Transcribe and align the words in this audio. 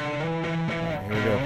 Here 0.00 1.08
we 1.08 1.14
go. 1.22 1.36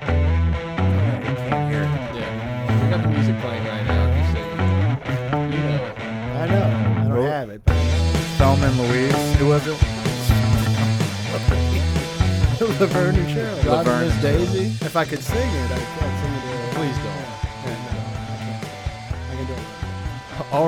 I 0.00 0.04
can't 1.48 1.66
hear 1.70 1.82
it. 1.82 1.90
Yeah. 2.16 2.84
We 2.84 2.90
got 2.90 3.00
the 3.02 3.08
music 3.08 3.36
playing 3.40 3.64
right 3.64 3.86
now. 3.86 4.04
You 5.48 5.58
know. 5.58 5.80
I 6.34 6.46
know. 6.46 6.66
I 7.00 7.08
don't 7.08 7.26
have 7.26 7.50
it. 7.50 7.60
Thelma 8.38 8.66
and 8.66 8.76
Louise. 8.78 9.36
Who 9.36 9.46
was 9.48 9.66
it? 9.66 9.78
Laverne 12.80 13.16
and 13.16 13.30
Shirley. 13.30 13.62
God 13.64 13.86
Laverne. 13.86 14.08
Miss 14.08 14.22
Daisy. 14.22 14.66
If 14.86 14.96
I 14.96 15.04
could 15.04 15.22
sing 15.22 15.36
it, 15.36 15.70
I'd, 15.70 15.80
I'd 15.80 16.17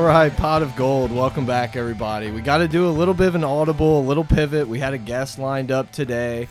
All 0.01 0.07
right, 0.07 0.35
pot 0.35 0.62
of 0.62 0.75
gold. 0.77 1.12
Welcome 1.12 1.45
back, 1.45 1.77
everybody. 1.77 2.30
We 2.30 2.41
got 2.41 2.59
to 2.59 2.69
do 2.69 2.89
a 2.89 2.91
little 2.91 3.12
bit 3.12 3.29
of 3.29 3.35
an 3.35 3.45
audible, 3.45 4.00
a 4.00 4.07
little 4.07 4.25
pivot. 4.25 4.67
We 4.67 4.79
had 4.79 4.95
a 4.95 4.99
guest 4.99 5.39
lined 5.39 5.71
up 5.71 5.93
today. 5.93 6.49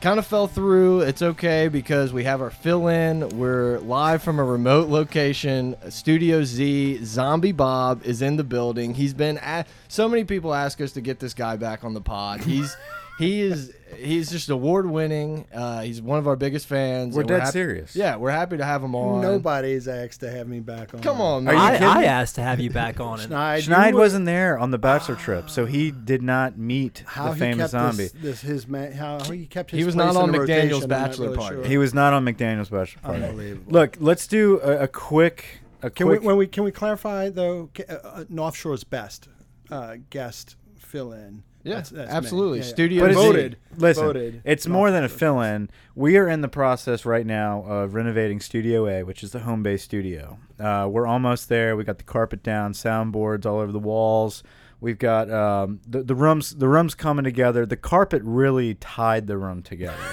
Kind 0.00 0.18
of 0.18 0.26
fell 0.26 0.46
through. 0.46 1.02
It's 1.02 1.20
okay 1.20 1.68
because 1.68 2.14
we 2.14 2.24
have 2.24 2.40
our 2.40 2.48
fill 2.48 2.88
in. 2.88 3.28
We're 3.28 3.78
live 3.80 4.22
from 4.22 4.38
a 4.38 4.42
remote 4.42 4.88
location, 4.88 5.76
Studio 5.90 6.42
Z. 6.44 7.04
Zombie 7.04 7.52
Bob 7.52 8.06
is 8.06 8.22
in 8.22 8.36
the 8.36 8.42
building. 8.42 8.94
He's 8.94 9.12
been 9.12 9.36
at 9.36 9.68
so 9.88 10.08
many 10.08 10.24
people 10.24 10.54
ask 10.54 10.80
us 10.80 10.92
to 10.92 11.02
get 11.02 11.20
this 11.20 11.34
guy 11.34 11.56
back 11.56 11.84
on 11.84 11.92
the 11.92 12.00
pod. 12.00 12.40
He's 12.40 12.74
he 13.18 13.40
is 13.40 13.72
he's 13.96 14.30
just 14.30 14.48
award 14.48 14.88
winning. 14.88 15.46
Uh, 15.52 15.80
he's 15.80 16.00
one 16.00 16.18
of 16.18 16.26
our 16.28 16.36
biggest 16.36 16.66
fans. 16.66 17.14
We're 17.14 17.22
and 17.22 17.28
dead 17.28 17.40
happy- 17.40 17.52
serious. 17.52 17.96
Yeah, 17.96 18.16
we're 18.16 18.30
happy 18.30 18.56
to 18.58 18.64
have 18.64 18.82
him 18.82 18.94
on. 18.94 19.20
Nobody's 19.22 19.88
asked 19.88 20.20
to 20.20 20.30
have 20.30 20.46
me 20.46 20.60
back 20.60 20.94
on. 20.94 21.00
Come 21.00 21.20
on, 21.20 21.48
Are 21.48 21.52
you 21.54 21.58
I, 21.58 21.70
kidding 21.72 21.88
I 21.88 22.04
asked 22.04 22.36
to 22.36 22.42
have 22.42 22.60
you 22.60 22.70
back 22.70 23.00
on 23.00 23.20
it. 23.20 23.28
Schneid, 23.30 23.66
Schneid 23.68 23.92
were- 23.94 24.00
wasn't 24.00 24.26
there 24.26 24.58
on 24.58 24.70
the 24.70 24.78
bachelor 24.78 25.16
trip, 25.26 25.50
so 25.50 25.66
he 25.66 25.90
did 25.90 26.22
not 26.22 26.56
meet 26.58 27.02
how 27.06 27.30
the 27.32 27.36
famous 27.36 27.70
zombie. 27.72 28.04
This, 28.04 28.12
this 28.12 28.40
his 28.42 28.68
man. 28.68 28.92
How, 28.92 29.18
how 29.18 29.30
he 29.32 29.46
kept 29.46 29.70
his. 29.72 29.78
He 29.78 29.84
was 29.84 29.94
place 29.94 30.14
not 30.14 30.16
on 30.22 30.28
in 30.28 30.32
the 30.32 30.38
McDaniel's 30.46 30.48
rotation, 30.48 30.74
I'm 30.74 30.80
not 30.80 30.88
bachelor 30.88 31.24
really 31.26 31.36
party. 31.38 31.56
sure. 31.56 31.64
He 31.64 31.78
was 31.78 31.94
not 31.94 32.12
on 32.12 32.24
McDaniel's 32.24 32.68
bachelor 32.70 33.02
party. 33.02 33.24
Unbelievable. 33.24 33.72
Look, 33.72 33.96
let's 34.00 34.26
do 34.26 34.60
a, 34.60 34.82
a 34.84 34.88
quick, 34.88 35.60
a 35.82 35.90
Can 35.90 36.06
quick. 36.06 36.20
we 36.20 36.26
when 36.26 36.36
we 36.36 36.46
can 36.46 36.62
we 36.64 36.70
clarify 36.70 37.30
though? 37.30 37.70
ca- 37.74 37.84
Uh, 37.88 37.94
uh, 38.20 38.24
North 38.28 38.56
Shore's 38.56 38.84
best 38.84 39.28
uh, 39.70 39.96
guest 40.10 40.56
fill 40.78 41.12
in. 41.12 41.42
Yeah, 41.64 41.74
That's- 41.74 41.90
that's 41.90 42.10
absolutely. 42.10 42.58
Yeah, 42.58 42.64
yeah. 42.64 42.70
Studio 42.70 43.02
But 43.02 43.10
it's- 43.10 43.24
voted. 43.26 43.56
Listen, 43.76 44.04
voted. 44.04 44.40
it's 44.44 44.66
more 44.66 44.90
than 44.90 45.04
a 45.04 45.08
fill-in. 45.08 45.68
We 45.94 46.16
are 46.16 46.28
in 46.28 46.40
the 46.40 46.48
process 46.48 47.04
right 47.04 47.26
now 47.26 47.62
of 47.66 47.94
renovating 47.94 48.40
Studio 48.40 48.86
A, 48.86 49.02
which 49.02 49.22
is 49.22 49.32
the 49.32 49.40
home 49.40 49.62
base 49.62 49.82
studio. 49.82 50.38
Uh, 50.58 50.88
we're 50.90 51.06
almost 51.06 51.48
there. 51.48 51.76
We 51.76 51.84
got 51.84 51.98
the 51.98 52.04
carpet 52.04 52.42
down, 52.42 52.72
soundboards 52.72 53.44
all 53.44 53.58
over 53.58 53.72
the 53.72 53.78
walls. 53.78 54.42
We've 54.80 54.98
got 54.98 55.28
um, 55.30 55.80
the 55.88 56.02
the 56.04 56.14
rooms. 56.14 56.54
The 56.54 56.68
rooms 56.68 56.94
coming 56.94 57.24
together. 57.24 57.66
The 57.66 57.76
carpet 57.76 58.22
really 58.24 58.74
tied 58.74 59.26
the 59.26 59.36
room 59.36 59.62
together. 59.62 59.96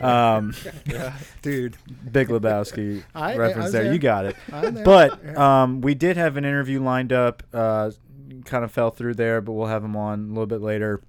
Um, 0.00 0.54
dude. 1.42 1.76
Big 2.10 2.26
Lebowski 2.26 3.04
I- 3.14 3.34
I 3.34 3.36
reference 3.36 3.64
was 3.66 3.72
there. 3.72 3.84
there. 3.84 3.92
You 3.92 3.98
got 4.00 4.24
it. 4.24 4.36
But 4.84 5.36
um, 5.38 5.80
we 5.82 5.94
did 5.94 6.16
have 6.16 6.36
an 6.36 6.44
interview 6.44 6.82
lined 6.82 7.12
up. 7.12 7.44
Uh, 7.52 7.92
kind 8.44 8.64
of 8.64 8.72
fell 8.72 8.90
through 8.90 9.14
there, 9.14 9.40
but 9.40 9.52
we'll 9.52 9.66
have 9.66 9.84
him 9.84 9.96
on 9.96 10.24
a 10.24 10.28
little 10.28 10.46
bit 10.46 10.60
later. 10.60 11.02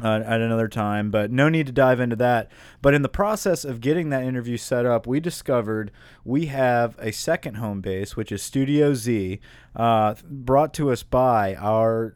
Uh, 0.00 0.22
at 0.24 0.40
another 0.40 0.68
time, 0.68 1.10
but 1.10 1.32
no 1.32 1.48
need 1.48 1.66
to 1.66 1.72
dive 1.72 1.98
into 1.98 2.14
that. 2.14 2.48
But 2.80 2.94
in 2.94 3.02
the 3.02 3.08
process 3.08 3.64
of 3.64 3.80
getting 3.80 4.10
that 4.10 4.22
interview 4.22 4.56
set 4.56 4.86
up, 4.86 5.08
we 5.08 5.18
discovered 5.18 5.90
we 6.24 6.46
have 6.46 6.94
a 7.00 7.10
second 7.10 7.56
home 7.56 7.80
base, 7.80 8.14
which 8.14 8.30
is 8.30 8.40
Studio 8.40 8.94
Z, 8.94 9.40
uh, 9.74 10.14
brought 10.22 10.72
to 10.74 10.92
us 10.92 11.02
by 11.02 11.56
our, 11.56 12.14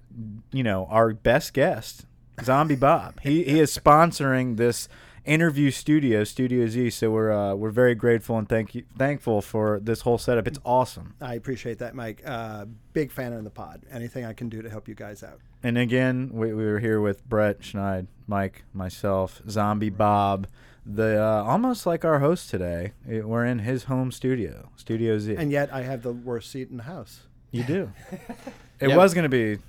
you 0.53 0.63
know, 0.63 0.87
our 0.91 1.13
best 1.13 1.55
guest, 1.55 2.07
Zombie 2.45 2.77
Bob. 2.77 3.19
He 3.21 3.43
he 3.43 3.59
is 3.59 3.77
sponsoring 3.77 4.59
this 4.59 4.89
interview 5.25 5.71
studio, 5.71 6.25
Studio 6.25 6.67
Z. 6.67 6.91
So 6.91 7.11
we're 7.11 7.31
uh, 7.33 7.55
we're 7.55 7.71
very 7.71 7.95
grateful 7.95 8.39
and 8.39 8.49
thank 8.49 8.75
you 8.75 8.85
thankful 8.99 9.41
for 9.43 9.79
this 9.81 10.01
whole 10.03 10.19
setup. 10.19 10.47
It's 10.47 10.59
awesome. 10.65 11.15
I 11.21 11.35
appreciate 11.35 11.79
that, 11.79 11.95
Mike. 11.95 12.23
Uh, 12.25 12.67
big 12.93 13.11
fan 13.13 13.33
of 13.33 13.45
the 13.45 13.51
pod. 13.51 13.83
Anything 13.91 14.25
I 14.25 14.33
can 14.33 14.49
do 14.49 14.63
to 14.63 14.71
help 14.71 14.89
you 14.89 14.95
guys 14.95 15.23
out. 15.23 15.39
And 15.63 15.79
again, 15.79 16.31
we, 16.33 16.53
we 16.53 16.65
were 16.65 16.81
here 16.81 17.01
with 17.01 17.25
Brett 17.29 17.61
Schneid, 17.61 18.09
Mike, 18.27 18.65
myself, 18.75 19.41
Zombie 19.49 19.91
Bob, 19.91 20.49
the 20.85 21.23
uh, 21.23 21.45
almost 21.45 21.87
like 21.87 22.05
our 22.05 22.19
host 22.19 22.51
today. 22.51 22.93
It- 23.09 23.29
we're 23.29 23.45
in 23.47 23.61
his 23.61 23.85
home 23.85 24.11
studio, 24.11 24.71
Studio 24.77 25.19
Z. 25.19 25.37
And 25.37 25.53
yet 25.53 25.73
I 25.73 25.83
have 25.83 26.03
the 26.03 26.13
worst 26.13 26.51
seat 26.51 26.69
in 26.71 26.77
the 26.79 26.83
house. 26.85 27.21
you 27.53 27.63
do. 27.65 27.93
It 28.81 28.89
Yeah. 28.89 28.97
was 28.97 29.15
going 29.15 29.23
to 29.23 29.29
be 29.29 29.63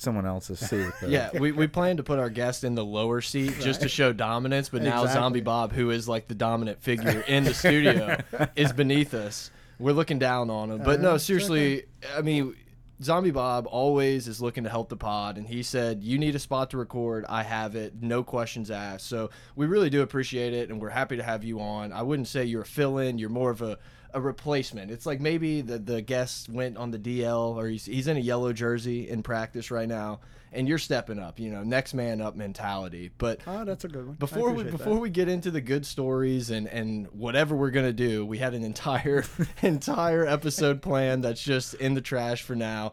someone 0.00 0.26
else's 0.26 0.58
seat. 0.60 0.90
but- 1.00 1.10
Yeah, 1.10 1.30
we, 1.38 1.52
we 1.52 1.66
plan 1.66 1.96
to 1.98 2.02
put 2.02 2.18
our 2.18 2.30
guest 2.30 2.64
in 2.64 2.74
the 2.74 2.84
lower 2.84 3.20
seat 3.20 3.54
just 3.60 3.82
to 3.82 3.88
show 3.88 4.12
dominance, 4.12 4.68
but 4.68 4.82
now 4.82 5.02
Exactly. 5.02 5.12
Zombie 5.22 5.40
Bob, 5.40 5.72
who 5.72 5.90
is 5.90 6.08
like 6.08 6.28
the 6.28 6.34
dominant 6.34 6.82
figure 6.82 7.20
in 7.28 7.44
the 7.44 7.54
studio, 7.54 8.18
is 8.56 8.72
beneath 8.72 9.14
us. 9.14 9.50
We're 9.78 9.92
looking 9.92 10.18
down 10.18 10.50
on 10.50 10.70
him. 10.70 10.78
But 10.78 10.98
Uh, 11.00 11.02
no, 11.02 11.16
seriously, 11.16 11.84
I 12.16 12.20
mean, 12.20 12.54
Zombie 13.02 13.30
Bob 13.30 13.66
always 13.66 14.28
is 14.28 14.42
looking 14.42 14.64
to 14.64 14.70
help 14.70 14.90
the 14.90 14.96
pod, 14.96 15.38
and 15.38 15.46
he 15.46 15.62
said, 15.62 16.02
You 16.04 16.18
need 16.18 16.34
a 16.34 16.38
spot 16.38 16.68
to 16.70 16.76
record. 16.76 17.24
I 17.30 17.42
have 17.42 17.74
it. 17.76 17.94
No 18.02 18.22
questions 18.22 18.70
asked. 18.70 19.06
So 19.06 19.30
we 19.56 19.64
really 19.66 19.88
do 19.88 20.02
appreciate 20.02 20.52
it, 20.52 20.68
and 20.68 20.80
we're 20.82 20.90
happy 20.90 21.16
to 21.16 21.22
have 21.22 21.42
you 21.42 21.60
on. 21.60 21.92
I 21.94 22.02
wouldn't 22.02 22.28
say 22.28 22.44
you're 22.44 22.60
a 22.62 22.66
fill 22.66 22.98
in, 22.98 23.18
you're 23.18 23.30
more 23.30 23.50
of 23.50 23.62
a 23.62 23.78
a 24.14 24.20
replacement. 24.20 24.90
It's 24.90 25.06
like 25.06 25.20
maybe 25.20 25.60
the 25.60 25.78
the 25.78 26.02
guest 26.02 26.48
went 26.48 26.76
on 26.76 26.90
the 26.90 26.98
DL 26.98 27.56
or 27.56 27.68
he's 27.68 27.86
he's 27.86 28.08
in 28.08 28.16
a 28.16 28.20
yellow 28.20 28.52
jersey 28.52 29.08
in 29.08 29.22
practice 29.22 29.70
right 29.70 29.88
now 29.88 30.20
and 30.52 30.68
you're 30.68 30.78
stepping 30.78 31.18
up, 31.18 31.38
you 31.38 31.50
know, 31.50 31.62
next 31.62 31.94
man 31.94 32.20
up 32.20 32.34
mentality. 32.36 33.10
But 33.18 33.40
Oh, 33.46 33.64
that's 33.64 33.84
a 33.84 33.88
good 33.88 34.06
one. 34.06 34.16
Before 34.16 34.52
we 34.52 34.64
before 34.64 34.94
that. 34.94 35.00
we 35.00 35.10
get 35.10 35.28
into 35.28 35.50
the 35.50 35.60
good 35.60 35.86
stories 35.86 36.50
and 36.50 36.66
and 36.66 37.06
whatever 37.08 37.56
we're 37.56 37.70
gonna 37.70 37.92
do, 37.92 38.24
we 38.26 38.38
had 38.38 38.54
an 38.54 38.64
entire 38.64 39.24
entire 39.62 40.26
episode 40.26 40.82
planned 40.82 41.24
that's 41.24 41.42
just 41.42 41.74
in 41.74 41.94
the 41.94 42.00
trash 42.00 42.42
for 42.42 42.56
now. 42.56 42.92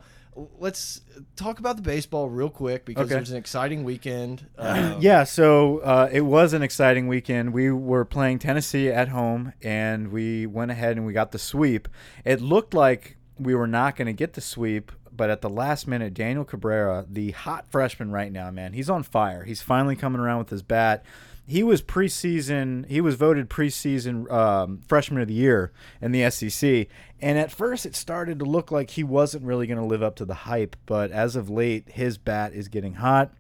Let's 0.59 1.01
talk 1.35 1.59
about 1.59 1.77
the 1.77 1.81
baseball 1.81 2.29
real 2.29 2.49
quick 2.49 2.85
because 2.85 3.05
Okay. 3.07 3.17
it 3.17 3.19
was 3.19 3.31
an 3.31 3.37
exciting 3.37 3.83
weekend. 3.83 4.45
Um, 4.57 4.97
yeah, 5.01 5.23
so 5.23 5.79
uh, 5.79 6.09
it 6.11 6.21
was 6.21 6.53
an 6.53 6.61
exciting 6.61 7.07
weekend. 7.07 7.53
We 7.53 7.71
were 7.71 8.05
playing 8.05 8.39
Tennessee 8.39 8.89
at 8.89 9.07
home, 9.09 9.53
and 9.63 10.11
we 10.11 10.45
went 10.45 10.71
ahead 10.71 10.97
and 10.97 11.05
we 11.05 11.13
got 11.13 11.31
the 11.31 11.39
sweep. 11.39 11.87
It 12.25 12.41
looked 12.41 12.73
like 12.73 13.17
we 13.39 13.55
were 13.55 13.67
not 13.67 13.95
going 13.95 14.07
to 14.07 14.13
get 14.13 14.33
the 14.33 14.41
sweep, 14.41 14.91
but 15.11 15.29
at 15.29 15.41
the 15.41 15.49
last 15.49 15.87
minute, 15.87 16.13
Daniel 16.13 16.43
Cabrera, 16.45 17.05
the 17.09 17.31
hot 17.31 17.69
freshman 17.71 18.11
right 18.11 18.31
now, 18.31 18.51
man, 18.51 18.73
he's 18.73 18.89
on 18.89 19.03
fire. 19.03 19.43
He's 19.43 19.61
finally 19.61 19.95
coming 19.95 20.19
around 20.21 20.39
with 20.39 20.49
his 20.49 20.61
bat. 20.63 21.03
He 21.47 21.63
was 21.63 21.81
preseason. 21.81 22.85
He 22.89 22.99
was 22.99 23.15
voted 23.15 23.49
preseason 23.49 24.29
um, 24.29 24.81
freshman 24.85 25.21
of 25.21 25.29
the 25.29 25.33
year 25.33 25.71
in 26.01 26.11
the 26.11 26.29
SEC. 26.29 26.87
And 27.21 27.39
at 27.39 27.51
first, 27.51 27.85
it 27.85 27.95
started 27.95 28.37
to 28.39 28.45
look 28.45 28.69
like 28.69 28.91
he 28.91 29.03
wasn't 29.03 29.45
really 29.45 29.65
going 29.65 29.79
to 29.79 29.85
live 29.85 30.03
up 30.03 30.17
to 30.17 30.25
the 30.25 30.33
hype. 30.33 30.75
But 30.85 31.11
as 31.11 31.37
of 31.37 31.49
late, 31.49 31.89
his 31.89 32.17
bat 32.17 32.53
is 32.53 32.67
getting 32.67 32.95
hot 32.95 33.33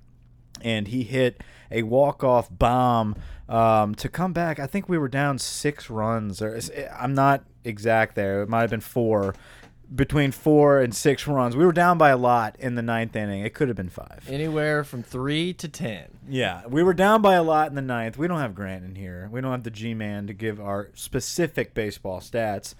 and 0.61 0.87
he 0.87 1.03
hit 1.03 1.43
a 1.69 1.83
walk-off 1.83 2.47
bomb 2.49 3.15
um, 3.49 3.93
to 3.95 4.09
come 4.09 4.33
back. 4.33 4.57
I 4.57 4.67
think 4.67 4.87
we 4.87 4.97
were 4.97 5.09
down 5.09 5.37
six 5.37 5.89
runs, 5.89 6.41
or 6.41 6.59
I'm 6.97 7.13
not 7.13 7.43
exact 7.63 8.15
there. 8.15 8.41
It 8.41 8.49
might 8.49 8.61
have 8.61 8.69
been 8.69 8.79
four, 8.79 9.35
between 9.93 10.31
four 10.31 10.79
and 10.79 10.93
six 10.93 11.27
runs. 11.27 11.55
We 11.55 11.65
were 11.65 11.71
down 11.71 11.97
by 11.97 12.09
a 12.09 12.17
lot 12.17 12.55
in 12.59 12.75
the 12.75 12.81
ninth 12.81 13.15
inning. 13.15 13.45
It 13.45 13.53
could 13.53 13.67
have 13.67 13.77
been 13.77 13.89
five. 13.89 14.25
anywhere 14.29 14.83
from 14.83 15.03
three 15.03 15.53
to 15.53 15.67
ten. 15.67 16.05
Yeah, 16.27 16.65
we 16.67 16.83
were 16.83 16.93
down 16.93 17.21
by 17.21 17.35
a 17.35 17.43
lot 17.43 17.69
in 17.69 17.75
the 17.75 17.81
ninth. 17.81 18.17
We 18.17 18.27
don't 18.27 18.39
have 18.39 18.55
Grant 18.55 18.83
in 18.83 18.95
here. 18.95 19.29
We 19.31 19.41
don't 19.41 19.51
have 19.51 19.63
the 19.63 19.71
G-man 19.71 20.27
to 20.27 20.33
give 20.33 20.59
our 20.59 20.89
specific 20.93 21.73
baseball 21.73 22.19
stats. 22.19 22.75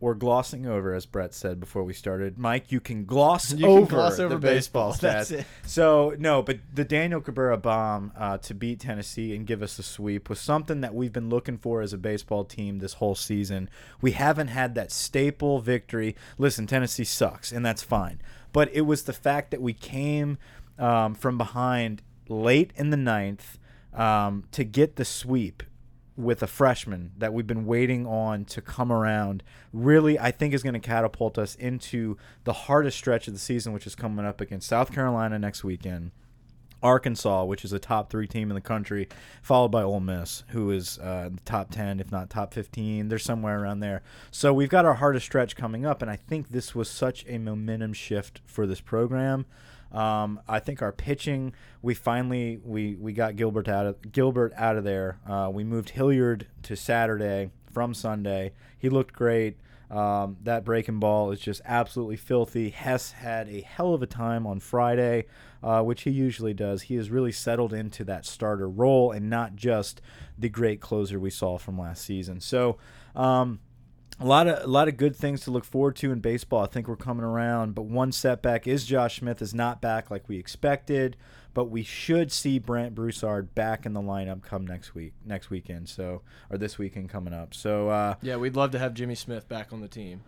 We're 0.00 0.14
glossing 0.14 0.66
over, 0.66 0.92
as 0.92 1.06
Brett 1.06 1.32
said 1.32 1.58
before 1.60 1.82
we 1.82 1.94
started. 1.94 2.36
Mike, 2.36 2.70
you 2.70 2.80
can 2.80 3.06
gloss 3.06 3.52
You 3.52 3.58
can 3.58 3.66
over 3.66 3.86
gloss 3.86 4.18
over 4.18 4.34
the 4.34 4.40
baseball, 4.40 4.90
baseball. 4.90 5.10
That's 5.10 5.30
stats. 5.30 5.38
it. 5.40 5.46
So 5.64 6.14
no, 6.18 6.42
but 6.42 6.58
the 6.74 6.84
Daniel 6.84 7.20
Cabrera 7.20 7.56
bomb 7.56 8.12
uh, 8.16 8.38
to 8.38 8.54
beat 8.54 8.80
Tennessee 8.80 9.34
and 9.34 9.46
give 9.46 9.62
us 9.62 9.78
a 9.78 9.82
sweep 9.82 10.28
was 10.28 10.40
something 10.40 10.82
that 10.82 10.94
we've 10.94 11.12
been 11.12 11.30
looking 11.30 11.56
for 11.56 11.80
as 11.80 11.92
a 11.92 11.98
baseball 11.98 12.44
team 12.44 12.80
this 12.80 12.94
whole 12.94 13.14
season. 13.14 13.70
We 14.02 14.10
haven't 14.12 14.48
had 14.48 14.74
that 14.74 14.92
staple 14.92 15.60
victory. 15.60 16.16
Listen, 16.36 16.66
Tennessee 16.66 17.04
sucks, 17.04 17.50
and 17.52 17.64
that's 17.64 17.82
fine. 17.82 18.20
But 18.52 18.70
it 18.74 18.82
was 18.82 19.04
the 19.04 19.12
fact 19.12 19.52
that 19.52 19.62
we 19.62 19.72
came 19.72 20.38
um, 20.78 21.14
from 21.14 21.38
behind 21.38 22.02
late 22.28 22.72
in 22.76 22.90
the 22.90 22.96
ninth 22.96 23.58
um, 23.92 24.44
to 24.52 24.64
get 24.64 24.96
the 24.96 25.04
sweep 25.04 25.62
with 26.16 26.42
a 26.42 26.46
freshman 26.46 27.10
that 27.18 27.32
we've 27.32 27.46
been 27.46 27.66
waiting 27.66 28.06
on 28.06 28.44
to 28.44 28.60
come 28.60 28.92
around 28.92 29.42
really 29.72 30.18
I 30.18 30.30
think 30.30 30.54
is 30.54 30.62
going 30.62 30.74
to 30.74 30.80
catapult 30.80 31.38
us 31.38 31.54
into 31.56 32.16
the 32.44 32.52
hardest 32.52 32.96
stretch 32.96 33.26
of 33.26 33.34
the 33.34 33.40
season 33.40 33.72
which 33.72 33.86
is 33.86 33.94
coming 33.94 34.24
up 34.24 34.40
against 34.40 34.68
South 34.68 34.92
Carolina 34.92 35.38
next 35.38 35.64
weekend. 35.64 36.12
Arkansas, 36.84 37.44
which 37.44 37.64
is 37.64 37.72
a 37.72 37.78
top 37.78 38.10
three 38.10 38.26
team 38.26 38.50
in 38.50 38.54
the 38.54 38.60
country, 38.60 39.08
followed 39.42 39.70
by 39.70 39.82
Ole 39.82 40.00
Miss, 40.00 40.44
who 40.48 40.70
is 40.70 40.98
uh, 40.98 41.30
top 41.46 41.70
10, 41.70 41.98
if 41.98 42.12
not 42.12 42.28
top 42.28 42.52
15. 42.52 43.08
They're 43.08 43.18
somewhere 43.18 43.62
around 43.62 43.80
there. 43.80 44.02
So 44.30 44.52
we've 44.52 44.68
got 44.68 44.84
our 44.84 44.94
hardest 44.94 45.24
stretch 45.24 45.56
coming 45.56 45.86
up, 45.86 46.02
and 46.02 46.10
I 46.10 46.16
think 46.16 46.50
this 46.50 46.74
was 46.74 46.90
such 46.90 47.24
a 47.26 47.38
momentum 47.38 47.94
shift 47.94 48.42
for 48.44 48.66
this 48.66 48.82
program. 48.82 49.46
Um, 49.94 50.40
I 50.48 50.58
think 50.58 50.82
our 50.82 50.92
pitching, 50.92 51.54
we 51.80 51.94
finally 51.94 52.60
we 52.64 52.96
we 52.96 53.12
got 53.12 53.36
Gilbert 53.36 53.68
out 53.68 53.86
of 53.86 54.12
Gilbert 54.12 54.52
out 54.56 54.76
of 54.76 54.84
there. 54.84 55.18
Uh, 55.26 55.50
we 55.52 55.62
moved 55.64 55.90
Hilliard 55.90 56.46
to 56.64 56.76
Saturday 56.76 57.50
from 57.72 57.94
Sunday. 57.94 58.52
He 58.76 58.88
looked 58.88 59.14
great. 59.14 59.56
Um, 59.90 60.38
that 60.42 60.64
breaking 60.64 60.98
ball 60.98 61.30
is 61.30 61.38
just 61.38 61.60
absolutely 61.64 62.16
filthy. 62.16 62.70
Hess 62.70 63.12
had 63.12 63.48
a 63.48 63.60
hell 63.60 63.94
of 63.94 64.02
a 64.02 64.06
time 64.06 64.46
on 64.46 64.58
Friday, 64.58 65.26
uh, 65.62 65.82
which 65.82 66.02
he 66.02 66.10
usually 66.10 66.54
does. 66.54 66.82
He 66.82 66.96
has 66.96 67.10
really 67.10 67.30
settled 67.30 67.72
into 67.72 68.02
that 68.04 68.26
starter 68.26 68.68
role 68.68 69.12
and 69.12 69.30
not 69.30 69.54
just 69.54 70.00
the 70.36 70.48
great 70.48 70.80
closer 70.80 71.20
we 71.20 71.30
saw 71.30 71.58
from 71.58 71.78
last 71.78 72.04
season. 72.04 72.40
So. 72.40 72.78
Um, 73.14 73.60
a 74.20 74.26
lot 74.26 74.46
of 74.46 74.62
a 74.64 74.66
lot 74.66 74.88
of 74.88 74.96
good 74.96 75.16
things 75.16 75.40
to 75.42 75.50
look 75.50 75.64
forward 75.64 75.96
to 75.96 76.12
in 76.12 76.20
baseball. 76.20 76.62
I 76.62 76.66
think 76.66 76.88
we're 76.88 76.96
coming 76.96 77.24
around, 77.24 77.74
but 77.74 77.82
one 77.82 78.12
setback 78.12 78.66
is 78.66 78.84
Josh 78.84 79.18
Smith 79.18 79.42
is 79.42 79.54
not 79.54 79.80
back 79.80 80.10
like 80.10 80.28
we 80.28 80.38
expected. 80.38 81.16
But 81.54 81.66
we 81.66 81.82
should 81.82 82.30
see 82.32 82.58
Brandt 82.58 82.94
Broussard 82.94 83.54
back 83.54 83.86
in 83.86 83.92
the 83.92 84.02
lineup 84.02 84.42
come 84.42 84.66
next 84.66 84.94
week, 84.94 85.14
next 85.24 85.50
weekend. 85.50 85.88
So 85.88 86.22
or 86.50 86.58
this 86.58 86.78
weekend 86.78 87.08
coming 87.08 87.32
up. 87.32 87.54
So 87.54 87.88
uh, 87.88 88.16
Yeah, 88.20 88.36
we'd 88.36 88.56
love 88.56 88.72
to 88.72 88.78
have 88.78 88.92
Jimmy 88.94 89.14
Smith 89.14 89.48
back 89.48 89.72
on 89.72 89.80
the 89.80 89.88
team. 89.88 90.22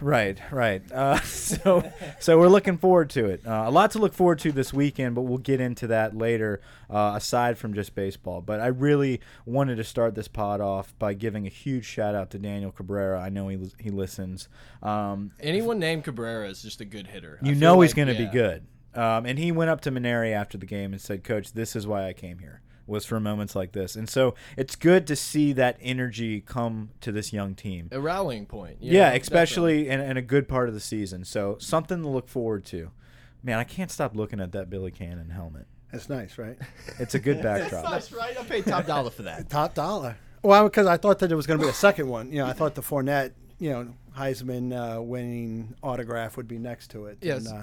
Right, 0.00 0.38
right. 0.50 0.82
Uh, 0.92 1.20
so, 1.22 1.90
so 2.20 2.38
we're 2.38 2.48
looking 2.48 2.78
forward 2.78 3.10
to 3.10 3.26
it. 3.26 3.46
Uh, 3.46 3.64
a 3.66 3.70
lot 3.70 3.92
to 3.92 3.98
look 3.98 4.14
forward 4.14 4.38
to 4.40 4.52
this 4.52 4.72
weekend, 4.72 5.14
but 5.14 5.22
we'll 5.22 5.38
get 5.38 5.60
into 5.60 5.86
that 5.88 6.16
later. 6.16 6.60
Uh, 6.90 7.14
aside 7.16 7.58
from 7.58 7.74
just 7.74 7.94
baseball, 7.94 8.40
but 8.40 8.60
I 8.60 8.66
really 8.66 9.20
wanted 9.46 9.76
to 9.76 9.84
start 9.84 10.14
this 10.14 10.28
pod 10.28 10.60
off 10.60 10.96
by 10.98 11.14
giving 11.14 11.46
a 11.46 11.50
huge 11.50 11.84
shout 11.84 12.14
out 12.14 12.30
to 12.30 12.38
Daniel 12.38 12.70
Cabrera. 12.70 13.20
I 13.20 13.30
know 13.30 13.48
he 13.48 13.58
he 13.80 13.90
listens. 13.90 14.48
Um, 14.82 15.32
Anyone 15.40 15.78
named 15.78 16.04
Cabrera 16.04 16.48
is 16.48 16.62
just 16.62 16.80
a 16.80 16.84
good 16.84 17.06
hitter. 17.06 17.38
You 17.42 17.54
know 17.54 17.80
he's 17.80 17.94
going 17.94 18.08
to 18.08 18.14
be 18.14 18.26
good. 18.26 18.66
Um, 18.96 19.26
and 19.26 19.38
he 19.38 19.50
went 19.52 19.70
up 19.70 19.80
to 19.82 19.90
Mainieri 19.90 20.32
after 20.32 20.56
the 20.58 20.66
game 20.66 20.92
and 20.92 21.00
said, 21.00 21.24
"Coach, 21.24 21.52
this 21.52 21.74
is 21.76 21.86
why 21.86 22.06
I 22.08 22.12
came 22.12 22.38
here." 22.38 22.60
Was 22.86 23.06
for 23.06 23.18
moments 23.18 23.56
like 23.56 23.72
this, 23.72 23.96
and 23.96 24.10
so 24.10 24.34
it's 24.58 24.76
good 24.76 25.06
to 25.06 25.16
see 25.16 25.54
that 25.54 25.78
energy 25.80 26.42
come 26.42 26.90
to 27.00 27.12
this 27.12 27.32
young 27.32 27.54
team. 27.54 27.88
A 27.92 27.98
rallying 27.98 28.44
point. 28.44 28.76
you 28.82 28.92
Yeah, 28.92 29.08
know, 29.08 29.16
especially 29.16 29.88
in, 29.88 30.00
in 30.00 30.18
a 30.18 30.22
good 30.22 30.46
part 30.48 30.68
of 30.68 30.74
the 30.74 30.80
season. 30.80 31.24
So 31.24 31.56
something 31.58 32.02
to 32.02 32.08
look 32.08 32.28
forward 32.28 32.66
to. 32.66 32.90
Man, 33.42 33.58
I 33.58 33.64
can't 33.64 33.90
stop 33.90 34.14
looking 34.14 34.38
at 34.38 34.52
that 34.52 34.68
Billy 34.68 34.90
Cannon 34.90 35.30
helmet. 35.30 35.66
That's 35.92 36.10
nice, 36.10 36.36
right? 36.36 36.58
It's 36.98 37.14
a 37.14 37.18
good 37.18 37.42
backdrop. 37.42 37.90
That's 37.90 38.12
right. 38.12 38.38
I 38.38 38.42
paid 38.44 38.66
top 38.66 38.86
dollar 38.86 39.08
for 39.10 39.22
that. 39.22 39.48
Top 39.48 39.72
dollar. 39.74 40.16
Well, 40.42 40.64
because 40.64 40.86
I 40.86 40.98
thought 40.98 41.20
that 41.20 41.28
there 41.28 41.38
was 41.38 41.46
going 41.46 41.58
to 41.58 41.64
be 41.64 41.70
a 41.70 41.74
second 41.74 42.08
one. 42.08 42.30
You 42.32 42.40
know, 42.40 42.46
I 42.46 42.52
thought 42.52 42.74
the 42.74 42.82
Fournette, 42.82 43.32
you 43.58 43.70
know, 43.70 43.94
Heisman 44.14 44.72
uh, 44.98 45.00
winning 45.00 45.74
autograph 45.82 46.36
would 46.36 46.48
be 46.48 46.58
next 46.58 46.90
to 46.90 47.06
it. 47.06 47.16
Yes. 47.22 47.46
And, 47.46 47.60
uh, 47.60 47.62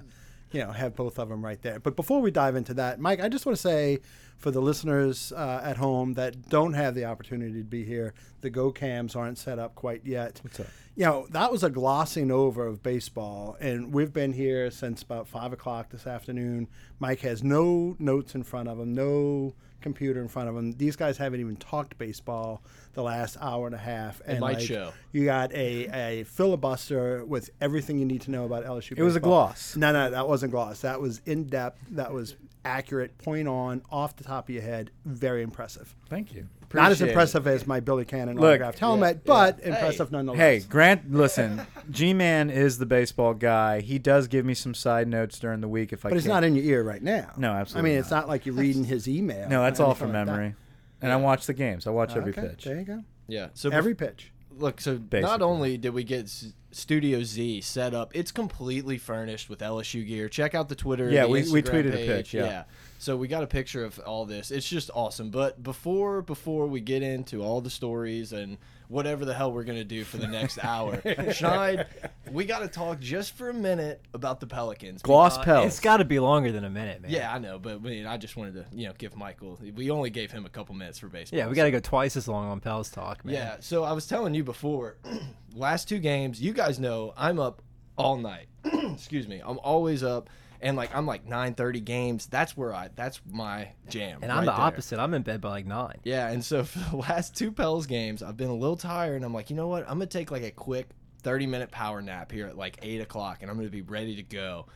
you 0.52 0.62
know, 0.62 0.72
have 0.72 0.96
both 0.96 1.18
of 1.20 1.30
them 1.30 1.44
right 1.44 1.62
there. 1.62 1.80
But 1.80 1.96
before 1.96 2.22
we 2.22 2.32
dive 2.32 2.56
into 2.56 2.74
that, 2.76 3.00
Mike, 3.00 3.22
I 3.22 3.30
just 3.30 3.46
want 3.46 3.56
to 3.58 3.62
say 3.62 4.00
for 4.38 4.52
the 4.52 4.62
listeners 4.62 5.32
uh, 5.32 5.62
at 5.64 5.78
home 5.78 6.14
that 6.16 6.50
don't 6.50 6.74
have 6.74 6.96
the 6.96 7.06
opportunity 7.06 7.60
to 7.60 7.64
be 7.64 7.84
here, 7.84 8.14
the 8.42 8.50
Go 8.50 8.72
Cams 8.72 9.16
aren't 9.16 9.38
set 9.38 9.60
up 9.60 9.76
quite 9.76 10.06
yet. 10.06 10.40
What's 10.44 10.60
up? 10.60 10.68
You 10.96 11.06
know, 11.06 11.28
that 11.30 11.52
was 11.52 11.64
a 11.64 11.70
glossing 11.70 12.32
over 12.32 12.68
of 12.68 12.84
baseball, 12.84 13.56
and 13.62 13.94
we've 13.94 14.12
been 14.12 14.34
here 14.34 14.70
since 14.72 15.02
about 15.04 15.28
five 15.28 15.54
o'clock 15.54 15.90
this 15.90 16.06
afternoon. 16.06 16.68
Mike 17.00 17.22
has 17.22 17.44
no 17.44 17.96
notes 17.98 18.36
in 18.36 18.44
front 18.44 18.68
of 18.68 18.78
him, 18.78 18.94
no 18.94 19.54
computer 19.82 20.22
in 20.22 20.28
front 20.28 20.50
of 20.50 20.56
them. 20.56 20.74
These 20.74 20.96
guys 20.96 21.18
haven't 21.18 21.40
even 21.40 21.56
talked 21.56 21.98
baseball 21.98 22.62
the 22.94 23.04
last 23.04 23.38
hour 23.40 23.66
and 23.66 23.76
a 23.76 23.80
half. 23.80 24.22
And 24.26 24.40
might 24.40 24.58
like, 24.58 24.68
show. 24.68 24.94
You 25.12 25.26
got 25.26 25.52
a, 25.54 26.20
a 26.20 26.24
filibuster 26.24 27.26
with 27.26 27.50
everything 27.60 28.00
you 28.00 28.06
need 28.06 28.22
to 28.22 28.32
know 28.32 28.46
about 28.46 28.66
LSU. 28.66 28.98
It 28.98 29.04
was 29.04 29.16
a 29.16 29.20
gloss. 29.20 29.76
No, 29.76 29.92
no, 29.92 30.10
that 30.10 30.28
wasn't 30.28 30.52
gloss. 30.52 30.82
That 30.82 31.02
was 31.02 31.22
in 31.26 31.46
depth. 31.46 31.80
That 31.92 32.14
was 32.14 32.36
accurate, 32.64 33.18
point 33.18 33.48
on, 33.48 33.82
off 33.92 34.16
the 34.16 34.24
top 34.24 34.50
of 34.50 34.56
your 34.56 34.64
head. 34.64 34.92
Very 35.06 35.42
impressive. 35.44 35.96
Thank 36.10 36.34
you. 36.34 36.48
Not 36.74 36.92
as 36.92 36.98
Appreciate 36.98 37.08
it. 37.08 37.10
impressive 37.12 37.48
as 37.48 37.68
my 37.68 37.80
Billy 37.80 38.06
Cannon 38.06 38.38
Look, 38.38 38.50
autographed 38.50 38.80
helmet, 38.80 39.24
but 39.26 39.60
impressive 39.62 40.12
nonetheless. 40.12 40.40
Hey, 40.40 40.60
Grant, 40.60 41.12
listen, 41.12 41.66
G 41.92 42.14
Man 42.14 42.50
is 42.50 42.78
the 42.78 42.86
baseball 42.86 43.34
guy. 43.34 43.82
He 43.82 44.00
does 44.00 44.28
give 44.28 44.46
me 44.46 44.54
some 44.54 44.74
side 44.74 45.08
notes 45.08 45.40
during 45.40 45.62
the 45.62 45.68
week 45.68 45.94
if 45.94 46.06
I 46.06 46.10
but 46.10 46.18
it's 46.18 46.28
can't- 46.28 46.46
in 46.46 46.56
your 46.56 46.66
ear 46.66 46.84
right 46.84 47.02
now. 47.02 47.32
No, 47.38 47.52
absolutely. 47.52 47.52
I 47.52 47.62
absolutely 47.62 47.90
mean, 47.92 48.00
it's 48.00 48.12
not 48.12 48.28
like 48.28 48.46
you're 48.46 48.56
reading 48.56 48.84
his 48.84 49.08
email. 49.08 49.50
No, 49.50 49.62
that's 49.64 49.80
all 49.80 49.88
anything 49.88 50.00
from 50.08 50.14
like 50.14 50.26
that. 50.26 50.32
memory. 50.32 50.56
And 51.02 51.12
I 51.12 51.16
watch 51.16 51.46
the 51.48 51.54
games. 51.54 51.88
I 51.88 51.90
watch 51.90 52.12
oh, 52.16 52.20
every 52.20 52.32
okay, 52.32 52.50
pitch. 52.50 52.64
There 52.66 52.78
you 52.78 52.86
go. 52.86 53.04
Yeah. 53.28 53.48
So 53.54 53.70
Every 53.70 53.96
pitch. 53.96 54.32
Look, 54.58 54.82
so 54.82 55.00
not 55.12 55.42
only 55.42 55.78
did 55.78 55.94
we 55.94 56.04
get 56.04 56.30
Studio 56.72 57.24
Z 57.24 57.62
set 57.62 57.94
up, 57.94 58.12
it's 58.14 58.32
completely 58.32 58.98
furnished 58.98 59.50
with 59.50 59.60
LSU 59.60 60.06
gear. 60.06 60.30
Check 60.30 60.54
out 60.54 60.70
the 60.70 60.76
Twitter. 60.76 61.10
Yeah, 61.10 61.24
the 61.24 61.30
we- 61.30 61.52
we 61.52 61.62
Instagram 61.62 61.72
tweeted 61.72 61.94
a 61.94 61.98
page. 61.98 62.26
pic, 62.32 62.34
yeah. 62.34 62.64
So 63.02 63.18
we 63.18 63.28
got 63.28 63.42
a 63.42 63.48
picture 63.48 63.84
of 63.84 63.98
all 63.98 64.26
this. 64.28 64.52
It's 64.52 64.70
just 64.70 64.92
awesome. 64.94 65.32
But 65.32 65.64
before 65.64 66.22
before 66.22 66.68
we 66.68 66.82
get 66.82 67.02
into 67.02 67.42
all 67.42 67.60
the 67.60 67.72
stories 67.72 68.32
and 68.32 68.60
whatever 68.90 69.26
the 69.26 69.34
hell 69.34 69.52
we're 69.52 69.64
gonna 69.64 69.84
do 69.84 70.04
for 70.04 70.18
the 70.18 70.28
next 70.28 70.64
hour, 70.64 70.98
Schneid, 71.04 71.88
we 72.32 72.46
got 72.46 72.60
to 72.60 72.68
talk 72.68 73.00
just 73.00 73.36
for 73.36 73.50
a 73.50 73.54
minute 73.56 74.06
about 74.14 74.40
the 74.40 74.46
Pelicans. 74.46 75.02
Gloss 75.02 75.36
because- 75.40 75.46
Pels. 75.46 75.66
It's 75.66 75.80
got 75.80 75.98
to 75.98 76.06
be 76.06 76.20
longer 76.20 76.52
than 76.52 76.64
a 76.64 76.70
minute, 76.70 77.02
man. 77.02 77.10
Yeah, 77.10 77.34
I 77.34 77.40
know, 77.40 77.58
but 77.58 77.74
I, 77.74 77.78
mean, 77.80 78.06
I 78.06 78.18
just 78.18 78.38
wanted 78.38 78.54
to 78.54 78.66
you 78.72 78.86
know 78.86 78.94
give 78.96 79.16
Michael. 79.16 79.60
We 79.76 79.90
only 79.90 80.12
gave 80.12 80.32
him 80.32 80.46
a 80.46 80.50
couple 80.50 80.76
minutes 80.76 81.00
for 81.00 81.08
baseball. 81.08 81.40
Yeah, 81.40 81.48
we 81.48 81.56
got 81.56 81.64
to 81.64 81.72
go 81.72 81.80
twice 81.80 82.16
as 82.16 82.28
long 82.28 82.50
on 82.52 82.60
Pels 82.60 82.92
talk, 82.92 83.26
man. 83.26 83.34
Yeah, 83.34 83.56
so 83.62 83.84
I 83.84 83.94
was 83.94 84.06
telling 84.06 84.36
you 84.36 84.44
before, 84.44 84.98
last 85.56 85.90
two 85.90 85.98
games, 85.98 86.40
you 86.40 86.54
guys 86.54 86.80
know 86.80 87.16
I'm 87.18 87.40
up 87.40 87.64
all 87.98 88.18
night. 88.18 88.46
Excuse 88.64 89.28
me. 89.28 89.42
I'm 89.44 89.58
always 89.64 90.04
up 90.04 90.30
and 90.62 90.78
like 90.78 90.96
I'm 90.96 91.06
like 91.06 91.28
9:30 91.28 91.84
games. 91.84 92.28
That's 92.28 92.56
where 92.56 92.74
I 92.74 92.90
that's 92.96 93.22
my 93.30 93.70
jam. 93.90 94.20
And 94.22 94.32
I'm 94.32 94.40
right 94.40 94.46
the 94.46 94.52
there. 94.52 94.62
opposite. 94.62 95.00
I'm 95.00 95.14
in 95.14 95.22
bed 95.24 95.42
by 95.42 95.50
like 95.50 95.66
nine. 95.66 96.00
Yeah, 96.04 96.30
and 96.30 96.44
so 96.44 96.64
for 96.66 96.80
the 96.90 96.98
last 96.98 97.36
two 97.36 97.52
Pels 97.52 97.88
games, 97.88 98.24
I've 98.24 98.38
been 98.38 98.50
a 98.50 98.56
little 98.56 98.78
tired 98.78 99.16
and 99.16 99.26
I'm 99.26 99.34
like, 99.34 99.50
"You 99.50 99.56
know 99.56 99.68
what? 99.68 99.84
I'm 99.84 99.98
going 99.98 100.08
to 100.08 100.18
take 100.18 100.32
like 100.32 100.44
a 100.44 100.52
quick 100.52 100.90
30 101.24 101.48
minute 101.48 101.72
power 101.72 102.02
nap 102.02 102.32
here 102.32 102.48
at 102.48 102.58
like 102.58 102.80
8 102.82 103.02
o'clock 103.02 103.40
and 103.42 103.52
I'm 103.52 103.58
going 103.58 103.68
to 103.68 103.72
be 103.72 103.82
ready 103.82 104.16
to 104.16 104.24
go." 104.24 104.68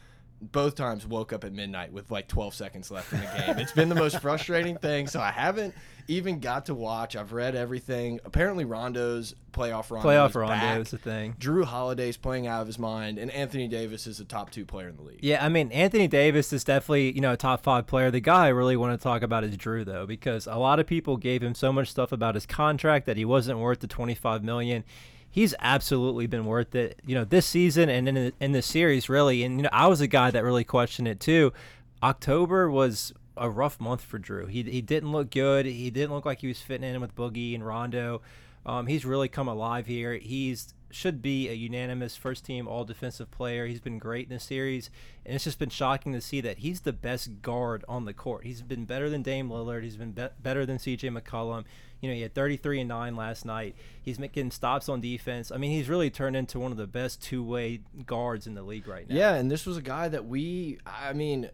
Both 0.42 0.76
times 0.76 1.08
woke 1.08 1.34
up 1.34 1.44
at 1.44 1.54
midnight 1.54 1.92
with 1.92 2.12
like 2.12 2.28
12 2.28 2.54
seconds 2.54 2.92
left 2.92 3.12
in 3.14 3.20
the 3.22 3.26
game. 3.26 3.58
It's 3.58 3.72
been 3.72 3.90
the 3.90 3.96
most 3.96 4.20
frustrating 4.22 4.78
thing. 4.78 5.08
So 5.08 5.20
I 5.20 5.32
haven't 5.32 5.74
even 6.08 6.40
got 6.40 6.66
to 6.68 6.76
watch. 6.76 7.16
I've 7.16 7.34
read 7.34 7.56
everything. 7.56 8.20
Apparently, 8.26 8.66
Rondo's 8.66 9.34
playoff 9.52 9.90
Rondo. 9.90 10.08
Playoff 10.08 10.30
is 10.30 10.36
Rondo 10.36 10.56
back. 10.56 10.80
is 10.80 10.92
the 10.92 10.98
thing. 10.98 11.34
Jrue 11.40 11.64
Holiday's 11.64 12.18
playing 12.18 12.48
out 12.48 12.62
of 12.62 12.68
his 12.68 12.78
mind, 12.78 13.18
and 13.18 13.32
Anthony 13.32 13.68
Davis 13.68 14.06
is 14.06 14.18
the 14.18 14.26
top 14.26 14.52
two 14.52 14.66
player 14.66 14.90
in 14.90 14.98
the 14.98 15.02
league. 15.02 15.20
Yeah, 15.22 15.44
I 15.44 15.50
mean 15.50 15.72
Anthony 15.72 16.08
Davis 16.08 16.54
is 16.54 16.64
definitely 16.64 17.12
you 17.14 17.22
know 17.22 17.34
a 17.34 17.38
top 17.38 17.64
five 17.64 17.88
player. 17.88 18.12
The 18.12 18.20
guy 18.20 18.46
I 18.46 18.50
really 18.50 18.78
want 18.78 19.00
to 19.00 19.04
talk 19.04 19.22
about 19.24 19.44
is 19.44 19.58
Jrue 19.58 19.86
though, 19.86 20.06
because 20.06 20.48
a 20.48 20.58
lot 20.58 20.80
of 20.80 20.86
people 20.86 21.18
gave 21.18 21.42
him 21.42 21.56
so 21.56 21.72
much 21.74 21.90
stuff 21.90 22.12
about 22.12 22.36
his 22.36 22.46
contract 22.46 23.06
that 23.08 23.18
he 23.18 23.26
wasn't 23.26 23.60
worth 23.60 23.80
the 23.80 23.88
twenty 23.88 24.16
five 24.16 24.44
million. 24.44 24.84
He's 25.36 25.54
absolutely 25.60 26.28
been 26.28 26.46
worth 26.46 26.76
it. 26.76 27.02
You 27.06 27.16
know 27.16 27.26
this 27.26 27.46
season 27.46 27.90
and 27.90 28.08
in 28.08 28.16
the, 28.16 28.34
in 28.40 28.54
the 28.54 28.62
series 28.62 29.10
really. 29.10 29.44
And 29.44 29.58
you 29.58 29.64
know 29.64 29.70
I 29.74 29.88
was 29.88 30.00
a 30.00 30.08
guy 30.08 30.32
that 30.32 30.46
really 30.46 30.64
questioned 30.64 31.10
it 31.10 31.20
too. 31.20 31.52
October 32.02 32.72
was 32.72 33.14
a 33.36 33.50
rough 33.50 33.78
month 33.82 34.02
for 34.02 34.18
Jrue. 34.18 34.50
He 34.50 34.64
he 34.64 34.82
didn't 34.82 35.12
look 35.12 35.32
good. 35.32 35.66
He 35.66 35.90
didn't 35.90 36.16
look 36.16 36.26
like 36.26 36.40
he 36.40 36.48
was 36.48 36.62
fitting 36.62 36.90
in 36.90 37.02
with 37.02 37.18
Boogie 37.18 37.54
and 37.54 37.68
Rondo. 37.68 38.22
Um, 38.66 38.88
he's 38.88 39.04
really 39.04 39.28
come 39.28 39.50
alive 39.50 39.88
here. 39.88 40.14
He's 40.14 40.74
should 40.96 41.22
be 41.22 41.50
a 41.50 41.54
unanimous 41.54 42.16
first 42.16 42.46
team 42.46 42.68
all 42.68 42.86
defensive 42.86 43.30
player. 43.30 43.68
He's 43.68 43.82
been 43.82 44.00
great 44.00 44.28
in 44.28 44.30
this 44.30 44.46
series, 44.46 44.90
and 45.26 45.36
it's 45.36 45.44
just 45.44 45.60
been 45.60 45.70
shocking 45.70 46.14
to 46.14 46.22
see 46.22 46.40
that 46.42 46.60
he's 46.60 46.82
the 46.82 46.94
best 46.94 47.42
guard 47.42 47.84
on 47.90 48.06
the 48.06 48.14
court. 48.14 48.46
He's 48.46 48.62
been 48.62 48.86
better 48.86 49.10
than 49.10 49.22
Dame 49.22 49.50
Lillard. 49.50 49.84
He's 49.84 49.98
been 49.98 50.14
be- 50.14 50.30
better 50.42 50.66
than 50.66 50.78
CJ 50.78 51.20
McCollum. 51.20 51.66
You 52.00 52.10
know, 52.10 52.16
he 52.16 52.22
had 52.22 52.34
33 52.34 52.82
and 52.82 52.88
9 52.88 53.16
last 53.16 53.46
night. 53.46 53.76
He's 54.02 54.18
making 54.20 54.52
stops 54.52 54.88
on 54.88 55.02
defense. 55.02 55.52
I 55.52 55.58
mean, 55.58 55.72
he's 55.72 55.90
really 55.90 56.10
turned 56.10 56.38
into 56.38 56.60
one 56.60 56.72
of 56.72 56.78
the 56.78 56.88
best 56.88 57.22
two 57.22 57.44
way 57.44 57.82
guards 58.06 58.48
in 58.48 58.56
the 58.56 58.64
league 58.64 58.88
right 58.88 59.08
now. 59.10 59.16
Yeah, 59.16 59.34
and 59.36 59.52
this 59.52 59.66
was 59.66 59.76
a 59.76 59.82
guy 59.82 60.08
that 60.08 60.26
we, 60.26 60.78
I 60.86 61.12
mean, 61.12 61.50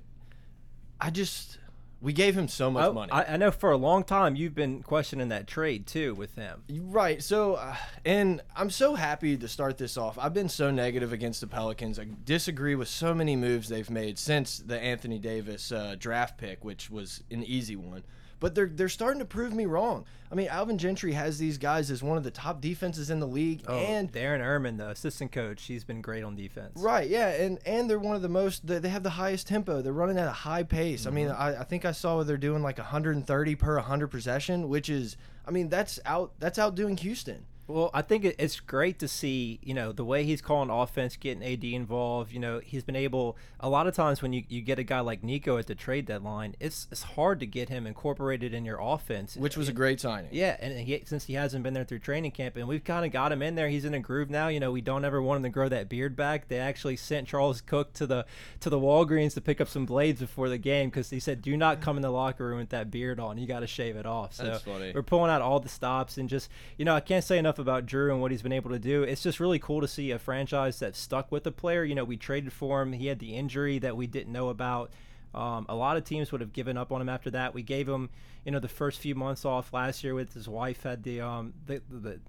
I 1.00 1.10
just, 1.10 1.58
we 2.02 2.14
gave 2.14 2.36
him 2.36 2.48
so 2.48 2.72
much 2.72 2.86
Oh, 2.88 2.94
money. 2.94 3.12
I, 3.12 3.34
I 3.34 3.38
know 3.38 3.52
for 3.52 3.72
a 3.72 3.78
long 3.78 4.04
time 4.04 4.36
you've 4.36 4.56
been 4.56 4.82
questioning 4.82 5.30
that 5.30 5.46
trade 5.48 5.86
too 5.86 6.16
with 6.16 6.36
him. 6.36 6.64
Right. 6.70 7.22
So, 7.22 7.56
uh, 7.56 7.76
and 8.04 8.42
I'm 8.56 8.70
so 8.72 8.96
happy 8.96 9.38
to 9.38 9.48
start 9.48 9.78
this 9.78 9.98
off. 9.98 10.18
I've 10.18 10.34
been 10.34 10.50
so 10.50 10.72
negative 10.72 11.14
against 11.14 11.42
the 11.42 11.48
Pelicans. 11.48 12.00
I 12.00 12.08
disagree 12.26 12.74
with 12.76 12.88
so 12.88 13.14
many 13.14 13.36
moves 13.36 13.70
they've 13.70 13.90
made 13.90 14.18
since 14.18 14.58
the 14.58 14.80
Anthony 14.80 15.20
Davis 15.20 15.72
uh, 15.72 15.96
draft 15.98 16.38
pick, 16.40 16.66
which 16.66 16.90
was 16.90 17.24
an 17.30 17.44
easy 17.44 17.76
one. 17.76 18.04
But 18.42 18.56
they're 18.56 18.68
they're 18.68 18.90
starting 18.90 19.20
to 19.20 19.26
prove 19.26 19.54
me 19.54 19.66
wrong. 19.66 20.04
I 20.32 20.36
mean, 20.36 20.48
Alvin 20.48 20.78
Gentry 20.78 21.14
has 21.14 21.38
these 21.38 21.58
guys 21.58 21.92
as 21.92 22.02
one 22.02 22.18
of 22.18 22.24
the 22.24 22.32
top 22.32 22.60
defenses 22.60 23.10
in 23.12 23.20
the 23.20 23.28
league, 23.28 23.64
Oh, 23.68 23.78
and 23.78 24.12
Darren 24.12 24.42
Erman, 24.42 24.78
the 24.78 24.90
assistant 24.90 25.32
coach, 25.32 25.64
he's 25.64 25.84
been 25.84 26.02
great 26.02 26.24
on 26.24 26.36
defense. 26.36 26.72
Right, 26.76 27.08
yeah, 27.08 27.28
and 27.28 27.60
and 27.66 27.88
they're 27.88 28.00
one 28.00 28.16
of 28.16 28.24
the 28.24 28.30
most. 28.30 28.66
They 28.66 28.80
they 28.80 28.90
have 28.90 29.04
the 29.04 29.12
highest 29.12 29.48
tempo. 29.48 29.84
They're 29.84 29.94
running 29.94 30.18
at 30.18 30.28
a 30.28 30.32
high 30.32 30.64
pace. 30.64 31.06
I 31.06 31.12
mean, 31.12 31.28
mm-hmm. 31.28 31.42
I, 31.42 31.60
I 31.60 31.64
think 31.64 31.86
I 31.86 31.92
saw 31.92 32.16
where 32.16 32.26
they're 32.26 32.36
doing 32.36 32.64
like 32.64 32.80
130 32.80 33.56
per 33.56 33.76
100 33.76 34.08
possession, 34.08 34.70
which 34.70 34.90
is, 34.90 35.18
I 35.46 35.52
mean, 35.52 35.70
that's 35.70 36.00
out 36.06 36.34
that's 36.40 36.58
outdoing 36.58 36.98
Houston. 36.98 37.46
Well, 37.68 37.90
I 37.94 38.02
think 38.02 38.26
it's 38.26 38.60
great 38.60 39.00
to 39.00 39.08
see, 39.08 39.60
you 39.64 39.74
know, 39.74 39.94
the 39.94 40.04
way 40.04 40.26
he's 40.26 40.42
calling 40.42 40.70
offense, 40.70 41.16
getting 41.16 41.42
AD 41.42 41.64
involved. 41.64 42.34
You 42.34 42.40
know, 42.40 42.60
he's 42.60 42.84
been 42.84 42.98
able, 42.98 43.38
a 43.62 43.70
lot 43.70 43.88
of 43.88 43.96
times 43.96 44.22
when 44.22 44.34
you, 44.34 44.44
you 44.50 44.62
get 44.62 44.78
a 44.78 44.84
guy 44.84 45.00
like 45.00 45.24
Nico 45.24 45.58
at 45.58 45.68
the 45.68 45.76
trade 45.76 46.06
deadline, 46.06 46.56
it's 46.60 46.88
it's 46.92 47.04
hard 47.04 47.40
to 47.40 47.46
get 47.46 47.70
him 47.70 47.88
incorporated 47.88 48.54
in 48.54 48.66
your 48.66 48.80
offense. 48.82 49.38
which 49.38 49.56
was 49.56 49.70
a 49.70 49.74
great 49.74 50.02
signing. 50.02 50.30
Yeah, 50.34 50.58
and 50.60 50.78
he, 50.80 51.02
since 51.06 51.26
he 51.26 51.34
hasn't 51.36 51.64
been 51.64 51.74
there 51.74 51.86
through 51.86 52.00
training 52.00 52.32
camp, 52.32 52.58
and 52.58 52.68
we've 52.68 52.84
kind 52.84 53.06
of 53.06 53.12
got 53.14 53.32
him 53.32 53.42
in 53.42 53.56
there, 53.56 53.70
he's 53.70 53.86
in 53.86 53.94
a 53.94 54.00
groove 54.00 54.30
now. 54.30 54.50
You 54.50 54.60
know, 54.60 54.72
we 54.72 54.82
don't 54.82 55.06
ever 55.06 55.22
want 55.22 55.38
him 55.38 55.44
to 55.44 55.50
grow 55.50 55.70
that 55.70 55.88
beard 55.88 56.16
back. 56.18 56.50
They 56.50 56.58
actually 56.60 56.98
sent 56.98 57.28
Charles 57.28 57.62
Cook 57.62 57.94
to 57.94 58.06
the 58.06 58.26
to 58.60 58.70
the 58.70 58.80
Walgreens 58.80 59.34
to 59.36 59.42
pick 59.42 59.62
up 59.62 59.70
some 59.70 59.86
blades 59.86 60.20
before 60.20 60.50
the 60.50 60.58
game 60.58 60.90
because 60.90 61.10
he 61.10 61.20
said, 61.22 61.42
"Do 61.42 61.56
not 61.56 61.80
come 61.80 61.96
in 61.96 62.02
the 62.02 62.12
locker 62.12 62.48
room 62.48 62.58
with 62.60 62.70
that 62.70 62.92
beard 62.92 63.20
on. 63.20 63.38
You 63.38 63.48
got 63.48 63.62
to 63.62 63.68
shave 63.68 63.96
it 63.96 64.06
off." 64.06 64.34
So 64.34 64.44
That's 64.44 64.64
funny. 64.64 64.92
we're 64.94 65.04
pulling 65.04 65.32
out 65.32 65.42
all 65.42 65.60
the 65.62 65.70
stops 65.70 66.18
and 66.18 66.28
just 66.28 66.50
you 66.78 66.84
know 66.84 66.96
I 66.96 67.00
can't 67.00 67.24
say 67.24 67.38
enough 67.38 67.51
about 67.60 67.86
Jrue 67.86 68.12
and 68.12 68.22
what 68.22 68.32
he's 68.32 68.42
been 68.42 68.52
able 68.52 68.72
to 68.72 68.80
do. 68.80 69.04
It's 69.04 69.24
just 69.24 69.40
really 69.40 69.60
cool 69.60 69.82
to 69.82 69.88
see 69.88 70.12
a 70.12 70.20
franchise 70.20 70.80
that 70.80 70.96
stuck 70.96 71.32
with 71.32 71.44
the 71.44 71.52
player. 71.52 71.84
You 71.84 71.96
know, 71.96 72.04
we 72.04 72.18
traded 72.18 72.54
for 72.54 72.82
him. 72.82 72.94
He 72.94 73.08
had 73.08 73.20
the 73.20 73.36
injury 73.36 73.80
that 73.80 73.96
we 73.98 74.08
didn't 74.08 74.34
know 74.34 74.50
about. 74.50 74.92
Um, 75.34 75.66
a 75.70 75.76
lot 75.76 75.98
of 75.98 76.04
teams 76.04 76.32
would 76.32 76.42
have 76.42 76.54
given 76.54 76.78
up 76.78 76.92
on 76.92 77.02
him 77.02 77.10
after 77.10 77.32
that. 77.32 77.54
We 77.54 77.64
gave 77.64 77.88
him, 77.88 78.10
you 78.46 78.52
know, 78.52 78.60
the 78.60 78.68
first 78.68 79.00
few 79.00 79.16
months 79.16 79.46
off 79.46 79.72
last 79.72 80.04
year 80.04 80.14
with 80.14 80.34
his 80.34 80.50
wife 80.50 80.84
had 80.84 81.04
the 81.04 81.22
um 81.22 81.54
the, 81.66 81.82
the 81.90 82.20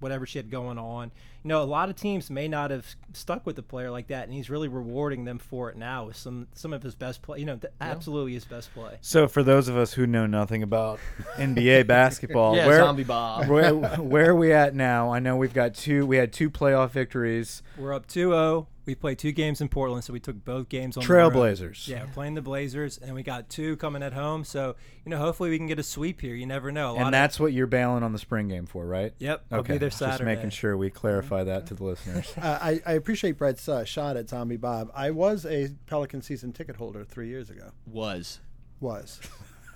whatever 0.00 0.26
she 0.26 0.38
had 0.38 0.50
going 0.50 0.78
on. 0.78 1.10
You 1.44 1.48
know, 1.48 1.62
a 1.62 1.64
lot 1.64 1.88
of 1.88 1.96
teams 1.96 2.30
may 2.30 2.48
not 2.48 2.70
have 2.70 2.84
stuck 3.12 3.46
with 3.46 3.56
the 3.56 3.62
player 3.62 3.90
like 3.90 4.08
that, 4.08 4.24
and 4.24 4.32
he's 4.34 4.50
really 4.50 4.68
rewarding 4.68 5.24
them 5.24 5.38
for 5.38 5.70
it 5.70 5.76
now 5.76 6.06
with 6.06 6.16
some 6.16 6.48
some 6.54 6.72
of 6.72 6.82
his 6.82 6.94
best 6.94 7.22
play. 7.22 7.38
You 7.38 7.46
know, 7.46 7.56
th- 7.56 7.72
absolutely 7.80 8.34
his 8.34 8.44
best 8.44 8.72
play. 8.74 8.98
So 9.00 9.28
for 9.28 9.42
those 9.42 9.68
of 9.68 9.76
us 9.76 9.92
who 9.92 10.06
know 10.06 10.26
nothing 10.26 10.62
about 10.62 10.98
NBA 11.36 11.86
basketball, 11.86 12.56
Yeah, 12.56 12.66
where, 12.66 12.80
Zombie 12.80 13.04
Bob. 13.04 13.48
where 13.48 13.74
where 13.74 14.30
are 14.30 14.36
we 14.36 14.52
at 14.52 14.74
now? 14.74 15.12
I 15.12 15.20
know 15.20 15.36
we've 15.36 15.54
got 15.54 15.74
two. 15.74 16.04
We 16.06 16.16
had 16.16 16.32
two 16.32 16.50
playoff 16.50 16.90
victories. 16.90 17.62
We're 17.76 17.94
up 17.94 18.06
2-0. 18.08 18.66
We 18.88 18.94
played 18.94 19.18
two 19.18 19.32
games 19.32 19.60
in 19.60 19.68
Portland, 19.68 20.02
so 20.02 20.14
we 20.14 20.18
took 20.18 20.42
both 20.46 20.70
games 20.70 20.96
on 20.96 21.04
the 21.04 21.12
road. 21.12 21.34
Trailblazers. 21.34 21.86
Yeah, 21.88 22.04
we're 22.06 22.10
playing 22.12 22.36
the 22.36 22.40
Blazers, 22.40 22.96
and 22.96 23.14
we 23.14 23.22
got 23.22 23.50
two 23.50 23.76
coming 23.76 24.02
at 24.02 24.14
home. 24.14 24.44
So 24.44 24.76
you 25.04 25.10
know, 25.10 25.18
hopefully 25.18 25.50
we 25.50 25.58
can 25.58 25.66
get 25.66 25.78
a 25.78 25.82
sweep 25.82 26.22
here. 26.22 26.34
You 26.34 26.46
never 26.46 26.72
know. 26.72 26.92
A 26.92 26.92
lot 26.92 26.96
And 27.00 27.06
of- 27.08 27.12
that's 27.12 27.38
what 27.38 27.52
you're 27.52 27.66
bailing 27.66 28.02
on 28.02 28.14
the 28.14 28.18
spring 28.18 28.48
game 28.48 28.64
for, 28.64 28.86
right? 28.86 29.12
Yep, 29.18 29.44
Okay. 29.52 29.72
be 29.74 29.78
there 29.78 29.90
Just 29.90 29.98
Saturday. 29.98 30.24
making 30.34 30.48
sure 30.48 30.74
we 30.74 30.88
clarify 30.88 31.44
that 31.44 31.66
to 31.66 31.74
the 31.74 31.84
listeners. 31.84 32.32
Uh, 32.48 32.58
I, 32.62 32.80
I 32.86 32.92
appreciate 32.92 33.36
Brett's 33.36 33.68
uh, 33.68 33.84
shot 33.84 34.16
at 34.16 34.30
Zombie 34.30 34.56
Bob. 34.56 34.90
I 34.94 35.10
was 35.10 35.44
a 35.44 35.68
Pelican 35.86 36.22
season 36.22 36.54
ticket 36.54 36.76
holder 36.76 37.04
three 37.04 37.28
years 37.28 37.50
ago. 37.50 37.72
Was. 37.86 38.38
Was. 38.80 39.20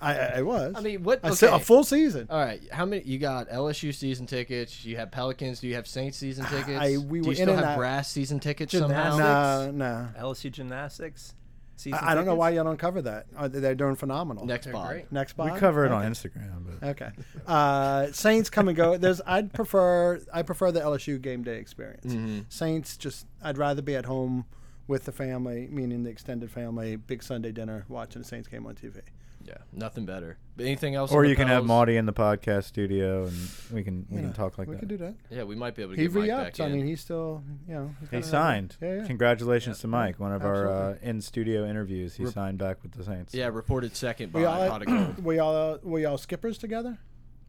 I, 0.03 0.19
I, 0.19 0.39
I 0.39 0.43
was. 0.43 0.75
I 0.77 0.81
mean, 0.81 1.03
what? 1.03 1.21
I 1.23 1.31
said 1.31 1.53
a 1.53 1.59
full 1.59 1.85
season. 1.85 2.27
All 2.29 2.45
right, 2.45 2.61
how 2.73 2.85
many? 2.85 3.03
You 3.05 3.19
got 3.19 3.49
LSU 3.49 3.95
season 3.95 4.27
tickets. 4.27 4.85
You 4.85 4.97
have 4.97 5.11
Pelicans. 5.11 5.61
Do 5.61 5.69
you 5.69 5.75
have 5.77 5.87
Saints 5.87 6.19
season 6.19 6.45
tickets? 6.47 6.79
I- 6.79 6.97
we 6.99 7.21
Do 7.21 7.31
you 7.31 7.35
still 7.37 7.57
have 7.57 7.77
brass 7.77 8.11
season 8.11 8.41
tickets 8.41 8.73
Gymnastics. 8.73 9.17
somehow? 9.17 9.67
No, 9.67 9.71
no. 9.71 10.09
LSU 10.29 10.51
gymnastics. 10.51 11.35
Season 11.77 11.99
I, 12.01 12.13
I 12.13 12.15
don't 12.15 12.27
know 12.27 12.35
why 12.35 12.51
y'all 12.51 12.65
don't 12.65 12.79
cover 12.79 13.03
that. 13.03 13.27
Uh, 13.37 13.49
They're 13.49 13.75
doing 13.75 13.97
phenomenal. 13.97 14.45
Next 14.47 14.67
They're 14.67 14.75
Bob. 14.75 14.89
great. 14.89 15.11
Next 15.11 15.37
we 15.39 15.51
cover 15.59 15.85
it 15.85 15.91
okay. 15.91 15.95
on 15.95 16.13
Instagram, 16.13 16.67
but 16.81 16.89
Okay. 16.91 17.11
Uh, 17.47 18.13
Saints 18.13 18.51
come 18.51 18.69
and 18.69 18.77
go. 18.77 18.97
There's. 18.97 19.21
I'd 19.27 19.53
prefer. 19.53 20.21
I 20.33 20.43
prefer 20.43 20.71
the 20.71 20.81
LSU 20.81 21.21
game 21.21 21.43
day 21.43 21.57
experience. 21.59 22.13
Mm-hmm. 22.13 22.41
Saints 22.49 22.97
just. 22.97 23.27
I'd 23.43 23.59
rather 23.59 23.83
be 23.83 23.97
at 23.97 24.05
home 24.05 24.45
with 24.87 25.05
the 25.05 25.13
family, 25.13 25.69
meaning 25.71 26.03
the 26.03 26.11
extended 26.11 26.51
family, 26.51 26.97
big 26.97 27.23
Sunday 27.23 27.53
dinner, 27.53 27.85
watching 27.89 28.23
the 28.23 28.29
Saints 28.29 28.49
game 28.49 28.67
on 28.67 28.75
TV. 28.75 29.01
Yeah, 29.45 29.55
nothing 29.73 30.05
better. 30.07 30.39
But 30.57 30.67
anything 30.67 30.95
else? 30.95 31.11
or 31.13 31.25
you 31.25 31.35
can 31.35 31.49
have 31.49 31.59
Pels? 31.63 31.69
Maudie 31.69 31.97
in 31.97 32.07
the 32.07 32.13
podcast 32.13 32.65
studio, 32.65 33.25
and 33.27 33.37
we 33.73 33.83
can 33.83 34.07
we 34.11 34.17
You 34.19 34.23
can 34.23 34.33
talk 34.33 34.59
like 34.59 34.69
we 34.69 34.75
that. 34.75 34.81
could 34.81 34.89
do 34.89 34.97
that. 34.99 35.15
Yeah, 35.31 35.43
we 35.45 35.57
might 35.57 35.75
be 35.75 35.83
able 35.83 35.95
to 35.95 36.01
He 36.01 36.07
get 36.09 36.15
Mike 36.15 36.23
re-upped. 36.25 36.59
back 36.59 36.61
I 36.61 36.69
in. 36.69 36.77
mean, 36.77 36.87
he's 36.87 37.01
still. 37.01 37.43
You 37.67 37.75
know. 37.75 37.95
he's 38.01 38.09
He 38.11 38.17
got 38.17 38.19
another- 38.19 38.31
signed. 38.31 38.77
Yeah, 38.81 38.95
yeah. 38.97 39.07
Congratulations 39.07 39.81
to 39.81 39.89
Mike, 39.89 40.21
one 40.21 40.33
of 40.33 40.45
our 40.45 40.69
uh, 40.69 40.73
Absolutely. 40.91 41.09
in 41.09 41.21
studio 41.23 41.67
interviews. 41.69 42.15
He 42.15 42.25
Rep- 42.25 42.35
signed 42.35 42.59
back 42.59 42.83
with 42.83 42.93
the 42.93 43.03
Saints. 43.05 43.35
yeah, 43.35 43.49
reported 43.49 43.97
second 43.97 44.33
by 44.33 44.41
We 44.41 44.45
all. 44.45 44.69
Pot 44.69 44.83
of 44.83 44.89
Gold. 44.89 45.19
we 45.25 45.39
all. 45.39 45.79
We 45.83 46.05
all 46.05 46.19
skippers 46.19 46.59
together. 46.59 46.99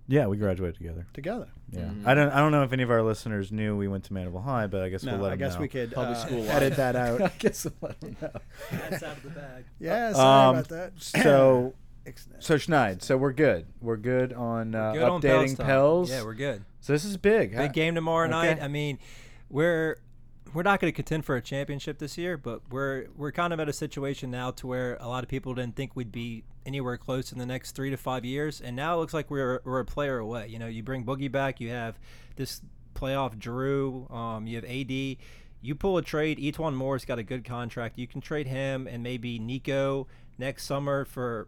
yeah, 0.07 0.27
we 0.27 0.37
graduated 0.37 0.75
together. 0.77 1.05
Together. 1.13 1.47
Yeah, 1.71 1.81
Mhm. 1.85 2.05
I 2.07 2.13
don't 2.13 2.29
I 2.29 2.37
don't 2.39 2.51
know 2.51 2.63
if 2.63 2.71
any 2.73 2.83
of 2.83 2.91
our 2.91 3.01
listeners 3.01 3.51
knew 3.51 3.75
we 3.77 3.87
went 3.87 4.03
to 4.05 4.13
Mandeville 4.13 4.41
High, 4.41 4.67
but 4.67 4.81
I 4.81 4.89
guess 4.89 5.03
we'll 5.03 5.15
let 5.17 5.27
I 5.27 5.29
them 5.31 5.39
guess 5.39 5.55
know. 5.55 5.61
we 5.61 5.67
could 5.67 5.91
Public 5.91 6.17
uh, 6.17 6.25
school 6.25 6.43
edit 6.49 6.71
life. 6.71 6.77
that 6.77 6.95
out. 6.95 7.21
I 7.31 7.31
guess 7.39 7.65
we'll 7.65 7.73
let 7.89 7.99
them 8.01 8.15
know. 8.21 8.31
That's 8.89 9.03
out 9.03 9.17
of 9.17 9.23
the 9.23 9.29
bag. 9.29 9.65
Yeah, 9.79 10.13
sorry 10.13 10.49
Um, 10.49 10.55
about 10.55 10.69
that. 10.69 10.93
So 11.01 11.73
Ex- 12.05 12.27
so 12.39 12.55
Schneid, 12.55 13.01
so 13.01 13.15
we're 13.17 13.31
good. 13.33 13.65
We're 13.81 13.97
good 13.97 14.33
on 14.33 14.75
uh, 14.75 14.91
Good 14.93 15.01
updating 15.01 15.55
time. 15.57 15.65
Pels. 15.65 16.09
Yeah, 16.11 16.23
we're 16.23 16.33
good. 16.33 16.63
so 16.81 16.91
this 16.93 17.05
is 17.05 17.15
big. 17.17 17.55
Big 17.55 17.73
game 17.73 17.95
tomorrow 17.95 18.25
Okay. 18.27 18.53
night. 18.55 18.61
I 18.61 18.67
mean, 18.67 18.99
we're 19.49 19.97
we're 20.53 20.63
not 20.63 20.79
going 20.79 20.91
to 20.91 20.95
contend 20.95 21.25
for 21.25 21.35
a 21.35 21.41
championship 21.41 21.97
this 21.99 22.17
year, 22.17 22.37
but 22.37 22.61
we're 22.69 23.05
we're 23.15 23.31
kind 23.31 23.53
of 23.53 23.59
at 23.59 23.69
a 23.69 23.73
situation 23.73 24.29
now 24.31 24.51
to 24.51 24.67
where 24.67 24.97
a 24.99 25.07
lot 25.07 25.23
of 25.23 25.29
people 25.29 25.53
didn't 25.55 25.75
think 25.75 25.95
we'd 25.95 26.11
be 26.11 26.43
anywhere 26.65 26.97
close 26.97 27.31
in 27.31 27.39
the 27.39 27.45
next 27.45 27.71
three 27.71 27.89
to 27.89 27.97
five 27.97 28.23
years, 28.25 28.59
and 28.61 28.75
now 28.75 28.95
it 28.95 28.97
looks 28.97 29.13
like 29.13 29.31
we're 29.31 29.61
we're 29.63 29.79
a 29.79 29.85
player 29.85 30.17
away. 30.17 30.47
You 30.49 30.59
know, 30.59 30.67
you 30.67 30.83
bring 30.83 31.05
Boogie 31.05 31.31
back, 31.31 31.61
you 31.61 31.69
have 31.69 31.97
this 32.35 32.61
playoff 32.95 33.37
Jrue, 33.37 34.11
um, 34.13 34.45
you 34.45 34.55
have 34.57 34.65
AD. 34.65 34.91
You 35.65 35.75
pull 35.75 35.97
a 35.97 36.01
trade. 36.01 36.39
E'Twaun 36.39 36.73
Moore's 36.75 37.05
got 37.05 37.19
a 37.19 37.23
good 37.23 37.45
contract. 37.45 37.97
You 37.97 38.05
can 38.05 38.19
trade 38.19 38.47
him 38.47 38.85
and 38.85 39.01
maybe 39.01 39.39
Nico 39.39 40.07
next 40.37 40.65
summer 40.65 41.05
for 41.05 41.47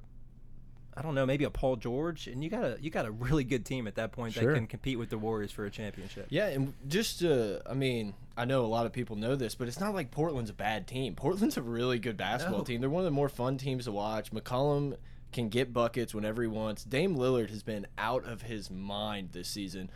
I 0.97 1.01
don't 1.01 1.13
know, 1.13 1.25
maybe 1.25 1.43
a 1.43 1.49
Paul 1.49 1.75
George, 1.75 2.27
and 2.27 2.41
you 2.43 2.49
got 2.49 2.63
a 2.63 2.77
you 2.79 2.89
got 2.89 3.05
a 3.05 3.11
really 3.11 3.43
good 3.43 3.65
team 3.65 3.85
at 3.87 3.95
that 3.95 4.11
point 4.13 4.33
Sure. 4.33 4.51
that 4.53 4.57
can 4.57 4.65
compete 4.67 4.97
with 4.97 5.09
the 5.09 5.17
Warriors 5.17 5.51
for 5.51 5.65
a 5.65 5.69
championship. 5.71 6.27
Yeah, 6.29 6.47
and 6.47 6.73
just 6.87 7.21
uh, 7.23 7.59
I 7.69 7.73
mean, 7.73 8.13
I 8.37 8.45
know 8.45 8.63
a 8.63 8.67
lot 8.67 8.85
of 8.85 8.93
people 8.93 9.15
know 9.17 9.35
this, 9.35 9.55
but 9.55 9.67
it's 9.67 9.79
not 9.79 9.93
like 9.93 10.09
Portland's 10.11 10.49
a 10.51 10.53
bad 10.53 10.87
team. 10.87 11.13
Portland's 11.15 11.57
a 11.57 11.61
really 11.61 11.99
good 11.99 12.15
basketball 12.15 12.59
No. 12.59 12.63
team. 12.65 12.79
They're 12.79 12.89
one 12.89 13.01
of 13.01 13.05
the 13.05 13.11
more 13.11 13.27
fun 13.29 13.57
teams 13.57 13.85
to 13.85 13.91
watch. 13.91 14.31
McCollum 14.31 14.95
can 15.33 15.49
get 15.49 15.73
buckets 15.73 16.13
whenever 16.15 16.41
he 16.41 16.47
wants. 16.47 16.85
Dame 16.85 17.17
Lillard 17.17 17.49
has 17.49 17.61
been 17.61 17.87
out 17.97 18.23
of 18.25 18.43
his 18.43 18.71
mind 18.71 19.29
this 19.33 19.49
season. 19.49 19.89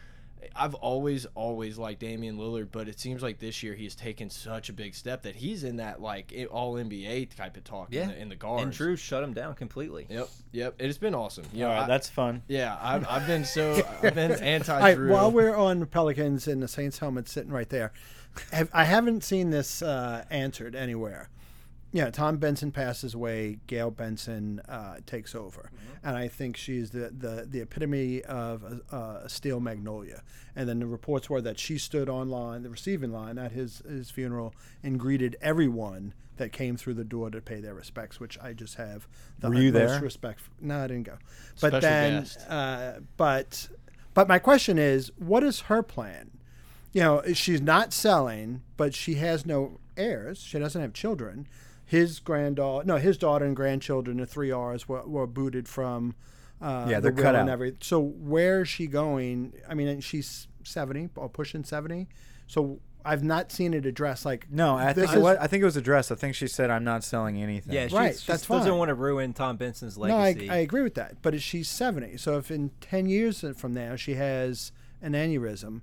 I've 0.55 0.73
always, 0.75 1.25
always 1.35 1.77
liked 1.77 1.99
Damian 1.99 2.37
Lillard, 2.37 2.69
but 2.71 2.87
it 2.87 2.99
seems 2.99 3.21
like 3.21 3.39
this 3.39 3.61
year 3.63 3.73
he's 3.73 3.95
taken 3.95 4.29
such 4.29 4.69
a 4.69 4.73
big 4.73 4.95
step 4.95 5.23
that 5.23 5.35
he's 5.35 5.63
in 5.63 5.77
that 5.77 6.01
like 6.01 6.33
all 6.51 6.75
NBA 6.75 7.35
type 7.35 7.57
of 7.57 7.63
talk 7.63 7.93
in, 7.93 8.07
the, 8.07 8.17
in 8.19 8.29
the 8.29 8.35
guards. 8.35 8.63
and 8.63 8.73
Jrue 8.73 8.97
shut 8.97 9.23
him 9.23 9.33
down 9.33 9.55
completely. 9.55 10.05
Yep, 10.09 10.29
yep. 10.51 10.75
It's 10.79 10.97
been 10.97 11.15
awesome. 11.15 11.45
Yeah, 11.53 11.67
right, 11.67 11.87
that's 11.87 12.09
fun. 12.09 12.43
yeah. 12.47 12.77
I've, 12.81 13.07
I've 13.07 13.27
been 13.27 13.45
so 13.45 13.81
I've 14.03 14.15
been 14.15 14.31
anti 14.31 14.73
All 14.73 14.81
right, 14.81 14.97
Jrue. 14.97 15.09
while 15.09 15.31
we're 15.31 15.55
on 15.55 15.85
Pelicans 15.85 16.47
and 16.47 16.61
the 16.63 16.67
Saints 16.67 16.99
helmet 16.99 17.27
sitting 17.27 17.51
right 17.51 17.69
there, 17.69 17.91
have, 18.51 18.69
I 18.73 18.85
haven't 18.85 19.23
seen 19.23 19.49
this 19.49 19.81
uh, 19.81 20.23
answered 20.29 20.75
anywhere. 20.75 21.29
Yeah, 21.91 22.11
Tom 22.11 22.37
Benson 22.37 22.71
passes 22.71 23.15
away. 23.15 23.57
Gayle 23.65 23.89
Benson 23.89 24.61
uh, 24.69 24.97
takes 25.07 25.33
over, 25.33 25.71
and 26.03 26.15
I 26.15 26.27
think 26.27 26.55
she's 26.55 26.91
the, 26.91 27.09
the, 27.09 27.47
the 27.49 27.61
epitome 27.61 28.21
of 28.23 28.63
a, 28.91 28.95
a 29.23 29.29
steel 29.29 29.59
magnolia. 29.59 30.21
And 30.55 30.69
then 30.69 30.79
the 30.79 30.85
reports 30.85 31.29
were 31.31 31.41
that 31.41 31.57
she 31.57 31.79
stood 31.79 32.07
on 32.07 32.29
line, 32.29 32.61
the 32.61 32.69
receiving 32.69 33.11
line 33.11 33.39
at 33.39 33.53
his 33.53 33.81
his 33.89 34.11
funeral, 34.11 34.53
and 34.83 34.99
greeted 34.99 35.35
everyone 35.41 36.13
that 36.37 36.51
came 36.51 36.77
through 36.77 36.93
the 36.93 37.03
door 37.03 37.31
to 37.31 37.41
pay 37.41 37.59
their 37.59 37.73
respects. 37.73 38.19
Which 38.19 38.37
I 38.39 38.53
just 38.53 38.75
have 38.75 39.07
the 39.39 39.49
Were 39.49 39.55
you 39.55 39.69
utmost 39.69 39.93
there? 39.93 40.01
respect. 40.01 40.41
For. 40.41 40.51
No, 40.61 40.83
I 40.83 40.87
didn't 40.87 41.03
go. 41.03 41.17
But 41.59 41.69
Special 41.69 41.79
then, 41.81 42.25
uh, 42.49 42.99
but 43.17 43.67
but 44.13 44.27
my 44.27 44.37
question 44.37 44.77
is, 44.77 45.11
what 45.17 45.43
is 45.43 45.61
her 45.61 45.81
plan? 45.81 46.29
You 46.93 47.01
know, 47.01 47.23
she's 47.33 47.61
not 47.61 47.93
selling, 47.93 48.61
but 48.77 48.93
she 48.93 49.15
has 49.15 49.45
no 49.45 49.79
heirs. 49.97 50.39
She 50.39 50.59
doesn't 50.59 50.81
have 50.81 50.93
children. 50.93 51.47
His 51.89 52.19
granddaughter, 52.19 52.85
no, 52.85 52.97
his 52.97 53.17
daughter 53.17 53.45
and 53.45 53.55
grandchildren, 53.55 54.17
the 54.17 54.27
three 54.27 54.51
R's, 54.51 54.87
were, 54.87 55.01
were 55.07 55.25
booted 55.25 55.67
from. 55.67 56.13
Uh, 56.61 56.85
Yeah, 56.87 56.99
they're 56.99 57.11
will 57.11 57.23
cut 57.23 57.33
and 57.33 57.49
out. 57.49 57.53
everything. 57.53 57.79
So 57.81 57.99
where 57.99 58.61
is 58.61 58.69
she 58.69 58.85
going? 58.85 59.53
I 59.67 59.73
mean, 59.73 59.87
and 59.87 60.03
she's 60.03 60.47
seventy 60.63 61.09
or 61.15 61.27
pushing 61.29 61.63
seventy. 61.63 62.07
So 62.45 62.79
I've 63.03 63.23
not 63.23 63.51
seen 63.51 63.73
it 63.73 63.87
addressed. 63.87 64.23
Like 64.23 64.51
No, 64.51 64.75
I 64.75 64.93
think 64.93 65.09
it 65.11 65.15
is- 65.17 65.23
was, 65.23 65.37
I 65.41 65.47
think 65.47 65.61
it 65.61 65.65
was 65.65 65.77
addressed. 65.77 66.11
I 66.11 66.15
think 66.15 66.35
she 66.35 66.45
said, 66.47 66.69
"I'm 66.69 66.83
not 66.83 67.03
selling 67.03 67.41
anything." 67.41 67.73
Yeah, 67.73 67.87
she, 67.87 67.95
Right, 67.95 68.15
she 68.19 68.27
that's 68.31 68.45
doesn't 68.45 68.67
fine. 68.69 68.77
want 68.77 68.89
to 68.89 68.93
ruin 68.93 69.33
Tom 69.33 69.57
Benson's 69.57 69.97
legacy. 69.97 70.45
No, 70.47 70.53
I. 70.53 70.57
I 70.57 70.59
agree 70.59 70.83
with 70.83 70.93
that. 70.93 71.21
But 71.23 71.41
she's 71.41 71.67
70, 71.69 72.17
so 72.17 72.37
if 72.37 72.51
in 72.51 72.69
10 72.81 73.07
years 73.07 73.43
from 73.55 73.73
now 73.73 73.95
she 73.95 74.13
has 74.13 74.71
an 75.01 75.13
aneurysm, 75.13 75.81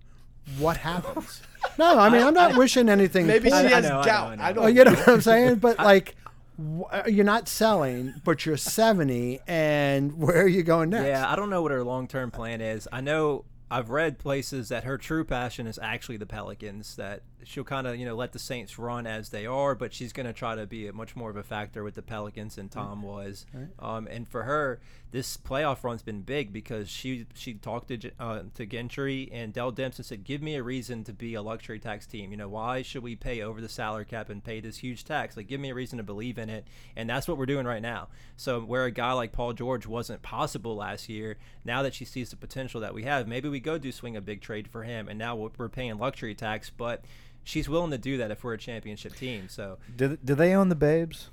what 0.58 0.76
happens? 0.78 1.42
no, 1.78 1.98
I 1.98 2.08
mean, 2.08 2.22
I'm 2.22 2.34
not 2.34 2.56
wishing 2.56 2.88
anything. 2.88 3.26
Maybe 3.26 3.50
poor- 3.50 3.60
she 3.62 3.68
has 3.68 3.84
know, 3.84 3.96
I 4.00 4.00
know, 4.00 4.04
gout. 4.04 4.38
I 4.38 4.48
I, 4.48 4.48
know. 4.48 4.54
don't. 4.54 4.64
Oh, 4.64 4.66
you 4.68 4.84
know 4.84 4.92
what 4.92 5.08
I'm 5.08 5.20
saying? 5.20 5.54
But 5.60 5.78
like, 5.78 6.14
wh- 6.58 7.08
you're 7.08 7.24
not 7.24 7.48
selling, 7.48 8.14
but 8.24 8.46
you're 8.46 8.56
70, 8.56 9.40
and 9.46 10.16
where 10.18 10.42
are 10.42 10.48
you 10.48 10.62
going 10.62 10.90
next? 10.90 11.06
Yeah, 11.08 11.30
I 11.30 11.36
don't 11.36 11.50
know 11.50 11.62
what 11.62 11.72
her 11.72 11.82
long 11.84 12.06
term 12.08 12.30
plan 12.30 12.60
is. 12.60 12.86
I 12.92 13.00
know 13.00 13.44
I've 13.70 13.90
read 13.90 14.18
places 14.18 14.68
that 14.68 14.84
her 14.84 14.96
true 14.98 15.24
passion 15.24 15.66
is 15.66 15.78
actually 15.82 16.16
the 16.18 16.26
Pelicans. 16.26 16.96
That 16.96 17.22
she'll 17.46 17.64
kind 17.64 17.86
of 17.86 17.96
you 17.96 18.04
know 18.04 18.16
let 18.16 18.32
the 18.32 18.38
Saints 18.38 18.78
run 18.78 19.06
as 19.06 19.30
they 19.30 19.46
are, 19.46 19.74
but 19.74 19.94
she's 19.94 20.12
going 20.12 20.26
to 20.26 20.32
try 20.32 20.54
to 20.54 20.66
be 20.66 20.88
a, 20.88 20.92
much 20.92 21.14
more 21.16 21.30
of 21.30 21.36
a 21.36 21.42
factor 21.42 21.82
with 21.84 21.94
the 21.94 22.02
Pelicans 22.02 22.56
than 22.56 22.68
Tom 22.68 23.02
was. 23.02 23.46
Um, 23.78 24.08
and 24.10 24.28
for 24.28 24.42
her, 24.42 24.80
this 25.12 25.36
playoff 25.36 25.84
run's 25.84 26.02
been 26.02 26.22
big 26.22 26.52
because 26.52 26.90
she 26.90 27.26
she 27.34 27.54
talked 27.54 27.88
to 27.88 28.10
uh, 28.18 28.42
to 28.54 28.66
Gentry 28.66 29.30
and 29.32 29.52
Dell 29.52 29.72
Demps 29.72 29.96
and 29.96 30.04
said, 30.04 30.24
"Give 30.24 30.42
me 30.42 30.56
a 30.56 30.62
reason 30.62 31.04
to 31.04 31.12
be 31.12 31.34
a 31.34 31.42
luxury 31.42 31.78
tax 31.78 32.06
team. 32.06 32.32
You 32.32 32.36
know, 32.36 32.48
why 32.48 32.82
should 32.82 33.02
we 33.02 33.14
pay 33.14 33.40
over 33.42 33.60
the 33.60 33.68
salary 33.68 34.04
cap 34.04 34.28
and 34.28 34.42
pay 34.42 34.60
this 34.60 34.78
huge 34.78 35.04
tax? 35.04 35.36
Like, 35.36 35.46
give 35.46 35.60
me 35.60 35.70
a 35.70 35.74
reason 35.74 35.98
to 35.98 36.02
believe 36.02 36.38
in 36.38 36.50
it." 36.50 36.66
And 36.96 37.08
that's 37.08 37.28
what 37.28 37.38
we're 37.38 37.46
doing 37.46 37.66
right 37.66 37.82
now. 37.82 38.08
So 38.36 38.60
where 38.60 38.84
a 38.84 38.90
guy 38.90 39.12
like 39.12 39.32
Paul 39.32 39.52
George 39.52 39.86
wasn't 39.86 40.22
possible 40.22 40.74
last 40.74 41.08
year, 41.08 41.36
now 41.64 41.82
that 41.82 41.94
she 41.94 42.04
sees 42.04 42.30
the 42.30 42.36
potential 42.36 42.80
that 42.80 42.94
we 42.94 43.04
have, 43.04 43.28
maybe 43.28 43.48
we 43.48 43.60
go 43.60 43.78
do 43.78 43.92
swing 43.92 44.16
a 44.16 44.20
big 44.20 44.40
trade 44.40 44.68
for 44.68 44.82
him. 44.82 45.08
And 45.08 45.18
now 45.18 45.36
we're 45.36 45.50
we're 45.56 45.68
paying 45.68 45.96
luxury 45.98 46.34
tax, 46.34 46.70
but 46.70 47.04
she's 47.46 47.68
willing 47.68 47.92
to 47.92 47.98
do 47.98 48.18
that 48.18 48.30
if 48.30 48.42
we're 48.44 48.54
a 48.54 48.58
championship 48.58 49.14
team. 49.14 49.48
So 49.48 49.78
Do, 49.96 50.18
do 50.22 50.34
they 50.34 50.52
own 50.52 50.68
the 50.68 50.74
babes? 50.74 51.30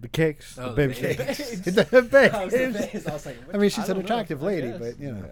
The 0.00 0.08
cakes? 0.08 0.58
Oh, 0.58 0.72
the 0.72 0.88
the 0.88 0.88
babe 0.88 1.16
babes. 1.16 1.36
cakes? 1.38 1.60
The 1.90 2.02
babes. 2.10 3.06
I 3.06 3.12
was 3.12 3.26
like, 3.26 3.36
I 3.52 3.58
mean, 3.58 3.68
she's 3.70 3.78
I 3.80 3.82
an 3.82 3.88
don't 3.88 3.98
know. 3.98 4.04
attractive 4.04 4.42
lady, 4.42 4.72
but 4.72 4.98
you 4.98 5.12
know. 5.12 5.30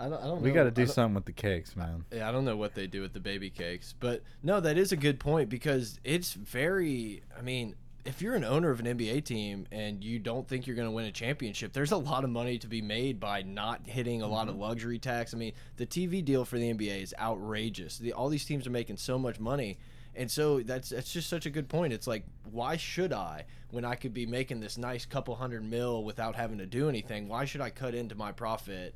I 0.00 0.08
don't, 0.08 0.22
I 0.22 0.26
don't 0.26 0.42
We 0.42 0.52
got 0.52 0.64
to 0.64 0.70
do 0.70 0.86
something 0.86 1.14
with 1.16 1.24
the 1.24 1.32
cakes, 1.32 1.74
man. 1.76 2.04
Yeah, 2.12 2.28
I 2.28 2.32
don't 2.32 2.44
know 2.44 2.56
what 2.56 2.74
they 2.74 2.86
do 2.86 3.00
with 3.02 3.12
the 3.12 3.20
baby 3.20 3.50
cakes, 3.50 3.94
but 3.98 4.22
no, 4.42 4.60
that 4.60 4.78
is 4.78 4.92
a 4.92 4.96
good 4.96 5.18
point 5.20 5.48
because 5.48 5.98
it's 6.04 6.32
very. 6.34 7.22
I 7.36 7.42
mean, 7.42 7.74
if 8.04 8.22
you're 8.22 8.34
an 8.34 8.44
owner 8.44 8.70
of 8.70 8.80
an 8.80 8.86
NBA 8.86 9.24
team 9.24 9.66
and 9.70 10.02
you 10.02 10.18
don't 10.18 10.46
think 10.46 10.66
you're 10.66 10.76
going 10.76 10.88
to 10.88 10.92
win 10.92 11.04
a 11.04 11.12
championship, 11.12 11.72
there's 11.72 11.92
a 11.92 11.96
lot 11.96 12.24
of 12.24 12.30
money 12.30 12.58
to 12.58 12.66
be 12.66 12.80
made 12.80 13.20
by 13.20 13.42
not 13.42 13.80
hitting 13.84 14.22
a 14.22 14.26
lot 14.26 14.48
of 14.48 14.54
mm-hmm. 14.54 14.62
luxury 14.62 14.98
tax. 14.98 15.34
I 15.34 15.36
mean, 15.36 15.52
the 15.76 15.86
TV 15.86 16.24
deal 16.24 16.44
for 16.44 16.58
the 16.58 16.72
NBA 16.72 17.02
is 17.02 17.14
outrageous. 17.18 17.98
The, 17.98 18.12
all 18.12 18.28
these 18.28 18.44
teams 18.44 18.66
are 18.66 18.70
making 18.70 18.96
so 18.96 19.18
much 19.18 19.40
money. 19.40 19.78
And 20.14 20.30
so 20.30 20.60
that's 20.60 20.88
that's 20.88 21.12
just 21.12 21.28
such 21.28 21.46
a 21.46 21.50
good 21.50 21.68
point. 21.68 21.92
It's 21.92 22.06
like, 22.06 22.24
why 22.50 22.76
should 22.76 23.12
I, 23.12 23.44
when 23.70 23.84
I 23.84 23.94
could 23.94 24.12
be 24.12 24.26
making 24.26 24.58
this 24.58 24.76
nice 24.76 25.04
couple 25.04 25.36
hundred 25.36 25.62
mil 25.64 26.02
without 26.02 26.34
having 26.34 26.58
to 26.58 26.66
do 26.66 26.88
anything? 26.88 27.28
Why 27.28 27.44
should 27.44 27.60
I 27.60 27.70
cut 27.70 27.94
into 27.94 28.16
my 28.16 28.32
profit? 28.32 28.94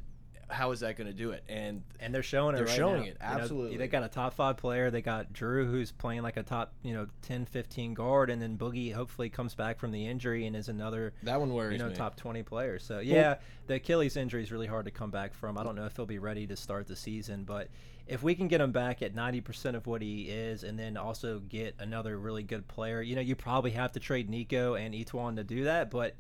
How 0.49 0.73
is 0.73 0.81
that 0.81 0.97
going 0.97 1.07
to 1.07 1.13
do 1.13 1.31
it? 1.31 1.45
And 1.49 1.83
and 2.01 2.15
they're 2.15 2.23
showing 2.23 2.55
it. 2.55 2.59
They're 2.59 2.67
right 2.67 2.77
showing 2.77 2.97
now. 2.97 3.03
it, 3.03 3.07
You 3.07 3.13
know, 3.37 3.43
absolutely. 3.43 3.77
they 3.79 3.89
got 3.89 4.03
a 4.03 4.09
top 4.09 4.35
five 4.35 4.57
player. 4.57 4.91
They 4.91 5.01
got 5.01 5.33
Jrue, 5.33 5.71
who's 5.71 5.91
playing 5.93 6.23
like 6.23 6.37
a 6.37 6.43
top, 6.43 6.73
you 6.83 6.93
know, 6.93 7.07
10, 7.23 7.47
15 7.47 7.95
guard, 7.95 8.29
and 8.31 8.41
then 8.43 8.59
Boogie 8.59 8.93
hopefully 8.93 9.29
comes 9.31 9.55
back 9.55 9.79
from 9.79 9.93
the 9.93 10.07
injury 10.07 10.47
and 10.47 10.55
is 10.55 10.69
another, 10.69 11.15
that 11.23 11.41
one 11.41 11.53
worries 11.55 11.73
you 11.73 11.79
know, 11.79 11.89
me. 11.91 11.95
top 11.97 12.17
twenty 12.17 12.43
player. 12.43 12.79
So 12.79 12.99
yeah, 13.01 13.37
the 13.67 13.75
Achilles 13.75 14.17
injury 14.17 14.43
is 14.43 14.53
really 14.53 14.67
hard 14.67 14.85
to 14.85 14.91
come 14.91 15.11
back 15.11 15.33
from. 15.35 15.57
I 15.57 15.63
don't 15.65 15.75
know 15.77 15.87
if 15.87 15.97
he'll 15.97 16.07
be 16.07 16.19
ready 16.19 16.47
to 16.47 16.57
start 16.57 16.87
the 16.87 16.97
season, 16.97 17.45
but 17.45 17.69
if 18.07 18.23
we 18.23 18.35
can 18.35 18.49
get 18.49 18.61
him 18.61 18.73
back 18.73 19.01
at 19.01 19.15
ninety 19.15 19.41
percent 19.41 19.77
of 19.77 19.87
what 19.87 20.03
he 20.03 20.23
is, 20.23 20.65
and 20.65 20.79
then 20.79 20.97
also 20.97 21.39
get 21.39 21.77
another 21.79 22.19
really 22.19 22.43
good 22.43 22.67
player, 22.69 23.01
you 23.01 23.15
know, 23.15 23.23
you 23.23 23.35
probably 23.37 23.71
have 23.71 23.93
to 23.93 24.01
trade 24.01 24.29
Nico 24.29 24.75
and 24.75 24.93
E'Twaun 24.95 25.37
to 25.37 25.45
do 25.45 25.65
that, 25.65 25.91
but 25.91 26.15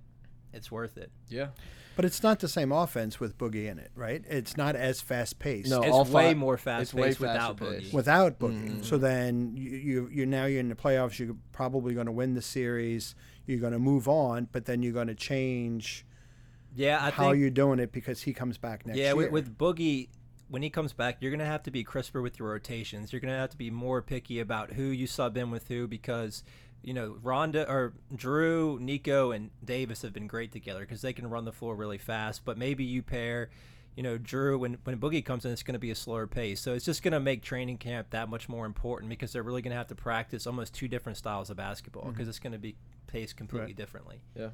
it's 0.54 0.70
worth 0.70 0.96
it. 0.96 1.10
Yeah. 1.28 1.48
But 1.94 2.04
it's 2.04 2.22
not 2.22 2.40
the 2.40 2.48
same 2.48 2.72
offense 2.72 3.20
with 3.20 3.36
Boogie 3.36 3.70
in 3.70 3.78
it, 3.78 3.90
right? 3.94 4.24
It's 4.28 4.56
not 4.56 4.76
as 4.76 5.00
fast 5.00 5.38
paced. 5.38 5.70
No, 5.70 5.82
It's 5.82 5.92
all 5.92 6.04
way 6.04 6.28
five- 6.28 6.36
more 6.36 6.56
fast 6.56 6.96
paced 6.96 7.20
without 7.20 7.58
faster 7.58 7.74
Boogie. 7.74 7.80
paced. 7.80 7.94
without 7.94 8.38
Boogie. 8.38 8.68
Mm-hmm. 8.68 8.82
So 8.82 8.98
then 8.98 9.52
you, 9.56 9.70
you 9.70 10.08
you 10.12 10.26
now 10.26 10.46
you're 10.46 10.60
in 10.60 10.68
the 10.68 10.74
playoffs. 10.74 11.18
You're 11.18 11.36
probably 11.52 11.94
going 11.94 12.06
to 12.06 12.12
win 12.12 12.34
the 12.34 12.42
series. 12.42 13.14
You're 13.46 13.60
going 13.60 13.72
to 13.74 13.78
move 13.78 14.08
on, 14.08 14.48
but 14.52 14.64
then 14.64 14.82
you're 14.82 14.92
going 14.92 15.08
to 15.08 15.14
change 15.14 16.06
yeah, 16.74 17.04
I 17.04 17.10
how 17.10 17.30
think 17.30 17.40
you're 17.40 17.50
doing 17.50 17.78
it 17.78 17.92
because 17.92 18.22
he 18.22 18.32
comes 18.32 18.56
back 18.58 18.86
next 18.86 18.98
yeah, 18.98 19.06
year. 19.06 19.16
with, 19.16 19.30
with 19.30 19.58
Boogie, 19.58 20.08
when 20.48 20.62
he 20.62 20.70
comes 20.70 20.92
back, 20.92 21.18
you're 21.20 21.30
gonna 21.30 21.44
have 21.44 21.62
to 21.64 21.70
be 21.70 21.84
crisper 21.84 22.22
with 22.22 22.38
your 22.38 22.48
rotations. 22.48 23.12
You're 23.12 23.20
gonna 23.20 23.36
have 23.36 23.50
to 23.50 23.56
be 23.58 23.70
more 23.70 24.00
picky 24.02 24.40
about 24.40 24.72
who 24.72 24.84
you 24.84 25.06
sub 25.06 25.36
in 25.36 25.50
with 25.50 25.68
who 25.68 25.86
because 25.86 26.42
you 26.82 26.94
know 26.94 27.16
Rondo 27.22 27.62
or 27.64 27.94
Jrue, 28.14 28.78
Nico, 28.80 29.30
and 29.30 29.50
Davis 29.64 30.02
have 30.02 30.12
been 30.12 30.26
great 30.26 30.52
together 30.52 30.80
because 30.80 31.02
they 31.02 31.12
can 31.12 31.28
run 31.28 31.44
the 31.44 31.52
floor 31.52 31.74
really 31.76 31.98
fast. 31.98 32.44
But 32.44 32.58
maybe 32.58 32.84
you 32.84 33.02
pair. 33.02 33.50
You 33.94 34.02
know, 34.02 34.16
Jrue, 34.16 34.58
when, 34.58 34.78
when 34.84 34.98
Boogie 34.98 35.22
comes 35.22 35.44
in, 35.44 35.52
it's 35.52 35.62
going 35.62 35.74
to 35.74 35.78
be 35.78 35.90
a 35.90 35.94
slower 35.94 36.26
pace. 36.26 36.62
So 36.62 36.72
it's 36.72 36.86
just 36.86 37.02
going 37.02 37.12
to 37.12 37.20
make 37.20 37.42
training 37.42 37.76
camp 37.76 38.08
that 38.10 38.30
much 38.30 38.48
more 38.48 38.64
important 38.64 39.10
because 39.10 39.34
they're 39.34 39.42
really 39.42 39.60
going 39.60 39.72
to 39.72 39.76
have 39.76 39.88
to 39.88 39.94
practice 39.94 40.46
almost 40.46 40.72
two 40.72 40.88
different 40.88 41.18
styles 41.18 41.50
of 41.50 41.58
basketball 41.58 42.04
mm-hmm. 42.04 42.12
because 42.12 42.26
it's 42.26 42.38
going 42.38 42.54
to 42.54 42.58
be 42.58 42.74
paced 43.06 43.36
completely 43.36 43.66
Right. 43.66 43.76
differently. 43.76 44.22
Yeah, 44.34 44.48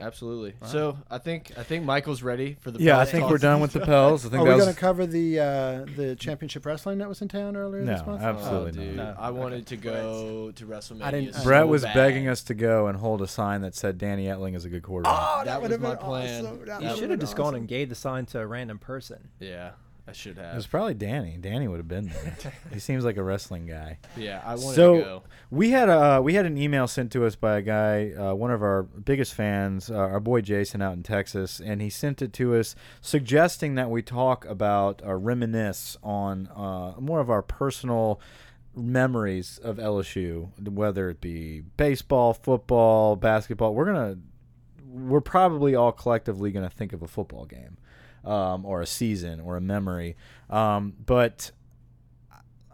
absolutely. 0.00 0.54
So 0.66 0.96
I 1.10 1.18
think 1.18 1.52
I 1.56 1.62
think 1.62 1.84
Michael's 1.84 2.22
ready 2.22 2.56
for 2.60 2.70
the. 2.70 2.80
Yeah, 2.80 2.98
I 2.98 3.04
think 3.04 3.22
talk. 3.22 3.30
we're 3.30 3.38
done 3.38 3.60
with 3.60 3.72
the 3.72 3.80
Pels. 3.80 4.26
I 4.26 4.28
think 4.28 4.42
Are 4.42 4.44
we 4.52 4.60
going 4.60 4.74
to 4.74 4.78
cover 4.80 5.06
the 5.06 5.40
uh, 5.40 5.84
the 5.96 6.16
championship 6.18 6.64
wrestling 6.66 6.98
that 6.98 7.08
was 7.08 7.22
in 7.22 7.28
town 7.28 7.56
earlier 7.56 7.84
this 7.84 8.00
No, 8.00 8.06
month? 8.06 8.22
absolutely 8.22 8.82
Oh, 8.82 8.86
dude, 8.86 8.96
not. 8.96 9.16
I 9.18 9.30
wanted 9.30 9.66
to 9.68 9.76
go 9.76 10.50
to 10.52 10.66
WrestleMania. 10.66 11.02
I 11.02 11.10
didn't- 11.10 11.34
so 11.34 11.44
Brett 11.44 11.68
was 11.68 11.82
bad. 11.82 11.94
begging 11.94 12.28
us 12.28 12.42
to 12.44 12.54
go 12.54 12.86
and 12.88 12.98
hold 12.98 13.22
a 13.22 13.26
sign 13.28 13.60
that 13.62 13.74
said 13.74 13.98
Danny 13.98 14.26
Etling 14.26 14.54
is 14.54 14.64
a 14.64 14.68
good 14.68 14.82
quarterback. 14.82 15.14
Oh, 15.16 15.42
That 15.44 15.60
would 15.62 15.70
was 15.70 15.80
have 15.80 15.80
my 15.80 15.94
plan. 15.96 16.44
awesome. 16.46 16.64
That 16.66 16.82
You 16.82 16.88
You 16.88 16.94
should 16.94 17.00
have 17.10 17.10
been 17.10 17.20
just 17.20 17.36
gone 17.36 17.54
and 17.54 17.66
gave 17.68 17.88
the 17.88 17.94
sign 17.94 18.26
to 18.26 18.40
a 18.40 18.46
random 18.46 18.78
person. 18.78 19.28
Yeah, 19.40 19.70
I 20.06 20.12
should 20.12 20.36
have. 20.36 20.52
It 20.52 20.56
was 20.56 20.66
probably 20.66 20.92
Danny. 20.92 21.38
Danny 21.40 21.66
would 21.66 21.78
have 21.78 21.88
been 21.88 22.08
there. 22.08 22.52
he 22.72 22.78
seems 22.78 23.04
like 23.04 23.16
a 23.16 23.22
wrestling 23.22 23.66
guy. 23.66 23.98
Yeah, 24.16 24.42
I 24.44 24.54
wanted 24.54 24.74
so 24.74 24.96
to 24.96 25.00
go. 25.00 25.22
we 25.50 25.70
had 25.70 25.88
a 25.88 26.20
we 26.20 26.34
had 26.34 26.44
an 26.44 26.58
email 26.58 26.86
sent 26.86 27.10
to 27.12 27.24
us 27.24 27.36
by 27.36 27.58
a 27.58 27.62
guy, 27.62 28.12
uh, 28.12 28.34
one 28.34 28.50
of 28.50 28.62
our 28.62 28.82
biggest 28.82 29.32
fans, 29.32 29.90
uh, 29.90 29.94
our 29.94 30.20
boy 30.20 30.42
Jason 30.42 30.82
out 30.82 30.92
in 30.92 31.02
Texas, 31.02 31.58
and 31.58 31.80
he 31.80 31.88
sent 31.88 32.20
it 32.20 32.34
to 32.34 32.54
us 32.54 32.76
suggesting 33.00 33.76
that 33.76 33.88
we 33.88 34.02
talk 34.02 34.44
about 34.44 35.00
or 35.04 35.18
reminisce 35.18 35.96
on 36.02 36.48
uh, 36.48 36.92
more 37.00 37.20
of 37.20 37.30
our 37.30 37.42
personal 37.42 38.20
memories 38.76 39.58
of 39.62 39.76
LSU, 39.76 40.50
whether 40.68 41.08
it 41.08 41.20
be 41.20 41.62
baseball, 41.78 42.34
football, 42.34 43.16
basketball. 43.16 43.74
We're 43.74 43.86
gonna 43.86 44.18
we're 44.86 45.22
probably 45.22 45.74
all 45.74 45.92
collectively 45.92 46.52
gonna 46.52 46.68
think 46.68 46.92
of 46.92 47.02
a 47.02 47.08
football 47.08 47.46
game. 47.46 47.78
Um, 48.24 48.64
or 48.64 48.80
a 48.80 48.86
season 48.86 49.40
or 49.40 49.56
a 49.56 49.60
memory, 49.60 50.16
um, 50.48 50.94
but 51.04 51.50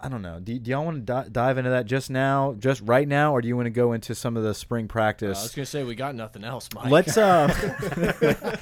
I 0.02 0.08
don't 0.08 0.22
know. 0.22 0.40
Do, 0.40 0.58
do 0.58 0.70
y'all 0.70 0.84
want 0.84 0.96
to 1.06 1.12
di- 1.12 1.28
dive 1.30 1.58
into 1.58 1.70
that 1.70 1.84
just 1.84 2.08
now, 2.08 2.54
just 2.58 2.80
right 2.82 3.06
now, 3.06 3.34
or 3.34 3.42
do 3.42 3.48
you 3.48 3.56
want 3.56 3.66
to 3.66 3.70
go 3.70 3.92
into 3.92 4.14
some 4.14 4.36
of 4.36 4.42
the 4.42 4.54
spring 4.54 4.88
Uh, 5.38 5.40
I 5.40 5.42
was 5.42 5.54
gonna 5.54 5.66
say 5.66 5.84
we 5.84 5.94
got 5.94 6.14
nothing 6.14 6.42
else, 6.42 6.68
Mike. 6.74 6.90
let's 6.90 7.18
uh 7.18 8.56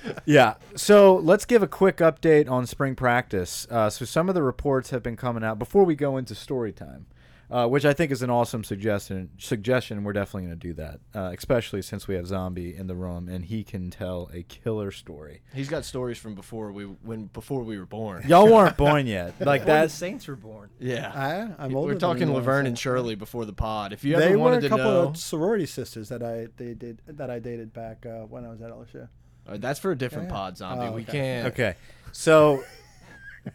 yeah. 0.24 0.54
So 0.76 1.16
let's 1.16 1.44
give 1.44 1.62
a 1.62 1.68
quick 1.68 1.98
update 1.98 2.50
on 2.50 2.66
spring 2.66 2.94
practice. 2.94 3.66
Uh, 3.70 3.90
so 3.90 4.04
some 4.04 4.28
of 4.28 4.34
the 4.34 4.42
reports 4.42 4.90
have 4.90 5.02
been 5.02 5.16
coming 5.16 5.44
out 5.44 5.58
before 5.58 5.84
we 5.84 5.94
go 5.94 6.16
into 6.16 6.34
story 6.34 6.72
time 6.72 7.06
uh, 7.50 7.66
which 7.66 7.84
I 7.84 7.92
think 7.92 8.12
is 8.12 8.22
an 8.22 8.30
awesome 8.30 8.62
suggestion. 8.64 9.30
Suggestion. 9.38 10.04
We're 10.04 10.12
definitely 10.12 10.48
going 10.48 10.58
to 10.60 10.68
do 10.68 10.72
that, 10.74 11.00
uh, 11.14 11.32
especially 11.36 11.82
since 11.82 12.06
we 12.06 12.14
have 12.14 12.26
Zombie 12.26 12.76
in 12.76 12.86
the 12.86 12.94
room 12.94 13.28
and 13.28 13.44
he 13.44 13.64
can 13.64 13.90
tell 13.90 14.30
a 14.32 14.42
killer 14.44 14.90
story. 14.90 15.42
He's 15.54 15.68
got 15.68 15.84
stories 15.84 16.18
from 16.18 16.34
before 16.34 16.70
we 16.72 16.84
when 16.84 17.24
before 17.26 17.62
we 17.62 17.78
were 17.78 17.86
born. 17.86 18.24
Y'all 18.28 18.46
weren't 18.52 18.76
born 18.78 19.06
yet, 19.06 19.34
like 19.40 19.62
Before 19.62 19.74
the 19.74 19.80
that. 19.82 19.90
Saints 19.90 20.28
were 20.28 20.36
born. 20.36 20.70
Yeah. 20.78 21.10
I, 21.58 21.64
I'm 21.64 21.74
older 21.74 21.94
We're 21.94 21.98
talking 22.00 22.28
you, 22.28 22.34
Laverne 22.34 22.66
and 22.66 22.78
Shirley 22.78 23.14
before 23.16 23.44
the 23.44 23.52
pod. 23.52 23.92
If 23.92 24.04
you 24.04 24.14
ever 24.14 24.20
They 24.24 24.28
ever 24.32 24.38
were 24.38 24.58
a 24.58 24.60
to 24.60 24.68
couple 24.68 24.84
know, 24.84 25.02
of 25.08 25.16
sorority 25.16 25.66
sisters 25.66 26.08
that 26.10 26.22
I 26.22 26.46
they 26.56 26.74
did 26.74 27.02
that 27.06 27.30
I 27.30 27.38
dated 27.40 27.72
back 27.72 28.06
uh, 28.06 28.26
when 28.26 28.44
I 28.44 28.48
was 28.50 28.60
at 28.62 28.70
LSU. 28.70 29.08
Uh, 29.48 29.56
that's 29.56 29.80
for 29.80 29.90
a 29.90 29.96
different 29.96 30.28
Yeah, 30.28 30.34
yeah. 30.34 30.40
pod, 30.40 30.56
zombie. 30.58 30.86
Oh, 30.86 30.92
We 30.92 31.02
can't. 31.04 31.48
Okay, 31.48 31.74
so 32.12 32.62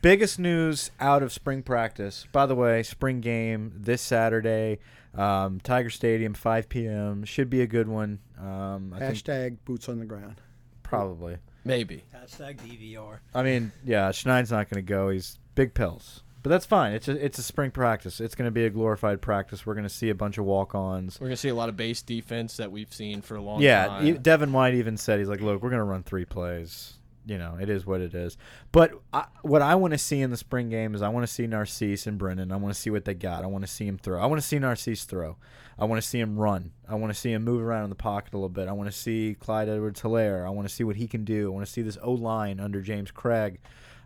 biggest 0.01 0.39
news 0.39 0.91
out 0.99 1.21
of 1.23 1.31
spring 1.31 1.63
practice. 1.63 2.27
By 2.31 2.45
the 2.45 2.55
way, 2.55 2.83
spring 2.83 3.21
game 3.21 3.73
this 3.75 4.01
Saturday, 4.01 4.79
um, 5.13 5.59
Tiger 5.61 5.89
Stadium, 5.89 6.33
5 6.33 6.69
p.m. 6.69 7.23
Should 7.23 7.49
be 7.49 7.61
a 7.61 7.67
good 7.67 7.87
one. 7.87 8.19
Um, 8.39 8.93
I 8.95 8.99
think 8.99 9.13
Hashtag 9.15 9.57
boots 9.65 9.87
on 9.89 9.99
the 9.99 10.05
ground. 10.05 10.41
probably. 10.83 11.37
Maybe. 11.63 12.03
Hashtag 12.15 12.57
DVR. 12.57 13.19
I 13.33 13.41
mean, 13.43 13.71
yeah, 13.83 14.09
Schneid's 14.09 14.51
not 14.51 14.69
going 14.69 14.83
to 14.85 14.87
go. 14.87 15.09
He's 15.09 15.39
big 15.55 15.73
pills. 15.73 16.21
But 16.43 16.49
that's 16.51 16.65
fine. 16.67 16.93
It's 16.93 17.07
a, 17.07 17.25
it's 17.25 17.39
a 17.39 17.43
spring 17.43 17.71
practice. 17.71 18.19
It's 18.21 18.35
going 18.35 18.45
to 18.45 18.51
be 18.51 18.65
a 18.65 18.69
glorified 18.69 19.19
practice. 19.19 19.65
We're 19.65 19.73
going 19.73 19.87
to 19.87 19.89
see 19.89 20.11
a 20.11 20.15
bunch 20.15 20.37
of 20.37 20.45
walk-ons. 20.45 21.19
We're 21.19 21.25
gonna 21.25 21.37
see 21.37 21.49
a 21.49 21.55
lot 21.55 21.69
of 21.69 21.75
base 21.75 22.03
defense 22.03 22.57
that 22.57 22.71
we've 22.71 22.93
seen 22.93 23.23
for 23.23 23.35
a 23.35 23.41
long 23.41 23.61
Yeah, 23.63 23.87
time. 23.87 24.05
e- 24.05 24.11
Devin 24.11 24.53
White 24.53 24.75
even 24.75 24.95
said 24.95 25.17
he's 25.17 25.27
like, 25.27 25.41
"Look, 25.41 25.63
we're 25.63 25.69
going 25.71 25.79
to 25.79 25.83
run 25.85 26.03
three 26.03 26.23
plays. 26.25 26.99
You 27.25 27.37
know, 27.37 27.57
it 27.59 27.69
is 27.69 27.85
what 27.85 28.01
it 28.01 28.13
is." 28.13 28.37
But 28.71 28.91
I, 29.13 29.25
what 29.41 29.61
I 29.61 29.75
want 29.75 29.93
to 29.93 29.97
see 29.97 30.21
in 30.21 30.31
the 30.31 30.37
spring 30.37 30.69
game 30.69 30.95
is 30.95 31.01
I 31.01 31.09
want 31.09 31.25
to 31.25 31.31
see 31.31 31.47
Narcisse 31.47 32.07
and 32.07 32.17
Brennan. 32.17 32.51
I 32.51 32.57
want 32.57 32.73
to 32.73 32.79
see 32.79 32.89
what 32.89 33.05
they 33.05 33.13
got. 33.13 33.43
I 33.43 33.47
want 33.47 33.65
to 33.65 33.71
see 33.71 33.85
him 33.87 33.97
throw. 33.97 34.21
I 34.21 34.25
want 34.25 34.41
to 34.41 34.47
see 34.47 34.59
Narcisse 34.59 35.05
throw. 35.05 35.37
I 35.77 35.85
want 35.85 36.01
to 36.01 36.07
see 36.07 36.19
him 36.19 36.37
run. 36.37 36.71
I 36.87 36.95
want 36.95 37.13
to 37.13 37.19
see 37.19 37.31
him 37.31 37.43
move 37.43 37.61
around 37.61 37.85
in 37.85 37.89
the 37.89 37.95
pocket 37.95 38.33
a 38.33 38.37
little 38.37 38.49
bit. 38.49 38.69
I 38.69 38.71
want 38.71 38.89
to 38.89 38.97
see 38.97 39.35
Clyde 39.39 39.67
Edwards-Hilaire. 39.67 40.47
I 40.47 40.49
want 40.49 40.67
to 40.67 40.73
see 40.73 40.85
what 40.85 40.95
he 40.95 41.07
can 41.07 41.25
do. 41.25 41.51
I 41.51 41.53
want 41.53 41.65
to 41.65 41.71
see 41.71 41.81
this 41.81 41.97
O 42.01 42.13
line 42.13 42.59
under 42.59 42.81
James 42.81 43.11
Cregg. 43.11 43.57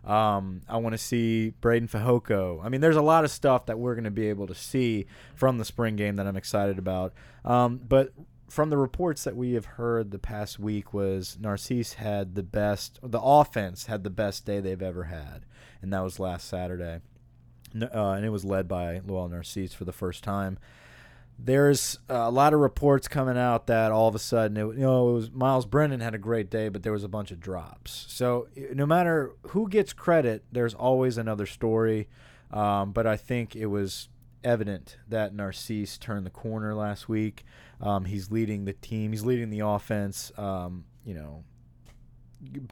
Um, 0.04 0.62
I 0.68 0.78
want 0.78 0.94
to 0.94 0.98
see 0.98 1.50
Braden 1.60 1.88
Fajoko. 1.88 2.64
I 2.64 2.70
mean, 2.70 2.80
there's 2.80 2.96
a 2.96 3.02
lot 3.02 3.24
of 3.24 3.30
stuff 3.30 3.66
that 3.66 3.78
we're 3.78 3.94
going 3.94 4.04
to 4.04 4.10
be 4.10 4.28
able 4.28 4.46
to 4.46 4.54
see 4.54 5.06
from 5.34 5.58
the 5.58 5.64
spring 5.64 5.94
game 5.96 6.16
that 6.16 6.26
I'm 6.26 6.36
excited 6.36 6.78
about. 6.78 7.12
Um, 7.44 7.80
but 7.86 8.12
from 8.50 8.70
the 8.70 8.76
reports 8.76 9.24
that 9.24 9.36
we 9.36 9.52
have 9.52 9.64
heard 9.64 10.10
the 10.10 10.18
past 10.18 10.58
week 10.58 10.92
was 10.92 11.38
Narcisse 11.40 11.94
had 11.94 12.34
the 12.34 12.42
best, 12.42 12.98
the 13.02 13.20
offense 13.20 13.86
had 13.86 14.02
the 14.02 14.10
best 14.10 14.44
day 14.44 14.58
they've 14.60 14.82
ever 14.82 15.04
had, 15.04 15.46
and 15.80 15.92
that 15.92 16.00
was 16.00 16.18
last 16.18 16.48
Saturday. 16.48 17.00
Uh, 17.80 18.10
and 18.10 18.24
it 18.24 18.30
was 18.30 18.44
led 18.44 18.66
by 18.66 19.00
Lowell 19.06 19.28
Narcisse 19.28 19.72
for 19.72 19.84
the 19.84 19.92
first 19.92 20.24
time. 20.24 20.58
There's 21.38 21.98
a 22.08 22.30
lot 22.30 22.52
of 22.52 22.60
reports 22.60 23.06
coming 23.06 23.38
out 23.38 23.68
that 23.68 23.92
all 23.92 24.08
of 24.08 24.14
a 24.16 24.18
sudden, 24.18 24.56
it, 24.56 24.76
you 24.76 24.82
know, 24.82 25.10
it 25.10 25.12
was 25.12 25.30
Myles 25.30 25.64
Brennan 25.64 26.00
had 26.00 26.14
a 26.14 26.18
great 26.18 26.50
day, 26.50 26.68
but 26.68 26.82
there 26.82 26.92
was 26.92 27.04
a 27.04 27.08
bunch 27.08 27.30
of 27.30 27.38
drops. 27.38 28.04
So 28.08 28.48
no 28.74 28.84
matter 28.84 29.30
who 29.48 29.68
gets 29.68 29.92
credit, 29.92 30.44
there's 30.50 30.74
always 30.74 31.16
another 31.16 31.46
story. 31.46 32.08
Um, 32.50 32.90
but 32.90 33.06
I 33.06 33.16
think 33.16 33.54
it 33.54 33.66
was 33.66 34.08
evident 34.42 34.96
that 35.08 35.34
Narcisse 35.34 35.98
turned 35.98 36.26
the 36.26 36.30
corner 36.30 36.74
last 36.74 37.08
week. 37.08 37.44
Um, 37.80 38.04
he's 38.04 38.30
leading 38.30 38.64
the 38.64 38.72
team. 38.72 39.12
He's 39.12 39.24
leading 39.24 39.50
the 39.50 39.60
offense. 39.60 40.32
Um, 40.36 40.84
you 41.04 41.14
know, 41.14 41.44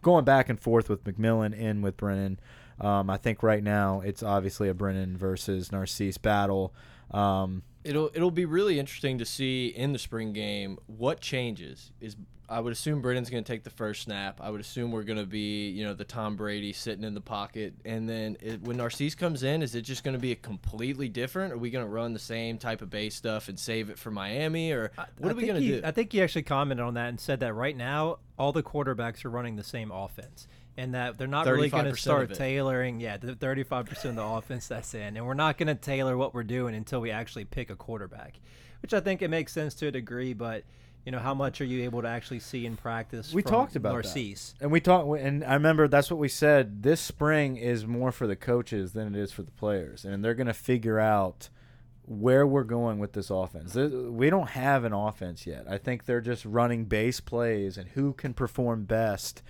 going 0.02 0.24
back 0.24 0.48
and 0.48 0.60
forth 0.60 0.88
with 0.88 1.04
McMillan 1.04 1.56
in 1.58 1.82
with 1.82 1.96
Brennan. 1.96 2.40
Um, 2.80 3.10
I 3.10 3.16
think 3.16 3.42
right 3.42 3.62
now 3.62 4.00
it's 4.00 4.22
obviously 4.22 4.68
a 4.68 4.74
Brennan 4.74 5.16
versus 5.16 5.72
Narcisse 5.72 6.18
battle. 6.18 6.74
Um, 7.10 7.62
It'll 7.84 8.10
it'll 8.12 8.30
be 8.30 8.44
really 8.44 8.78
interesting 8.78 9.18
to 9.18 9.24
see 9.24 9.68
in 9.68 9.92
the 9.92 9.98
spring 9.98 10.32
game 10.34 10.78
what 10.86 11.20
changes. 11.20 11.92
Is 12.00 12.16
I 12.50 12.60
would 12.60 12.72
assume 12.72 13.02
Brennan's 13.02 13.28
going 13.28 13.44
to 13.44 13.52
take 13.52 13.62
the 13.62 13.70
first 13.70 14.02
snap. 14.02 14.40
I 14.40 14.48
would 14.48 14.60
assume 14.60 14.90
we're 14.90 15.02
going 15.02 15.18
to 15.18 15.26
be 15.26 15.68
you 15.68 15.84
know 15.84 15.92
the 15.92 16.04
Tom 16.04 16.36
Brady 16.36 16.72
sitting 16.72 17.04
in 17.04 17.12
the 17.12 17.20
pocket, 17.20 17.74
and 17.84 18.08
then 18.08 18.36
it, 18.40 18.62
when 18.62 18.78
Narcisse 18.78 19.14
comes 19.14 19.42
in, 19.42 19.62
is 19.62 19.74
it 19.74 19.82
just 19.82 20.02
going 20.02 20.14
to 20.14 20.20
be 20.20 20.32
a 20.32 20.36
completely 20.36 21.08
different? 21.08 21.52
Are 21.52 21.58
we 21.58 21.70
going 21.70 21.84
to 21.84 21.90
run 21.90 22.14
the 22.14 22.18
same 22.18 22.56
type 22.56 22.80
of 22.80 22.88
base 22.88 23.14
stuff 23.14 23.48
and 23.48 23.58
save 23.58 23.90
it 23.90 23.98
for 23.98 24.10
Miami, 24.10 24.72
or 24.72 24.90
what 25.18 25.28
I 25.28 25.32
are 25.32 25.34
we 25.34 25.46
going 25.46 25.60
to 25.60 25.80
do? 25.80 25.82
I 25.84 25.90
think 25.90 26.12
he 26.12 26.22
actually 26.22 26.44
commented 26.44 26.84
on 26.84 26.94
that 26.94 27.08
and 27.10 27.20
said 27.20 27.40
that 27.40 27.52
right 27.52 27.76
now 27.76 28.18
all 28.38 28.52
the 28.52 28.62
quarterbacks 28.62 29.24
are 29.26 29.30
running 29.30 29.56
the 29.56 29.64
same 29.64 29.90
offense, 29.90 30.48
and 30.78 30.94
that 30.94 31.18
they're 31.18 31.26
not 31.26 31.46
really 31.46 31.68
going 31.68 31.84
to 31.84 31.96
start 31.96 32.32
tailoring. 32.32 32.98
Yeah, 32.98 33.18
the 33.18 33.34
thirty-five 33.34 33.84
percent 33.84 34.16
of 34.18 34.24
the 34.24 34.24
offense 34.24 34.68
that's 34.68 34.94
in, 34.94 35.18
and 35.18 35.26
we're 35.26 35.34
not 35.34 35.58
going 35.58 35.66
to 35.66 35.74
tailor 35.74 36.16
what 36.16 36.32
we're 36.32 36.44
doing 36.44 36.74
until 36.74 37.00
we 37.00 37.10
actually 37.10 37.44
pick 37.44 37.68
a 37.68 37.76
quarterback, 37.76 38.40
which 38.80 38.94
I 38.94 39.00
think 39.00 39.20
it 39.20 39.28
makes 39.28 39.52
sense 39.52 39.74
to 39.74 39.88
a 39.88 39.90
degree, 39.90 40.32
but. 40.32 40.64
You 41.08 41.12
know 41.12 41.20
how 41.20 41.32
much 41.32 41.62
are 41.62 41.64
you 41.64 41.84
able 41.84 42.02
to 42.02 42.08
actually 42.08 42.40
see 42.40 42.66
in 42.66 42.76
practice? 42.76 43.32
we 43.32 43.42
talked 43.42 43.76
about 43.76 43.94
Narcisse? 43.94 44.52
that, 44.58 44.64
and 44.64 44.70
we 44.70 44.78
talked, 44.78 45.08
and 45.18 45.42
I 45.42 45.54
remember 45.54 45.88
that's 45.88 46.10
what 46.10 46.20
we 46.20 46.28
said. 46.28 46.82
This 46.82 47.00
spring 47.00 47.56
is 47.56 47.86
more 47.86 48.12
for 48.12 48.26
the 48.26 48.36
coaches 48.36 48.92
than 48.92 49.14
it 49.14 49.18
is 49.18 49.32
for 49.32 49.42
the 49.42 49.50
players, 49.50 50.04
and 50.04 50.22
they're 50.22 50.34
going 50.34 50.48
to 50.48 50.52
figure 50.52 50.98
out 50.98 51.48
where 52.02 52.46
we're 52.46 52.62
going 52.62 52.98
with 52.98 53.14
this 53.14 53.30
offense. 53.30 53.74
We 53.74 54.28
don't 54.28 54.50
have 54.50 54.84
an 54.84 54.92
offense 54.92 55.46
yet. 55.46 55.64
I 55.66 55.78
think 55.78 56.04
they're 56.04 56.20
just 56.20 56.44
running 56.44 56.84
base 56.84 57.20
plays, 57.20 57.78
and 57.78 57.88
who 57.88 58.12
can 58.12 58.34
perform 58.34 58.84
best. 58.84 59.42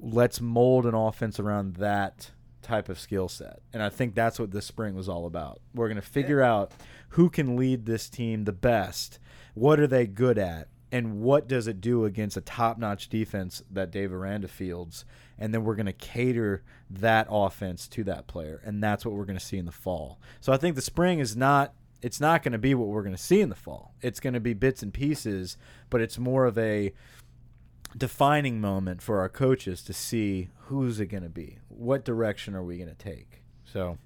Let's 0.00 0.40
mold 0.40 0.84
an 0.84 0.96
offense 0.96 1.38
around 1.38 1.76
that 1.76 2.32
type 2.60 2.88
of 2.88 2.98
skill 2.98 3.28
set, 3.28 3.60
and 3.72 3.84
I 3.84 3.88
think 3.88 4.16
that's 4.16 4.40
what 4.40 4.50
this 4.50 4.66
spring 4.66 4.96
was 4.96 5.08
all 5.08 5.26
about. 5.26 5.60
We're 5.72 5.86
going 5.86 5.94
to 5.94 6.02
figure 6.02 6.42
out 6.42 6.72
who 7.10 7.30
can 7.30 7.54
lead 7.54 7.86
this 7.86 8.10
team 8.10 8.46
the 8.46 8.52
best. 8.52 9.20
What 9.54 9.78
are 9.78 9.86
they 9.86 10.08
good 10.08 10.38
at? 10.38 10.66
And 10.90 11.20
what 11.20 11.48
does 11.48 11.66
it 11.66 11.80
do 11.80 12.04
against 12.04 12.36
a 12.36 12.40
top-notch 12.40 13.08
defense 13.08 13.62
that 13.70 13.90
Dave 13.90 14.12
Aranda 14.12 14.48
fields? 14.48 15.04
And 15.38 15.52
then 15.52 15.64
we're 15.64 15.74
going 15.74 15.86
to 15.86 15.92
cater 15.92 16.62
that 16.90 17.26
offense 17.30 17.86
to 17.88 18.04
that 18.04 18.26
player, 18.26 18.60
and 18.64 18.82
that's 18.82 19.04
what 19.04 19.14
we're 19.14 19.24
going 19.24 19.38
to 19.38 19.44
see 19.44 19.58
in 19.58 19.66
the 19.66 19.72
fall. 19.72 20.18
So 20.40 20.52
I 20.52 20.56
think 20.56 20.74
the 20.74 20.82
spring 20.82 21.18
is 21.18 21.36
not 21.36 21.74
it's 22.00 22.20
not 22.20 22.42
going 22.42 22.52
to 22.52 22.58
be 22.58 22.74
what 22.74 22.88
we're 22.88 23.02
going 23.02 23.16
to 23.16 23.22
see 23.22 23.40
in 23.40 23.48
the 23.48 23.56
fall. 23.56 23.94
It's 24.00 24.20
going 24.20 24.34
to 24.34 24.40
be 24.40 24.54
bits 24.54 24.82
and 24.82 24.94
pieces, 24.94 25.56
but 25.90 26.00
it's 26.00 26.16
more 26.16 26.46
of 26.46 26.56
a 26.56 26.92
defining 27.96 28.60
moment 28.60 29.02
for 29.02 29.18
our 29.18 29.28
coaches 29.28 29.82
to 29.82 29.92
see 29.92 30.48
who's 30.66 31.00
it 31.00 31.06
going 31.06 31.22
to 31.22 31.28
be, 31.28 31.58
what 31.68 32.04
direction 32.04 32.54
are 32.54 32.62
we 32.62 32.76
going 32.76 32.88
to 32.88 32.94
take. 32.94 33.42
So 33.64 33.98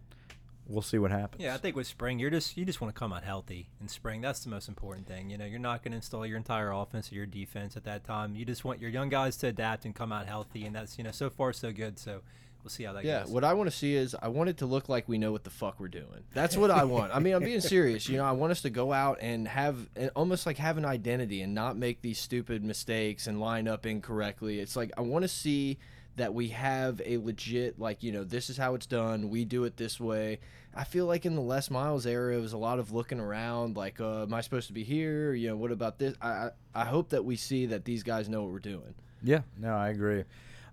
we'll 0.67 0.83
see 0.83 0.99
what 0.99 1.11
happens. 1.11 1.43
Yeah, 1.43 1.55
I 1.55 1.59
think 1.59 1.77
with 1.77 1.87
spring, 1.87 2.19
you're 2.19 2.31
just 2.31 2.57
you 2.57 2.65
just 2.65 2.81
want 2.81 2.95
to 2.95 2.99
come 2.99 3.13
out 3.13 3.25
healthy 3.25 3.69
in 3.81 3.89
spring. 3.89 4.21
That's 4.21 4.45
the 4.45 4.51
most 4.51 4.69
important 4.69 5.07
thing. 5.07 5.31
You 5.31 5.39
know, 5.39 5.45
you're 5.45 5.59
not 5.59 5.83
going 5.83 5.93
to 5.93 5.97
install 5.97 6.27
your 6.27 6.37
entire 6.37 6.71
offense 6.71 7.11
or 7.13 7.15
your 7.17 7.27
defense 7.27 7.77
at 7.77 7.85
that 7.85 8.05
time. 8.05 8.35
You 8.35 8.45
just 8.45 8.65
want 8.65 8.81
your 8.81 8.91
young 8.91 9.09
guys 9.09 9.37
to 9.39 9.49
adapt 9.49 9.85
and 9.85 9.95
come 9.95 10.13
out 10.13 10.27
healthy, 10.27 10.65
and 10.65 10.75
that's 10.75 10.99
you 10.99 11.05
know 11.05 11.11
so 11.11 11.31
far 11.31 11.53
so 11.53 11.73
good. 11.73 11.99
So 11.99 12.21
we'll 12.63 12.71
see 12.71 12.85
how 12.85 12.93
that 12.93 13.05
Yeah, 13.05 13.21
goes. 13.21 13.29
Yeah, 13.29 13.35
what 13.35 13.45
I 13.45 13.55
want 13.55 13.71
to 13.71 13.77
see 13.77 13.95
is 13.95 14.15
I 14.23 14.29
want 14.29 14.49
it 14.49 14.59
to 14.59 14.67
look 14.67 14.89
like 14.89 15.09
we 15.09 15.19
know 15.19 15.33
what 15.33 15.45
the 15.45 15.51
fuck 15.51 15.81
we're 15.81 15.89
doing. 15.89 16.25
That's 16.33 16.57
what 16.57 16.71
I 16.71 16.85
want. 16.85 17.15
I 17.15 17.19
mean, 17.19 17.35
I'm 17.35 17.43
being 17.43 17.61
serious. 17.61 18.09
You 18.09 18.19
know, 18.19 18.25
I 18.25 18.33
want 18.33 18.53
us 18.53 18.63
to 18.63 18.71
go 18.71 18.93
out 18.93 19.19
and 19.21 19.49
have 19.49 19.89
and 19.97 20.11
almost 20.15 20.47
like 20.47 20.59
have 20.59 20.79
an 20.79 20.85
identity 20.85 21.43
and 21.43 21.55
not 21.55 21.77
make 21.77 22.03
these 22.03 22.19
stupid 22.19 22.63
mistakes 22.65 23.27
and 23.27 23.41
line 23.41 23.67
up 23.67 23.85
incorrectly. 23.85 24.61
It's 24.61 24.77
like 24.77 24.93
I 24.97 25.01
want 25.01 25.23
to 25.23 25.29
see 25.29 25.79
that 26.17 26.35
we 26.35 26.49
have 26.49 27.01
a 27.05 27.17
legit 27.19 27.79
like 27.79 28.03
you 28.03 28.13
know 28.13 28.25
this 28.25 28.51
is 28.51 28.57
how 28.57 28.75
it's 28.75 28.87
done. 28.87 29.31
We 29.31 29.45
do 29.45 29.65
it 29.65 29.77
this 29.77 29.99
way. 30.01 30.41
I 30.75 30.85
feel 30.85 31.05
like 31.07 31.27
in 31.27 31.35
the 31.35 31.43
Les 31.43 31.71
Miles 31.71 32.07
era, 32.07 32.35
it 32.35 32.41
was 32.41 32.55
a 32.55 32.59
lot 32.59 32.79
of 32.79 32.93
looking 32.93 33.21
around, 33.21 33.77
like, 33.77 34.01
uh, 34.01 34.23
am 34.23 34.33
I 34.33 34.41
supposed 34.41 34.69
to 34.69 34.73
be 34.73 34.85
here? 34.85 35.35
You 35.35 35.49
know, 35.49 35.57
what 35.57 35.71
about 35.71 35.99
this? 35.99 36.15
I 36.21 36.29
I, 36.29 36.51
I 36.75 36.85
hope 36.87 37.11
that 37.11 37.25
we 37.25 37.37
see 37.37 37.67
that 37.67 37.85
these 37.85 38.03
guys 38.03 38.29
know 38.29 38.43
what 38.43 38.53
we're 38.53 38.59
doing. 38.59 38.95
Yeah, 39.23 39.41
no, 39.59 39.75
I 39.75 39.91
agree. 39.91 40.25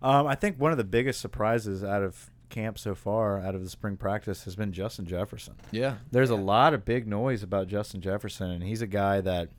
Um, 0.02 0.26
I 0.28 0.36
think 0.36 0.58
one 0.58 0.72
of 0.72 0.78
the 0.78 0.86
biggest 0.86 1.20
surprises 1.20 1.84
out 1.84 2.02
of 2.02 2.32
camp 2.50 2.80
so 2.80 2.96
far, 2.96 3.40
out 3.40 3.56
of 3.56 3.64
the 3.64 3.70
spring 3.70 3.98
practice, 3.98 4.46
has 4.46 4.56
been 4.56 4.72
Justin 4.72 5.06
Jefferson. 5.06 5.56
Yeah, 5.72 5.96
There's 6.12 6.30
a 6.30 6.36
lot 6.36 6.74
of 6.74 6.86
big 6.86 7.06
noise 7.06 7.44
about 7.44 7.68
Justin 7.68 8.02
Jefferson, 8.02 8.50
and 8.50 8.64
he's 8.64 8.82
a 8.82 8.88
guy 8.88 9.22
that 9.22 9.50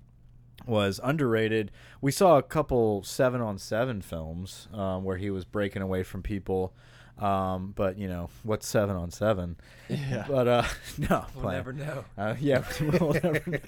was 0.66 1.00
underrated. 1.02 1.70
We 2.00 2.12
saw 2.12 2.38
a 2.38 2.42
couple 2.42 3.02
seven 3.02 3.40
on 3.40 3.58
seven 3.58 4.02
films 4.02 4.68
um, 4.72 5.04
where 5.04 5.16
he 5.16 5.30
was 5.30 5.44
breaking 5.44 5.82
away 5.82 6.02
from 6.02 6.22
people. 6.22 6.74
Um, 7.20 7.72
but 7.76 7.98
you 7.98 8.08
know 8.08 8.30
what's 8.42 8.66
seven 8.66 8.96
on 8.96 9.10
seven? 9.10 9.56
Yeah. 9.88 10.24
But 10.28 10.48
uh, 10.48 10.62
no, 10.98 11.24
we'll 11.34 11.42
playing. 11.42 11.56
never 11.58 11.72
know. 11.72 12.04
Uh, 12.16 12.34
yeah, 12.40 12.64
we'll 12.80 13.12
never 13.12 13.60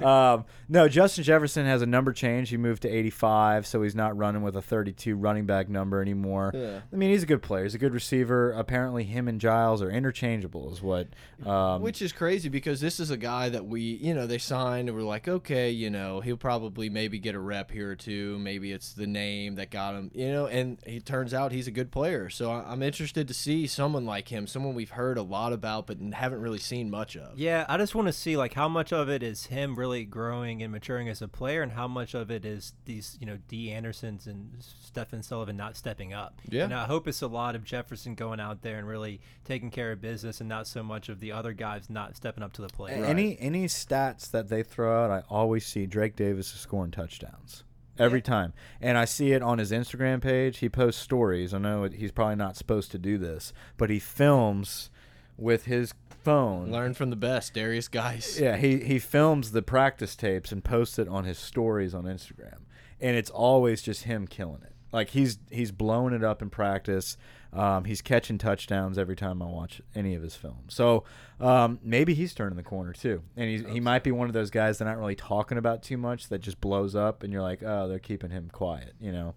know. 0.00 0.06
Um, 0.06 0.44
no, 0.68 0.86
Justin 0.88 1.24
Jefferson 1.24 1.66
has 1.66 1.82
a 1.82 1.86
number 1.86 2.12
change. 2.12 2.50
He 2.50 2.56
moved 2.56 2.82
to 2.82 2.88
85, 2.88 3.66
so 3.66 3.82
he's 3.82 3.94
not 3.94 4.16
running 4.16 4.42
with 4.42 4.54
a 4.56 4.62
32 4.62 5.16
running 5.16 5.46
back 5.46 5.68
number 5.68 6.00
anymore. 6.02 6.52
Yeah. 6.54 6.80
I 6.92 6.96
mean, 6.96 7.10
he's 7.10 7.22
a 7.22 7.26
good 7.26 7.42
player. 7.42 7.64
He's 7.64 7.74
a 7.74 7.78
good 7.78 7.94
receiver. 7.94 8.52
Apparently, 8.52 9.04
him 9.04 9.28
and 9.28 9.40
Giles 9.40 9.82
are 9.82 9.90
interchangeable, 9.90 10.72
is 10.72 10.82
what. 10.82 11.08
Um, 11.44 11.82
Which 11.82 12.02
is 12.02 12.12
crazy 12.12 12.48
because 12.48 12.80
this 12.80 13.00
is 13.00 13.10
a 13.10 13.16
guy 13.16 13.48
that 13.48 13.66
we, 13.66 13.80
you 13.80 14.14
know, 14.14 14.26
they 14.26 14.38
signed 14.38 14.88
and 14.88 14.96
we're 14.96 15.04
like, 15.04 15.26
okay, 15.26 15.70
you 15.70 15.90
know, 15.90 16.20
he'll 16.20 16.36
probably 16.36 16.88
maybe 16.90 17.18
get 17.18 17.34
a 17.34 17.40
rep 17.40 17.70
here 17.70 17.90
or 17.90 17.96
two. 17.96 18.38
Maybe 18.38 18.72
it's 18.72 18.92
the 18.92 19.06
name 19.06 19.54
that 19.56 19.70
got 19.70 19.94
him, 19.94 20.10
you 20.14 20.30
know, 20.30 20.46
and 20.46 20.78
he 20.86 21.00
turns 21.00 21.32
out 21.34 21.50
he's 21.52 21.66
a 21.66 21.70
good 21.72 21.90
player. 21.90 22.28
So 22.30 22.50
I- 22.52 22.75
I'm 22.76 22.82
interested 22.82 23.26
to 23.28 23.32
see 23.32 23.66
someone 23.66 24.04
like 24.04 24.28
him, 24.28 24.46
someone 24.46 24.74
we've 24.74 24.90
heard 24.90 25.16
a 25.16 25.22
lot 25.22 25.54
about 25.54 25.86
but 25.86 25.96
haven't 26.12 26.42
really 26.42 26.58
seen 26.58 26.90
much 26.90 27.16
of. 27.16 27.38
Yeah, 27.38 27.64
I 27.70 27.78
just 27.78 27.94
want 27.94 28.08
to 28.08 28.12
see 28.12 28.36
like 28.36 28.52
how 28.52 28.68
much 28.68 28.92
of 28.92 29.08
it 29.08 29.22
is 29.22 29.46
him 29.46 29.76
really 29.76 30.04
growing 30.04 30.62
and 30.62 30.70
maturing 30.70 31.08
as 31.08 31.22
a 31.22 31.28
player, 31.28 31.62
and 31.62 31.72
how 31.72 31.88
much 31.88 32.12
of 32.12 32.30
it 32.30 32.44
is 32.44 32.74
these 32.84 33.16
you 33.18 33.26
know 33.26 33.38
D 33.48 33.72
Andersons 33.72 34.26
and 34.26 34.58
Stephen 34.60 35.22
Sullivan 35.22 35.56
not 35.56 35.74
stepping 35.74 36.12
up. 36.12 36.42
Yeah. 36.50 36.64
and 36.64 36.74
I 36.74 36.84
hope 36.84 37.08
it's 37.08 37.22
a 37.22 37.28
lot 37.28 37.56
of 37.56 37.64
Jefferson 37.64 38.14
going 38.14 38.40
out 38.40 38.60
there 38.60 38.76
and 38.78 38.86
really 38.86 39.22
taking 39.46 39.70
care 39.70 39.92
of 39.92 40.02
business, 40.02 40.40
and 40.40 40.48
not 40.50 40.66
so 40.66 40.82
much 40.82 41.08
of 41.08 41.18
the 41.18 41.32
other 41.32 41.54
guys 41.54 41.88
not 41.88 42.14
stepping 42.14 42.44
up 42.44 42.52
to 42.54 42.60
the 42.62 42.68
plate. 42.68 42.92
Any 42.92 43.40
any 43.40 43.68
stats 43.68 44.30
that 44.32 44.48
they 44.50 44.62
throw 44.62 45.02
out, 45.02 45.10
I 45.10 45.22
always 45.30 45.64
see 45.64 45.86
Drake 45.86 46.14
Davis 46.14 46.52
is 46.52 46.60
scoring 46.60 46.90
touchdowns 46.90 47.64
every 47.98 48.22
time, 48.22 48.52
and 48.80 48.96
I 48.98 49.04
see 49.04 49.32
it 49.32 49.42
on 49.42 49.58
his 49.58 49.72
Instagram 49.72 50.20
page. 50.20 50.58
He 50.58 50.68
posts 50.68 51.00
stories. 51.00 51.54
I 51.54 51.58
know 51.58 51.84
he's 51.84 52.12
probably 52.12 52.36
not 52.36 52.56
supposed 52.56 52.90
to 52.92 52.98
do 52.98 53.18
this, 53.18 53.52
but 53.76 53.90
he 53.90 53.98
films 53.98 54.90
with 55.36 55.64
his 55.64 55.94
phone. 56.24 56.70
Learn 56.70 56.94
from 56.94 57.10
the 57.10 57.16
best, 57.16 57.54
Derrius 57.54 57.90
Guice. 57.90 58.38
Yeah, 58.38 58.56
he 58.56 58.78
he 58.78 58.98
films 58.98 59.52
the 59.52 59.62
practice 59.62 60.16
tapes 60.16 60.52
and 60.52 60.64
posts 60.64 60.98
it 60.98 61.08
on 61.08 61.24
his 61.24 61.38
stories 61.38 61.94
on 61.94 62.04
Instagram, 62.04 62.62
and 63.00 63.16
it's 63.16 63.30
always 63.30 63.82
just 63.82 64.04
him 64.04 64.26
killing 64.26 64.62
it. 64.62 64.72
Like 64.92 65.10
he's 65.10 65.38
he's 65.50 65.72
blowing 65.72 66.14
it 66.14 66.24
up 66.24 66.42
in 66.42 66.50
practice. 66.50 67.16
Um, 67.56 67.84
he's 67.84 68.02
catching 68.02 68.36
touchdowns 68.36 68.98
every 68.98 69.16
time 69.16 69.40
I 69.40 69.46
watch 69.46 69.80
any 69.94 70.14
of 70.14 70.22
his 70.22 70.34
films. 70.34 70.74
So 70.74 71.04
um, 71.40 71.78
maybe 71.82 72.12
he's 72.12 72.34
turning 72.34 72.56
the 72.56 72.62
corner 72.62 72.92
too, 72.92 73.22
and 73.36 73.48
he's, 73.48 73.64
he 73.64 73.80
might 73.80 74.04
be 74.04 74.12
one 74.12 74.28
of 74.28 74.34
those 74.34 74.50
guys 74.50 74.78
that 74.78 74.84
not 74.84 74.98
really 74.98 75.14
talking 75.14 75.56
about 75.56 75.82
too 75.82 75.96
much 75.96 76.28
that 76.28 76.40
just 76.40 76.60
blows 76.60 76.94
up, 76.94 77.22
and 77.22 77.32
you're 77.32 77.42
like, 77.42 77.62
oh, 77.62 77.88
they're 77.88 77.98
keeping 77.98 78.30
him 78.30 78.50
quiet, 78.52 78.94
you 79.00 79.10
know. 79.10 79.34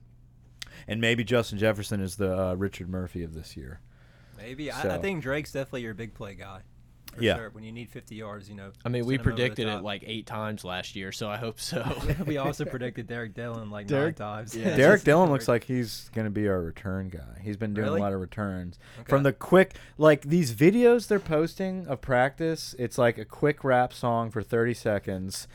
And 0.87 0.99
maybe 0.99 1.23
Justin 1.23 1.57
Jefferson 1.57 2.01
is 2.01 2.17
the 2.17 2.37
uh, 2.37 2.53
Richard 2.55 2.89
Murphy 2.89 3.23
of 3.23 3.33
this 3.33 3.55
year. 3.55 3.79
Maybe 4.37 4.71
I, 4.71 4.95
I 4.95 4.97
think 4.99 5.21
Drake's 5.21 5.51
definitely 5.51 5.81
your 5.81 5.93
big 5.93 6.13
play 6.13 6.35
guy. 6.35 6.61
For 7.15 7.23
Yeah. 7.23 7.35
sure. 7.37 7.49
When 7.49 7.63
you 7.63 7.71
need 7.71 7.89
50 7.89 8.15
yards, 8.15 8.47
you 8.49 8.55
know. 8.55 8.71
I 8.85 8.89
mean, 8.89 9.05
we 9.05 9.15
him 9.15 9.21
over 9.21 9.29
the 9.31 9.35
predicted 9.35 9.67
it 9.67 9.81
like 9.83 10.03
eight 10.05 10.25
times 10.27 10.63
last 10.63 10.95
year, 10.95 11.11
so 11.11 11.27
I 11.29 11.37
hope 11.37 11.59
so. 11.59 11.83
we 12.25 12.37
also 12.37 12.65
predicted 12.75 13.07
Derrick 13.07 13.33
Dillon 13.33 13.69
like 13.71 13.87
Derrick- 13.87 14.19
nine 14.19 14.27
times. 14.37 14.55
yeah. 14.55 14.75
Derrick 14.77 14.97
Just- 14.99 15.05
Dillon 15.05 15.29
looks 15.31 15.47
like 15.47 15.63
he's 15.63 16.09
going 16.13 16.25
to 16.25 16.31
be 16.31 16.47
our 16.47 16.61
return 16.61 17.09
guy. 17.09 17.39
He's 17.41 17.57
been 17.57 17.73
doing 17.73 17.85
Really? 17.87 17.99
a 17.99 18.03
lot 18.03 18.13
of 18.13 18.21
returns. 18.21 18.77
Okay. 18.99 19.09
From 19.09 19.23
the 19.23 19.33
quick, 19.33 19.75
like 19.97 20.21
these 20.21 20.53
videos 20.53 21.07
they're 21.07 21.19
posting 21.19 21.87
of 21.87 21.99
practice, 22.01 22.75
it's 22.77 22.97
like 22.97 23.17
a 23.17 23.25
quick 23.25 23.63
rap 23.63 23.91
song 23.91 24.29
for 24.29 24.43
30 24.43 24.73
seconds, 24.75 25.47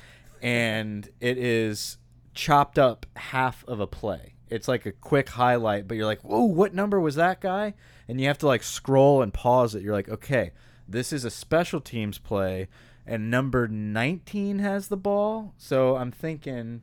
and 0.42 1.08
it 1.20 1.38
is 1.38 1.98
chopped 2.34 2.78
up 2.78 3.06
half 3.16 3.64
of 3.68 3.80
a 3.80 3.86
play. 3.86 4.34
It's 4.50 4.68
like 4.68 4.86
a 4.86 4.92
quick 4.92 5.30
highlight, 5.30 5.88
but 5.88 5.96
you're 5.96 6.06
like, 6.06 6.20
whoa, 6.22 6.44
what 6.44 6.74
number 6.74 7.00
was 7.00 7.14
that 7.14 7.40
guy? 7.40 7.74
And 8.08 8.20
you 8.20 8.26
have 8.26 8.38
to 8.38 8.46
like 8.46 8.62
scroll 8.62 9.22
and 9.22 9.32
pause 9.32 9.74
it. 9.74 9.82
You're 9.82 9.94
like, 9.94 10.08
okay, 10.08 10.50
This 10.88 11.12
is 11.12 11.24
a 11.24 11.30
special 11.30 11.80
teams 11.80 12.18
play, 12.18 12.68
and 13.06 13.30
number 13.30 13.68
19 13.68 14.58
has 14.58 14.88
the 14.88 14.96
ball. 14.96 15.54
So 15.56 15.96
I'm 15.96 16.12
thinking 16.12 16.82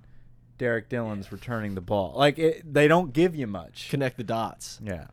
Derrick 0.57 0.89
Dillon's 0.89 1.31
returning 1.31 1.75
the 1.75 1.81
ball. 1.81 2.13
Like 2.15 2.37
it, 2.37 2.73
they 2.73 2.87
don't 2.87 3.13
give 3.13 3.35
you 3.35 3.47
much. 3.47 3.89
Connect 3.89 4.17
the 4.17 4.23
dots. 4.23 4.79
Yeah. 4.83 5.07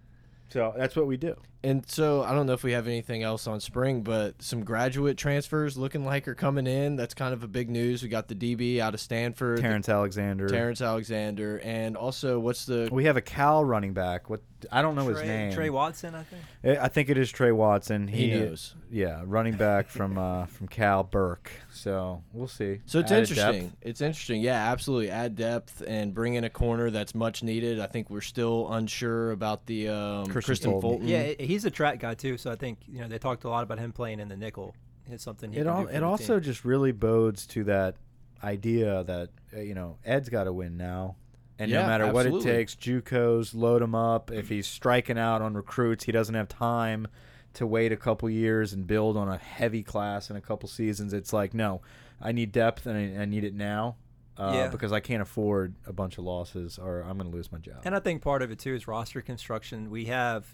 So 0.50 0.74
that's 0.76 0.96
what 0.96 1.06
we 1.06 1.16
do. 1.16 1.36
And 1.62 1.88
so 1.90 2.22
I 2.22 2.32
don't 2.34 2.46
know 2.46 2.52
if 2.52 2.62
we 2.62 2.72
have 2.72 2.86
anything 2.86 3.22
else 3.24 3.46
on 3.48 3.58
spring, 3.60 4.02
but 4.02 4.40
some 4.40 4.62
graduate 4.64 5.16
transfers 5.16 5.76
looking 5.76 6.04
like 6.04 6.28
are 6.28 6.34
coming 6.34 6.66
in. 6.68 6.94
That's 6.94 7.14
kind 7.14 7.34
of 7.34 7.42
a 7.42 7.48
big 7.48 7.68
news. 7.68 8.02
We 8.02 8.08
got 8.08 8.28
the 8.28 8.34
DB 8.36 8.78
out 8.78 8.94
of 8.94 9.00
Stanford, 9.00 9.60
Terrence 9.60 9.88
Alexander. 9.88 10.48
Terrence 10.48 10.80
Alexander, 10.80 11.58
and 11.64 11.96
also 11.96 12.38
what's 12.38 12.64
the 12.66 12.88
We 12.92 13.04
have 13.04 13.16
a 13.16 13.20
Cal 13.22 13.64
running 13.64 13.92
back. 13.92 14.30
What 14.30 14.42
I 14.72 14.82
don't 14.82 14.94
know 14.96 15.06
his 15.06 15.22
name. 15.22 15.52
Trey 15.52 15.70
Watson, 15.70 16.14
I 16.14 16.22
think. 16.24 16.42
I 16.80 16.84
I 16.84 16.88
think 16.88 17.10
it 17.10 17.18
is 17.18 17.30
Trey 17.30 17.52
Watson. 17.52 18.08
he 18.08 18.30
He, 18.30 18.38
knows. 18.38 18.74
Yeah, 18.90 19.22
running 19.24 19.56
back 19.56 19.88
from 19.88 20.16
uh, 20.18 20.46
from 20.56 20.68
Cal 20.68 21.02
Burke. 21.04 21.50
So 21.72 22.22
we'll 22.32 22.48
see. 22.48 22.80
So 22.86 22.98
it's 22.98 23.12
Added 23.12 23.30
interesting. 23.30 23.68
depth. 23.68 23.76
It's 23.82 24.00
interesting. 24.00 24.40
Yeah, 24.42 24.70
absolutely. 24.72 25.10
Add 25.10 25.36
depth 25.36 25.82
and 25.86 26.12
bring 26.14 26.34
in 26.34 26.44
a 26.44 26.50
corner 26.50 26.90
that's 26.90 27.14
much 27.14 27.42
needed. 27.42 27.78
I 27.80 27.86
think 27.86 28.10
we're 28.10 28.20
still 28.20 28.72
unsure 28.72 29.30
about 29.30 29.66
the 29.66 29.88
um, 29.90 30.26
Kristian 30.26 30.32
Kristian 30.32 30.62
Fulton. 30.64 30.80
Fulton. 30.80 31.08
Yeah, 31.08 31.32
he's 31.48 31.64
a 31.64 31.70
track 31.70 31.98
guy 32.00 32.14
too. 32.14 32.36
So 32.38 32.52
I 32.52 32.56
think 32.56 32.78
you 32.86 33.00
know 33.00 33.08
they 33.08 33.18
talked 33.18 33.44
a 33.44 33.48
lot 33.48 33.62
about 33.64 33.78
him 33.78 33.92
playing 33.92 34.20
in 34.20 34.28
the 34.28 34.36
nickel. 34.36 34.74
It's 35.10 35.24
something 35.24 35.52
he 35.52 35.58
It 35.60 35.66
all 35.66 35.86
it 35.86 36.02
also 36.02 36.34
team. 36.34 36.42
just 36.44 36.64
really 36.64 36.92
bodes 36.92 37.46
to 37.48 37.64
that 37.64 37.96
idea 38.44 39.04
that 39.04 39.30
uh, 39.56 39.60
you 39.60 39.74
know 39.74 39.96
Ed's 40.04 40.28
got 40.28 40.44
to 40.44 40.52
win 40.52 40.76
now, 40.76 41.16
and 41.58 41.70
Yeah, 41.70 41.82
no 41.82 41.86
matter 41.88 42.12
what 42.12 42.26
it 42.26 42.40
takes, 42.42 42.74
JUCOs 42.74 43.54
load 43.54 43.82
him 43.82 43.94
up. 43.94 44.30
If 44.30 44.48
he's 44.48 44.66
striking 44.66 45.18
out 45.18 45.42
on 45.42 45.54
recruits, 45.54 46.04
he 46.04 46.12
doesn't 46.12 46.34
have 46.34 46.48
time 46.48 47.08
to 47.54 47.66
wait 47.66 47.90
a 47.92 47.96
couple 47.96 48.28
years 48.30 48.72
and 48.74 48.86
build 48.86 49.16
on 49.16 49.28
a 49.28 49.38
heavy 49.38 49.82
class 49.82 50.30
in 50.30 50.36
a 50.36 50.40
couple 50.40 50.68
seasons. 50.68 51.12
It's 51.12 51.32
like 51.32 51.54
no, 51.54 51.80
I 52.20 52.32
need 52.32 52.52
depth 52.52 52.86
and 52.86 52.96
I, 53.18 53.22
I 53.22 53.24
need 53.24 53.44
it 53.44 53.54
now. 53.54 53.96
Uh, 54.36 54.52
Yeah. 54.54 54.68
because 54.68 54.92
I 54.92 55.00
can't 55.00 55.20
afford 55.22 55.74
a 55.84 55.92
bunch 55.92 56.16
of 56.16 56.22
losses, 56.24 56.78
or 56.78 57.00
I'm 57.00 57.18
going 57.18 57.28
to 57.28 57.36
lose 57.36 57.50
my 57.50 57.58
job. 57.58 57.80
And 57.84 57.92
I 57.96 57.98
think 57.98 58.22
part 58.22 58.40
of 58.42 58.52
it 58.52 58.60
too 58.60 58.72
is 58.72 58.86
roster 58.86 59.20
construction. 59.20 59.90
We 59.90 60.04
have, 60.04 60.46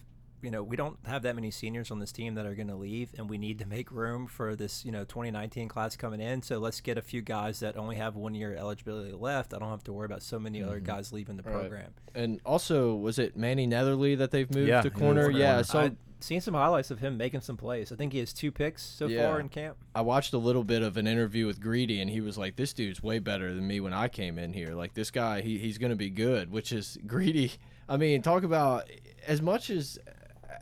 you 0.42 0.50
know, 0.50 0.62
we 0.62 0.76
don't 0.76 0.98
have 1.06 1.22
that 1.22 1.34
many 1.34 1.50
seniors 1.50 1.90
on 1.90 1.98
this 1.98 2.12
team 2.12 2.34
that 2.34 2.44
are 2.46 2.54
going 2.54 2.68
to 2.68 2.74
leave, 2.74 3.14
and 3.16 3.30
we 3.30 3.38
need 3.38 3.58
to 3.60 3.66
make 3.66 3.90
room 3.90 4.26
for 4.26 4.54
this, 4.54 4.84
you 4.84 4.92
know, 4.92 5.04
2019 5.04 5.68
class 5.68 5.96
coming 5.96 6.20
in. 6.20 6.42
So 6.42 6.58
let's 6.58 6.80
get 6.80 6.98
a 6.98 7.02
few 7.02 7.22
guys 7.22 7.60
that 7.60 7.76
only 7.76 7.96
have 7.96 8.14
one 8.16 8.34
year 8.34 8.54
eligibility 8.54 9.12
left. 9.12 9.54
I 9.54 9.58
don't 9.58 9.70
have 9.70 9.84
to 9.84 9.92
worry 9.92 10.06
about 10.06 10.22
so 10.22 10.38
many 10.38 10.62
other 10.62 10.76
mm-hmm. 10.76 10.86
guys 10.86 11.12
leaving 11.12 11.36
the 11.36 11.42
Right. 11.42 11.60
program. 11.60 11.92
And 12.14 12.40
also, 12.44 12.94
was 12.94 13.18
it 13.18 13.36
Manny 13.36 13.66
Netherly 13.66 14.16
that 14.18 14.30
they've 14.30 14.52
moved 14.54 14.68
Yeah, 14.68 14.82
to 14.82 14.90
corner? 14.90 15.30
Yeah, 15.30 15.62
so 15.62 15.80
I've 15.80 15.96
seen 16.20 16.40
some 16.40 16.54
highlights 16.54 16.90
of 16.90 16.98
him 16.98 17.16
making 17.16 17.40
some 17.40 17.56
plays. 17.56 17.92
I 17.92 17.96
think 17.96 18.12
he 18.12 18.18
has 18.18 18.32
two 18.32 18.50
picks 18.50 18.82
so 18.82 19.06
Yeah. 19.06 19.28
far 19.28 19.40
in 19.40 19.48
camp. 19.48 19.76
I 19.94 20.00
watched 20.00 20.32
a 20.32 20.38
little 20.38 20.64
bit 20.64 20.82
of 20.82 20.96
an 20.96 21.06
interview 21.06 21.46
with 21.46 21.60
Greedy, 21.60 22.00
and 22.00 22.10
he 22.10 22.20
was 22.20 22.38
like, 22.38 22.56
"This 22.56 22.72
dude's 22.72 23.02
way 23.02 23.18
better 23.18 23.54
than 23.54 23.66
me 23.66 23.80
when 23.80 23.92
I 23.92 24.08
came 24.08 24.38
in 24.38 24.52
here. 24.52 24.74
Like 24.74 24.94
this 24.94 25.10
guy, 25.10 25.42
he, 25.42 25.58
he's 25.58 25.78
going 25.78 25.90
to 25.90 25.96
be 25.96 26.10
good." 26.10 26.50
Which 26.50 26.72
is 26.72 26.98
Greedy. 27.06 27.52
I 27.88 27.96
mean, 27.98 28.22
talk 28.22 28.42
about 28.42 28.88
as 29.26 29.42
much 29.42 29.70
as 29.70 29.98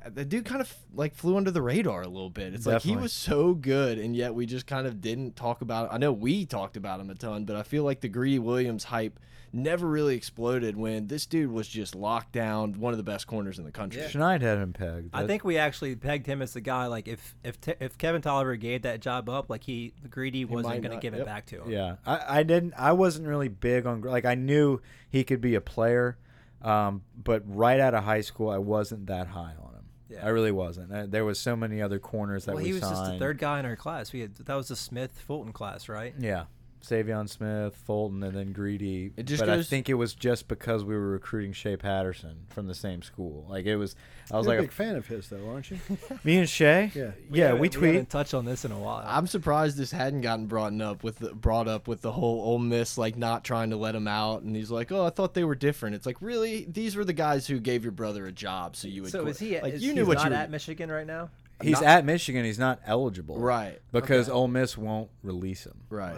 the 0.09 0.25
dude 0.25 0.45
kind 0.45 0.61
of 0.61 0.73
like 0.95 1.15
flew 1.15 1.37
under 1.37 1.51
the 1.51 1.63
radar 1.63 2.03
a 2.03 2.09
little 2.09 2.31
bit. 2.31 2.55
It's 2.55 2.67
like 2.67 2.83
he 2.83 2.97
was 2.97 3.13
so 3.13 3.55
good, 3.55 3.99
and 3.99 4.15
yet 4.17 4.35
we 4.35 4.47
just 4.47 4.67
kind 4.67 4.87
of 4.87 5.01
didn't 5.01 5.37
talk 5.37 5.63
about. 5.63 5.87
It. 5.87 5.95
I 5.95 5.99
know 5.99 6.13
we 6.13 6.47
talked 6.47 6.77
about 6.77 7.01
him 7.01 7.11
a 7.11 7.15
ton, 7.15 7.45
but 7.45 7.57
I 7.57 7.63
feel 7.63 7.85
like 7.85 8.01
the 8.01 8.09
Greedy 8.09 8.39
Williams 8.39 8.85
hype 8.85 9.19
never 9.53 9.87
really 9.87 10.17
exploded 10.17 10.77
when 10.77 11.07
this 11.07 11.27
dude 11.27 11.51
was 11.51 11.69
just 11.69 11.95
locked 11.95 12.33
down, 12.33 12.81
one 12.81 12.93
of 12.93 12.97
the 12.97 13.03
best 13.03 13.27
corners 13.27 13.59
in 13.59 13.65
the 13.65 13.73
country. 13.73 14.03
Schneid 14.03 14.41
had 14.41 14.59
him 14.59 14.73
pegged. 14.73 15.11
I 15.13 15.27
think 15.27 15.45
we 15.45 15.59
actually 15.59 15.95
pegged 15.95 16.27
him 16.27 16.41
as 16.41 16.53
the 16.53 16.61
guy. 16.61 16.87
Like 16.87 17.09
if 17.09 17.35
if 17.45 17.59
if 17.81 17.99
Kevin 17.99 18.23
Toliver 18.23 18.59
gave 18.59 18.83
that 18.83 19.01
job 19.01 19.29
up, 19.29 19.51
like 19.51 19.65
he 19.65 19.93
greedy 20.09 20.45
might 20.45 20.55
wasn't 20.55 20.83
going 20.83 20.97
to 20.97 21.03
give 21.03 21.15
yep. 21.15 21.23
it 21.23 21.27
back 21.27 21.47
to 21.47 21.63
him. 21.63 21.71
Yeah, 21.71 21.97
I, 22.07 22.39
I 22.39 22.43
didn't. 22.43 22.75
I 22.77 22.93
wasn't 22.93 23.29
really 23.29 23.49
big 23.49 23.87
on 23.87 24.01
like 24.03 24.25
I 24.25 24.35
knew 24.35 24.81
he 25.11 25.25
could 25.25 25.41
be 25.41 25.55
a 25.55 25.61
player, 25.61 26.17
um, 26.63 27.03
but 27.23 27.43
right 27.47 27.81
out 27.81 27.95
of 27.95 28.05
high 28.05 28.23
school, 28.23 28.49
I 28.49 28.59
wasn't 28.59 29.07
that 29.07 29.29
high 29.29 29.55
on 29.61 29.72
him. 29.72 29.72
Yeah. 30.13 30.25
I 30.27 30.29
really 30.29 30.53
wasn't. 30.53 30.93
Uh, 30.93 31.07
There 31.07 31.25
was 31.25 31.39
so 31.39 31.57
many 31.57 31.81
other 31.81 31.99
corners 31.99 32.45
that 32.45 32.55
Well, 32.55 32.63
we 32.63 32.69
he 32.69 32.73
was 32.75 32.83
just 32.83 33.05
the 33.13 33.19
third 33.19 33.39
guy 33.39 33.59
in 33.61 33.67
our 33.67 33.77
class. 33.77 34.13
We 34.13 34.21
had 34.21 34.35
that 34.37 34.55
was 34.55 34.69
the 34.69 34.77
Smith 34.77 35.13
Fulton 35.27 35.53
class, 35.53 35.89
right? 35.89 36.15
Yeah, 36.19 36.45
Savion 36.83 37.29
Smith, 37.29 37.77
Fulton, 37.87 38.23
and 38.23 38.37
then 38.37 38.53
Greedy. 38.53 39.13
It 39.17 39.25
just 39.25 39.41
but 39.41 39.49
I 39.49 39.63
think 39.63 39.89
it 39.89 39.95
was 39.95 40.15
just 40.15 40.49
because 40.49 40.85
we 40.85 40.95
were 40.95 41.11
recruiting 41.11 41.53
Shea 41.53 41.77
Patterson 41.77 42.47
from 42.51 42.67
the 42.67 42.75
same 42.75 43.03
school. 43.03 43.47
Like 43.49 43.67
it 43.67 43.77
was. 43.77 43.95
I 44.31 44.37
was 44.39 44.47
You're 44.47 44.55
like, 44.57 44.59
a 44.61 44.63
big 44.63 44.73
fan 44.73 44.97
of 44.97 45.07
his, 45.07 45.29
though, 45.29 45.49
aren't 45.51 45.71
you? 45.71 45.79
me 46.25 46.39
and 46.39 46.49
Shea. 46.49 46.91
Yeah. 46.95 47.11
yeah, 47.31 47.45
haven't- 47.47 47.61
we 47.61 47.69
tweet. 47.69 47.93
haven't 47.95 48.11
touched 48.11 48.35
on 48.35 48.45
this 48.45 48.65
in 48.65 48.73
a 48.73 48.79
while. 48.79 49.03
I'm 49.07 49.27
surprised 49.27 49.77
this 49.77 49.91
hadn't 49.93 50.23
gotten 50.23 50.47
brought 50.47 50.73
up 50.81 51.03
with 51.05 51.19
the, 51.19 51.35
brought 51.35 51.69
up 51.69 51.87
with 51.89 52.01
the 52.03 52.13
whole 52.13 52.41
Ole 52.43 52.59
Miss 52.59 52.97
like 52.99 53.17
not 53.17 53.45
trying 53.45 53.71
to 53.71 53.77
let 53.77 53.95
him 53.95 54.09
out, 54.09 54.43
and 54.43 54.55
he's 54.57 54.71
like, 54.71 54.91
"Oh, 54.93 55.05
I 55.07 55.11
thought 55.11 55.35
they 55.35 55.45
were 55.45 55.55
different." 55.55 55.95
It's 55.97 56.07
like, 56.07 56.17
really, 56.21 56.67
these 56.71 56.97
were 56.97 57.05
the 57.05 57.13
guys 57.13 57.47
who 57.47 57.59
gave 57.61 57.83
your 57.85 57.93
brother 57.93 58.27
a 58.27 58.33
job, 58.33 58.75
so 58.77 58.89
you 58.89 59.03
would. 59.03 59.11
so 59.13 59.23
quit. 59.23 59.33
is 59.35 59.39
he? 59.39 59.61
like 59.61 59.75
is, 59.75 59.83
you 59.85 59.93
knew 59.93 60.01
he's 60.03 60.09
what 60.09 60.15
not 60.19 60.25
you 60.25 60.31
were 60.31 60.37
at 60.37 60.51
Michigan 60.51 60.91
right 60.91 61.07
now. 61.07 61.31
He's 61.61 61.73
not- 61.75 61.85
at 61.85 62.05
Michigan. 62.05 62.45
He's 62.45 62.59
not 62.59 62.81
eligible. 62.87 63.39
right, 63.39 63.81
Because 63.93 64.29
okay. 64.29 64.35
Ole 64.37 64.49
Miss 64.49 64.77
won't 64.77 65.11
release 65.23 65.65
him. 65.65 65.81
right. 65.91 66.17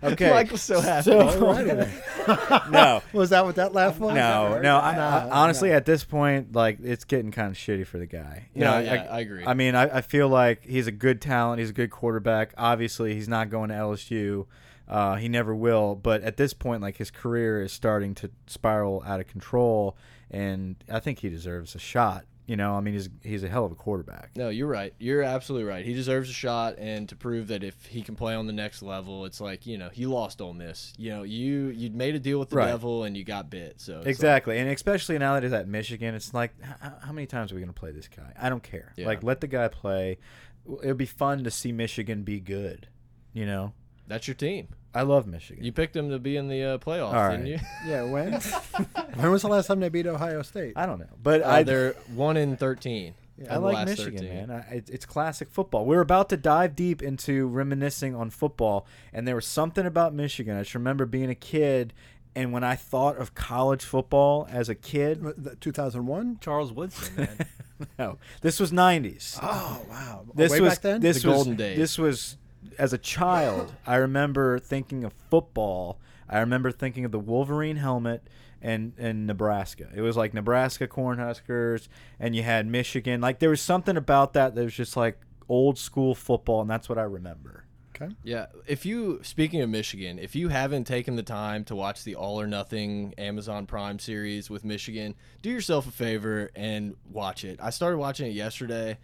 okay. 0.02 0.30
Michael's 0.30 0.62
so 0.62 0.80
happy. 0.80 1.10
no. 2.70 3.02
Was 3.12 3.30
that 3.30 3.44
what 3.44 3.56
that 3.56 3.72
laugh 3.72 3.98
was? 3.98 4.14
No, 4.14 4.60
no. 4.60 4.78
I, 4.78 4.94
Nah, 4.96 5.26
I, 5.26 5.30
honestly, 5.30 5.72
at 5.72 5.84
this 5.86 6.04
point, 6.04 6.54
like 6.54 6.78
it's 6.82 7.04
getting 7.04 7.30
kind 7.30 7.48
of 7.50 7.56
shitty 7.56 7.86
for 7.86 7.98
the 7.98 8.06
guy. 8.06 8.48
You 8.54 8.62
No, 8.62 8.72
know, 8.72 8.78
yeah, 8.80 9.06
I 9.10 9.20
agree. 9.20 9.44
I 9.44 9.54
mean, 9.54 9.74
I, 9.74 9.98
I 9.98 10.00
feel 10.00 10.28
like 10.28 10.64
he's 10.64 10.86
a 10.86 10.92
good 10.92 11.20
talent. 11.20 11.60
He's 11.60 11.70
a 11.70 11.74
good 11.74 11.90
quarterback. 11.90 12.54
Obviously, 12.56 13.14
he's 13.14 13.28
not 13.28 13.50
going 13.50 13.70
to 13.70 13.74
LSU. 13.74 14.46
Uh, 14.86 15.16
he 15.16 15.28
never 15.28 15.54
will. 15.54 15.94
But 15.94 16.22
at 16.22 16.36
this 16.36 16.52
point, 16.54 16.82
like 16.82 16.96
his 16.98 17.10
career 17.10 17.62
is 17.62 17.72
starting 17.72 18.14
to 18.16 18.30
spiral 18.46 19.02
out 19.06 19.20
of 19.20 19.26
control, 19.26 19.96
and 20.30 20.76
I 20.90 21.00
think 21.00 21.20
he 21.20 21.28
deserves 21.28 21.74
a 21.74 21.78
shot. 21.78 22.24
You 22.46 22.56
know, 22.56 22.74
I 22.74 22.80
mean, 22.80 22.92
he's 22.92 23.08
he's 23.22 23.42
a 23.42 23.48
hell 23.48 23.64
of 23.64 23.72
a 23.72 23.74
quarterback. 23.74 24.32
No, 24.36 24.50
you're 24.50 24.66
right. 24.68 24.92
You're 24.98 25.22
absolutely 25.22 25.66
right. 25.66 25.82
He 25.82 25.94
deserves 25.94 26.28
a 26.28 26.32
shot, 26.34 26.74
and 26.78 27.08
to 27.08 27.16
prove 27.16 27.48
that 27.48 27.64
if 27.64 27.86
he 27.86 28.02
can 28.02 28.16
play 28.16 28.34
on 28.34 28.46
the 28.46 28.52
next 28.52 28.82
level, 28.82 29.24
it's 29.24 29.40
like 29.40 29.66
you 29.66 29.78
know 29.78 29.88
he 29.90 30.04
lost 30.04 30.42
Ole 30.42 30.52
Miss. 30.52 30.92
You 30.98 31.10
know, 31.10 31.22
you 31.22 31.68
you 31.68 31.90
made 31.90 32.14
a 32.14 32.18
deal 32.18 32.38
with 32.38 32.50
the 32.50 32.56
Right. 32.56 32.66
devil, 32.66 33.04
and 33.04 33.16
you 33.16 33.24
got 33.24 33.48
bit. 33.48 33.80
So 33.80 33.94
it's 33.94 34.04
like- 34.04 34.06
Exactly, 34.08 34.58
and 34.58 34.68
especially 34.68 35.16
now 35.16 35.32
that 35.34 35.42
he's 35.42 35.54
at 35.54 35.66
Michigan, 35.68 36.14
it's 36.14 36.34
like, 36.34 36.52
how 37.00 37.12
many 37.12 37.26
times 37.26 37.50
are 37.50 37.54
we 37.54 37.62
going 37.62 37.72
to 37.72 37.80
play 37.80 37.92
this 37.92 38.08
guy? 38.08 38.34
I 38.38 38.50
don't 38.50 38.62
care. 38.62 38.92
Yeah. 38.96 39.06
Like, 39.06 39.22
let 39.22 39.40
the 39.40 39.46
guy 39.46 39.68
play. 39.68 40.18
It 40.82 40.86
would 40.88 40.98
be 40.98 41.06
fun 41.06 41.44
to 41.44 41.50
see 41.50 41.72
Michigan 41.72 42.24
be 42.24 42.40
good. 42.40 42.88
You 43.32 43.46
know, 43.46 43.72
that's 44.06 44.28
your 44.28 44.34
team. 44.34 44.68
I 44.94 45.02
love 45.02 45.26
Michigan. 45.26 45.64
You 45.64 45.72
picked 45.72 45.94
them 45.94 46.10
to 46.10 46.18
be 46.18 46.36
in 46.36 46.48
the 46.48 46.62
uh, 46.64 46.78
playoffs, 46.78 47.14
All 47.14 47.30
didn't 47.30 47.46
you? 47.46 47.58
Yeah, 47.86 48.04
when? 48.04 48.32
when 49.14 49.30
was 49.30 49.42
the 49.42 49.48
last 49.48 49.66
time 49.66 49.80
they 49.80 49.88
beat 49.88 50.06
Ohio 50.06 50.42
State? 50.42 50.74
I 50.76 50.86
don't 50.86 50.98
know, 51.00 51.06
but 51.22 51.42
Uh, 51.42 51.48
I 51.48 51.62
they're 51.64 51.94
one 52.14 52.36
in 52.36 52.56
thirteen. 52.56 53.14
I 53.40 53.54
of 53.54 53.62
the 53.62 53.66
like 53.66 53.74
last 53.74 53.88
Michigan, 53.88 54.18
13. 54.20 54.34
man. 54.34 54.50
I, 54.70 54.74
it, 54.76 54.88
it's 54.90 55.04
classic 55.04 55.50
football. 55.50 55.84
We're 55.84 56.00
about 56.00 56.28
to 56.28 56.36
dive 56.36 56.76
deep 56.76 57.02
into 57.02 57.48
reminiscing 57.48 58.14
on 58.14 58.30
football, 58.30 58.86
and 59.12 59.26
there 59.26 59.34
was 59.34 59.44
something 59.46 59.84
about 59.84 60.14
Michigan. 60.14 60.56
I 60.56 60.60
just 60.60 60.74
remember 60.76 61.04
being 61.04 61.28
a 61.30 61.34
kid, 61.34 61.92
and 62.36 62.52
when 62.52 62.62
I 62.62 62.76
thought 62.76 63.16
of 63.18 63.34
college 63.34 63.82
football 63.82 64.46
as 64.48 64.68
a 64.68 64.76
kid, 64.76 65.20
2001? 65.60 66.38
Charles 66.40 66.72
Woodson, 66.72 67.12
man. 67.16 67.46
no, 67.98 68.18
this 68.40 68.60
was 68.60 68.70
'90s. 68.70 69.36
Oh, 69.42 69.84
wow. 69.90 70.24
this 70.36 70.52
Way 70.52 70.60
was 70.60 70.74
back 70.74 70.82
then? 70.82 71.00
this 71.00 71.20
The 71.22 71.28
was 71.28 71.36
golden 71.38 71.56
days. 71.56 71.76
this 71.76 71.98
was 71.98 72.36
as 72.78 72.92
a 72.92 72.98
child. 72.98 73.74
I 73.86 73.96
remember 73.96 74.58
thinking 74.58 75.04
of 75.04 75.12
football. 75.30 75.98
I 76.28 76.40
remember 76.40 76.70
thinking 76.70 77.04
of 77.04 77.12
the 77.12 77.18
Wolverine 77.18 77.76
helmet 77.76 78.26
and 78.62 78.94
and 78.98 79.26
Nebraska. 79.26 79.88
It 79.94 80.00
was 80.00 80.16
like 80.16 80.34
Nebraska 80.34 80.88
Cornhuskers, 80.88 81.88
and 82.18 82.34
you 82.34 82.42
had 82.42 82.66
Michigan. 82.66 83.20
Like 83.20 83.38
there 83.38 83.50
was 83.50 83.60
something 83.60 83.96
about 83.96 84.32
that 84.32 84.54
that 84.54 84.64
was 84.64 84.74
just 84.74 84.96
like 84.96 85.18
old 85.48 85.78
school 85.78 86.14
football, 86.14 86.62
and 86.62 86.70
that's 86.70 86.88
what 86.88 86.98
I 86.98 87.02
remember. 87.02 87.64
Okay. 87.94 88.12
Yeah, 88.24 88.46
if 88.66 88.84
you 88.84 89.20
speaking 89.22 89.60
of 89.60 89.70
Michigan, 89.70 90.18
if 90.18 90.34
you 90.34 90.48
haven't 90.48 90.84
taken 90.84 91.14
the 91.14 91.22
time 91.22 91.62
to 91.64 91.76
watch 91.76 92.02
the 92.02 92.16
All 92.16 92.40
or 92.40 92.46
Nothing 92.46 93.14
Amazon 93.18 93.66
Prime 93.66 94.00
series 94.00 94.50
with 94.50 94.64
Michigan, 94.64 95.14
do 95.42 95.50
yourself 95.50 95.86
a 95.86 95.92
favor 95.92 96.50
and 96.56 96.96
watch 97.08 97.44
it. 97.44 97.60
I 97.62 97.70
started 97.70 97.98
watching 97.98 98.26
it 98.26 98.34
yesterday. 98.34 98.98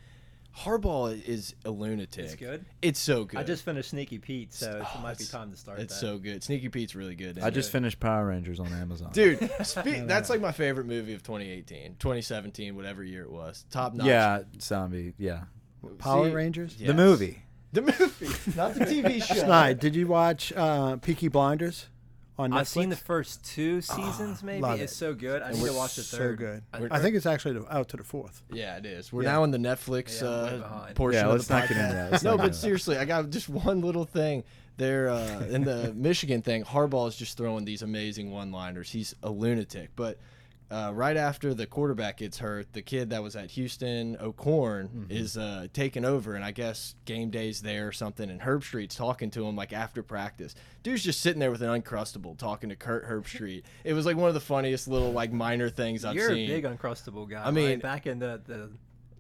Harbaugh 0.58 1.22
is 1.24 1.54
a 1.64 1.70
lunatic. 1.70 2.24
It's 2.24 2.34
good? 2.34 2.64
It's 2.82 2.98
so 2.98 3.24
good. 3.24 3.38
I 3.40 3.42
just 3.44 3.64
finished 3.64 3.90
Sneaky 3.90 4.18
Pete, 4.18 4.52
so 4.52 4.78
it 4.78 4.86
Oh, 4.96 5.00
might 5.02 5.16
be 5.18 5.24
time 5.24 5.50
to 5.50 5.56
start. 5.56 5.78
It's 5.78 5.94
that. 5.94 6.00
so 6.00 6.18
good. 6.18 6.42
Sneaky 6.42 6.68
Pete's 6.68 6.94
really 6.94 7.14
good. 7.14 7.38
I 7.38 7.50
just 7.50 7.68
it? 7.68 7.72
finished 7.72 8.00
Power 8.00 8.26
Rangers 8.26 8.58
on 8.60 8.66
Amazon. 8.72 9.10
Dude, 9.12 9.38
spe- 9.62 9.84
that's 10.06 10.28
like 10.28 10.40
my 10.40 10.52
favorite 10.52 10.86
movie 10.86 11.14
of 11.14 11.22
2018, 11.22 11.96
2017, 11.98 12.74
whatever 12.76 13.02
year 13.04 13.22
it 13.22 13.30
was. 13.30 13.64
Top 13.70 13.94
notch. 13.94 14.06
Yeah, 14.06 14.42
zombie. 14.60 15.14
Yeah, 15.18 15.44
Power 15.98 16.28
See, 16.28 16.34
Rangers? 16.34 16.76
yes. 16.78 16.88
the 16.88 16.94
movie. 16.94 17.42
The 17.72 17.82
movie, 17.82 18.56
not 18.56 18.74
the 18.74 18.84
TV 18.84 19.22
show. 19.26 19.34
Schneid, 19.44 19.78
did 19.78 19.94
you 19.94 20.08
watch 20.08 20.52
uh, 20.56 20.96
Peaky 20.96 21.28
Blinders 21.28 21.86
on 22.40 22.50
Netflix. 22.50 22.57
I've 22.57 22.68
seen 22.68 22.88
the 22.88 22.96
first 22.96 23.44
two 23.44 23.81
seasons. 23.81 24.42
maybe 24.42 24.61
love 24.62 24.81
it's 24.81 24.94
so 24.96 25.14
good. 25.14 25.42
I 25.42 25.50
And 25.50 25.59
need 25.59 25.66
to 25.66 25.72
watch 25.74 25.96
the 25.96 26.03
third. 26.03 26.09
so 26.11 26.18
third. 26.18 26.38
good. 26.38 26.62
I- 26.92 26.96
I 26.96 27.00
think 27.00 27.14
it's 27.16 27.26
actually 27.26 27.61
out 27.70 27.88
to 27.90 27.96
the 27.96 28.05
fourth. 28.05 28.42
Yeah, 28.53 28.76
it 28.79 28.87
is. 28.87 29.12
We're 29.12 29.22
Yeah. 29.24 29.33
now 29.33 29.44
in 29.44 29.50
the 29.50 29.59
Netflix 29.59 30.20
Yeah, 30.22 30.29
uh, 30.29 30.92
portion 30.94 31.20
Yeah, 31.26 31.33
let's 31.33 31.46
the 31.46 31.55
not 31.55 31.68
get 31.68 31.76
into 31.76 31.92
that. 31.94 32.11
Let's 32.12 32.24
no, 32.24 32.37
but 32.37 32.55
seriously, 32.55 32.96
I 32.96 33.05
got 33.05 33.31
just 33.31 33.48
one 33.48 33.81
little 33.83 34.05
thing. 34.05 34.44
There 34.76 35.11
uh, 35.11 35.40
in 35.44 35.64
the 35.64 35.92
Michigan 35.96 36.40
thing, 36.40 36.64
Harbaugh 36.64 37.07
is 37.09 37.14
just 37.16 37.37
throwing 37.37 37.66
these 37.66 37.83
amazing 37.83 38.31
one-liners. 38.31 38.90
He's 38.90 39.14
a 39.22 39.31
lunatic. 39.31 39.90
But 39.94 40.18
uh, 40.70 40.92
right 40.94 41.16
after 41.16 41.52
the 41.52 41.66
quarterback 41.66 42.18
gets 42.18 42.38
hurt, 42.38 42.72
the 42.72 42.83
kid 42.83 43.11
that 43.11 43.22
was 43.22 43.35
at 43.37 43.50
Houston, 43.52 44.16
O'Korn, 44.20 44.88
Mm-hmm. 44.88 45.11
is 45.11 45.37
uh, 45.37 45.66
taking 45.72 46.04
over, 46.04 46.35
and 46.35 46.44
I 46.44 46.52
guess 46.52 46.94
game 47.04 47.30
day's 47.30 47.61
there 47.61 47.88
or 47.88 47.92
something. 47.92 48.30
And 48.30 48.40
Herbstreit's 48.40 48.94
talking 48.94 49.30
to 49.33 49.44
him 49.46 49.56
like 49.56 49.72
after 49.72 50.02
practice. 50.02 50.54
Dude's 50.83 51.02
just 51.02 51.20
sitting 51.20 51.40
there 51.40 51.50
with 51.50 51.62
an 51.62 51.83
uncrustable 51.83 52.38
talking 52.38 52.68
to 52.70 52.76
Kirk 52.76 53.04
Herbstreit. 53.06 53.62
It 53.85 53.94
was 53.94 54.06
like 54.06 54.16
one 54.16 54.28
of 54.28 54.35
the 54.35 54.40
funniest 54.40 54.87
little 54.88 55.12
like 55.12 55.33
minor 55.33 55.68
things 55.70 56.04
I've 56.04 56.12
seen. 56.12 56.20
You're 56.20 56.33
a 56.33 56.46
big 56.61 56.64
uncrustable 56.64 57.28
guy. 57.28 57.44
I 57.44 57.50
mean- 57.50 57.66
right? 57.70 57.83
back 57.83 58.06
in 58.06 58.18
the 58.20 58.40
the, 58.46 58.70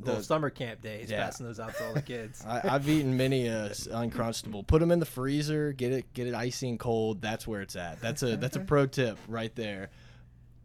The- 0.02 0.22
summer 0.22 0.48
camp 0.50 0.80
days, 0.80 1.10
Yeah. 1.10 1.24
passing 1.24 1.44
those 1.46 1.60
out 1.60 1.74
to 1.76 1.86
all 1.88 1.92
the 1.94 2.00
kids. 2.00 2.42
I, 2.48 2.62
I've 2.64 2.88
eaten 2.88 3.16
many 3.18 3.48
a 3.48 3.66
s- 3.70 3.86
uncrustable. 3.86 4.66
Put 4.66 4.80
them 4.80 4.90
in 4.90 4.98
the 5.00 5.04
freezer. 5.04 5.72
Get 5.72 5.92
it, 5.92 6.14
get 6.14 6.26
it 6.26 6.34
icy 6.34 6.68
and 6.70 6.78
cold. 6.80 7.20
That's 7.20 7.46
where 7.46 7.60
it's 7.60 7.76
at. 7.76 8.00
That's 8.00 8.22
a 8.22 8.36
that's 8.36 8.56
a 8.56 8.60
pro 8.60 8.86
tip 8.86 9.18
right 9.28 9.54
there. 9.56 9.90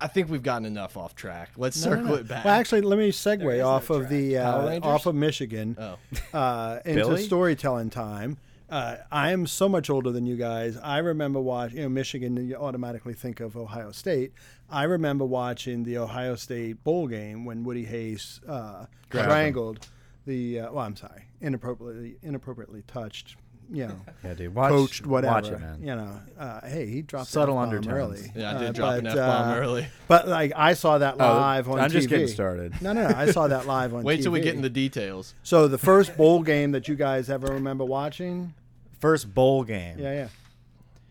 I 0.05 0.07
think 0.07 0.29
we've 0.29 0.43
gotten 0.43 0.67
enough 0.67 0.97
off 0.97 1.15
track. 1.15 1.49
Let's 1.57 1.83
No, 1.83 1.89
no, 1.89 1.95
circle 1.95 2.09
no. 2.11 2.21
it 2.21 2.27
back. 2.27 2.45
Well, 2.45 2.53
actually, 2.53 2.81
let 2.81 2.99
me 2.99 3.11
segue 3.11 3.65
off 3.65 3.89
of 3.89 4.01
track. 4.01 4.11
the 4.11 4.37
uh, 4.37 4.79
off 4.83 5.07
of 5.07 5.15
Michigan 5.15 5.75
oh, 5.79 5.97
uh, 6.37 6.79
into 6.85 7.05
Billy? 7.05 7.23
storytelling 7.23 7.89
time. 7.89 8.37
Uh, 8.69 8.97
I 9.11 9.31
am 9.31 9.47
so 9.47 9.67
much 9.67 9.89
older 9.89 10.11
than 10.11 10.27
you 10.27 10.35
guys. 10.35 10.77
I 10.77 10.99
remember 10.99 11.39
watching, 11.41 11.77
you 11.77 11.83
know, 11.83 11.89
Michigan. 11.89 12.37
You 12.47 12.55
automatically 12.55 13.15
think 13.15 13.39
of 13.39 13.57
Ohio 13.57 13.91
State. 13.91 14.33
I 14.69 14.83
remember 14.83 15.25
watching 15.25 15.83
the 15.83 15.97
Ohio 15.97 16.35
State 16.35 16.83
bowl 16.83 17.07
game 17.07 17.43
when 17.43 17.63
Woody 17.63 17.85
Hayes 17.85 18.41
uh, 18.47 18.85
Grabbed 19.09 19.25
strangled 19.25 19.87
the. 20.27 20.59
Uh, 20.59 20.71
well, 20.71 20.85
I'm 20.85 20.95
sorry, 20.95 21.25
inappropriately 21.41 22.17
inappropriately 22.21 22.83
touched. 22.85 23.37
You 23.71 23.87
know, 23.87 23.99
Yeah, 24.23 24.33
dude. 24.35 24.53
Watch, 24.55 24.69
coached 24.71 25.05
whatever. 25.05 25.33
Watch 25.33 25.47
it, 25.49 25.59
man. 25.59 25.79
You 25.81 25.95
know, 25.95 26.19
uh, 26.37 26.67
hey, 26.67 26.85
he 26.87 27.01
dropped 27.01 27.27
Subtle 27.29 27.55
the 27.55 27.61
F-bomb 27.61 27.75
undertones. 27.75 28.21
early. 28.21 28.31
yeah, 28.35 28.55
I 28.55 28.59
did 28.59 28.69
Uh, 28.69 28.71
drop 28.73 28.93
an 28.95 29.03
but, 29.05 29.09
f 29.11 29.15
bomb 29.17 29.49
uh, 29.51 29.55
early. 29.59 29.87
But 30.07 30.27
like, 30.27 30.51
I 30.55 30.73
saw 30.73 30.97
that 30.99 31.15
Oh, 31.19 31.25
live 31.25 31.67
on 31.69 31.79
I'm 31.79 31.89
TV. 31.89 31.93
just 31.93 32.09
getting 32.09 32.27
started. 32.27 32.81
No, 32.81 32.93
no, 32.93 33.07
no. 33.07 33.15
I 33.15 33.31
saw 33.31 33.47
that 33.47 33.65
live 33.65 33.93
on 33.93 34.03
Wait 34.05 34.21
till 34.21 34.31
we 34.31 34.39
get 34.41 34.55
in 34.55 34.61
the 34.61 34.69
details. 34.69 35.33
So 35.43 35.67
the 35.67 35.77
first 35.79 36.15
bowl 36.15 36.43
game 36.43 36.71
that 36.73 36.87
you 36.87 36.95
guys 36.95 37.29
ever 37.29 37.47
remember 37.47 37.83
watching? 37.85 38.53
First 38.99 39.33
bowl 39.33 39.63
game. 39.63 39.97
Yeah, 39.99 40.13
yeah. 40.13 40.27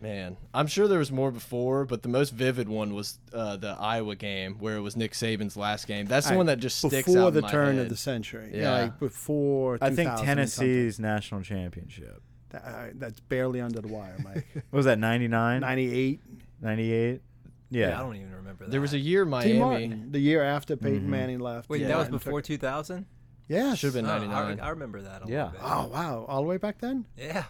Man, 0.01 0.37
I'm 0.53 0.67
sure 0.67 0.87
there 0.87 0.99
was 0.99 1.11
more 1.11 1.31
before, 1.31 1.85
but 1.85 2.03
the 2.03 2.09
most 2.09 2.31
vivid 2.31 2.67
one 2.69 2.93
was 2.93 3.17
uh, 3.33 3.55
the 3.55 3.69
Iowa 3.79 4.15
game 4.15 4.55
where 4.59 4.75
it 4.75 4.81
was 4.81 4.95
Nick 4.95 5.13
Saban's 5.13 5.55
last 5.57 5.87
game. 5.87 6.05
That's 6.05 6.27
the 6.27 6.31
Right. 6.31 6.37
one 6.37 6.45
that 6.47 6.59
just 6.59 6.77
sticks 6.77 7.07
before 7.07 7.23
out 7.27 7.33
the 7.33 7.39
in 7.39 7.43
my 7.45 7.49
turn 7.51 7.75
head. 7.77 7.83
of 7.83 7.89
the 7.89 7.95
century. 7.97 8.51
Yeah, 8.53 8.61
Yeah. 8.61 8.81
like 8.83 8.99
before. 8.99 9.77
I 9.81 9.87
think 9.87 10.09
2000 10.09 10.09
and 10.09 10.17
something. 10.17 10.25
Tennessee's 10.67 10.99
national 10.99 11.41
championship. 11.41 12.21
That- 12.63 12.63
uh, 12.65 12.85
that's 12.95 13.19
barely 13.19 13.61
under 13.61 13.81
the 13.81 13.87
wire, 13.87 14.15
Mike. 14.23 14.45
What 14.69 14.77
was 14.77 14.85
that 14.85 14.99
99? 14.99 15.61
Ninety-eight. 15.61 16.21
98? 16.61 17.21
Yeah. 17.69 17.97
I 17.99 18.03
don't 18.03 18.15
even 18.15 18.33
remember 18.33 18.65
that. 18.65 18.71
There 18.71 18.81
was 18.81 18.93
a 18.93 18.97
year 18.99 19.23
T. 19.25 19.29
Miami 19.29 19.59
Martin, 19.59 20.11
the 20.11 20.19
year 20.19 20.41
after 20.43 20.75
Peyton 20.77 21.01
Mhm. 21.07 21.09
Manning 21.09 21.39
left. 21.39 21.69
Wait, 21.69 21.81
Yeah. 21.81 21.87
that 21.89 21.97
was 21.97 22.09
before 22.09 22.41
2000. 22.41 23.05
Yes. 23.47 23.79
Should 23.79 23.87
have 23.87 23.93
been 23.95 24.05
Oh, 24.05 24.13
I, 24.13 24.19
99. 24.19 24.55
re- 24.57 24.61
I 24.61 24.69
remember 24.69 25.01
that. 25.01 25.23
A 25.27 25.29
Yeah. 25.29 25.45
Little 25.45 25.51
bit. 25.51 25.61
Oh 25.63 25.87
wow! 25.87 26.25
All 26.27 26.41
the 26.41 26.47
way 26.47 26.57
back 26.57 26.79
then. 26.79 27.05
Yeah. 27.17 27.43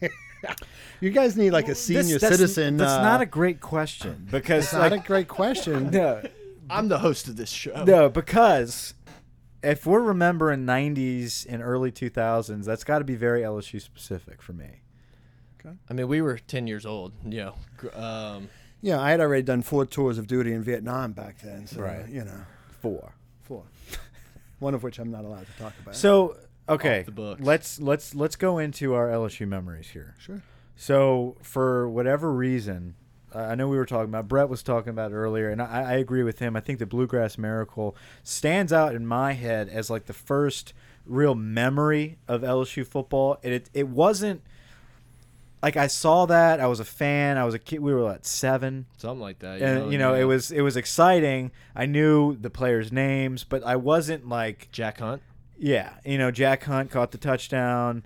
You 1.00 1.10
guys 1.10 1.36
need 1.36 1.50
like 1.50 1.64
a 1.64 1.68
This- 1.68 1.82
senior 1.84 2.18
that's- 2.18 2.38
citizen. 2.38 2.76
That's 2.76 2.92
uh, 2.92 3.02
not 3.02 3.20
a 3.20 3.26
great 3.26 3.60
question 3.60 4.28
because 4.30 4.64
It's 4.64 4.72
not 4.72 4.92
a 4.92 4.98
great 4.98 5.28
question. 5.28 5.90
no, 5.92 6.22
I'm 6.70 6.88
the 6.88 6.98
host 6.98 7.28
of 7.28 7.36
this 7.36 7.50
show. 7.50 7.84
no, 7.84 8.08
because 8.08 8.94
if 9.66 9.86
we're 9.86 10.00
remembering 10.00 10.64
90s 10.64 11.44
and 11.48 11.62
early 11.62 11.90
2000s, 11.90 12.64
that's 12.64 12.84
got 12.84 13.00
to 13.00 13.04
be 13.04 13.14
very 13.16 13.40
LSU 13.42 13.80
specific 13.80 14.40
for 14.40 14.52
me. 14.52 14.82
Okay. 15.60 15.74
I 15.90 15.92
mean, 15.94 16.08
we 16.08 16.22
were 16.22 16.38
10 16.38 16.66
years 16.66 16.86
old. 16.86 17.12
You 17.24 17.52
know, 17.82 17.90
um, 18.00 18.48
Yeah, 18.82 19.00
I 19.00 19.10
had 19.10 19.20
already 19.20 19.42
done 19.42 19.62
four 19.62 19.84
tours 19.86 20.18
of 20.18 20.26
duty 20.26 20.52
in 20.52 20.62
Vietnam 20.62 21.12
back 21.12 21.38
then. 21.40 21.66
So, 21.66 21.82
Right. 21.82 22.08
You 22.08 22.24
know, 22.24 22.44
Four. 22.80 23.12
four. 23.42 23.64
One 24.60 24.74
of 24.74 24.82
which 24.82 24.98
I'm 24.98 25.10
not 25.10 25.24
allowed 25.24 25.46
to 25.46 25.62
talk 25.62 25.72
about. 25.82 25.96
So 25.96 26.36
okay, 26.68 27.00
Off 27.00 27.06
the 27.06 27.12
books. 27.12 27.40
let's 27.42 27.78
let's 27.80 28.14
let's 28.14 28.36
go 28.36 28.58
into 28.58 28.94
our 28.94 29.08
LSU 29.08 29.46
memories 29.46 29.88
here. 29.88 30.14
sure. 30.18 30.42
So 30.76 31.36
for 31.42 31.88
whatever 31.88 32.32
reason, 32.32 32.94
I 33.38 33.54
know 33.54 33.68
we 33.68 33.76
were 33.76 33.86
talking 33.86 34.08
about 34.08 34.28
Brett 34.28 34.48
was 34.48 34.62
talking 34.62 34.90
about 34.90 35.12
earlier, 35.12 35.50
and 35.50 35.60
I, 35.60 35.82
I 35.82 35.92
agree 35.94 36.22
with 36.22 36.38
him. 36.38 36.56
I 36.56 36.60
think 36.60 36.78
the 36.78 36.86
Bluegrass 36.86 37.36
Miracle 37.38 37.96
stands 38.22 38.72
out 38.72 38.94
in 38.94 39.06
my 39.06 39.32
head 39.32 39.68
as 39.68 39.90
like 39.90 40.06
the 40.06 40.12
first 40.12 40.72
real 41.04 41.34
memory 41.34 42.18
of 42.26 42.42
LSU 42.42 42.86
football. 42.86 43.38
And 43.42 43.52
it 43.52 43.70
it 43.74 43.88
wasn't 43.88 44.42
like 45.62 45.76
I 45.76 45.86
saw 45.86 46.26
that 46.26 46.60
I 46.60 46.66
was 46.66 46.80
a 46.80 46.84
fan. 46.84 47.38
I 47.38 47.44
was 47.44 47.54
a 47.54 47.58
kid. 47.58 47.80
We 47.80 47.94
were 47.94 48.10
at 48.12 48.26
seven, 48.26 48.86
something 48.96 49.20
like 49.20 49.40
that. 49.40 49.60
and 49.60 49.92
you 49.92 49.98
know 49.98 50.14
yeah. 50.14 50.22
it 50.22 50.24
was 50.24 50.50
it 50.50 50.60
was 50.60 50.76
exciting. 50.76 51.50
I 51.74 51.86
knew 51.86 52.36
the 52.36 52.50
players' 52.50 52.92
names, 52.92 53.44
but 53.44 53.64
I 53.64 53.76
wasn't 53.76 54.28
like 54.28 54.68
Jack 54.72 54.98
Hunt. 54.98 55.22
yeah, 55.58 55.94
you 56.04 56.18
know, 56.18 56.30
Jack 56.30 56.64
Hunt 56.64 56.90
caught 56.90 57.12
the 57.12 57.18
touchdown. 57.18 58.04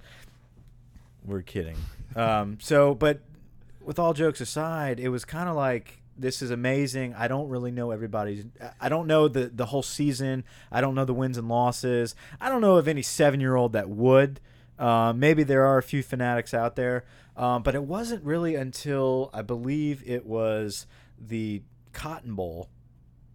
We're 1.24 1.42
kidding. 1.42 1.76
Um, 2.16 2.58
so, 2.60 2.94
but 2.94 3.20
with 3.80 3.98
all 3.98 4.12
jokes 4.12 4.40
aside, 4.40 5.00
it 5.00 5.08
was 5.08 5.24
kind 5.24 5.48
of 5.48 5.56
like 5.56 6.02
this 6.16 6.42
is 6.42 6.50
amazing. 6.50 7.14
I 7.14 7.28
don't 7.28 7.48
really 7.48 7.70
know 7.70 7.90
everybody's. 7.90 8.44
I 8.80 8.88
don't 8.88 9.06
know 9.06 9.28
the 9.28 9.46
the 9.48 9.66
whole 9.66 9.82
season. 9.82 10.44
I 10.70 10.80
don't 10.80 10.94
know 10.94 11.04
the 11.04 11.14
wins 11.14 11.38
and 11.38 11.48
losses. 11.48 12.14
I 12.40 12.48
don't 12.48 12.60
know 12.60 12.76
of 12.76 12.88
any 12.88 13.02
seven 13.02 13.40
year 13.40 13.56
old 13.56 13.72
that 13.72 13.88
would. 13.88 14.40
Uh, 14.78 15.12
maybe 15.14 15.42
there 15.42 15.66
are 15.66 15.78
a 15.78 15.82
few 15.82 16.02
fanatics 16.02 16.54
out 16.54 16.74
there, 16.74 17.04
um, 17.36 17.62
but 17.62 17.74
it 17.74 17.82
wasn't 17.82 18.24
really 18.24 18.54
until 18.54 19.30
I 19.34 19.42
believe 19.42 20.02
it 20.06 20.24
was 20.24 20.86
the 21.18 21.62
Cotton 21.92 22.34
Bowl 22.34 22.70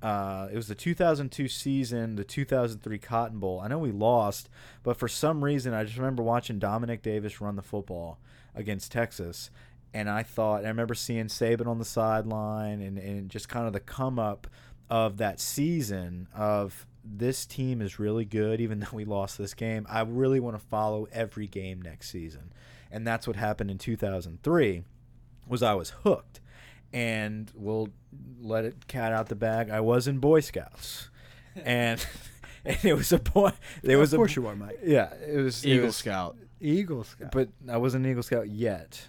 uh, 0.05 0.49
it 0.51 0.55
was 0.55 0.67
the 0.67 0.75
2002 0.75 1.47
season, 1.47 2.15
the 2.15 2.23
2003 2.23 2.99
Cotton 2.99 3.39
Bowl. 3.39 3.59
I 3.59 3.67
know 3.67 3.79
we 3.79 3.91
lost, 3.91 4.49
but 4.83 4.97
for 4.97 5.07
some 5.07 5.43
reason, 5.43 5.73
I 5.73 5.83
just 5.83 5.97
remember 5.97 6.21
watching 6.21 6.59
Domanick 6.59 7.01
Davis 7.01 7.41
run 7.41 7.55
the 7.55 7.63
football 7.63 8.19
against 8.53 8.91
Texas, 8.91 9.49
and 9.95 10.09
I 10.09 10.21
thought 10.23 10.63
I 10.65 10.67
remember 10.67 10.93
seeing 10.93 11.25
Saban 11.25 11.65
on 11.67 11.79
the 11.79 11.85
sideline, 11.85 12.81
and, 12.81 12.97
and 12.99 13.29
just 13.29 13.49
kind 13.49 13.65
of 13.65 13.73
the 13.73 13.79
come 13.79 14.19
up 14.19 14.45
of 14.89 15.17
that 15.17 15.39
season 15.39 16.27
of 16.35 16.85
this 17.03 17.45
team 17.45 17.81
is 17.81 17.97
really 17.97 18.25
good, 18.25 18.59
even 18.61 18.79
though 18.81 18.87
we 18.93 19.05
lost 19.05 19.37
this 19.37 19.53
game. 19.53 19.85
I 19.89 20.01
really 20.01 20.39
want 20.39 20.55
to 20.59 20.65
follow 20.67 21.07
every 21.11 21.47
game 21.47 21.81
next 21.81 22.09
season, 22.09 22.51
and 22.91 23.07
that's 23.07 23.25
what 23.25 23.35
happened 23.37 23.71
in 23.71 23.77
2003. 23.79 24.83
Was 25.47 25.63
I 25.63 25.73
was 25.75 25.91
hooked 26.03 26.41
and 26.93 27.51
we'll 27.55 27.89
let 28.41 28.63
it 28.65 28.87
cat 28.87 29.11
out 29.11 29.27
the 29.27 29.35
bag. 29.35 29.69
I 29.69 29.79
was 29.81 30.07
in 30.07 30.17
Boy 30.19 30.39
Scouts, 30.39 31.09
and 31.55 32.05
and 32.65 32.83
it 32.83 32.93
was 32.95 33.11
a 33.11 33.19
boy. 33.19 33.51
There 33.83 33.97
was 33.97 34.13
of 34.13 34.17
course 34.17 34.35
a 34.37 34.41
you 34.41 34.47
are, 34.47 34.55
Mike. 34.55 34.79
yeah. 34.83 35.13
It 35.27 35.37
was 35.37 35.63
it 35.63 35.69
Eagle 35.69 35.85
was- 35.87 35.95
Scout. 35.97 36.37
Eagle 36.61 37.03
Scout. 37.03 37.31
but 37.31 37.49
I 37.69 37.77
wasn't 37.77 38.05
an 38.05 38.11
Eagle 38.11 38.23
Scout 38.23 38.49
yet. 38.49 39.07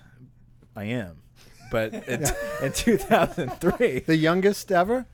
I 0.76 0.84
am, 0.84 1.22
but 1.70 1.94
in, 2.08 2.24
in 2.62 2.72
2003, 2.72 4.00
the 4.00 4.16
youngest 4.16 4.70
ever? 4.70 5.06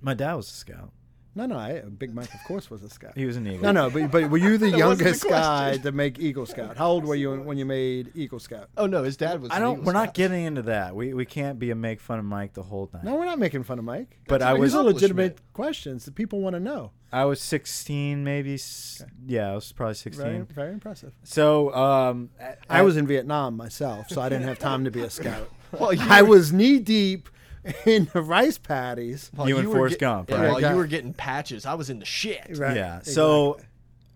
my 0.00 0.14
dad 0.14 0.34
was 0.34 0.48
a 0.48 0.54
scout. 0.54 0.92
No, 1.38 1.46
no. 1.46 1.56
I, 1.56 1.82
Big 1.82 2.12
Mike, 2.12 2.34
of 2.34 2.42
course, 2.48 2.68
was 2.68 2.82
a 2.82 2.90
scout. 2.90 3.12
He 3.14 3.24
was 3.24 3.36
an 3.36 3.46
Eagle. 3.46 3.62
No, 3.62 3.70
no. 3.70 3.90
But, 3.90 4.10
but 4.10 4.28
were 4.28 4.38
you 4.38 4.58
the 4.58 4.66
That 4.70 4.72
the 4.72 4.78
youngest 4.78 5.28
guy 5.28 5.76
to 5.76 5.92
make 5.92 6.18
Eagle 6.18 6.46
Scout? 6.46 6.76
How 6.76 6.88
old 6.88 7.04
were 7.04 7.14
you 7.14 7.32
when 7.40 7.56
you 7.56 7.64
made 7.64 8.10
Eagle 8.16 8.40
Scout? 8.40 8.68
Oh 8.76 8.86
no, 8.86 9.04
his 9.04 9.16
dad 9.16 9.40
was. 9.40 9.52
I 9.52 9.56
an 9.58 9.62
don't. 9.62 9.72
Eagle 9.74 9.84
We're 9.84 9.92
not 9.92 10.14
getting 10.14 10.46
into 10.46 10.62
that. 10.62 10.96
We 10.96 11.14
we 11.14 11.24
can't 11.24 11.60
be 11.60 11.70
a 11.70 11.76
make 11.76 12.00
fun 12.00 12.18
of 12.18 12.24
Mike 12.24 12.54
the 12.54 12.64
whole 12.64 12.88
time. 12.88 13.02
No, 13.04 13.14
we're 13.14 13.24
not 13.24 13.38
making 13.38 13.62
fun 13.62 13.78
of 13.78 13.84
Mike. 13.84 14.18
But 14.26 14.40
That's- 14.40 14.56
I 14.56 14.58
was- 14.58 14.72
These 14.72 14.80
are 14.80 14.82
legitimate 14.82 15.22
Accomplishment. 15.26 15.52
questions 15.52 16.04
that 16.06 16.16
people 16.16 16.40
want 16.40 16.54
to 16.54 16.60
know. 16.60 16.90
I 17.12 17.24
was 17.24 17.40
16, 17.40 18.24
maybe. 18.24 18.54
Okay. 18.54 19.10
Yeah, 19.26 19.52
I 19.52 19.54
was 19.54 19.70
probably 19.70 19.94
16. 19.94 20.24
Very, 20.26 20.38
very 20.44 20.72
impressive. 20.72 21.12
So 21.22 21.72
um, 21.72 22.30
I 22.68 22.82
was 22.82 22.96
in 22.96 23.06
Vietnam 23.06 23.56
myself, 23.56 24.08
so 24.10 24.20
I 24.20 24.28
didn't 24.28 24.48
have 24.48 24.58
time 24.58 24.84
to 24.84 24.90
be 24.90 25.02
a 25.02 25.10
scout. 25.10 25.48
Well, 25.70 25.92
I 26.00 26.22
was 26.22 26.50
knee 26.50 26.78
deep 26.78 27.28
in 27.86 28.08
the 28.12 28.22
rice 28.22 28.58
paddies. 28.58 29.30
while 29.34 29.48
You 29.48 29.58
and 29.58 29.68
were 29.68 29.74
Forrest 29.74 29.94
get- 29.94 30.00
Gump, 30.00 30.30
yeah, 30.30 30.36
right? 30.42 30.50
While 30.62 30.70
you 30.72 30.76
were 30.76 30.86
getting 30.86 31.12
patches, 31.14 31.66
I 31.66 31.74
was 31.74 31.90
in 31.90 31.98
the 31.98 32.04
shit. 32.06 32.46
Right. 32.58 32.76
Yeah. 32.76 32.96
exactly. 32.98 33.12
So 33.12 33.58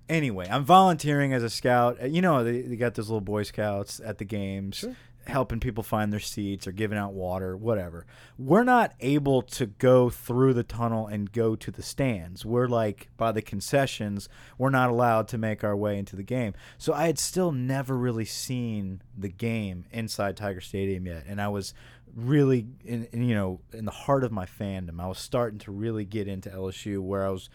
anyway, 0.08 0.46
I'm 0.50 0.64
volunteering 0.64 1.32
as 1.32 1.42
a 1.42 1.50
scout. 1.50 1.98
Uh, 2.02 2.06
You 2.06 2.22
know, 2.22 2.44
they, 2.44 2.62
they 2.62 2.76
got 2.76 2.94
those 2.94 3.08
little 3.08 3.20
Boy 3.20 3.42
Scouts 3.44 4.00
at 4.04 4.18
the 4.18 4.24
games. 4.24 4.76
Sure. 4.78 4.96
helping 5.28 5.60
people 5.60 5.84
find 5.84 6.12
their 6.12 6.18
seats 6.18 6.66
or 6.66 6.72
giving 6.72 6.98
out 6.98 7.12
water, 7.12 7.56
whatever. 7.56 8.04
We're 8.36 8.64
not 8.64 8.92
able 8.98 9.42
to 9.42 9.66
go 9.66 10.10
through 10.10 10.54
the 10.54 10.64
tunnel 10.64 11.06
and 11.06 11.30
go 11.30 11.54
to 11.54 11.70
the 11.70 11.80
stands. 11.82 12.44
We're 12.44 12.66
like 12.66 13.06
by 13.16 13.30
the 13.30 13.40
concessions, 13.40 14.28
we're 14.58 14.70
not 14.70 14.90
allowed 14.90 15.28
to 15.28 15.38
make 15.38 15.62
our 15.62 15.76
way 15.76 15.96
into 15.96 16.16
the 16.16 16.24
game. 16.24 16.54
So 16.76 16.92
I 16.92 17.06
had 17.06 17.20
still 17.20 17.52
never 17.52 17.96
really 17.96 18.24
seen 18.24 19.00
the 19.16 19.28
game 19.28 19.84
inside 19.92 20.36
Tiger 20.36 20.60
Stadium 20.60 21.06
yet, 21.06 21.22
and 21.28 21.40
I 21.40 21.46
was 21.46 21.72
really 22.14 22.66
in, 22.84 23.08
in 23.12 23.22
you 23.22 23.34
know 23.34 23.60
in 23.72 23.84
the 23.84 23.90
heart 23.90 24.24
of 24.24 24.32
my 24.32 24.46
fandom. 24.46 25.00
I 25.00 25.06
was 25.06 25.18
starting 25.18 25.58
to 25.60 25.72
really 25.72 26.04
get 26.04 26.28
into 26.28 26.50
LSU 26.50 27.00
where 27.00 27.26
I 27.26 27.30
was 27.30 27.48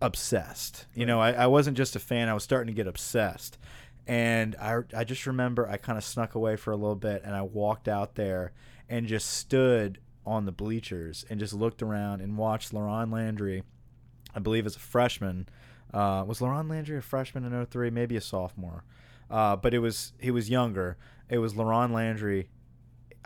obsessed. 0.00 0.86
You 0.94 1.06
know, 1.06 1.20
I, 1.20 1.32
I 1.32 1.46
wasn't 1.46 1.76
just 1.76 1.96
a 1.96 2.00
fan, 2.00 2.28
I 2.28 2.34
was 2.34 2.44
starting 2.44 2.68
to 2.68 2.76
get 2.76 2.86
obsessed. 2.86 3.58
And 4.06 4.56
I, 4.56 4.78
I 4.96 5.04
just 5.04 5.26
remember 5.26 5.68
I 5.68 5.76
kind 5.76 5.98
of 5.98 6.04
snuck 6.04 6.34
away 6.34 6.56
for 6.56 6.72
a 6.72 6.76
little 6.76 6.96
bit 6.96 7.22
and 7.24 7.34
I 7.34 7.42
walked 7.42 7.88
out 7.88 8.14
there 8.14 8.52
and 8.88 9.06
just 9.06 9.28
stood 9.28 10.00
on 10.24 10.46
the 10.46 10.52
bleachers 10.52 11.26
and 11.28 11.38
just 11.38 11.52
looked 11.52 11.82
around 11.82 12.22
and 12.22 12.38
watched 12.38 12.72
LaRon 12.72 13.12
Landry, 13.12 13.62
I 14.34 14.38
believe 14.38 14.64
as 14.64 14.76
a 14.76 14.80
freshman. 14.80 15.48
Uh, 15.92 16.24
was 16.26 16.40
LaRon 16.40 16.70
Landry 16.70 16.96
a 16.96 17.02
freshman 17.02 17.44
in 17.44 17.66
03? 17.66 17.90
Maybe 17.90 18.16
a 18.16 18.20
sophomore. 18.20 18.84
Uh, 19.30 19.56
but 19.56 19.74
it 19.74 19.80
was 19.80 20.14
he 20.18 20.30
was 20.30 20.48
younger. 20.48 20.96
It 21.28 21.38
was 21.38 21.52
LaRon 21.52 21.92
Landry 21.92 22.48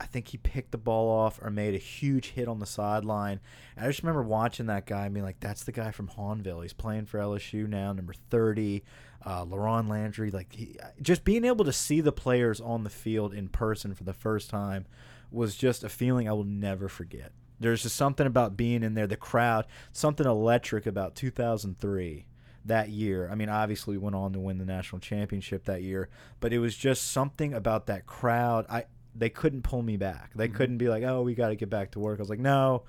I 0.03 0.07
think 0.07 0.27
he 0.27 0.37
picked 0.37 0.73
the 0.73 0.79
ball 0.79 1.09
off 1.09 1.39
or 1.41 1.49
made 1.49 1.77
a 1.77 1.79
huge 1.79 2.31
hit 2.31 2.49
on 2.49 2.59
the 2.59 2.67
sideline. 2.67 3.39
And 3.77 3.85
I 3.85 3.89
just 3.89 4.03
remember 4.03 4.25
watching 4.25 4.67
that 4.67 4.85
guy 4.85 5.05
and 5.05 5.15
being 5.15 5.25
like, 5.25 5.39
that's 5.39 5.63
the 5.63 5.71
guy 5.71 5.93
from 5.93 6.09
Hahnville. 6.09 6.63
He's 6.63 6.73
playing 6.73 7.07
for 7.07 7.21
LSU 7.21 7.69
now, 7.69 7.93
number 7.93 8.13
30. 8.13 8.83
Uh, 9.25 9.45
LaRon 9.45 9.89
Landry, 9.89 10.33
like 10.33 10.53
he, 10.53 10.77
just 11.01 11.23
being 11.23 11.45
able 11.45 11.65
to 11.65 11.73
see 11.73 12.01
the 12.01 12.11
players 12.11 12.61
on 12.61 12.83
the 12.83 12.91
field 12.91 13.33
in 13.33 13.49
person 13.49 13.95
for 13.95 14.03
the 14.03 14.13
first 14.13 14.51
time 14.51 14.85
was 15.31 15.55
just 15.55 15.85
a 15.85 15.89
feeling 15.89 16.29
I 16.29 16.33
will 16.33 16.43
never 16.43 16.89
forget. 16.89 17.31
There's 17.61 17.85
just 17.85 17.95
something 17.95 18.27
about 18.27 18.57
being 18.57 18.83
in 18.83 18.95
there, 18.95 19.07
the 19.07 19.17
crowd, 19.17 19.67
something 19.93 20.27
electric 20.27 20.85
about 20.85 21.15
2003 21.15 22.27
that 22.65 22.89
year. 22.89 23.29
I 23.31 23.37
mean, 23.37 23.49
obviously, 23.49 23.97
we 23.97 24.03
went 24.03 24.17
on 24.17 24.33
to 24.33 24.41
win 24.41 24.59
the 24.59 24.65
national 24.65 24.99
championship 24.99 25.67
that 25.67 25.83
year, 25.83 26.09
but 26.41 26.53
it 26.53 26.59
was 26.59 26.77
just 26.77 27.13
something 27.13 27.55
about 27.55 27.87
that 27.87 28.07
crowd. 28.07 28.67
I 28.69 28.87
they 29.15 29.29
couldn't 29.31 29.63
pull 29.63 29.83
me 29.83 29.97
back. 29.97 30.33
They 30.35 30.49
Mm-hmm. 30.49 30.57
couldn't 30.57 30.79
be 30.79 30.89
like, 30.89 31.03
"Oh, 31.05 31.23
we 31.23 31.35
got 31.35 31.49
to 31.49 31.57
get 31.57 31.71
back 31.71 31.91
to 31.93 31.99
work." 32.01 32.19
I 32.19 32.23
was 32.23 32.31
like, 32.31 32.39
"No, 32.39 32.83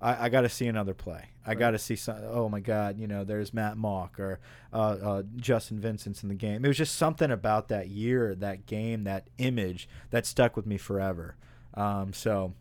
I, 0.00 0.26
I 0.26 0.28
got 0.28 0.42
to 0.42 0.48
see 0.48 0.66
another 0.66 0.94
play. 0.94 1.30
I 1.46 1.54
got 1.54 1.70
to 1.70 1.78
see 1.78 1.96
some. 1.96 2.18
Oh 2.24 2.48
my 2.48 2.60
God, 2.60 2.98
you 2.98 3.06
know, 3.06 3.24
there's 3.24 3.54
Matt 3.54 3.76
Mauck 3.76 4.18
or 4.18 4.38
uh, 4.72 4.76
uh, 4.76 5.22
Justin 5.36 5.80
Vincent's 5.80 6.22
in 6.22 6.28
the 6.28 6.34
game. 6.34 6.64
It 6.64 6.68
was 6.68 6.76
just 6.76 6.96
something 6.96 7.30
about 7.30 7.68
that 7.68 7.88
year, 7.88 8.34
that 8.36 8.66
game, 8.66 9.04
that 9.04 9.28
image 9.38 9.88
that 10.10 10.26
stuck 10.26 10.56
with 10.56 10.66
me 10.66 10.76
forever. 10.76 11.36
Um, 11.74 12.12
so 12.12 12.52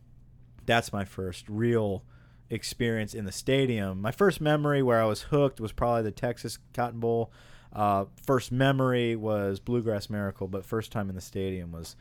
that's 0.65 0.93
my 0.93 1.03
first 1.05 1.45
real 1.49 2.03
experience 2.49 3.13
in 3.13 3.25
the 3.25 3.31
stadium. 3.31 4.01
My 4.01 4.11
first 4.11 4.39
memory 4.39 4.81
where 4.81 5.01
I 5.01 5.05
was 5.05 5.23
hooked 5.23 5.59
was 5.59 5.71
probably 5.73 6.03
the 6.03 6.11
Texas 6.11 6.59
Cotton 6.73 6.99
Bowl. 7.01 7.31
Uh, 7.73 8.05
first 8.25 8.51
memory 8.53 9.15
was 9.17 9.59
Bluegrass 9.59 10.09
Miracle, 10.09 10.47
but 10.47 10.65
first 10.65 10.91
time 10.93 11.09
in 11.09 11.15
the 11.15 11.21
stadium 11.21 11.71
was 11.73 11.95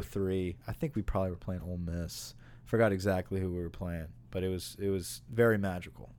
03. 0.00 0.56
I 0.66 0.72
think 0.72 0.94
we 0.94 1.02
probably 1.02 1.30
were 1.30 1.36
playing 1.36 1.62
Ole 1.62 1.78
Miss. 1.78 2.34
Forgot 2.64 2.92
exactly 2.92 3.40
who 3.40 3.50
we 3.50 3.60
were 3.60 3.70
playing, 3.70 4.08
but 4.30 4.44
it 4.44 4.48
was 4.48 4.76
it 4.80 4.90
was 4.90 5.22
very 5.30 5.58
magical. 5.58 6.12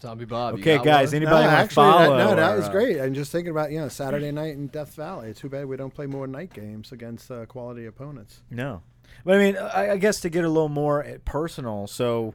Zombie 0.00 0.24
Bob. 0.24 0.54
you 0.54 0.60
Okay, 0.60 0.76
got 0.76 0.84
guys, 0.84 1.08
one? 1.08 1.22
anybody 1.22 1.44
no, 1.44 1.50
actually, 1.50 1.74
follow? 1.74 2.16
that, 2.16 2.24
no, 2.24 2.36
that 2.36 2.52
or, 2.52 2.56
was 2.56 2.66
uh, 2.66 2.72
great. 2.72 3.00
I'm 3.00 3.14
just 3.14 3.32
thinking 3.32 3.50
about 3.50 3.70
you 3.72 3.80
know 3.80 3.88
Saturday 3.88 4.30
night 4.30 4.54
in 4.54 4.68
Death 4.68 4.94
Valley. 4.94 5.34
Too 5.34 5.48
bad 5.48 5.66
we 5.66 5.76
don't 5.76 5.92
play 5.92 6.06
more 6.06 6.26
night 6.26 6.52
games 6.52 6.92
against 6.92 7.30
uh, 7.30 7.46
quality 7.46 7.86
opponents. 7.86 8.42
No, 8.50 8.82
but 9.24 9.34
I 9.34 9.38
mean, 9.38 9.56
I, 9.56 9.92
I 9.92 9.96
guess 9.96 10.20
to 10.20 10.28
get 10.28 10.44
a 10.44 10.48
little 10.48 10.68
more 10.68 11.04
eh, 11.04 11.18
personal. 11.24 11.86
So, 11.86 12.34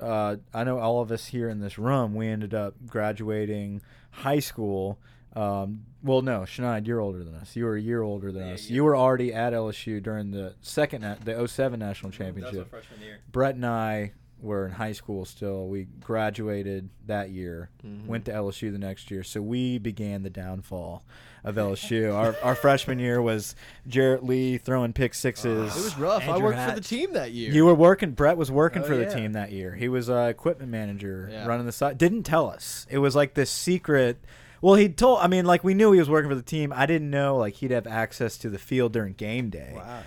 uh, 0.00 0.36
I 0.54 0.64
know 0.64 0.78
all 0.78 1.00
of 1.00 1.10
us 1.10 1.26
here 1.26 1.48
in 1.48 1.60
this 1.60 1.78
room, 1.78 2.14
we 2.14 2.28
ended 2.28 2.54
up 2.54 2.74
graduating 2.86 3.82
high 4.10 4.40
school. 4.40 4.98
Um, 5.36 5.82
well, 6.02 6.22
no, 6.22 6.40
Shania, 6.40 6.84
you're 6.86 7.00
older 7.00 7.22
than 7.22 7.34
us. 7.34 7.54
You 7.54 7.64
were 7.64 7.76
a 7.76 7.80
year 7.80 8.02
older 8.02 8.32
than 8.32 8.46
Yeah, 8.48 8.54
us. 8.54 8.68
yeah. 8.68 8.74
You 8.76 8.84
were 8.84 8.96
already 8.96 9.32
at 9.32 9.52
LSU 9.52 10.02
during 10.02 10.30
the 10.30 10.54
second, 10.60 11.02
na- 11.02 11.16
the 11.22 11.34
07 11.46 11.78
national 11.78 12.10
championship. 12.12 12.68
freshman 12.70 13.00
year. 13.00 13.18
Brett 13.30 13.54
and 13.54 13.66
I 13.66 14.12
were 14.40 14.64
in 14.66 14.72
high 14.72 14.92
school 14.92 15.24
still. 15.26 15.68
We 15.68 15.86
graduated 16.00 16.88
that 17.06 17.28
year, 17.30 17.68
Mhm. 17.86 18.06
went 18.06 18.24
to 18.24 18.32
LSU 18.32 18.70
the 18.72 18.78
next 18.78 19.10
year. 19.10 19.22
So 19.22 19.42
we 19.42 19.76
began 19.78 20.22
the 20.22 20.30
downfall 20.30 21.04
of 21.44 21.56
LSU. 21.58 22.10
our, 22.14 22.34
our 22.42 22.54
freshman 22.54 22.98
year 22.98 23.20
was 23.20 23.54
Jarrett 23.86 24.24
Lee 24.24 24.56
throwing 24.56 24.94
pick 24.94 25.12
sixes. 25.12 25.76
It 25.76 25.84
was 25.84 25.98
rough. 25.98 26.22
I 26.22 26.32
Andrew 26.32 26.44
worked 26.44 26.58
for 26.70 26.74
the 26.74 26.80
team 26.80 27.12
that 27.12 27.32
year. 27.32 27.52
You 27.52 27.66
were 27.66 27.74
working. 27.74 28.12
Brett 28.12 28.38
was 28.38 28.50
working 28.50 28.82
Oh, 28.82 28.86
for 28.86 28.96
the 28.96 29.02
yeah. 29.04 29.14
team 29.14 29.32
that 29.32 29.52
year. 29.52 29.74
He 29.74 29.88
was 29.88 30.08
uh, 30.08 30.28
equipment 30.30 30.70
manager, 30.70 31.28
Yeah. 31.30 31.46
running 31.46 31.66
the 31.66 31.72
side. 31.72 31.98
Didn't 31.98 32.22
tell 32.24 32.48
us. 32.48 32.86
It 32.90 32.98
was 32.98 33.14
like 33.14 33.34
this 33.34 33.50
secret. 33.50 34.18
Well, 34.62 34.74
he 34.74 34.88
told. 34.88 35.20
I 35.20 35.26
mean, 35.26 35.44
like 35.46 35.64
we 35.64 35.74
knew 35.74 35.92
he 35.92 35.98
was 35.98 36.10
working 36.10 36.28
for 36.28 36.34
the 36.34 36.42
team. 36.42 36.72
I 36.74 36.86
didn't 36.86 37.10
know 37.10 37.36
like 37.36 37.54
he'd 37.54 37.70
have 37.70 37.86
access 37.86 38.36
to 38.38 38.50
the 38.50 38.58
field 38.58 38.92
during 38.92 39.14
game 39.14 39.50
day. 39.50 39.72
Wow. 39.74 40.02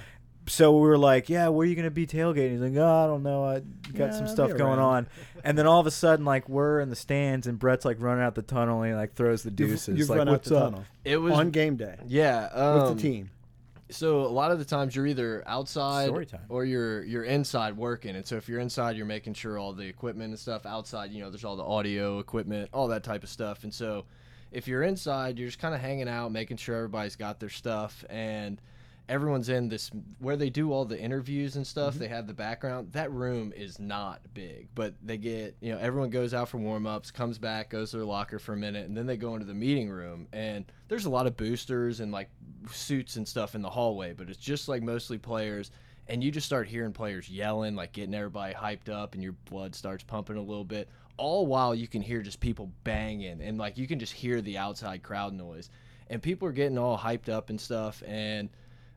So 0.46 0.74
we 0.78 0.82
were 0.88 0.98
like, 0.98 1.30
"Yeah, 1.30 1.48
where 1.48 1.66
are 1.66 1.70
you 1.70 1.76
gonna 1.76 1.90
be 1.90 2.06
tailgating?" 2.06 2.52
He's 2.52 2.60
like, 2.62 2.76
"Oh, 2.76 3.04
I 3.04 3.08
don't 3.08 3.24
know. 3.24 3.46
I 3.46 3.60
got 3.94 4.08
Yeah, 4.08 4.12
some 4.12 4.28
stuff 4.28 4.50
going 4.58 4.78
around." 4.78 4.80
on." 4.80 5.08
And 5.46 5.58
then 5.58 5.66
all 5.68 5.80
of 5.80 5.88
a 5.88 5.92
sudden, 5.92 6.26
like 6.26 6.50
we're 6.50 6.82
in 6.82 6.90
the 6.90 6.98
stands, 6.98 7.48
and 7.48 7.58
Brett's 7.58 7.86
like 7.86 8.02
running 8.02 8.24
out 8.24 8.36
the 8.36 8.42
tunnel, 8.42 8.82
and 8.82 8.92
he 8.92 8.96
like 8.96 9.14
throws 9.14 9.44
the 9.44 9.50
You've, 9.52 9.70
deuces. 9.70 9.98
you've 9.98 10.10
like, 10.10 10.18
run 10.18 10.28
out 10.30 10.44
the 10.44 10.58
up? 10.58 10.64
tunnel 10.72 10.86
it 11.06 11.16
was 11.18 11.34
on 11.34 11.50
game 11.52 11.76
day 11.78 11.96
yeah 12.08 12.44
with 12.76 12.84
um, 12.84 12.96
the 12.98 13.02
team. 13.02 13.30
So 13.90 14.22
a 14.22 14.28
lot 14.28 14.52
of 14.52 14.60
the 14.60 14.66
times 14.66 14.96
you're 14.96 15.06
either 15.08 15.44
outside 15.46 16.08
Story 16.08 16.26
time. 16.26 16.42
or 16.50 16.66
you're 16.66 17.04
you're 17.04 17.24
inside 17.24 17.78
working. 17.78 18.16
And 18.16 18.26
so 18.26 18.36
if 18.38 18.50
you're 18.50 18.60
inside, 18.60 18.98
you're 18.98 19.06
making 19.06 19.36
sure 19.36 19.58
all 19.58 19.72
the 19.72 19.86
equipment 19.86 20.32
and 20.32 20.40
stuff 20.40 20.66
outside. 20.66 21.12
You 21.12 21.22
know, 21.22 21.30
there's 21.30 21.46
all 21.46 21.56
the 21.56 21.64
audio 21.64 22.20
equipment, 22.20 22.70
all 22.74 22.88
that 22.90 23.04
type 23.04 23.24
of 23.24 23.30
stuff. 23.30 23.64
And 23.64 23.74
so 23.74 24.06
if 24.54 24.68
you're 24.68 24.84
inside, 24.84 25.38
you're 25.38 25.48
just 25.48 25.60
kind 25.60 25.76
of 25.76 25.82
hanging 25.82 26.08
out, 26.08 26.32
making 26.32 26.58
sure 26.58 26.76
everybody's 26.76 27.16
got 27.16 27.40
their 27.40 27.50
stuff 27.50 28.06
and 28.10 28.62
everyone's 29.10 29.50
in 29.50 29.68
this 29.68 29.92
where 30.20 30.38
they 30.38 30.50
do 30.50 30.72
all 30.72 30.86
the 30.86 31.00
interviews 31.00 31.56
and 31.56 31.66
stuff. 31.66 31.94
Mm-hmm. 31.94 32.04
They 32.04 32.08
have 32.10 32.28
the 32.28 32.34
background. 32.34 32.92
That 32.94 33.12
room 33.12 33.52
is 33.56 33.80
not 33.80 34.22
big, 34.34 34.70
but 34.76 34.94
they 35.04 35.18
get 35.18 35.58
you 35.62 35.74
know 35.74 35.80
everyone 35.80 36.10
goes 36.10 36.34
out 36.34 36.50
for 36.50 36.58
warm 36.58 36.86
ups, 36.86 37.12
comes 37.12 37.38
back, 37.38 37.70
goes 37.70 37.92
to 37.92 37.98
their 37.98 38.06
locker 38.06 38.40
for 38.40 38.54
a 38.54 38.58
minute, 38.58 38.88
and 38.88 38.96
then 38.96 39.06
they 39.06 39.18
go 39.18 39.34
into 39.34 39.46
the 39.46 39.54
meeting 39.54 39.90
room. 39.90 40.28
And 40.32 40.66
there's 40.88 41.06
a 41.06 41.10
lot 41.10 41.28
of 41.28 41.36
boosters 41.36 42.00
and 42.00 42.12
like 42.12 42.30
suits 42.72 43.16
and 43.18 43.28
stuff 43.28 43.56
in 43.56 43.62
the 43.62 43.70
hallway, 43.70 44.14
but 44.14 44.30
it's 44.30 44.38
just 44.38 44.68
like 44.68 44.84
mostly 44.84 45.18
players. 45.18 45.72
And 46.08 46.22
you 46.22 46.32
just 46.32 46.46
start 46.46 46.68
hearing 46.68 46.92
players 46.92 47.30
yelling, 47.30 47.78
like 47.78 47.94
getting 47.94 48.14
everybody 48.14 48.54
hyped 48.54 48.90
up, 48.90 49.14
and 49.14 49.24
your 49.24 49.32
blood 49.50 49.74
starts 49.74 50.04
pumping 50.04 50.36
a 50.36 50.42
little 50.42 50.66
bit. 50.66 50.90
All 51.18 51.46
while 51.46 51.76
you 51.76 51.88
can 51.88 52.02
hear 52.02 52.22
just 52.22 52.40
people 52.40 52.72
banging, 52.84 53.42
and 53.42 53.58
like 53.58 53.78
you 53.78 53.88
can 53.88 54.00
just 54.00 54.14
hear 54.14 54.42
the 54.42 54.58
outside 54.58 55.04
crowd 55.04 55.34
noise, 55.34 55.70
and 56.10 56.22
people 56.22 56.48
are 56.48 56.54
getting 56.54 56.78
all 56.78 56.98
hyped 56.98 57.30
up 57.30 57.50
and 57.50 57.60
stuff. 57.60 58.02
And 58.06 58.50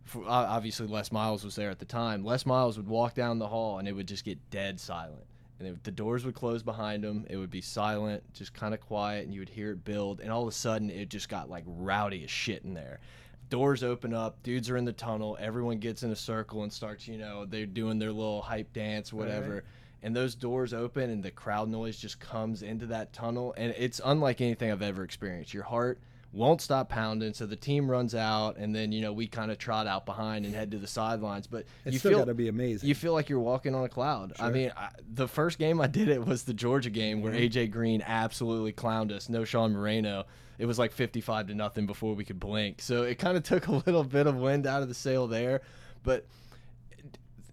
for, 0.05 0.25
obviously, 0.27 0.87
Les 0.87 1.13
Miles 1.13 1.45
was 1.45 1.57
there 1.57 1.71
at 1.71 1.79
the 1.79 1.85
time. 1.85 2.25
Les 2.25 2.47
Miles 2.47 2.77
would 2.77 2.89
walk 2.89 3.15
down 3.15 3.39
the 3.39 3.49
hall, 3.49 3.79
and 3.79 3.87
it 3.87 3.93
would 3.93 4.09
just 4.09 4.25
get 4.25 4.39
dead 4.51 4.81
silent. 4.81 5.25
And 5.59 5.69
it, 5.69 5.85
the 5.85 5.91
doors 5.91 6.25
would 6.25 6.35
close 6.35 6.63
behind 6.63 7.05
him. 7.05 7.27
It 7.29 7.37
would 7.37 7.51
be 7.51 7.61
silent, 7.61 8.23
just 8.33 8.55
kind 8.55 8.75
of 8.75 8.81
quiet, 8.81 9.25
and 9.25 9.35
you 9.35 9.41
would 9.41 9.49
hear 9.49 9.73
it 9.73 9.85
build. 9.85 10.21
And 10.21 10.31
all 10.31 10.43
of 10.43 10.49
a 10.49 10.53
sudden, 10.53 10.91
it 10.91 11.09
just 11.09 11.29
got 11.29 11.51
like 11.51 11.65
rowdy 11.67 12.25
as 12.25 12.31
shit 12.31 12.65
in 12.65 12.75
there. 12.75 13.01
Doors 13.49 13.83
open 13.85 14.13
up, 14.13 14.43
dudes 14.43 14.69
are 14.71 14.77
in 14.77 14.85
the 14.85 14.93
tunnel. 14.93 15.37
Everyone 15.41 15.79
gets 15.79 16.03
in 16.03 16.11
a 16.11 16.17
circle 16.17 16.63
and 16.63 16.73
starts, 16.73 17.07
you 17.07 17.17
know, 17.17 17.45
they're 17.45 17.65
doing 17.65 17.99
their 17.99 18.13
little 18.13 18.43
hype 18.43 18.73
dance, 18.73 19.13
whatever. 19.13 19.65
And 20.07 20.15
those 20.15 20.37
doors 20.37 20.73
open, 20.73 21.11
and 21.11 21.21
the 21.21 21.33
crowd 21.33 21.69
noise 21.69 21.99
just 21.99 22.21
comes 22.21 22.63
into 22.63 22.87
that 22.87 23.13
tunnel, 23.13 23.53
and 23.57 23.75
it's 23.77 24.01
unlike 24.05 24.41
anything 24.41 24.71
I've 24.71 24.81
ever 24.81 25.03
experienced. 25.03 25.53
Your 25.53 25.65
heart 25.65 25.99
won't 26.31 26.61
stop 26.61 26.89
pounding, 26.89 27.35
so 27.35 27.45
the 27.45 27.57
team 27.57 27.91
runs 27.91 28.15
out, 28.15 28.57
and 28.57 28.73
then 28.73 28.93
you 28.93 29.01
know 29.01 29.13
we 29.13 29.27
kind 29.27 29.51
of 29.51 29.59
trot 29.59 29.89
out 29.89 30.07
behind 30.07 30.45
and 30.45 30.55
head 30.55 30.71
to 30.71 30.79
the 30.79 30.87
sidelines. 30.87 31.49
But 31.49 31.65
It's 31.85 31.95
you 31.95 31.99
still 31.99 32.11
feel 32.13 32.19
got 32.21 32.27
to 32.27 32.35
be 32.35 32.47
amazing. 32.47 32.89
you 32.89 32.95
feel 32.95 33.15
like 33.15 33.29
you're 33.29 33.41
walking 33.41 33.75
on 33.75 33.83
a 33.83 33.89
cloud. 33.89 34.35
I 34.39 34.51
mean, 34.51 34.71
I, 34.77 34.91
the 35.13 35.27
first 35.27 35.59
game 35.59 35.81
I 35.81 35.89
did 35.89 36.09
it 36.09 36.25
was 36.25 36.45
the 36.45 36.55
Georgia 36.55 36.91
game 36.91 37.21
where 37.21 37.33
mm-hmm. 37.33 37.59
AJ 37.59 37.73
Green 37.73 38.01
absolutely 38.07 38.73
clowned 38.73 39.11
us. 39.11 39.27
Knowshon 39.27 39.73
Moreno. 39.73 40.27
It 40.61 40.67
was 40.67 40.79
like 40.79 40.93
55 40.93 41.49
to 41.49 41.55
nothing 41.57 41.87
before 41.87 42.15
we 42.15 42.25
could 42.25 42.39
blink. 42.39 42.81
So 42.81 43.03
it 43.03 43.19
kind 43.19 43.37
of 43.37 43.43
took 43.43 43.67
a 43.67 43.73
little 43.73 44.05
bit 44.05 44.29
of 44.29 44.37
wind 44.37 44.69
out 44.69 44.83
of 44.83 44.89
the 44.89 44.95
sail 44.95 45.27
there, 45.27 45.63
but 46.05 46.27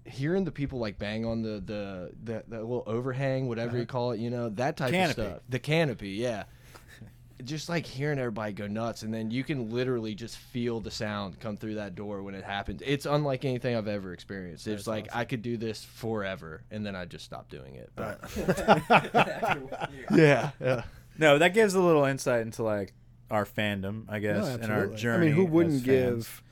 hearing 0.05 0.43
the 0.43 0.51
people 0.51 0.79
like 0.79 0.97
bang 0.97 1.25
on 1.25 1.41
the 1.41 1.61
the 1.65 2.11
the, 2.23 2.43
the 2.47 2.59
little 2.59 2.83
overhang, 2.85 3.47
whatever 3.47 3.77
you 3.77 3.83
uh-huh. 3.83 3.91
call 3.91 4.11
it, 4.11 4.19
you 4.19 4.29
know, 4.29 4.49
that 4.49 4.77
type 4.77 4.91
Canopy. 4.91 5.21
of 5.21 5.27
stuff. 5.27 5.41
The 5.49 5.59
canopy, 5.59 6.09
yeah. 6.11 6.43
Just 7.43 7.67
like 7.67 7.85
hearing 7.85 8.19
everybody 8.19 8.53
go 8.53 8.67
nuts, 8.67 9.01
and 9.01 9.13
then 9.13 9.29
you 9.29 9.43
can 9.43 9.69
literally 9.69 10.15
just 10.15 10.37
feel 10.37 10.79
the 10.79 10.91
sound 10.91 11.39
come 11.41 11.57
through 11.57 11.75
that 11.75 11.93
door 11.93 12.21
when 12.23 12.35
it 12.35 12.43
happens. 12.45 12.81
It's 12.85 13.05
unlike 13.05 13.43
anything 13.43 13.75
I've 13.75 13.87
ever 13.87 14.13
experienced. 14.13 14.65
It's 14.65 14.87
like 14.87 15.09
I 15.13 15.25
could 15.25 15.41
do 15.41 15.57
this 15.57 15.83
forever, 15.83 16.63
and 16.71 16.85
then 16.85 16.95
I 16.95 17.03
just 17.03 17.25
stopped 17.25 17.49
doing 17.49 17.75
it. 17.75 17.89
But 17.95 18.21
yeah, 20.15 20.51
yeah. 20.61 20.83
No, 21.17 21.37
that 21.37 21.53
gives 21.53 21.73
a 21.73 21.81
little 21.81 22.05
insight 22.05 22.41
into 22.43 22.63
like 22.63 22.93
our 23.29 23.45
fandom, 23.45 24.05
I 24.07 24.19
guess, 24.19 24.45
No, 24.45 24.55
and 24.61 24.71
our 24.71 24.87
journey. 24.87 25.27
I 25.27 25.29
mean, 25.31 25.35
who 25.35 25.45
wouldn't 25.45 25.83
fans. 25.83 25.85
give 25.85 26.43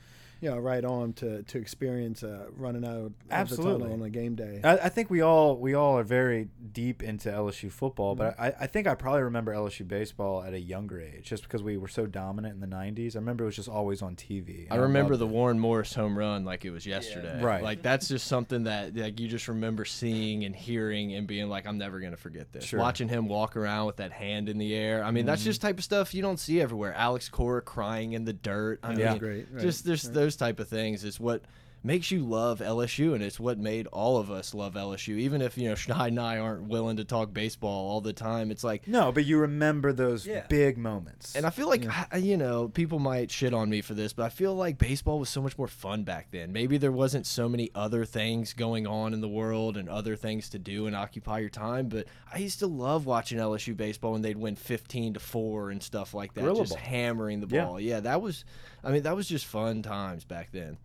you 0.42 0.50
know 0.50 0.58
right 0.58 0.84
on 0.84 1.12
to 1.14 1.42
to 1.44 1.58
experience 1.58 2.22
uh, 2.22 2.46
running 2.56 2.84
out 2.84 2.96
of 2.96 3.12
Absolutely. 3.30 3.72
the 3.74 3.78
tunnel 3.78 3.92
on 3.94 4.02
a 4.02 4.10
game 4.10 4.34
day. 4.34 4.60
I, 4.64 4.72
I 4.76 4.88
think 4.90 5.08
we 5.08 5.22
all 5.22 5.56
we 5.56 5.72
all 5.74 5.96
are 5.98 6.02
very 6.02 6.48
deep 6.72 7.02
into 7.02 7.30
LSU 7.30 7.70
football, 7.72 8.14
but 8.16 8.32
Mm-hmm. 8.36 8.42
I, 8.42 8.54
I 8.60 8.66
think 8.66 8.86
I 8.86 8.94
probably 8.94 9.22
remember 9.22 9.52
LSU 9.54 9.86
baseball 9.86 10.42
at 10.42 10.52
a 10.54 10.60
younger 10.60 11.00
age, 11.00 11.24
just 11.24 11.42
because 11.44 11.62
we 11.62 11.76
were 11.76 11.88
so 11.88 12.06
dominant 12.06 12.54
in 12.54 12.60
the 12.60 12.66
'90s. 12.76 13.14
I 13.14 13.18
remember 13.20 13.44
it 13.44 13.46
was 13.48 13.56
just 13.56 13.68
always 13.68 14.02
on 14.02 14.16
TV. 14.16 14.66
I 14.70 14.74
and 14.74 14.82
remember 14.82 15.12
loved 15.14 15.22
the 15.22 15.26
it. 15.26 15.30
Warren 15.32 15.58
Morris 15.58 15.94
home 15.94 16.18
run 16.18 16.44
like 16.44 16.64
it 16.64 16.70
was 16.70 16.84
yesterday. 16.86 17.40
Right. 17.42 17.62
Like 17.62 17.82
that's 17.82 18.08
just 18.08 18.26
something 18.26 18.64
that 18.64 18.96
like 18.96 19.20
you 19.20 19.28
just 19.28 19.46
remember 19.48 19.84
seeing 19.84 20.44
and 20.44 20.54
hearing 20.56 21.14
and 21.14 21.26
being 21.26 21.48
like, 21.48 21.66
I'm 21.66 21.78
never 21.78 22.00
gonna 22.00 22.16
forget 22.16 22.52
this. 22.52 22.64
Sure. 22.64 22.80
Watching 22.80 23.08
him 23.08 23.28
walk 23.28 23.56
around 23.56 23.86
with 23.86 23.96
that 23.98 24.10
hand 24.12 24.48
in 24.48 24.58
the 24.58 24.74
air. 24.74 25.04
I 25.04 25.10
mean, 25.12 25.26
that's 25.26 25.44
just 25.44 25.60
type 25.60 25.78
of 25.78 25.84
stuff 25.84 26.14
you 26.14 26.22
don't 26.22 26.38
see 26.40 26.60
everywhere. 26.60 26.94
Alex 26.94 27.28
Cora 27.28 27.62
crying 27.62 28.12
in 28.14 28.24
the 28.24 28.32
dirt. 28.32 28.80
I 28.82 28.94
Yeah. 28.94 29.10
mean, 29.10 29.18
Great, 29.18 29.46
right, 29.52 29.62
just 29.62 29.84
there's 29.84 30.02
those 30.02 30.31
type 30.36 30.60
of 30.60 30.68
things 30.68 31.04
is 31.04 31.18
what 31.20 31.42
makes 31.84 32.10
you 32.10 32.24
love 32.24 32.60
LSU 32.60 33.14
and 33.14 33.22
it's 33.22 33.40
what 33.40 33.58
made 33.58 33.86
all 33.88 34.16
of 34.18 34.30
us 34.30 34.54
love 34.54 34.74
LSU. 34.74 35.18
Even 35.18 35.42
if, 35.42 35.58
you 35.58 35.68
know, 35.68 35.74
Schneid 35.82 36.08
and 36.08 36.20
I 36.20 36.38
aren't 36.38 36.68
willing 36.68 36.96
to 36.98 37.04
talk 37.04 37.32
baseball 37.32 37.90
all 37.90 38.00
the 38.00 38.12
time. 38.12 38.50
It's 38.50 38.62
like 38.64 38.86
No, 38.86 39.10
but 39.12 39.24
you 39.24 39.38
remember 39.38 39.92
those 39.92 40.26
Yeah. 40.26 40.46
big 40.48 40.78
moments. 40.78 41.34
and 41.34 41.44
I 41.44 41.50
feel 41.50 41.68
like 41.68 41.84
I- 42.12 42.18
you 42.18 42.36
know 42.36 42.68
people 42.68 42.98
might 42.98 43.30
shit 43.30 43.52
on 43.52 43.68
me 43.68 43.80
for 43.80 43.94
this, 43.94 44.12
but 44.12 44.24
I 44.24 44.28
feel 44.28 44.54
like 44.54 44.78
baseball 44.78 45.18
was 45.18 45.28
so 45.28 45.42
much 45.42 45.58
more 45.58 45.68
fun 45.68 46.04
back 46.04 46.28
then. 46.30 46.52
Maybe 46.52 46.78
there 46.78 46.92
wasn't 46.92 47.26
so 47.26 47.48
many 47.48 47.70
other 47.74 48.04
things 48.04 48.52
going 48.52 48.86
on 48.86 49.12
in 49.14 49.20
the 49.20 49.28
world 49.28 49.76
and 49.76 49.88
other 49.88 50.14
things 50.16 50.48
to 50.50 50.58
do 50.58 50.86
and 50.86 50.94
occupy 50.94 51.40
your 51.40 51.50
time. 51.50 51.88
But 51.88 52.06
I 52.32 52.38
used 52.38 52.58
to 52.60 52.66
love 52.66 53.06
watching 53.06 53.38
LSU 53.38 53.74
baseball 53.76 54.12
when 54.12 54.22
they'd 54.22 54.36
win 54.36 54.56
fifteen 54.56 55.14
to 55.14 55.20
four 55.20 55.70
and 55.70 55.82
stuff 55.82 56.14
like 56.14 56.34
that, 56.34 56.42
Gorilla 56.42 56.60
just 56.60 56.74
hammering 56.76 57.40
the 57.40 57.48
Yeah. 57.54 57.64
ball. 57.64 57.80
Yeah. 57.80 58.00
that 58.00 58.22
was. 58.22 58.44
I 58.84 58.90
mean, 58.92 59.02
that 59.02 59.14
was 59.16 59.28
just 59.28 59.46
fun 59.46 59.82
times 59.82 60.24
back 60.24 60.50
then. 60.52 60.76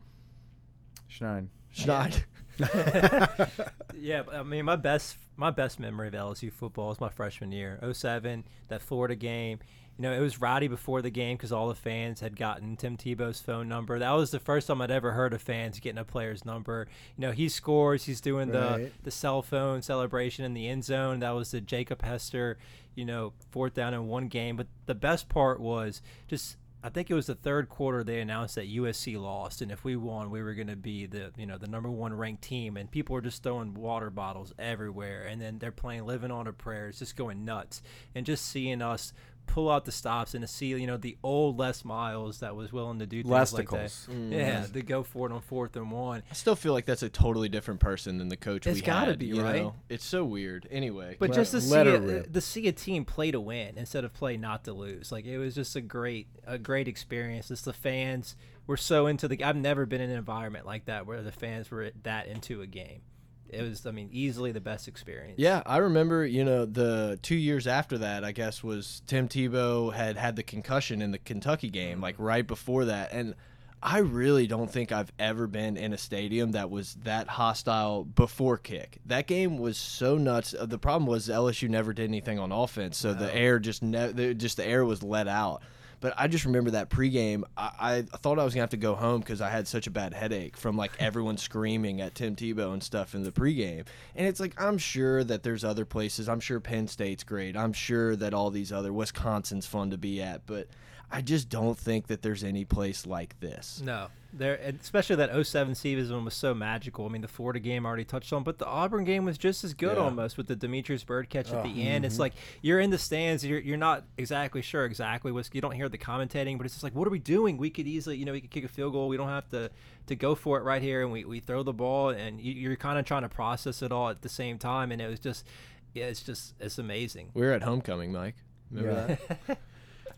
Schneid. 1.20 1.47
Schneid. 1.76 2.24
Yeah, 3.99 4.24
I 4.32 4.43
mean, 4.43 4.65
my 4.65 4.76
best 4.76 5.18
my 5.36 5.51
best 5.51 5.80
memory 5.80 6.07
of 6.07 6.13
LSU 6.13 6.51
football 6.51 6.91
is 6.91 6.99
my 6.99 7.09
freshman 7.09 7.51
year, 7.51 7.80
07, 7.91 8.43
that 8.68 8.82
Florida 8.82 9.15
game. 9.15 9.59
You 9.97 10.03
know, 10.03 10.13
it 10.13 10.20
was 10.20 10.39
rowdy 10.39 10.68
before 10.68 11.01
the 11.01 11.09
game 11.09 11.38
because 11.38 11.51
all 11.51 11.68
the 11.68 11.76
fans 11.76 12.20
had 12.20 12.36
gotten 12.36 12.78
Tim 12.78 12.97
Tebow's 12.97 13.41
phone 13.41 13.68
number. 13.68 13.97
That 13.97 14.11
was 14.11 14.30
the 14.30 14.39
first 14.39 14.68
time 14.68 14.80
I'd 14.82 14.91
ever 14.91 15.11
heard 15.11 15.34
of 15.34 15.41
fans 15.41 15.80
getting 15.80 15.97
a 15.97 16.03
player's 16.03 16.45
number. 16.45 16.88
You 17.18 17.22
know, 17.24 17.32
he 17.32 17.49
scores, 17.49 18.03
he's 18.03 18.22
doing 18.22 18.49
the 18.51 18.91
the 19.03 19.11
cell 19.11 19.41
phone 19.41 19.82
celebration 19.82 20.45
in 20.45 20.53
the 20.53 20.68
end 20.68 20.84
zone. 20.86 21.20
That 21.20 21.32
was 21.32 21.49
the 21.49 21.61
Jacob 21.61 22.03
Hester, 22.03 22.59
you 22.93 23.05
know, 23.05 23.34
fourth 23.49 23.74
down 23.74 23.95
in 23.95 24.07
one 24.07 24.28
game. 24.28 24.55
But 24.55 24.68
the 24.86 24.95
best 24.95 25.30
part 25.30 25.59
was 25.59 26.03
just 26.28 26.57
I 26.88 26.89
think 26.89 27.11
it 27.11 27.15
was 27.15 27.25
the 27.25 27.35
third 27.35 27.67
quarter 27.67 28.01
they 28.01 28.21
announced 28.21 28.55
that 28.55 28.73
USC 28.73 29.21
lost, 29.21 29.61
and 29.61 29.73
if 29.73 29.83
we 29.83 29.97
won, 29.97 30.29
we 30.29 30.41
were 30.41 30.53
going 30.53 30.69
to 30.69 30.77
be 30.77 31.05
the 31.05 31.33
you 31.35 31.45
know 31.45 31.57
the 31.57 31.67
number 31.67 31.91
one 31.91 32.13
ranked 32.13 32.43
team, 32.43 32.77
and 32.77 32.89
people 32.89 33.13
were 33.13 33.19
just 33.19 33.43
throwing 33.43 33.73
water 33.73 34.09
bottles 34.09 34.53
everywhere, 34.57 35.23
and 35.23 35.41
then 35.41 35.59
they're 35.59 35.73
playing 35.73 36.05
"Living 36.05 36.31
on 36.31 36.47
a 36.47 36.53
Prayer," 36.53 36.88
it's 36.88 36.99
just 36.99 37.17
going 37.17 37.43
nuts, 37.43 37.81
and 38.15 38.25
just 38.25 38.45
seeing 38.45 38.81
us 38.81 39.11
pull 39.48 39.70
out 39.72 39.86
the 39.86 39.91
stops 39.91 40.34
and 40.36 40.43
to 40.43 40.48
see 40.48 40.68
you 40.68 40.86
know 40.86 40.98
the 40.98 41.18
old 41.24 41.58
Les 41.58 41.84
Miles 41.84 42.39
that 42.41 42.56
was 42.56 42.72
willing 42.72 43.00
to 43.00 43.06
do 43.08 43.24
things 43.24 43.54
like 43.54 43.70
that, 43.70 43.86
Lesticles. 43.89 44.08
Mm. 44.10 44.32
yeah, 44.32 44.66
to 44.66 44.82
go 44.82 45.02
for 45.04 45.28
it 45.28 45.34
on 45.34 45.41
fourth 45.41 45.76
and 45.76 45.89
one. 45.91 46.22
I 46.30 46.34
still 46.36 46.56
feel 46.56 46.74
like 46.74 46.86
that's 46.86 47.02
a 47.04 47.10
totally 47.10 47.50
different 47.50 47.80
person 47.80 48.18
than 48.18 48.28
the 48.30 48.38
coach 48.38 48.68
It's 48.68 48.76
we 48.76 48.82
gotta 48.82 49.12
had, 49.12 49.20
be, 49.20 49.28
you 49.28 49.41
right? 49.41 49.64
know? 49.64 49.76
It's 49.89 50.06
so 50.06 50.24
weird. 50.24 50.68
Anyway, 50.70 51.16
But 51.20 51.30
Let- 51.30 51.36
just 51.38 51.52
to 51.52 51.62
see 51.62 51.76
a, 51.76 52.24
to 52.24 52.41
see 52.41 52.68
a 52.68 52.72
team 52.72 53.06
play 53.06 53.32
to 53.32 53.39
win 53.39 53.78
instead 53.78 54.04
of 54.04 54.14
play 54.14 54.38
not 54.38 54.64
to 54.66 54.74
lose, 54.74 55.12
like 55.12 55.26
it 55.26 55.38
was 55.38 55.56
just 55.56 55.76
a 55.76 55.82
great 55.82 56.28
a 56.45 56.58
great 56.58 56.88
experience. 56.88 57.48
Just 57.48 57.66
the 57.66 57.74
fans 57.74 58.36
were 58.68 58.78
so 58.78 59.08
into 59.08 59.28
the. 59.28 59.43
I've 59.43 59.56
never 59.56 59.86
been 59.86 60.02
in 60.02 60.10
an 60.10 60.18
environment 60.18 60.66
like 60.66 60.86
that 60.86 61.08
where 61.08 61.22
the 61.24 61.32
fans 61.32 61.72
were 61.72 61.91
that 62.04 62.28
into 62.28 62.62
a 62.62 62.68
game. 62.68 63.02
It 63.50 63.62
was, 63.62 63.86
I 63.86 63.91
mean, 63.91 64.10
easily 64.12 64.52
the 64.52 64.62
best 64.62 64.88
experience. 64.88 65.39
Yeah, 65.39 65.64
I 65.66 65.78
remember, 65.78 66.26
you 66.26 66.43
know, 66.43 66.66
the 66.66 67.20
two 67.22 67.36
years 67.36 67.68
after 67.68 67.98
that, 68.00 68.24
I 68.24 68.32
guess, 68.32 68.64
was 68.64 69.02
Tim 69.08 69.28
Tebow 69.28 69.93
had 69.93 70.18
had 70.18 70.36
the 70.36 70.43
concussion 70.43 71.02
in 71.02 71.12
the 71.12 71.18
Kentucky 71.18 71.70
game, 71.70 72.02
like 72.02 72.16
right 72.18 72.45
before 72.45 72.86
that. 72.86 73.12
And 73.14 73.36
I 73.82 74.00
really 74.00 74.48
don't 74.48 74.72
think 74.72 74.91
I've 74.91 75.12
ever 75.20 75.45
been 75.45 75.78
in 75.78 75.93
a 75.93 75.98
stadium 75.98 76.54
that 76.54 76.70
was 76.72 76.95
that 77.04 77.28
hostile 77.28 78.04
before 78.06 78.58
kick. 78.58 78.98
That 79.06 79.28
game 79.28 79.60
was 79.60 79.78
so 79.78 80.18
nuts. 80.18 80.56
The 80.60 80.80
problem 80.80 81.06
was 81.06 81.28
LSU 81.28 81.70
never 81.70 81.93
did 81.93 82.06
anything 82.06 82.39
on 82.39 82.52
offense, 82.52 82.98
so 82.98 83.14
the 83.14 83.34
air 83.34 83.60
just 83.60 83.84
ne- 83.84 84.34
just 84.34 84.58
the 84.58 84.66
air 84.66 84.84
was 84.84 85.04
let 85.04 85.28
out. 85.28 85.62
But 86.00 86.14
I 86.18 86.28
just 86.28 86.45
remember 86.45 86.72
that 86.72 86.89
pregame. 86.89 87.43
I, 87.58 88.06
I 88.12 88.18
thought 88.18 88.39
I 88.39 88.43
was 88.43 88.54
gonna 88.54 88.64
have 88.64 88.70
to 88.72 88.78
go 88.78 88.95
home 88.95 89.20
because 89.20 89.41
I 89.41 89.50
had 89.50 89.68
such 89.68 89.88
a 89.88 89.91
bad 89.91 90.14
headache 90.14 90.56
from 90.56 90.78
like 90.78 90.91
everyone 91.00 91.38
screaming 91.38 92.02
at 92.02 92.16
Tim 92.16 92.36
Tebow 92.36 92.74
and 92.74 92.84
stuff 92.84 93.16
in 93.16 93.24
the 93.24 93.32
pregame. 93.32 93.86
And 94.16 94.28
it's 94.28 94.39
like 94.39 94.60
I'm 94.62 94.78
sure 94.78 95.24
that 95.24 95.43
there's 95.43 95.64
other 95.64 95.86
places. 95.86 96.30
I'm 96.30 96.39
sure 96.39 96.60
Penn 96.60 96.88
State's 96.88 97.24
great. 97.24 97.58
I'm 97.58 97.74
sure 97.74 98.16
that 98.16 98.34
all 98.34 98.52
these 98.52 98.72
other 98.72 98.93
Wisconsin's 98.93 99.66
fun 99.66 99.91
to 99.91 99.98
be 99.98 100.22
at. 100.22 100.45
But 100.45 100.68
I 101.12 101.22
just 101.22 101.50
don't 101.50 101.78
think 101.78 102.08
that 102.08 102.22
there's 102.22 102.43
any 102.43 102.66
place 102.66 103.06
like 103.06 103.39
this. 103.39 103.82
No, 103.84 104.08
there, 104.38 104.55
and 104.61 104.79
especially 104.79 105.15
that 105.17 105.45
07 105.45 105.75
season 105.75 106.23
was 106.25 106.33
so 106.33 106.53
magical. 106.53 107.05
I 107.05 107.09
mean, 107.09 107.21
the 107.21 107.27
Florida 107.27 107.59
game 107.59 107.85
I 107.85 107.89
already 107.89 108.05
touched 108.05 108.31
on, 108.33 108.43
but 108.43 108.57
the 108.57 108.65
Auburn 108.65 109.03
game 109.03 109.25
was 109.25 109.38
just 109.38 109.63
as 109.63 109.73
good 109.73 109.97
Yeah. 109.97 110.03
almost 110.03 110.38
with 110.38 110.47
the 110.47 110.55
Demetrius 110.55 111.03
Byrd 111.03 111.29
catch 111.29 111.49
at 111.49 111.55
Oh, 111.55 111.63
the 111.63 111.69
mm-hmm. 111.69 111.79
end. 111.88 112.05
It's 112.05 112.19
like 112.19 112.33
you're 112.61 112.79
in 112.79 112.89
the 112.89 112.97
stands, 112.97 113.45
you're, 113.45 113.59
you're 113.59 113.77
not 113.77 114.03
exactly 114.17 114.61
sure 114.61 114.85
exactly 114.85 115.31
what's. 115.31 115.49
You 115.53 115.61
don't 115.61 115.71
hear 115.73 115.89
the 115.89 115.97
commentating, 115.97 116.57
but 116.57 116.65
it's 116.65 116.75
just 116.75 116.83
like, 116.83 116.95
what 116.95 117.07
are 117.07 117.11
we 117.11 117.19
doing? 117.19 117.57
We 117.57 117.69
could 117.69 117.88
easily, 117.88 118.17
you 118.17 118.25
know, 118.25 118.31
we 118.31 118.41
could 118.41 118.51
kick 118.51 118.63
a 118.63 118.67
field 118.67 118.93
goal. 118.93 119.07
We 119.07 119.17
don't 119.17 119.29
have 119.29 119.49
to 119.49 119.69
to 120.07 120.15
go 120.15 120.35
for 120.35 120.57
it 120.57 120.63
right 120.63 120.81
here, 120.81 121.01
and 121.03 121.11
we, 121.11 121.25
we 121.25 121.39
throw 121.41 121.63
the 121.63 121.73
ball, 121.73 122.09
and 122.09 122.39
you, 122.39 122.53
you're 122.53 122.75
kind 122.77 122.97
of 122.97 123.05
trying 123.05 123.23
to 123.23 123.29
process 123.29 123.81
it 123.81 123.91
all 123.91 124.09
at 124.09 124.21
the 124.21 124.29
same 124.29 124.57
time, 124.57 124.91
and 124.91 125.01
it 125.01 125.07
was 125.07 125.19
just, 125.19 125.45
yeah, 125.93 126.05
it's 126.05 126.23
just 126.23 126.53
it's 126.59 126.77
amazing. 126.77 127.31
We 127.33 127.41
were 127.41 127.51
at 127.51 127.63
homecoming, 127.63 128.11
Mike. 128.13 128.35
Remember 128.71 129.17
Yeah. 129.29 129.35
that? 129.47 129.57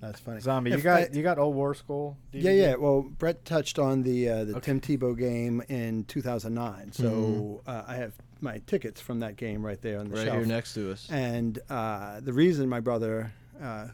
That's 0.02 0.20
funny. 0.20 0.39
Zombie, 0.39 0.72
you 0.72 0.78
got 0.78 1.02
I- 1.02 1.10
you 1.12 1.22
got 1.24 1.38
old 1.38 1.56
War 1.56 1.74
School? 1.74 2.18
Yeah, 2.32 2.52
yeah. 2.52 2.76
Well, 2.76 3.02
Brett 3.02 3.43
touched 3.43 3.78
on 3.80 4.04
the 4.04 4.30
uh, 4.30 4.43
the 4.45 4.52
Okay. 4.58 4.62
Tim 4.62 4.80
Tebow 4.82 5.18
game 5.18 5.62
in 5.68 6.06
2009, 6.06 6.91
so 6.93 7.04
Mm-hmm. 7.04 7.70
uh, 7.70 7.84
I 7.88 7.95
have 7.95 8.14
my 8.41 8.60
tickets 8.68 9.02
from 9.02 9.20
that 9.20 9.36
game 9.36 9.66
right 9.66 9.82
there 9.82 10.00
on 10.00 10.08
the 10.10 10.16
Right 10.16 10.26
shelf. 10.26 10.38
here 10.38 10.45
next 10.45 10.74
to 10.76 10.91
us. 10.91 11.08
And 11.12 11.60
uh, 11.70 12.22
the 12.22 12.32
reason 12.32 12.70
my 12.70 12.80
brother, 12.80 13.34
uh, 13.62 13.88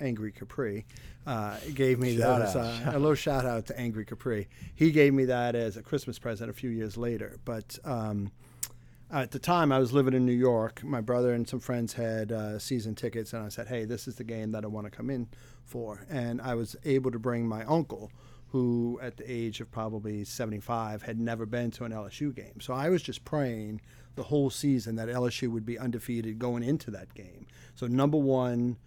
Angry 0.00 0.30
Capri, 0.30 0.86
uh, 1.26 1.56
gave 1.74 1.98
me 1.98 2.16
Shout 2.16 2.38
those, 2.40 2.54
out. 2.56 2.94
uh, 2.94 2.96
a 2.96 3.00
little 3.00 3.16
shout 3.16 3.44
out 3.44 3.66
to 3.66 3.76
Angry 3.78 4.04
Capri. 4.04 4.46
He 4.76 4.92
gave 4.92 5.12
me 5.12 5.24
that 5.24 5.56
as 5.56 5.76
a 5.76 5.82
Christmas 5.82 6.16
present 6.20 6.48
a 6.48 6.52
few 6.52 6.70
years 6.70 6.96
later. 6.96 7.38
But 7.44 7.76
um, 7.84 8.30
at 9.10 9.30
the 9.30 9.38
time, 9.38 9.72
I 9.72 9.78
was 9.78 9.92
living 9.92 10.14
in 10.14 10.26
New 10.26 10.32
York. 10.32 10.84
My 10.84 11.00
brother 11.00 11.32
and 11.32 11.48
some 11.48 11.60
friends 11.60 11.94
had 11.94 12.30
uh, 12.30 12.58
season 12.58 12.94
tickets, 12.94 13.32
and 13.32 13.44
I 13.44 13.48
said, 13.48 13.68
"Hey, 13.68 13.84
this 13.84 14.06
is 14.06 14.16
the 14.16 14.24
game 14.24 14.52
that 14.52 14.64
I 14.64 14.68
want 14.68 14.86
to 14.86 14.90
come 14.90 15.10
in 15.10 15.28
for." 15.64 16.04
And 16.10 16.40
I 16.40 16.54
was 16.54 16.76
able 16.84 17.10
to 17.10 17.18
bring 17.18 17.46
my 17.46 17.64
uncle. 17.64 18.10
Who, 18.52 18.98
at 19.02 19.18
the 19.18 19.30
age 19.30 19.60
of 19.60 19.70
probably 19.70 20.24
75, 20.24 21.02
had 21.02 21.20
never 21.20 21.44
been 21.44 21.70
to 21.72 21.84
an 21.84 21.92
LSU 21.92 22.34
game. 22.34 22.60
So 22.62 22.72
I 22.72 22.88
was 22.88 23.02
just 23.02 23.26
praying 23.26 23.82
the 24.14 24.22
whole 24.22 24.48
season 24.48 24.96
that 24.96 25.08
LSU 25.08 25.50
would 25.52 25.66
be 25.66 25.78
undefeated 25.78 26.38
going 26.38 26.62
into 26.62 26.90
that 26.92 27.12
game. 27.12 27.46
So 27.74 27.86
number 27.86 28.16
one, 28.16 28.78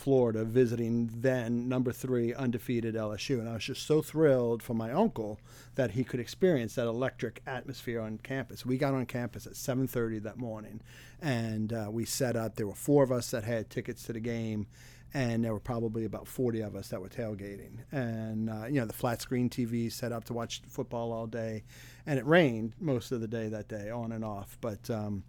Florida 0.00 0.44
visiting 0.44 1.10
then 1.14 1.68
number 1.68 1.92
three 1.92 2.32
undefeated 2.32 2.94
LSU, 2.94 3.38
and 3.38 3.46
I 3.46 3.52
was 3.52 3.64
just 3.64 3.86
so 3.86 4.00
thrilled 4.00 4.62
for 4.62 4.72
my 4.72 4.90
uncle 4.90 5.38
that 5.74 5.90
he 5.90 6.04
could 6.04 6.20
experience 6.20 6.76
that 6.76 6.86
electric 6.86 7.42
atmosphere 7.46 8.00
on 8.00 8.16
campus. 8.16 8.64
We 8.64 8.78
got 8.78 8.94
on 8.94 9.04
campus 9.04 9.46
at 9.46 9.52
7:30 9.56 10.22
that 10.22 10.38
morning, 10.38 10.80
and 11.20 11.70
uh, 11.74 11.88
we 11.90 12.06
set 12.06 12.34
up. 12.34 12.56
There 12.56 12.66
were 12.66 12.74
four 12.74 13.04
of 13.04 13.12
us 13.12 13.30
that 13.32 13.44
had 13.44 13.68
tickets 13.68 14.04
to 14.04 14.14
the 14.14 14.20
game. 14.20 14.68
And 15.12 15.42
there 15.44 15.52
were 15.52 15.58
probably 15.58 16.04
about 16.04 16.28
40 16.28 16.60
of 16.60 16.76
us 16.76 16.86
that 16.90 17.00
were 17.00 17.08
tailgating. 17.08 17.78
And, 17.90 18.48
uh, 18.48 18.66
you 18.66 18.78
know, 18.78 18.86
the 18.86 18.92
flat 18.92 19.20
screen 19.20 19.50
TV 19.50 19.90
set 19.90 20.12
up 20.12 20.22
to 20.26 20.32
watch 20.32 20.62
football 20.68 21.10
all 21.10 21.26
day. 21.26 21.64
And 22.06 22.16
it 22.16 22.24
rained 22.24 22.74
most 22.78 23.10
of 23.10 23.20
the 23.20 23.26
day 23.26 23.48
that 23.48 23.66
day, 23.66 23.90
on 23.90 24.12
and 24.12 24.24
off. 24.24 24.56
But 24.60 24.88
um, 24.88 25.24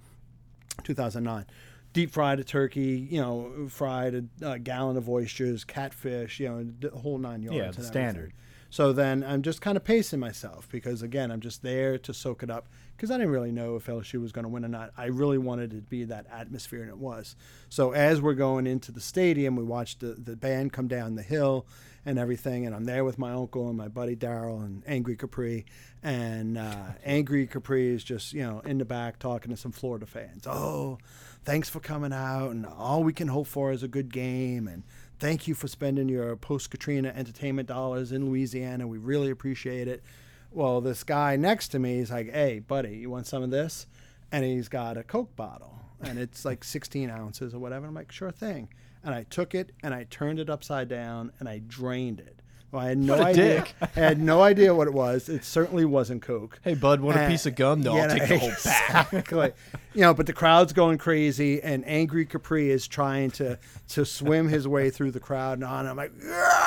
2009. 0.84 1.46
Deep 1.94 2.12
fried 2.12 2.39
a 2.39 2.44
turkey, 2.44 3.08
you 3.10 3.20
know, 3.20 3.68
fried 3.70 4.16
a, 4.16 4.52
a 4.54 4.60
gallon 4.60 4.98
of 4.98 5.10
oysters, 5.10 5.64
catfish, 5.64 6.39
you 6.39 6.48
know, 6.48 6.66
the 6.80 6.89
whole 6.98 7.18
nine 7.18 7.44
yards. 7.44 7.58
Yeah, 7.58 7.72
the 7.72 7.84
standard. 7.84 8.34
So 8.72 8.94
then 8.94 9.22
I'm 9.26 9.42
just 9.42 9.60
kind 9.60 9.76
of 9.76 9.84
pacing 9.84 10.22
myself 10.22 10.70
because 10.72 11.02
again 11.02 11.30
I'm 11.30 11.42
just 11.42 11.62
there 11.62 11.98
to 11.98 12.14
soak 12.14 12.42
it 12.42 12.50
up 12.50 12.70
because 12.96 13.12
I 13.12 13.18
didn't 13.18 13.34
really 13.34 13.52
know 13.52 13.76
if 13.76 13.88
LSU 13.88 14.22
was 14.22 14.32
going 14.32 14.44
to 14.44 14.50
win 14.50 14.64
or 14.64 14.70
not. 14.70 14.92
I 14.96 15.08
really 15.08 15.38
wanted 15.38 15.74
it 15.74 15.76
to 15.76 15.82
be 15.82 16.06
that 16.06 16.26
atmosphere 16.32 16.82
and 16.82 16.89
it 16.89 16.98
was. 16.98 17.36
So 17.68 17.92
as 17.92 18.22
we're 18.22 18.34
going 18.34 18.68
into 18.68 18.94
the 18.94 19.02
stadium, 19.02 19.58
we 19.58 19.64
watched 19.64 20.00
the 20.00 20.14
the 20.14 20.38
band 20.38 20.72
come 20.72 20.88
down 20.88 21.16
the 21.16 21.22
hill 21.22 21.68
and 22.06 22.18
everything, 22.18 22.66
and 22.66 22.74
I'm 22.74 22.86
there 22.86 23.04
with 23.04 23.20
my 23.20 23.32
uncle 23.32 23.68
and 23.68 23.78
my 23.78 23.88
buddy 23.88 24.16
Daryl 24.16 24.64
and 24.64 24.84
Angry 24.88 25.16
Capri, 25.16 25.66
and 26.02 26.58
uh, 26.58 26.94
Angry 27.04 27.46
Capri 27.48 27.89
is 27.89 28.04
just 28.04 28.34
you 28.34 28.44
know 28.44 28.62
in 28.62 28.78
the 28.78 28.86
back 28.86 29.20
talking 29.20 29.52
to 29.52 29.58
some 29.58 29.74
Florida 29.74 30.06
fans. 30.06 30.48
Oh, 30.48 30.98
thanks 31.44 31.70
for 31.70 31.80
coming 31.80 32.14
out, 32.14 32.52
and 32.52 32.66
all 32.66 33.04
we 33.04 33.14
can 33.14 33.28
hope 33.28 33.48
for 33.48 33.72
is 33.72 33.84
a 33.84 33.88
good 33.88 34.12
game, 34.12 34.68
and 34.68 34.84
thank 35.20 35.48
you 35.48 35.54
for 35.54 35.68
spending 35.68 36.10
your 36.10 36.36
post 36.36 36.70
Katrina 36.70 37.10
entertainment 37.16 37.68
dollars 37.68 38.12
in 38.12 38.30
Louisiana. 38.30 38.88
We 38.88 38.98
really 38.98 39.30
appreciate 39.32 39.88
it. 39.88 40.04
Well, 40.52 40.82
this 40.82 41.04
guy 41.04 41.36
next 41.36 41.70
to 41.70 41.80
me 41.80 42.00
is 42.00 42.12
like, 42.12 42.32
"Hey, 42.32 42.60
buddy, 42.60 42.98
you 42.98 43.10
want 43.10 43.28
some 43.28 43.44
of 43.44 43.52
this?" 43.52 43.88
And 44.32 44.46
he's 44.46 44.70
got 44.70 44.98
a 44.98 45.04
Coke 45.04 45.36
bottle, 45.36 45.80
and 46.02 46.20
it's 46.20 46.46
like 46.46 46.64
16 46.64 47.10
ounces 47.10 47.54
or 47.54 47.60
whatever. 47.60 47.88
I'm 47.88 47.94
like, 47.94 48.12
"Sure 48.12 48.32
thing." 48.32 48.70
And 49.04 49.16
I 49.16 49.24
took 49.24 49.56
it 49.56 49.72
and 49.82 49.94
I 49.94 50.04
turned 50.04 50.39
it 50.39 50.50
upside 50.50 50.88
down 50.88 51.32
and 51.39 51.50
I 51.50 51.60
drained 51.60 52.20
it. 52.20 52.41
Well, 52.72 52.82
I 52.86 52.90
had 52.90 52.98
no 53.00 53.18
What 53.18 53.22
a 53.22 53.30
idea. 53.32 53.56
dick. 53.60 53.74
I 53.82 54.00
had 54.00 54.22
no 54.22 54.42
idea 54.42 54.74
what 54.74 54.88
it 54.88 54.94
was. 54.94 55.28
It 55.28 55.44
certainly 55.44 55.84
wasn't 55.84 56.22
Coke. 56.22 56.58
Hey, 56.64 56.74
bud, 56.74 57.02
want 57.02 57.18
a 57.18 57.24
Uh, 57.24 57.28
piece 57.28 57.46
of 57.46 57.56
gum? 57.56 57.82
No, 57.82 57.96
yeah, 57.96 58.04
I'll 58.04 58.10
take 58.10 58.30
the 58.30 58.38
whole 58.40 58.50
pack. 58.64 59.14
Exactly. 59.14 59.52
you 59.94 60.02
know, 60.02 60.14
but 60.14 60.26
the 60.26 60.32
crowd's 60.34 60.72
going 60.72 60.98
crazy, 60.98 61.62
and 61.62 61.86
Angry 61.86 62.26
Capri 62.26 62.70
is 62.72 62.88
trying 62.88 63.32
to 63.32 63.60
to 63.90 64.06
swim 64.06 64.48
his 64.48 64.68
way 64.70 64.90
through 64.90 65.12
the 65.12 65.20
crowd, 65.20 65.58
and 65.58 65.66
on. 65.66 65.86
I'm 65.86 65.98
like, 65.98 66.14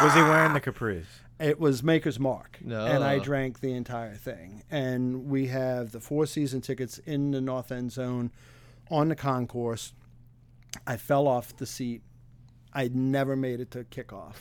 Was 0.03 0.13
he 0.15 0.21
wearing 0.21 0.53
the 0.53 0.61
capris? 0.61 1.05
it 1.41 1.59
was 1.59 1.83
Maker's 1.83 2.21
Mark, 2.21 2.59
no. 2.61 2.85
and 2.87 3.03
I 3.03 3.19
drank 3.19 3.61
the 3.61 3.73
entire 3.73 4.15
thing. 4.15 4.63
And 4.71 5.27
we 5.27 5.47
have 5.49 5.91
the 5.93 6.01
four 6.01 6.27
season 6.27 6.61
tickets 6.61 6.99
in 6.99 7.31
the 7.33 7.41
North 7.41 7.73
End 7.73 7.91
Zone 7.93 8.31
on 8.91 9.09
the 9.09 9.17
concourse. 9.17 9.95
I 10.87 10.97
fell 10.99 11.27
off 11.27 11.57
the 11.57 11.67
seat. 11.67 12.03
I 12.75 12.89
never 12.93 13.37
made 13.37 13.61
it 13.61 13.71
to 13.73 13.85
kickoff. 13.85 14.35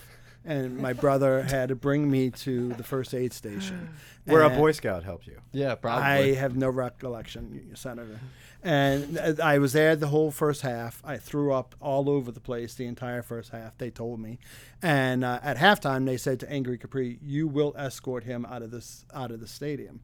And 0.46 0.78
my 0.78 0.92
brother 0.92 1.44
had 1.44 1.70
to 1.70 1.76
bring 1.76 2.12
me 2.12 2.30
to 2.30 2.70
the 2.74 2.84
first 2.84 3.14
aid 3.14 3.32
station. 3.32 3.90
Where 4.26 4.44
a 4.44 4.50
Boy 4.50 4.72
Scout 4.72 5.04
helped 5.04 5.28
you. 5.28 5.40
Yeah, 5.52 5.76
probably. 5.76 6.04
I 6.04 6.34
have 6.36 6.56
no 6.56 6.70
recollection, 6.70 7.76
Senator. 7.76 8.20
And 8.64 9.20
I 9.42 9.58
was 9.58 9.74
there 9.74 9.96
the 9.96 10.08
whole 10.08 10.32
first 10.32 10.62
half. 10.62 11.02
I 11.04 11.18
threw 11.18 11.52
up 11.52 11.76
all 11.82 12.10
over 12.10 12.32
the 12.32 12.40
place 12.40 12.74
the 12.74 12.86
entire 12.86 13.22
first 13.22 13.50
half. 13.50 13.78
They 13.78 13.90
told 13.90 14.22
me, 14.22 14.40
and 14.82 15.26
uh, 15.26 15.40
at 15.44 15.58
halftime 15.58 16.06
they 16.06 16.16
said 16.16 16.40
to 16.40 16.50
Angry 16.50 16.78
Capri, 16.78 17.20
"You 17.22 17.50
will 17.50 17.74
escort 17.78 18.24
him 18.24 18.46
out 18.46 18.62
of 18.62 18.72
this 18.72 19.06
out 19.14 19.32
of 19.32 19.42
the 19.42 19.48
stadium." 19.48 20.00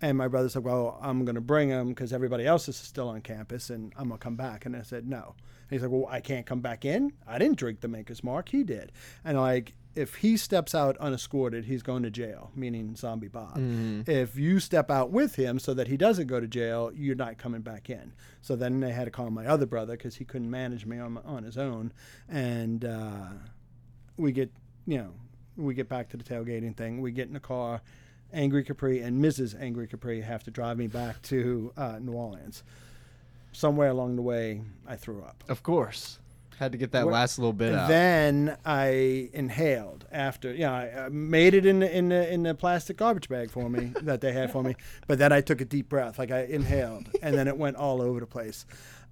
And 0.00 0.16
my 0.16 0.28
brother 0.28 0.48
said, 0.48 0.62
"Well, 0.62 0.98
I'm 1.02 1.24
going 1.24 1.34
to 1.34 1.40
bring 1.40 1.70
him 1.70 1.88
because 1.88 2.12
everybody 2.12 2.46
else 2.46 2.68
is 2.68 2.76
still 2.76 3.08
on 3.08 3.22
campus, 3.22 3.70
and 3.70 3.92
I'm 3.96 4.08
going 4.08 4.18
to 4.18 4.24
come 4.24 4.36
back." 4.36 4.66
And 4.66 4.76
I 4.76 4.82
said, 4.82 5.08
"No." 5.08 5.34
He's 5.70 5.82
like, 5.82 5.90
"Well, 5.90 6.06
I 6.08 6.20
can't 6.20 6.46
come 6.46 6.60
back 6.60 6.84
in. 6.84 7.12
I 7.26 7.38
didn't 7.38 7.56
drink 7.56 7.80
the 7.80 7.88
Maker's 7.88 8.22
Mark. 8.22 8.48
He 8.50 8.62
did." 8.64 8.92
And 9.24 9.38
like, 9.38 9.74
if 9.94 10.16
he 10.16 10.36
steps 10.36 10.74
out 10.74 10.96
unescorted, 11.00 11.64
he's 11.64 11.82
going 11.82 12.02
to 12.02 12.10
jail, 12.10 12.50
meaning 12.54 12.94
Zombie 12.96 13.28
Bob. 13.28 13.56
If 14.06 14.36
you 14.36 14.60
step 14.60 14.90
out 14.90 15.10
with 15.10 15.36
him 15.36 15.58
so 15.58 15.72
that 15.74 15.88
he 15.88 15.96
doesn't 15.96 16.26
go 16.26 16.38
to 16.38 16.46
jail, 16.46 16.92
you're 16.94 17.16
not 17.16 17.38
coming 17.38 17.62
back 17.62 17.88
in. 17.88 18.12
So 18.42 18.56
then 18.56 18.80
they 18.80 18.92
had 18.92 19.06
to 19.06 19.10
call 19.10 19.30
my 19.30 19.46
other 19.46 19.64
brother 19.66 19.94
because 19.96 20.16
he 20.16 20.24
couldn't 20.24 20.50
manage 20.50 20.84
me 20.86 20.98
on 20.98 21.18
on 21.24 21.42
his 21.44 21.56
own, 21.56 21.92
and 22.28 22.84
uh, 22.84 23.28
we 24.16 24.32
get 24.32 24.52
you 24.86 24.98
know 24.98 25.14
we 25.56 25.74
get 25.74 25.88
back 25.88 26.10
to 26.10 26.16
the 26.16 26.24
tailgating 26.24 26.76
thing. 26.76 27.00
We 27.00 27.10
get 27.10 27.28
in 27.28 27.34
the 27.34 27.40
car. 27.40 27.80
Angry 28.32 28.64
Capri 28.64 29.00
and 29.00 29.24
Mrs. 29.24 29.58
Angry 29.58 29.86
Capri 29.86 30.20
have 30.20 30.42
to 30.44 30.50
drive 30.50 30.76
me 30.76 30.88
back 30.88 31.22
to 31.22 31.72
uh, 31.76 31.98
New 32.00 32.12
Orleans. 32.12 32.64
Somewhere 33.56 33.88
along 33.88 34.16
the 34.16 34.22
way, 34.22 34.60
I 34.86 34.96
threw 34.96 35.22
up. 35.22 35.42
of 35.48 35.62
course. 35.62 36.18
Had 36.58 36.72
to 36.72 36.78
get 36.78 36.92
that 36.92 37.06
last 37.06 37.38
little 37.38 37.54
bit 37.54 37.72
out. 37.72 37.88
Then 37.88 38.56
I 38.66 39.30
inhaled 39.32 40.04
after, 40.12 40.52
you 40.52 40.60
know, 40.60 40.74
I 40.74 41.08
made 41.10 41.54
it 41.54 41.64
in 41.64 41.80
the, 41.80 41.96
in 41.96 42.10
the 42.10 42.30
in 42.30 42.42
the 42.42 42.54
plastic 42.54 42.98
garbage 42.98 43.30
bag 43.30 43.50
for 43.50 43.70
me 43.70 43.94
that 44.02 44.20
they 44.20 44.32
had 44.32 44.52
for 44.52 44.62
me. 44.62 44.74
But 45.06 45.18
then 45.18 45.32
I 45.32 45.40
took 45.40 45.62
a 45.62 45.64
deep 45.64 45.88
breath, 45.88 46.18
like 46.18 46.30
I 46.30 46.40
inhaled, 46.44 47.08
and 47.22 47.34
then 47.34 47.48
it 47.48 47.56
went 47.56 47.76
all 47.76 48.02
over 48.02 48.20
the 48.20 48.26
place. 48.26 48.66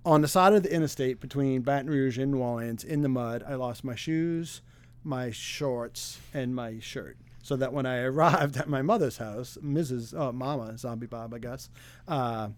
On 0.04 0.20
the 0.20 0.28
side 0.28 0.52
of 0.52 0.62
the 0.62 0.74
interstate 0.74 1.20
between 1.20 1.62
Baton 1.62 1.88
Rouge 1.88 2.18
and 2.18 2.32
New 2.32 2.40
Orleans, 2.40 2.84
in 2.84 3.00
the 3.00 3.08
mud, 3.08 3.42
I 3.48 3.54
lost 3.54 3.82
my 3.82 3.94
shoes, 3.94 4.60
my 5.02 5.30
shorts, 5.30 6.18
and 6.34 6.54
my 6.54 6.80
shirt. 6.80 7.16
So 7.42 7.56
that 7.56 7.72
when 7.72 7.86
I 7.86 8.00
arrived 8.02 8.58
at 8.58 8.68
my 8.68 8.82
mother's 8.82 9.16
house, 9.16 9.56
Mrs. 9.62 10.12
Oh, 10.14 10.32
Mama 10.32 10.76
Zombie 10.76 11.06
Bob, 11.06 11.32
I 11.32 11.38
guess, 11.38 11.70
uh, 12.08 12.48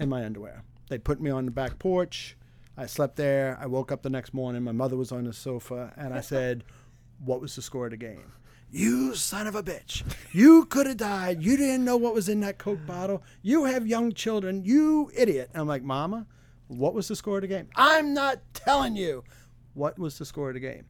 in 0.00 0.08
my 0.08 0.24
underwear. 0.24 0.64
They 0.92 0.98
put 0.98 1.22
me 1.22 1.30
on 1.30 1.46
the 1.46 1.50
back 1.50 1.78
porch. 1.78 2.36
I 2.76 2.84
slept 2.84 3.16
there. 3.16 3.56
I 3.58 3.64
woke 3.64 3.90
up 3.90 4.02
the 4.02 4.10
next 4.10 4.34
morning. 4.34 4.62
My 4.62 4.72
mother 4.72 4.94
was 4.94 5.10
on 5.10 5.24
the 5.24 5.32
sofa, 5.32 5.90
and 5.96 6.12
I 6.12 6.20
said, 6.20 6.64
"What 7.24 7.40
was 7.40 7.56
the 7.56 7.62
score 7.62 7.86
of 7.86 7.92
the 7.92 7.96
game?" 7.96 8.30
You 8.70 9.14
son 9.14 9.46
of 9.46 9.54
a 9.54 9.62
bitch! 9.62 10.02
You 10.32 10.66
could 10.66 10.86
have 10.86 10.98
died. 10.98 11.42
You 11.42 11.56
didn't 11.56 11.86
know 11.86 11.96
what 11.96 12.12
was 12.12 12.28
in 12.28 12.40
that 12.40 12.58
Coke 12.58 12.84
bottle. 12.86 13.22
You 13.40 13.64
have 13.64 13.86
young 13.86 14.12
children. 14.12 14.66
You 14.66 15.10
idiot! 15.16 15.48
I'm 15.54 15.66
like, 15.66 15.82
Mama, 15.82 16.26
what 16.68 16.92
was 16.92 17.08
the 17.08 17.16
score 17.16 17.36
of 17.36 17.40
the 17.42 17.48
game? 17.48 17.68
I'm 17.74 18.12
not 18.12 18.40
telling 18.52 18.94
you. 18.94 19.24
What 19.72 19.98
was 19.98 20.18
the 20.18 20.26
score 20.26 20.48
of 20.48 20.54
the 20.54 20.60
game? 20.60 20.84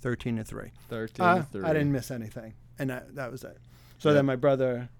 Thirteen 0.00 0.36
to 0.36 0.44
three. 0.44 0.70
13 0.90 1.26
Uh, 1.26 1.36
to 1.38 1.42
3. 1.42 1.64
I 1.64 1.72
didn't 1.72 1.90
miss 1.90 2.12
anything, 2.12 2.54
and 2.78 2.88
that, 2.90 3.16
that 3.16 3.32
was 3.32 3.42
it. 3.42 3.58
So 3.98 4.12
then 4.14 4.26
my 4.26 4.36
brother 4.36 4.90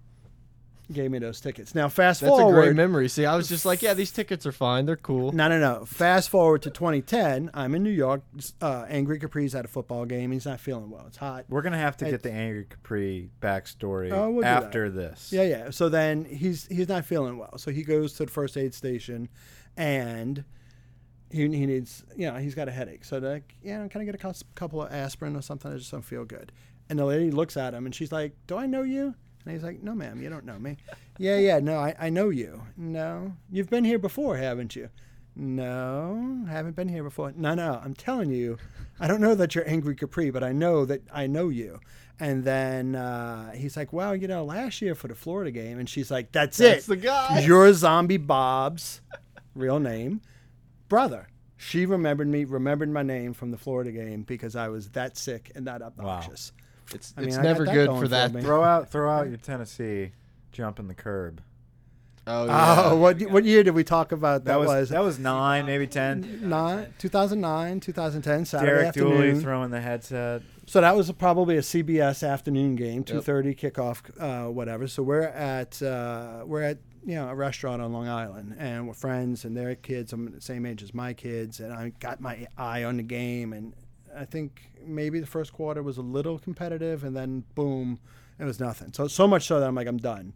gave 0.92 1.10
me 1.10 1.18
those 1.18 1.40
tickets. 1.40 1.74
Now 1.74 1.88
fast 1.88 2.20
That's 2.20 2.28
forward. 2.30 2.52
That's 2.54 2.62
a 2.62 2.66
great 2.68 2.76
memory. 2.76 3.08
See, 3.08 3.24
I 3.26 3.36
was 3.36 3.48
just 3.48 3.64
like, 3.64 3.82
yeah, 3.82 3.94
these 3.94 4.10
tickets 4.10 4.44
are 4.46 4.52
fine. 4.52 4.86
They're 4.86 4.96
cool. 4.96 5.32
No, 5.32 5.48
no, 5.48 5.58
no. 5.58 5.84
Fast 5.84 6.28
forward 6.30 6.62
to 6.62 6.70
2010. 6.70 7.50
I'm 7.54 7.74
in 7.74 7.82
New 7.82 7.90
York. 7.90 8.22
Uh, 8.60 8.86
Angry 8.88 9.18
Capri's 9.18 9.54
at 9.54 9.64
a 9.64 9.68
football 9.68 10.04
game. 10.04 10.32
He's 10.32 10.46
not 10.46 10.60
feeling 10.60 10.90
well. 10.90 11.04
It's 11.06 11.16
hot. 11.16 11.44
We're 11.48 11.62
gonna 11.62 11.78
have 11.78 11.96
to 11.98 12.06
I- 12.06 12.10
get 12.10 12.22
the 12.22 12.32
Angry 12.32 12.64
Capri 12.64 13.30
backstory 13.40 14.12
Oh, 14.12 14.30
we'll 14.30 14.44
after 14.44 14.90
this. 14.90 15.32
Yeah, 15.32 15.42
yeah. 15.42 15.70
So 15.70 15.88
then 15.88 16.24
he's 16.24 16.66
he's 16.66 16.88
not 16.88 17.04
feeling 17.04 17.38
well. 17.38 17.58
So 17.58 17.70
he 17.70 17.82
goes 17.82 18.14
to 18.14 18.24
the 18.26 18.30
first 18.30 18.56
aid 18.56 18.74
station, 18.74 19.28
and 19.76 20.44
he, 21.30 21.42
he 21.42 21.66
needs 21.66 22.04
you 22.16 22.30
know 22.30 22.36
he's 22.38 22.54
got 22.54 22.68
a 22.68 22.72
headache. 22.72 23.04
So 23.04 23.20
they're 23.20 23.34
like, 23.34 23.54
yeah, 23.62 23.86
can 23.88 24.00
I 24.00 24.04
get 24.04 24.14
a 24.14 24.34
couple 24.54 24.82
of 24.82 24.92
aspirin 24.92 25.36
or 25.36 25.42
something? 25.42 25.72
I 25.72 25.76
just 25.76 25.90
don't 25.90 26.02
feel 26.02 26.24
good. 26.24 26.52
And 26.88 26.98
the 26.98 27.04
lady 27.04 27.30
looks 27.30 27.56
at 27.56 27.72
him 27.72 27.86
and 27.86 27.94
she's 27.94 28.10
like, 28.10 28.32
"Do 28.48 28.56
I 28.56 28.66
know 28.66 28.82
you?" 28.82 29.14
And 29.44 29.54
he's 29.54 29.62
like, 29.62 29.82
"No, 29.82 29.94
ma'am, 29.94 30.22
you 30.22 30.28
don't 30.28 30.44
know 30.44 30.58
me." 30.58 30.76
yeah, 31.18 31.38
yeah, 31.38 31.58
no, 31.60 31.78
I, 31.78 31.94
I 31.98 32.10
know 32.10 32.28
you. 32.28 32.62
No, 32.76 33.34
you've 33.50 33.70
been 33.70 33.84
here 33.84 33.98
before, 33.98 34.36
haven't 34.36 34.76
you? 34.76 34.88
No, 35.36 36.44
haven't 36.48 36.76
been 36.76 36.88
here 36.88 37.02
before. 37.04 37.32
No, 37.36 37.54
no, 37.54 37.80
I'm 37.82 37.94
telling 37.94 38.30
you, 38.30 38.58
I 38.98 39.06
don't 39.06 39.20
know 39.20 39.34
that 39.34 39.54
you're 39.54 39.68
angry 39.68 39.94
Capri, 39.94 40.30
but 40.30 40.42
I 40.44 40.52
know 40.52 40.84
that 40.84 41.02
I 41.12 41.26
know 41.26 41.48
you. 41.48 41.80
And 42.18 42.44
then 42.44 42.94
uh, 42.94 43.52
he's 43.52 43.76
like, 43.78 43.94
well, 43.94 44.14
you 44.14 44.28
know, 44.28 44.44
last 44.44 44.82
year 44.82 44.94
for 44.94 45.08
the 45.08 45.14
Florida 45.14 45.50
game, 45.50 45.78
and 45.78 45.88
she's 45.88 46.10
like, 46.10 46.32
that's, 46.32 46.58
That's 46.58 46.84
it. 46.84 46.88
the 46.88 46.96
guy. 46.96 47.40
You're 47.46 47.72
Zombie 47.72 48.18
Bob's 48.18 49.00
real 49.54 49.80
name, 49.80 50.20
brother. 50.88 51.28
She 51.56 51.86
remembered 51.86 52.28
me, 52.28 52.44
remembered 52.44 52.90
my 52.90 53.02
name 53.02 53.32
from 53.32 53.50
the 53.50 53.56
Florida 53.56 53.92
game 53.92 54.22
because 54.22 54.56
I 54.56 54.68
was 54.68 54.90
that 54.90 55.16
sick 55.16 55.52
and 55.54 55.66
that 55.66 55.80
obnoxious. 55.80 56.52
It's, 56.94 57.14
I 57.16 57.20
mean, 57.20 57.28
it's 57.28 57.38
I 57.38 57.42
got 57.42 57.48
never 57.48 57.64
that 57.66 57.74
good 57.74 57.86
going 57.88 57.98
for 58.00 58.04
for 58.06 58.08
that. 58.08 58.32
me. 58.32 58.42
Throw 58.42 58.62
out, 58.64 58.90
throw 58.90 59.10
out 59.10 59.28
your 59.28 59.36
Tennessee, 59.38 60.12
jumping 60.52 60.88
the 60.88 60.94
curb. 60.94 61.42
Oh, 62.26 62.46
yeah. 62.46 62.82
Oh, 62.84 62.96
what 63.00 63.20
what 63.22 63.44
year 63.44 63.62
did 63.62 63.74
we 63.74 63.82
talk 63.84 64.12
about? 64.12 64.44
That, 64.44 64.58
That, 64.58 64.60
was, 64.60 64.90
that 64.90 65.02
was 65.02 65.18
nine, 65.18 65.66
maybe 65.66 65.86
ten. 65.86 66.48
nine, 66.48 66.92
2009, 66.98 67.80
2010, 67.80 68.44
Saturday 68.44 68.70
Derek 68.72 68.94
Dooley 68.94 69.40
throwing 69.40 69.70
the 69.70 69.80
headset. 69.80 70.42
So 70.66 70.80
that 70.80 70.94
was 70.94 71.10
probably 71.12 71.56
a 71.56 71.62
CBS 71.62 72.28
afternoon 72.28 72.76
game, 72.76 73.02
two 73.02 73.20
thirty 73.20 73.54
kickoff, 73.54 74.02
uh, 74.20 74.50
whatever. 74.50 74.86
So 74.86 75.02
we're 75.02 75.22
at 75.22 75.82
uh, 75.82 76.44
we're 76.46 76.62
at 76.62 76.78
you 77.04 77.16
know 77.16 77.28
a 77.28 77.34
restaurant 77.34 77.82
on 77.82 77.92
Long 77.92 78.06
Island, 78.06 78.54
and 78.58 78.86
we're 78.86 78.94
friends, 78.94 79.44
and 79.44 79.56
their 79.56 79.74
kids. 79.74 80.12
I'm 80.12 80.30
the 80.30 80.40
same 80.40 80.66
age 80.66 80.82
as 80.84 80.94
my 80.94 81.12
kids, 81.12 81.58
and 81.58 81.72
I 81.72 81.88
got 81.98 82.20
my 82.20 82.46
eye 82.56 82.84
on 82.84 82.98
the 82.98 83.02
game, 83.02 83.52
and 83.52 83.74
I 84.16 84.24
think 84.24 84.62
maybe 84.84 85.20
the 85.20 85.26
first 85.26 85.52
quarter 85.52 85.82
was 85.82 85.98
a 85.98 86.02
little 86.02 86.38
competitive, 86.38 87.04
and 87.04 87.16
then 87.16 87.44
boom, 87.54 87.98
it 88.38 88.44
was 88.44 88.60
nothing. 88.60 88.92
So 88.92 89.08
so 89.08 89.26
much 89.26 89.46
so 89.46 89.60
that 89.60 89.66
I'm 89.68 89.74
like 89.74 89.86
I'm 89.86 89.98
done. 89.98 90.32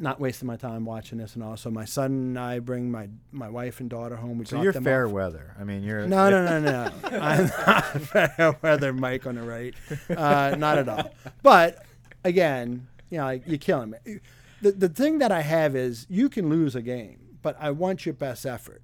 Not 0.00 0.18
wasting 0.20 0.48
my 0.48 0.56
time 0.56 0.84
watching 0.84 1.18
this, 1.18 1.34
and 1.36 1.44
also 1.44 1.70
my 1.70 1.84
son 1.84 2.10
and 2.10 2.38
I 2.38 2.58
bring 2.58 2.90
my 2.90 3.08
my 3.30 3.48
wife 3.48 3.78
and 3.80 3.88
daughter 3.88 4.16
home. 4.16 4.38
We 4.38 4.44
So 4.44 4.60
you're 4.60 4.72
fair 4.72 5.06
off. 5.06 5.12
weather. 5.12 5.54
I 5.58 5.64
mean, 5.64 5.84
you're 5.84 6.06
No, 6.06 6.28
no, 6.28 6.44
no, 6.44 6.60
no. 6.60 6.90
I'm 7.18 7.46
not 7.46 7.84
fair 8.02 8.58
weather 8.62 8.92
Mike 8.92 9.26
on 9.26 9.36
the 9.36 9.42
right. 9.42 9.74
Uh, 10.10 10.56
not 10.58 10.78
at 10.78 10.88
all. 10.88 11.14
But 11.42 11.86
again, 12.24 12.88
you 13.10 13.18
know, 13.18 13.24
like, 13.24 13.44
you're 13.46 13.58
killing 13.58 13.90
me. 13.90 14.18
The, 14.60 14.72
the 14.72 14.88
thing 14.88 15.18
that 15.18 15.30
I 15.30 15.42
have 15.42 15.76
is 15.76 16.06
you 16.10 16.28
can 16.28 16.48
lose 16.48 16.74
a 16.74 16.82
game, 16.82 17.38
but 17.42 17.56
I 17.60 17.70
want 17.70 18.04
your 18.06 18.14
best 18.14 18.44
effort. 18.44 18.82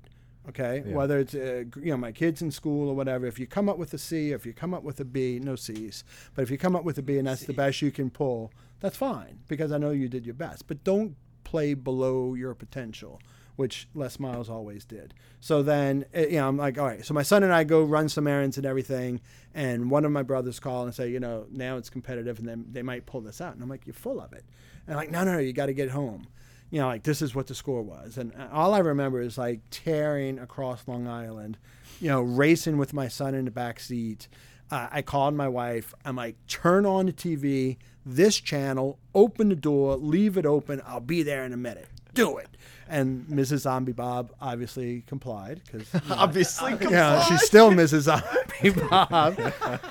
Okay, 0.49 0.83
Yeah. 0.87 0.95
whether 0.95 1.19
it's 1.21 1.35
uh, 1.35 1.65
you 1.81 1.93
know 1.93 1.97
my 1.97 2.11
kids 2.13 2.43
in 2.43 2.51
school 2.51 2.89
or 2.89 2.95
whatever. 2.97 3.27
If 3.27 3.39
you 3.39 3.47
come 3.47 3.69
up 3.69 3.79
with 3.79 3.95
a 3.95 3.99
C, 3.99 4.33
or 4.33 4.37
if 4.37 4.45
you 4.45 4.53
come 4.53 4.75
up 4.75 4.83
with 4.83 4.99
a 5.01 5.05
B, 5.05 5.39
no 5.41 5.55
C's. 5.57 6.03
But 6.35 6.43
if 6.43 6.51
you 6.51 6.59
come 6.59 6.75
up 6.75 6.85
with 6.85 6.99
a 6.99 7.03
B 7.03 7.19
and 7.19 7.27
that's 7.29 7.45
the 7.45 7.53
best 7.53 7.81
you 7.81 7.93
can 7.93 8.11
pull, 8.11 8.53
that's 8.81 8.97
fine 8.97 9.39
because 9.49 9.71
I 9.71 9.79
know 9.79 9.91
you 9.91 10.09
did 10.09 10.27
your 10.27 10.35
best. 10.35 10.67
But 10.67 10.83
don't 10.83 11.15
play 11.45 11.75
below 11.75 12.35
your 12.35 12.55
potential, 12.55 13.21
which 13.55 13.87
Les 13.95 14.19
Miles 14.19 14.49
always 14.51 14.85
did. 14.85 15.15
So 15.39 15.63
then, 15.63 16.07
eh, 16.13 16.27
you 16.27 16.37
know, 16.39 16.49
I'm 16.49 16.57
like, 16.57 16.77
all 16.79 16.87
right. 16.87 17.05
So 17.05 17.15
my 17.15 17.23
son 17.23 17.45
and 17.45 17.53
I 17.53 17.63
go 17.63 17.85
run 17.85 18.09
some 18.09 18.27
errands 18.27 18.57
and 18.57 18.67
everything, 18.67 19.21
and 19.55 19.91
one 19.93 20.05
of 20.05 20.11
my 20.11 20.23
brothers 20.25 20.59
call 20.59 20.85
and 20.85 20.95
say, 20.95 21.09
you 21.09 21.21
know, 21.21 21.47
now 21.53 21.77
it's 21.77 21.91
competitive, 21.91 22.41
and 22.41 22.49
then 22.49 22.65
they 22.71 22.83
might 22.83 23.07
pull 23.07 23.21
this 23.21 23.41
out. 23.41 23.55
And 23.55 23.63
I'm 23.63 23.69
like, 23.69 23.87
you're 23.87 23.95
full 23.95 24.21
of 24.21 24.33
it. 24.33 24.45
And 24.87 24.95
I'm 24.95 24.97
like, 24.97 25.11
no, 25.13 25.23
no, 25.23 25.35
no, 25.35 25.39
you 25.39 25.53
got 25.53 25.67
to 25.67 25.73
get 25.75 25.91
home. 25.91 26.27
You 26.73 26.81
know, 26.81 26.87
like 26.87 27.03
this 27.03 27.21
is 27.21 27.35
what 27.35 27.47
the 27.47 27.55
score 27.55 27.83
was, 27.83 28.17
and 28.17 28.33
uh, 28.35 28.49
all 28.51 28.73
I 28.73 28.79
remember 28.79 29.21
is 29.21 29.37
like 29.37 29.61
tearing 29.71 30.39
across 30.39 30.89
Long 30.89 31.07
Island, 31.07 31.59
you 32.01 32.09
know, 32.09 32.23
racing 32.23 32.79
with 32.79 32.95
my 32.95 33.09
son 33.09 33.35
in 33.35 33.45
the 33.45 33.51
back 33.51 33.79
seat. 33.79 34.27
Uh, 34.71 34.89
I 34.91 35.03
called 35.03 35.35
my 35.35 35.49
wife. 35.49 35.93
I'm 36.03 36.17
like, 36.17 36.35
turn 36.47 36.87
on 36.87 37.05
the 37.07 37.13
TV. 37.13 37.77
this 38.07 38.41
channel, 38.41 38.99
open 39.15 39.51
the 39.51 39.55
door, 39.55 39.97
leave 39.97 40.39
it 40.39 40.47
open. 40.47 40.81
I'll 40.87 40.99
be 41.01 41.23
there 41.23 41.45
in 41.45 41.53
a 41.53 41.59
minute. 41.59 41.89
Do 42.15 42.39
it. 42.39 42.49
And 42.93 43.27
Mrs. 43.27 43.61
Zombie 43.61 43.93
Bob 43.93 44.35
obviously 44.39 45.03
complied 45.07 45.63
because 45.65 45.89
Obviously, 46.11 46.77
yeah, 46.91 47.25
she's 47.25 47.43
still 47.43 47.71
Mrs. 47.71 48.01
Zombie 48.01 48.81
Bob. 48.91 49.41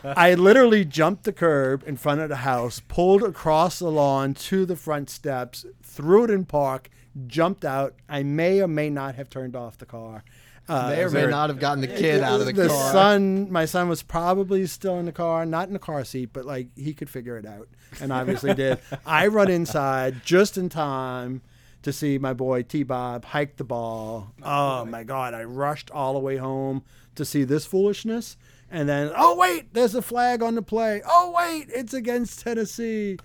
I 0.03 0.35
literally 0.35 0.85
jumped 0.85 1.23
the 1.23 1.33
curb 1.33 1.83
in 1.87 1.97
front 1.97 2.21
of 2.21 2.29
the 2.29 2.35
house, 2.37 2.79
pulled 2.87 3.23
across 3.23 3.79
the 3.79 3.89
lawn 3.89 4.35
to 4.35 4.67
the 4.67 4.75
front 4.75 5.09
steps, 5.09 5.65
threw 5.81 6.25
it 6.25 6.29
in 6.29 6.45
park, 6.45 6.91
jumped 7.25 7.65
out. 7.65 7.95
I 8.07 8.21
may 8.21 8.61
or 8.61 8.67
may 8.67 8.91
not 8.91 9.15
have 9.15 9.31
turned 9.31 9.55
off 9.55 9.79
the 9.79 9.87
car. 9.87 10.23
Uh, 10.69 10.89
may 10.89 11.01
or 11.01 11.09
may 11.09 11.25
not 11.25 11.49
have 11.49 11.59
gotten 11.59 11.81
the 11.81 11.87
kid 11.87 12.21
out 12.21 12.39
of 12.39 12.45
the, 12.45 12.53
the 12.53 12.67
car. 12.67 12.91
son, 12.93 13.51
my 13.51 13.65
son 13.65 13.89
was 13.89 14.03
probably 14.03 14.67
still 14.67 14.99
in 14.99 15.07
the 15.07 15.11
car, 15.11 15.43
not 15.43 15.65
in 15.67 15.73
the 15.73 15.79
car 15.79 16.03
seat, 16.05 16.29
but 16.31 16.45
like 16.45 16.67
he 16.77 16.93
could 16.93 17.09
figure 17.09 17.35
it 17.39 17.47
out, 17.47 17.67
and 17.99 18.13
obviously 18.13 18.53
did. 18.53 18.77
I 19.07 19.25
run 19.25 19.49
inside 19.49 20.21
just 20.23 20.55
in 20.55 20.69
time 20.69 21.41
to 21.83 21.91
see 21.93 22.17
my 22.17 22.33
boy 22.33 22.63
T 22.63 22.83
Bob 22.83 23.25
hike 23.25 23.57
the 23.57 23.63
ball. 23.63 24.33
Oh 24.43 24.85
my 24.85 25.03
God! 25.03 25.33
I 25.33 25.43
rushed 25.43 25.89
all 25.91 26.13
the 26.13 26.19
way 26.19 26.37
home 26.37 26.83
to 27.15 27.25
see 27.25 27.43
this 27.43 27.65
foolishness, 27.65 28.37
and 28.69 28.87
then 28.87 29.11
oh 29.15 29.35
wait, 29.37 29.73
there's 29.73 29.95
a 29.95 30.01
flag 30.01 30.41
on 30.43 30.55
the 30.55 30.61
play. 30.61 31.01
Oh 31.07 31.33
wait, 31.37 31.67
it's 31.73 31.93
against 31.93 32.41
Tennessee. 32.41 33.17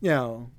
You 0.00 0.10
know, 0.10 0.50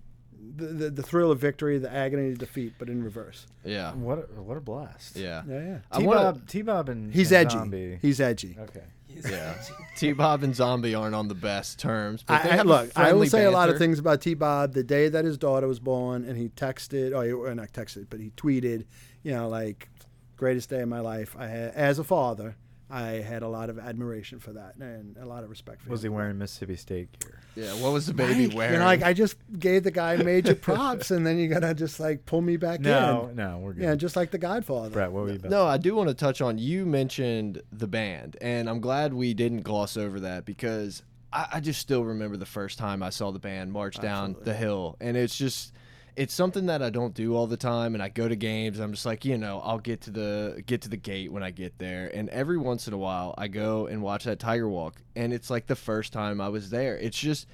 the 0.56 0.66
the, 0.68 0.90
the 0.92 1.04
thrill 1.04 1.32
of 1.32 1.40
victory, 1.40 1.78
the 1.78 1.92
agony 1.92 2.32
of 2.32 2.38
defeat, 2.38 2.74
but 2.80 2.90
in 2.90 3.04
reverse. 3.04 3.48
yeah, 3.66 3.94
What 3.94 4.20
a, 4.20 4.42
what 4.42 4.58
a 4.58 4.62
blast. 4.62 5.16
yeah, 5.18 5.42
Yeah, 5.48 5.60
yeah. 5.60 5.78
I 5.92 6.00
T 6.00 6.06
wanna- 6.06 6.20
Bob 6.34 6.48
T 6.48 6.62
Bob 6.62 6.90
and 6.90 7.14
He's 7.14 7.32
and 7.32 7.46
edgy. 7.48 7.58
Zombie. 7.58 8.00
He's 8.02 8.22
edgy. 8.22 8.58
okay. 8.60 8.84
Yeah. 9.30 9.56
T 9.96 10.14
Bob 10.14 10.44
and 10.44 10.56
Zombie 10.56 10.96
aren't 10.96 11.16
on 11.16 11.28
the 11.28 11.36
best 11.36 11.80
terms. 11.80 12.24
But 12.24 12.46
I, 12.46 12.58
I, 12.58 12.62
look, 12.62 12.92
I 12.96 13.04
will 13.04 13.10
friendly 13.10 13.30
say 13.30 13.46
a 13.46 13.52
lot 13.52 13.70
of 13.70 13.78
things 13.78 14.00
about 14.00 14.22
T 14.22 14.34
Bob. 14.34 14.74
The 14.74 14.84
day 14.84 15.10
that 15.10 15.26
his 15.26 15.38
daughter 15.38 15.68
was 15.68 15.80
born, 15.80 16.24
and 16.26 16.38
he 16.38 16.50
texted, 16.50 17.14
oh, 17.14 17.22
he, 17.22 17.32
or 17.32 17.54
not 17.56 17.72
texted, 17.74 18.08
but 18.10 18.20
he 18.20 18.32
tweeted, 18.32 18.86
you 19.24 19.32
know, 19.32 19.48
like, 19.48 19.90
greatest 20.38 20.70
day 20.70 20.82
of 20.82 20.90
my 20.90 21.00
life. 21.00 21.36
I 21.38 21.48
had, 21.48 21.74
as 21.74 22.00
a 22.00 22.04
father, 22.04 22.56
I 22.92 23.22
had 23.22 23.42
a 23.42 23.48
lot 23.48 23.70
of 23.70 23.80
admiration 23.80 24.40
for 24.40 24.52
that 24.54 24.76
and 24.76 25.16
a 25.18 25.26
lot 25.26 25.44
of 25.44 25.50
respect 25.50 25.82
for 25.82 25.90
Was 25.90 26.02
he 26.04 26.10
wearing 26.10 26.38
Mississippi 26.38 26.76
State 26.76 27.18
gear? 27.20 27.40
Yeah, 27.56 27.74
what 27.82 27.94
was 27.94 28.06
the 28.06 28.14
baby 28.14 28.48
Mike, 28.48 28.58
wearing? 28.58 28.74
You 28.74 28.80
know, 28.80 28.86
like 28.86 29.02
I 29.04 29.14
just 29.14 29.38
gave 29.58 29.84
the 29.84 29.92
guy 29.92 30.18
major 30.18 30.56
props, 30.68 31.10
and 31.12 31.26
then 31.26 31.38
you 31.38 31.48
gotta 31.48 31.74
just 31.74 32.00
like 32.00 32.26
pull 32.26 32.42
me 32.42 32.58
back 32.58 32.80
No, 32.82 33.28
in. 33.30 33.36
no, 33.36 33.52
no, 33.52 33.58
we're 33.60 33.74
good. 33.74 33.84
Yeah, 33.84 33.96
just 33.96 34.16
like 34.16 34.32
the 34.32 34.38
Godfather. 34.38 34.90
Brett, 34.90 35.12
what 35.12 35.24
were 35.24 35.30
you 35.30 35.36
about? 35.36 35.52
No, 35.52 35.66
I 35.66 35.78
do 35.78 35.96
want 35.96 36.10
to 36.10 36.16
touch 36.16 36.42
on. 36.42 36.58
You 36.58 36.86
mentioned 36.86 37.62
the 37.72 37.88
band, 37.88 38.38
and 38.42 38.70
I'm 38.70 38.80
glad 38.82 39.14
we 39.14 39.34
didn't 39.34 39.62
gloss 39.62 39.96
over 39.98 40.20
that 40.22 40.46
because 40.46 41.04
I, 41.34 41.48
I 41.54 41.60
just 41.62 41.80
still 41.80 42.04
remember 42.04 42.36
the 42.38 42.46
first 42.46 42.78
time 42.78 43.02
I 43.04 43.10
saw 43.10 43.32
the 43.32 43.40
band 43.40 43.72
march 43.72 44.00
down 44.00 44.36
the 44.44 44.54
hill, 44.54 44.98
and 45.00 45.16
it's 45.16 45.38
just 45.38 45.74
it's 46.16 46.34
something 46.34 46.66
that 46.68 46.82
I 46.82 46.90
don't 46.90 47.14
do 47.14 47.36
all 47.36 47.48
the 47.48 47.58
time. 47.58 47.94
And 47.94 48.04
I 48.04 48.10
go 48.10 48.28
to 48.28 48.36
games, 48.36 48.80
I'm 48.80 48.92
just 48.92 49.06
like, 49.06 49.26
you 49.26 49.38
know, 49.38 49.62
I'll 49.64 49.80
get 49.80 50.02
to 50.02 50.12
the 50.12 50.64
get 50.66 50.82
to 50.82 50.90
the 50.90 50.98
gate 50.98 51.32
when 51.32 51.44
I 51.44 51.52
get 51.52 51.78
there, 51.78 52.12
and 52.14 52.30
every 52.30 52.58
once 52.58 52.88
in 52.88 52.94
a 52.94 52.98
while 52.98 53.34
I 53.38 53.48
go 53.48 53.88
and 53.88 54.02
watch 54.02 54.26
that 54.26 54.40
Tiger 54.40 54.70
Walk, 54.70 54.96
and 55.16 55.34
it's 55.34 55.50
like 55.50 55.68
the 55.68 55.76
first 55.76 56.14
time 56.14 56.42
I 56.42 56.50
was 56.50 56.70
there. 56.70 56.98
It's 56.98 57.18
just 57.18 57.48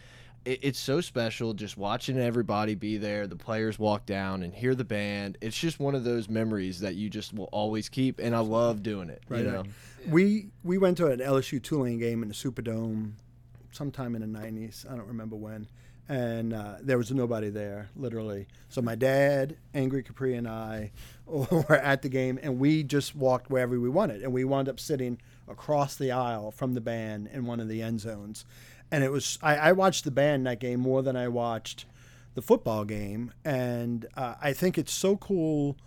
it, 0.47 0.59
it's 0.63 0.79
so 0.79 1.01
special 1.01 1.53
just 1.53 1.77
watching 1.77 2.17
everybody 2.17 2.73
be 2.73 2.97
there, 2.97 3.27
the 3.27 3.35
players 3.35 3.77
walk 3.77 4.05
down 4.05 4.43
and 4.43 4.53
hear 4.53 4.73
the 4.73 4.85
band. 4.85 5.37
It's 5.41 5.57
just 5.57 5.79
one 5.79 5.93
of 5.93 6.03
those 6.03 6.29
memories 6.29 6.79
that 6.79 6.95
you 6.95 7.09
just 7.09 7.33
will 7.33 7.49
always 7.51 7.89
keep, 7.89 8.19
and 8.19 8.35
I 8.35 8.39
love 8.39 8.81
doing 8.81 9.09
it. 9.09 9.21
Right, 9.29 9.43
you 9.43 9.51
know, 9.51 9.57
right. 9.57 9.69
We 10.09 10.47
we 10.63 10.77
went 10.77 10.97
to 10.97 11.07
an 11.07 11.19
LSU 11.19 11.61
Tulane 11.61 11.99
game 11.99 12.23
in 12.23 12.29
the 12.29 12.35
Superdome 12.35 13.11
sometime 13.71 14.15
in 14.15 14.21
the 14.21 14.39
'90s. 14.39 14.89
I 14.89 14.95
don't 14.95 15.07
remember 15.07 15.35
when, 15.35 15.67
and 16.09 16.53
uh, 16.53 16.75
there 16.81 16.97
was 16.97 17.11
nobody 17.11 17.49
there, 17.49 17.89
literally. 17.95 18.47
So 18.69 18.81
my 18.81 18.95
dad, 18.95 19.57
Angry 19.73 20.03
Capri, 20.03 20.35
and 20.35 20.47
I 20.47 20.91
were 21.25 21.75
at 21.75 22.01
the 22.01 22.09
game, 22.09 22.39
and 22.41 22.59
we 22.59 22.83
just 22.83 23.15
walked 23.15 23.49
wherever 23.49 23.79
we 23.79 23.89
wanted, 23.89 24.23
and 24.23 24.33
we 24.33 24.43
wound 24.43 24.69
up 24.69 24.79
sitting 24.79 25.19
across 25.47 25.95
the 25.95 26.11
aisle 26.11 26.51
from 26.51 26.73
the 26.73 26.81
band 26.81 27.29
in 27.33 27.45
one 27.45 27.59
of 27.59 27.67
the 27.67 27.81
end 27.81 27.99
zones. 27.99 28.45
And 28.91 29.03
it 29.03 29.11
was 29.11 29.37
I, 29.41 29.57
I 29.57 29.71
watched 29.73 30.05
the 30.05 30.11
band 30.11 30.47
that 30.47 30.59
game 30.59 30.79
more 30.79 31.01
than 31.01 31.15
I 31.15 31.27
watched 31.27 31.85
the 32.35 32.41
football 32.41 32.85
game, 32.85 33.33
and 33.43 34.05
uh, 34.15 34.35
I 34.41 34.53
think 34.53 34.77
it's 34.77 34.93
so 34.93 35.17
cool. 35.17 35.77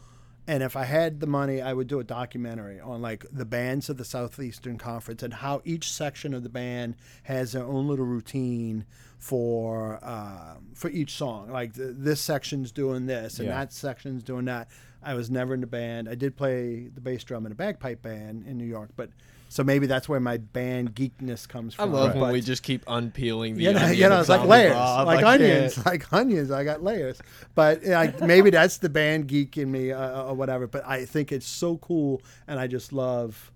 And 0.51 0.65
if 0.65 0.75
I 0.75 0.83
had 0.83 1.21
the 1.21 1.29
money, 1.29 1.63
I 1.63 1.73
would 1.73 1.87
do 1.87 2.01
a 2.01 2.05
documentary 2.05 2.81
on 2.81 3.01
like 3.01 3.25
the 3.31 3.45
bands 3.45 3.89
of 3.89 3.99
the 3.99 4.05
Southeastern 4.05 4.79
Conference 4.79 5.23
and 5.23 5.33
how 5.33 5.63
each 5.65 5.93
section 5.93 6.35
of 6.35 6.43
the 6.43 6.49
band 6.49 6.97
has 7.23 7.53
their 7.53 7.63
own 7.63 7.87
little 7.87 8.05
routine 8.05 8.85
for 9.17 10.01
uh, 10.03 10.57
for 10.75 10.91
each 10.91 11.13
song. 11.13 11.53
Like 11.53 11.75
th 11.75 11.91
this 11.97 12.21
section's 12.21 12.73
doing 12.73 13.07
this 13.07 13.39
and 13.39 13.47
Yeah. 13.47 13.59
that 13.61 13.73
section's 13.73 14.25
doing 14.25 14.47
that. 14.47 14.67
I 15.05 15.15
was 15.15 15.31
never 15.31 15.55
in 15.55 15.61
the 15.61 15.69
band. 15.69 16.09
I 16.09 16.17
did 16.17 16.37
play 16.37 16.89
the 16.93 17.01
bass 17.01 17.23
drum 17.23 17.47
in 17.47 17.53
a 17.53 17.55
bagpipe 17.55 18.03
band 18.03 18.45
in 18.45 18.59
New 18.59 18.71
York, 18.77 18.91
but 18.97 19.11
so 19.51 19.65
maybe 19.65 19.89
that's 19.89 20.09
where 20.09 20.21
my 20.21 20.37
band 20.37 20.95
geekness 20.95 21.47
comes 21.47 21.75
from. 21.75 21.93
I 21.93 21.93
love 21.93 22.15
when 22.15 22.31
we 22.33 22.41
just 22.41 22.63
keep 22.63 22.85
unpeeling 22.87 23.57
the 23.57 23.65
you 23.65 23.73
know, 23.73 23.89
you 23.89 24.09
know, 24.09 24.21
it's 24.21 24.29
like 24.29 24.45
layers, 24.47 24.75
like 24.77 25.21
can't- 25.21 25.43
onions, 25.43 25.85
like 25.87 26.13
onions. 26.13 26.51
I 26.53 26.63
got 26.63 26.85
layers, 26.85 27.21
but 27.57 27.85
like, 27.85 28.21
maybe 28.21 28.51
that's 28.51 28.79
the 28.79 28.89
band 28.89 29.27
geek 29.27 29.59
in 29.59 29.73
me 29.73 29.91
uh, 29.91 30.23
or 30.23 30.35
whatever. 30.35 30.69
But 30.69 30.87
I 30.87 31.05
think 31.05 31.33
it's 31.33 31.49
so 31.49 31.79
cool, 31.79 32.23
and 32.47 32.61
I 32.61 32.69
just 32.69 32.93
love 32.93 33.51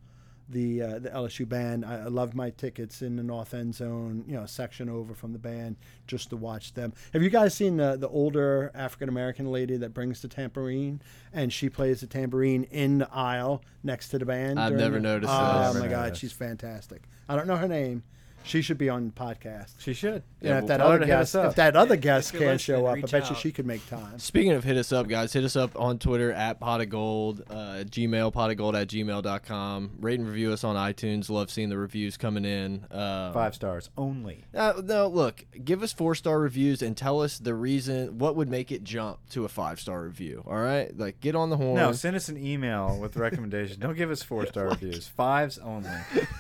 the 0.48 0.82
uh, 0.82 0.98
the 0.98 1.10
LSU 1.10 1.48
band. 1.48 1.84
I, 1.84 2.00
I 2.00 2.04
love 2.04 2.34
my 2.34 2.50
tickets 2.50 3.02
in 3.02 3.16
the 3.16 3.22
north 3.22 3.54
end 3.54 3.74
zone, 3.74 4.24
you 4.26 4.34
know, 4.34 4.46
section 4.46 4.88
over 4.88 5.14
from 5.14 5.32
the 5.32 5.38
band, 5.38 5.76
just 6.06 6.30
to 6.30 6.36
watch 6.36 6.74
them. 6.74 6.92
Have 7.12 7.22
you 7.22 7.30
guys 7.30 7.54
seen 7.54 7.76
the 7.76 7.96
the 7.96 8.08
older 8.08 8.70
African 8.74 9.08
American 9.08 9.50
lady 9.50 9.76
that 9.78 9.94
brings 9.94 10.20
the 10.22 10.28
tambourine, 10.28 11.00
and 11.32 11.52
she 11.52 11.68
plays 11.68 12.00
the 12.00 12.06
tambourine 12.06 12.64
in 12.64 12.98
the 12.98 13.12
aisle 13.12 13.62
next 13.82 14.08
to 14.10 14.18
the 14.18 14.26
band? 14.26 14.60
I've 14.60 14.74
never 14.74 14.96
the- 14.96 15.00
noticed 15.00 15.32
Oh 15.32 15.36
that. 15.36 15.74
Never 15.74 15.80
my 15.80 15.88
god, 15.88 16.16
she's 16.16 16.32
fantastic. 16.32 17.02
I 17.28 17.36
don't 17.36 17.46
know 17.46 17.56
her 17.56 17.68
name. 17.68 18.02
She 18.44 18.62
should 18.62 18.78
be 18.78 18.88
on 18.88 19.06
the 19.06 19.12
podcast. 19.12 19.74
She 19.78 19.94
should. 19.94 20.22
Yeah, 20.40 20.50
Yeah, 20.50 20.54
if 20.58 20.60
we'll 20.62 20.68
that 20.68 20.80
other 20.80 21.04
guest, 21.06 21.34
if 21.34 21.54
that 21.56 21.76
other 21.76 21.96
guest 21.96 22.32
you're 22.34 22.42
can't 22.42 22.60
show 22.60 22.84
up, 22.86 22.92
I 22.92 22.94
reach 22.96 23.10
bet 23.10 23.30
you 23.30 23.36
she 23.36 23.50
could 23.52 23.66
make 23.66 23.86
time. 23.88 24.18
Speaking 24.18 24.52
of 24.52 24.62
hit 24.64 24.76
us 24.76 24.92
up, 24.92 25.08
guys, 25.08 25.32
hit 25.32 25.44
us 25.44 25.56
up 25.56 25.78
on 25.80 25.98
Twitter 25.98 26.30
at 26.32 26.60
pot 26.60 26.80
of 26.82 26.90
gold, 26.90 27.42
uh, 27.48 27.84
Gmail, 27.86 28.32
pot 28.32 28.50
of 28.50 28.56
gold 28.58 28.76
at 28.76 28.88
gmail.com. 28.88 29.90
Rate 30.00 30.18
and 30.20 30.28
review 30.28 30.52
us 30.52 30.62
on 30.64 30.76
iTunes. 30.76 31.30
Love 31.30 31.50
seeing 31.50 31.70
the 31.70 31.78
reviews 31.78 32.16
coming 32.16 32.44
in. 32.44 32.84
Uh, 32.90 33.32
Five 33.32 33.54
stars 33.54 33.88
only. 33.96 34.44
Uh, 34.54 34.74
no, 34.84 35.08
look, 35.08 35.44
give 35.64 35.82
us 35.82 35.92
four 35.92 36.14
star 36.14 36.38
reviews 36.38 36.82
and 36.82 36.96
tell 36.96 37.22
us 37.22 37.38
the 37.38 37.54
reason, 37.54 38.18
what 38.18 38.36
would 38.36 38.48
make 38.50 38.70
it 38.70 38.84
jump 38.84 39.18
to 39.30 39.44
a 39.44 39.48
five 39.48 39.80
star 39.80 40.02
review. 40.02 40.44
All 40.46 40.58
right? 40.58 40.96
Like, 40.96 41.20
get 41.20 41.34
on 41.34 41.50
the 41.50 41.56
horn. 41.56 41.76
No, 41.76 41.92
send 41.92 42.14
us 42.16 42.28
an 42.28 42.36
email 42.36 42.98
with 43.00 43.16
recommendations. 43.16 43.78
Don't 43.78 43.96
give 43.96 44.10
us 44.10 44.22
four 44.22 44.46
star 44.46 44.68
reviews. 44.68 45.08
Fives 45.08 45.58
only. 45.58 45.88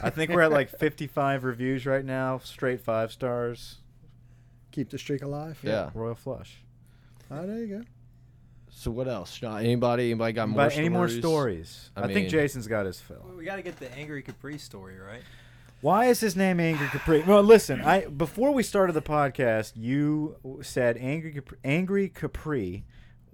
I 0.02 0.10
think 0.10 0.30
we're 0.30 0.42
at 0.42 0.52
like 0.52 0.68
55 0.68 1.44
reviews 1.44 1.86
right 1.86 1.93
now, 2.02 2.38
straight 2.38 2.80
five 2.80 3.12
stars. 3.12 3.76
Keep 4.72 4.88
the 4.90 4.98
streak 4.98 5.22
alive. 5.22 5.58
Yeah. 5.62 5.90
Royal 5.92 6.14
Flush. 6.14 6.62
Oh, 7.30 7.46
there 7.46 7.58
you 7.58 7.66
go. 7.78 7.84
So, 8.70 8.90
what 8.90 9.06
else? 9.06 9.32
Sean, 9.34 9.60
Anybody? 9.60 10.10
Anybody 10.10 10.32
got 10.32 10.48
more 10.48 10.56
But 10.56 10.72
stories? 10.72 10.78
any 10.78 10.88
more 10.88 11.08
stories? 11.08 11.90
I 11.96 12.02
I, 12.04 12.12
think 12.12 12.28
Jason's 12.28 12.66
got 12.66 12.86
his 12.86 13.00
fill. 13.00 13.24
We 13.36 13.44
got 13.44 13.56
to 13.56 13.62
get 13.62 13.78
the 13.78 13.92
Angry 13.96 14.22
Capri 14.22 14.58
story, 14.58 14.98
right? 14.98 15.22
Why 15.80 16.06
is 16.06 16.18
his 16.18 16.34
name 16.34 16.60
Angry 16.60 16.88
Capri? 16.88 17.22
Well, 17.22 17.42
listen, 17.42 17.82
I 17.82 18.06
before 18.06 18.52
we 18.52 18.62
started 18.62 18.94
the 18.94 19.02
podcast, 19.02 19.72
you 19.76 20.36
said 20.62 20.96
Angry 20.96 21.32
Capri, 21.32 21.58
Angry 21.62 22.08
Capri 22.08 22.84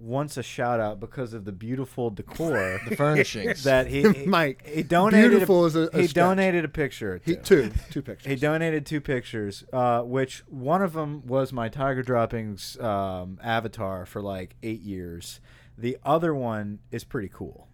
wants 0.01 0.35
a 0.37 0.43
shout 0.43 0.79
out 0.79 0.99
because 0.99 1.33
of 1.33 1.45
the 1.45 1.51
beautiful 1.51 2.09
decor 2.09 2.79
The 2.89 2.95
furnishings. 2.95 3.63
that 3.63 3.87
he, 3.87 4.01
he 4.13 4.25
Mike, 4.25 4.65
he 4.67 4.83
donated. 4.83 5.29
beautiful 5.31 5.65
is 5.65 5.75
a- 5.75 5.89
a 5.93 6.01
he 6.01 6.07
stretch. 6.07 6.13
donated 6.13 6.65
a 6.65 6.67
picture. 6.67 7.21
He, 7.23 7.35
two, 7.35 7.71
two 7.91 8.01
pictures. 8.01 8.27
He 8.29 8.35
donated 8.35 8.85
two 8.85 8.99
pictures, 9.01 9.63
uh, 9.71 10.01
which 10.01 10.43
one 10.49 10.81
of 10.81 10.93
them 10.93 11.25
was 11.27 11.53
my 11.53 11.69
Tiger 11.69 12.01
Droppings 12.03 12.79
um, 12.79 13.39
avatar 13.43 14.05
for 14.05 14.21
like 14.21 14.55
eight 14.63 14.81
years. 14.81 15.39
The 15.77 15.97
other 16.03 16.33
one 16.35 16.79
is 16.91 17.03
pretty 17.03 17.29
cool. 17.33 17.67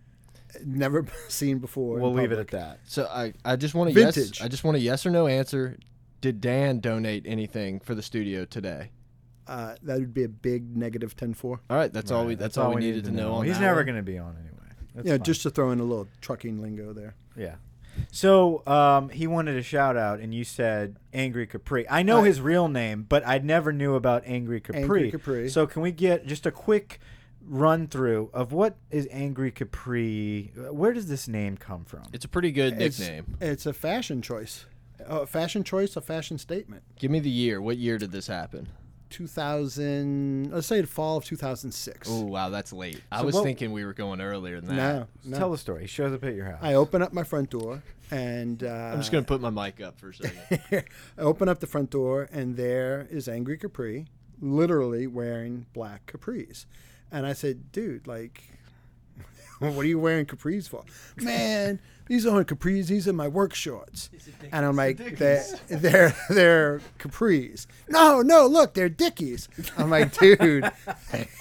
Never 0.66 1.06
seen 1.28 1.60
before. 1.60 2.00
We'll 2.00 2.14
leave 2.14 2.32
it 2.32 2.40
at 2.40 2.50
that. 2.50 2.80
so, 2.86 3.06
I, 3.06 3.34
I 3.46 3.56
just 3.56 3.74
want 3.76 3.90
a 3.90 3.94
yes. 3.94 4.42
I 4.42 4.48
just 4.48 4.64
want 4.64 4.78
a 4.78 4.80
yes 4.80 5.06
or 5.06 5.10
no 5.12 5.28
answer. 5.28 5.78
Did 6.20 6.42
Dan 6.42 6.80
donate 6.80 7.24
anything 7.28 7.80
for 7.80 7.94
the 7.96 8.02
studio 8.02 8.44
today? 8.46 8.92
Uh, 9.48 9.76
that 9.84 10.00
would 10.00 10.14
be 10.14 10.24
a 10.24 10.30
big 10.30 10.76
negative 10.76 11.16
10-4. 11.16 11.44
All 11.46 11.60
right, 11.70 11.92
that's 11.92 12.12
all 12.12 12.24
we. 12.26 12.30
Right, 12.34 12.40
That's, 12.40 12.58
all, 12.58 12.74
we 12.74 12.82
needed 12.82 13.06
to 13.06 13.12
know. 13.12 13.34
on 13.36 13.46
He's 13.46 13.56
that 13.56 13.62
never 13.62 13.78
one. 13.78 13.86
going 13.86 13.96
to 13.98 14.04
be 14.04 14.18
on 14.18 14.36
anyway. 14.38 14.54
That's 14.96 15.08
yeah, 15.08 15.14
fine. 15.16 15.24
just 15.24 15.42
to 15.44 15.50
throw 15.50 15.72
in 15.72 15.80
a 15.80 15.84
little 15.84 16.08
trucking 16.22 16.62
lingo 16.62 16.92
there. 16.94 17.16
Yeah. 17.36 17.56
So 18.12 18.66
um, 18.68 19.10
he 19.10 19.26
wanted 19.28 19.58
a 19.58 19.64
shout 19.64 19.98
out, 19.98 20.20
and 20.20 20.34
you 20.34 20.44
said 20.44 20.98
Angry 21.14 21.48
Capri. 21.48 21.90
I 21.90 22.04
know 22.04 22.22
I- 22.22 22.26
his 22.28 22.42
real 22.42 22.68
name, 22.68 23.06
but 23.08 23.26
I 23.28 23.38
never 23.40 23.72
knew 23.74 23.96
about 23.96 24.24
Angry 24.26 24.60
Capri. 24.62 24.82
Angry 24.82 25.12
Capri. 25.12 25.50
So 25.50 25.66
can 25.66 25.82
we 25.82 25.92
get 25.92 26.26
just 26.28 26.46
a 26.46 26.52
quick 26.52 27.00
run 27.50 27.88
through 27.88 28.30
of 28.34 28.52
what 28.52 28.78
is 28.92 29.08
Angry 29.12 29.52
Capri? 29.52 30.52
Where 30.72 30.94
does 30.94 31.08
this 31.08 31.28
name 31.28 31.58
come 31.58 31.86
from? 31.86 32.04
It's 32.14 32.26
a 32.26 32.28
pretty 32.30 32.52
good 32.52 32.74
It's- 32.74 33.00
nickname. 33.00 33.38
It's 33.42 33.66
a 33.66 33.74
fashion 33.74 34.22
choice. 34.22 34.66
A 35.00 35.26
fashion 35.28 35.64
choice, 35.64 35.96
a 35.96 36.02
fashion 36.02 36.38
statement. 36.38 36.84
Give 37.00 37.12
me 37.12 37.20
the 37.20 37.30
year. 37.30 37.62
What 37.62 37.78
year 37.78 37.98
did 37.98 38.12
this 38.12 38.28
happen? 38.28 38.68
2000. 39.10 40.52
Let's 40.52 40.68
say 40.68 40.82
the 40.82 40.88
fall 40.88 41.18
of 41.18 41.26
2006. 41.26 42.08
Oh 42.12 42.22
wow, 42.24 42.50
that's 42.50 42.74
late. 42.74 43.02
I 43.12 43.20
So 43.20 43.26
was 43.26 43.36
what- 43.36 43.44
thinking 43.44 43.72
we 43.72 43.86
were 43.86 43.94
going 43.94 44.22
earlier 44.22 44.60
than 44.62 44.76
that. 44.76 44.94
No, 45.00 45.08
no. 45.26 45.38
Tell 45.38 45.52
the 45.52 45.58
story. 45.58 45.82
He 45.82 45.88
shows 45.88 46.14
up 46.14 46.24
at 46.24 46.34
your 46.36 46.46
house. 46.46 46.60
I 46.62 46.74
open 46.76 47.02
up 47.02 47.14
my 47.14 47.24
front 47.24 47.50
door 47.50 47.82
and 48.12 48.64
uh, 48.64 48.68
I'm 48.94 48.98
just 49.00 49.12
gonna 49.12 49.24
put 49.24 49.42
my 49.42 49.50
mic 49.50 49.82
up 49.82 50.00
for 50.00 50.10
a 50.10 50.14
second. 50.14 50.60
I 51.18 51.22
open 51.22 51.50
up 51.50 51.60
the 51.60 51.68
front 51.68 51.90
door, 51.90 52.28
and 52.32 52.56
there 52.56 53.06
is 53.10 53.28
Angry 53.28 53.58
Capri, 53.58 54.06
literally 54.40 55.08
wearing 55.08 55.66
black 55.74 56.06
capris. 56.12 56.66
And 57.12 57.26
I 57.26 57.34
said, 57.34 57.72
dude, 57.72 58.08
like, 58.08 58.44
what 59.60 59.86
are 59.86 59.88
you 59.88 60.00
wearing 60.00 60.26
capris 60.26 60.70
for? 60.70 60.84
Man, 61.18 61.80
these 62.08 62.26
aren't 62.26 62.48
capris. 62.48 62.88
These 62.88 63.08
are 63.08 63.14
my 63.14 63.28
work 63.28 63.54
shorts. 63.54 64.10
And 64.52 64.66
I'm 64.66 64.76
like, 64.76 64.98
they're, 65.18 65.46
they're, 65.68 66.16
they're 66.30 66.82
capris. 67.00 67.66
No, 67.90 68.22
no, 68.22 68.46
look, 68.46 68.74
they're 68.74 68.90
Dickies. 68.90 69.50
I'm 69.78 69.90
like, 69.90 70.18
dude, 70.20 70.72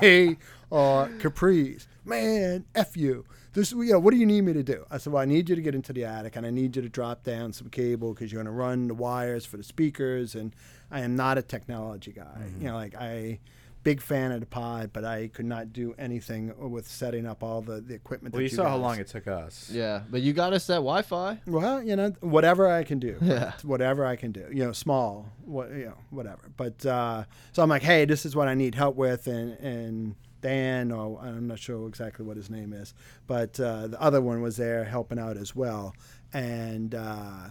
they 0.01 0.37
are 0.73 1.09
capris. 1.09 1.87
Man, 2.05 2.65
F 2.75 2.97
you. 2.97 3.25
This, 3.53 3.73
you 3.73 3.93
know, 3.93 3.99
what 3.99 4.13
do 4.13 4.19
you 4.19 4.27
need 4.27 4.43
me 4.43 4.53
to 4.53 4.63
do? 4.63 4.85
I 4.91 4.99
said, 4.99 5.15
well, 5.15 5.23
I 5.23 5.25
need 5.25 5.49
you 5.49 5.57
to 5.57 5.63
get 5.63 5.75
into 5.75 5.93
the 5.93 6.05
attic 6.05 6.37
and 6.37 6.45
I 6.45 6.51
need 6.51 6.77
you 6.77 6.83
to 6.83 6.91
drop 6.91 7.23
down 7.23 7.55
some 7.55 7.71
cable 7.71 8.13
because 8.13 8.31
you're 8.31 8.43
going 8.43 8.53
to 8.55 8.59
run 8.59 8.89
the 8.89 8.95
wires 8.95 9.47
for 9.47 9.57
the 9.57 9.63
speakers. 9.63 10.35
And 10.35 10.55
I 10.91 11.01
am 11.01 11.17
not 11.17 11.39
a 11.39 11.43
technology 11.43 12.13
guy. 12.13 12.37
You 12.61 12.69
know, 12.69 12.75
like 12.75 12.95
I, 12.95 13.41
big 13.87 14.01
fan 14.01 14.33
of 14.33 14.41
the 14.41 14.47
pod, 14.47 14.91
but 14.93 15.05
I 15.05 15.29
could 15.29 15.45
not 15.45 15.73
do 15.73 15.95
anything 15.97 16.53
with 16.59 16.89
setting 16.89 17.25
up 17.25 17.45
all 17.45 17.63
the, 17.63 17.81
the 17.81 17.95
equipment. 17.95 18.35
well, 18.35 18.41
that 18.41 18.43
you 18.43 18.49
saw 18.49 18.69
how 18.69 18.79
long 18.79 18.99
it 18.99 19.07
took 19.07 19.29
us. 19.29 19.71
yeah, 19.73 20.03
but 20.11 20.23
you 20.23 20.33
got 20.33 20.53
us 20.53 20.67
that 20.67 20.79
Wi-Fi. 20.79 21.39
well, 21.47 21.81
you 21.81 21.95
know, 21.95 22.11
whatever 22.19 22.69
I 22.69 22.83
can 22.83 22.99
do. 22.99 23.17
Yeah. 23.23 23.53
Whatever 23.63 24.05
I 24.05 24.17
can 24.17 24.33
do. 24.33 24.45
You 24.51 24.65
know, 24.65 24.73
small, 24.73 25.31
what 25.45 25.71
you 25.71 25.85
know, 25.85 25.99
whatever. 26.11 26.51
But 26.57 26.85
uh, 26.85 27.27
so 27.53 27.63
I'm 27.63 27.69
like, 27.69 27.83
hey, 27.83 28.05
this 28.07 28.27
is 28.27 28.35
what 28.35 28.49
I 28.49 28.55
need 28.55 28.75
help 28.75 28.97
with, 28.97 29.29
and 29.29 29.53
and 29.61 30.17
Dan, 30.41 30.91
or 30.91 31.21
I'm 31.21 31.47
not 31.47 31.61
sure 31.61 31.87
exactly 31.87 32.25
what 32.27 32.37
his 32.37 32.51
name 32.51 32.73
is, 32.73 32.93
but 33.29 33.61
uh, 33.61 33.87
the 33.87 34.01
other 34.03 34.21
one 34.21 34.43
was 34.43 34.57
there 34.57 34.83
helping 34.83 35.19
out 35.21 35.37
as 35.37 35.55
well, 35.55 35.95
and. 36.33 36.93
Uh, 36.93 37.51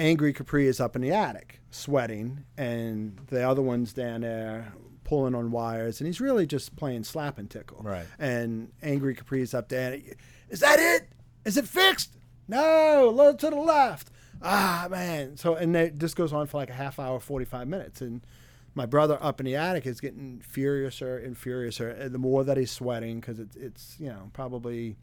Angry 0.00 0.32
Capri 0.32 0.68
is 0.68 0.78
up 0.78 0.94
in 0.94 1.02
the 1.02 1.10
attic, 1.10 1.60
sweating, 1.70 2.44
and 2.56 3.18
the 3.30 3.42
other 3.42 3.62
one's 3.62 3.92
down 3.92 4.20
there 4.20 4.72
pulling 5.08 5.34
on 5.34 5.50
wires, 5.50 6.00
and 6.00 6.06
he's 6.06 6.20
really 6.20 6.46
just 6.46 6.76
playing 6.76 7.02
slap 7.02 7.38
and 7.38 7.48
tickle. 7.48 7.80
Right. 7.82 8.04
And 8.18 8.70
Angry 8.82 9.14
Capri 9.14 9.40
is 9.40 9.54
up 9.54 9.70
there. 9.70 9.98
Is 10.50 10.60
that 10.60 10.78
it? 10.78 11.08
Is 11.46 11.56
it 11.56 11.66
fixed? 11.66 12.18
No, 12.46 13.08
a 13.08 13.10
little 13.10 13.34
to 13.34 13.48
the 13.48 13.56
left. 13.56 14.10
Ah, 14.42 14.86
man. 14.90 15.38
So, 15.38 15.54
and 15.54 15.74
it, 15.74 15.98
this 15.98 16.12
goes 16.12 16.34
on 16.34 16.46
for 16.46 16.58
like 16.58 16.68
a 16.68 16.74
half 16.74 16.98
hour, 16.98 17.20
45 17.20 17.66
minutes. 17.66 18.02
And 18.02 18.20
my 18.74 18.84
brother 18.84 19.16
up 19.22 19.40
in 19.40 19.46
the 19.46 19.56
attic 19.56 19.86
is 19.86 19.98
getting 19.98 20.42
furiouser 20.46 21.24
and 21.24 21.36
furiouser. 21.36 21.98
And 21.98 22.14
the 22.14 22.18
more 22.18 22.44
that 22.44 22.58
he's 22.58 22.70
sweating, 22.70 23.20
because 23.20 23.38
it's, 23.38 23.56
it's, 23.56 23.96
you 23.98 24.08
know, 24.08 24.30
probably, 24.34 24.98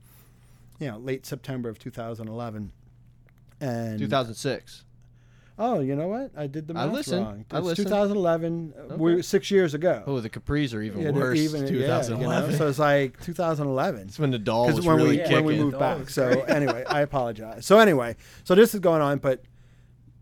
you 0.80 0.88
know, 0.88 1.00
late 1.00 1.26
September 1.26 1.68
of 1.68 1.80
2011. 1.80 2.72
And 3.60 4.00
2006. 4.00 4.84
Oh, 5.58 5.80
you 5.80 5.96
know 5.96 6.08
what? 6.10 6.32
I 6.36 6.48
did 6.48 6.68
the 6.68 6.74
I 6.78 6.86
math 6.86 6.94
listened. 6.94 7.26
wrong. 7.26 7.46
I 7.50 7.60
It's 7.60 7.68
listened. 7.68 7.88
2011. 7.88 8.74
uh, 8.78 8.82
Okay. 8.82 8.96
We 8.98 9.22
six 9.22 9.50
years 9.50 9.74
ago. 9.74 10.04
Oh, 10.06 10.20
the 10.20 10.30
capris 10.30 10.74
are 10.74 10.82
even 10.82 11.00
Yeah, 11.02 11.12
they're 11.12 11.22
worse. 11.22 11.40
even- 11.40 11.62
yeah, 11.64 11.70
you 11.72 11.80
know, 11.88 12.02
2011. 12.02 12.58
so 12.58 12.68
it's 12.68 12.80
like 12.80 13.22
2011. 13.24 14.02
It's 14.10 14.20
when 14.20 14.32
the 14.32 14.40
doll 14.40 14.68
was 14.74 14.86
when 14.86 14.98
really 14.98 15.10
we 15.12 15.18
kicking. 15.20 15.36
when 15.36 15.46
we 15.46 15.58
moved 15.58 15.80
back. 15.80 16.10
So 16.10 16.28
anyway, 16.48 16.84
I 16.90 17.02
apologize. 17.02 17.66
So 17.66 17.80
anyway, 17.80 18.18
so 18.44 18.54
this 18.54 18.74
is 18.74 18.82
going 18.82 19.02
on, 19.02 19.20
but 19.20 19.44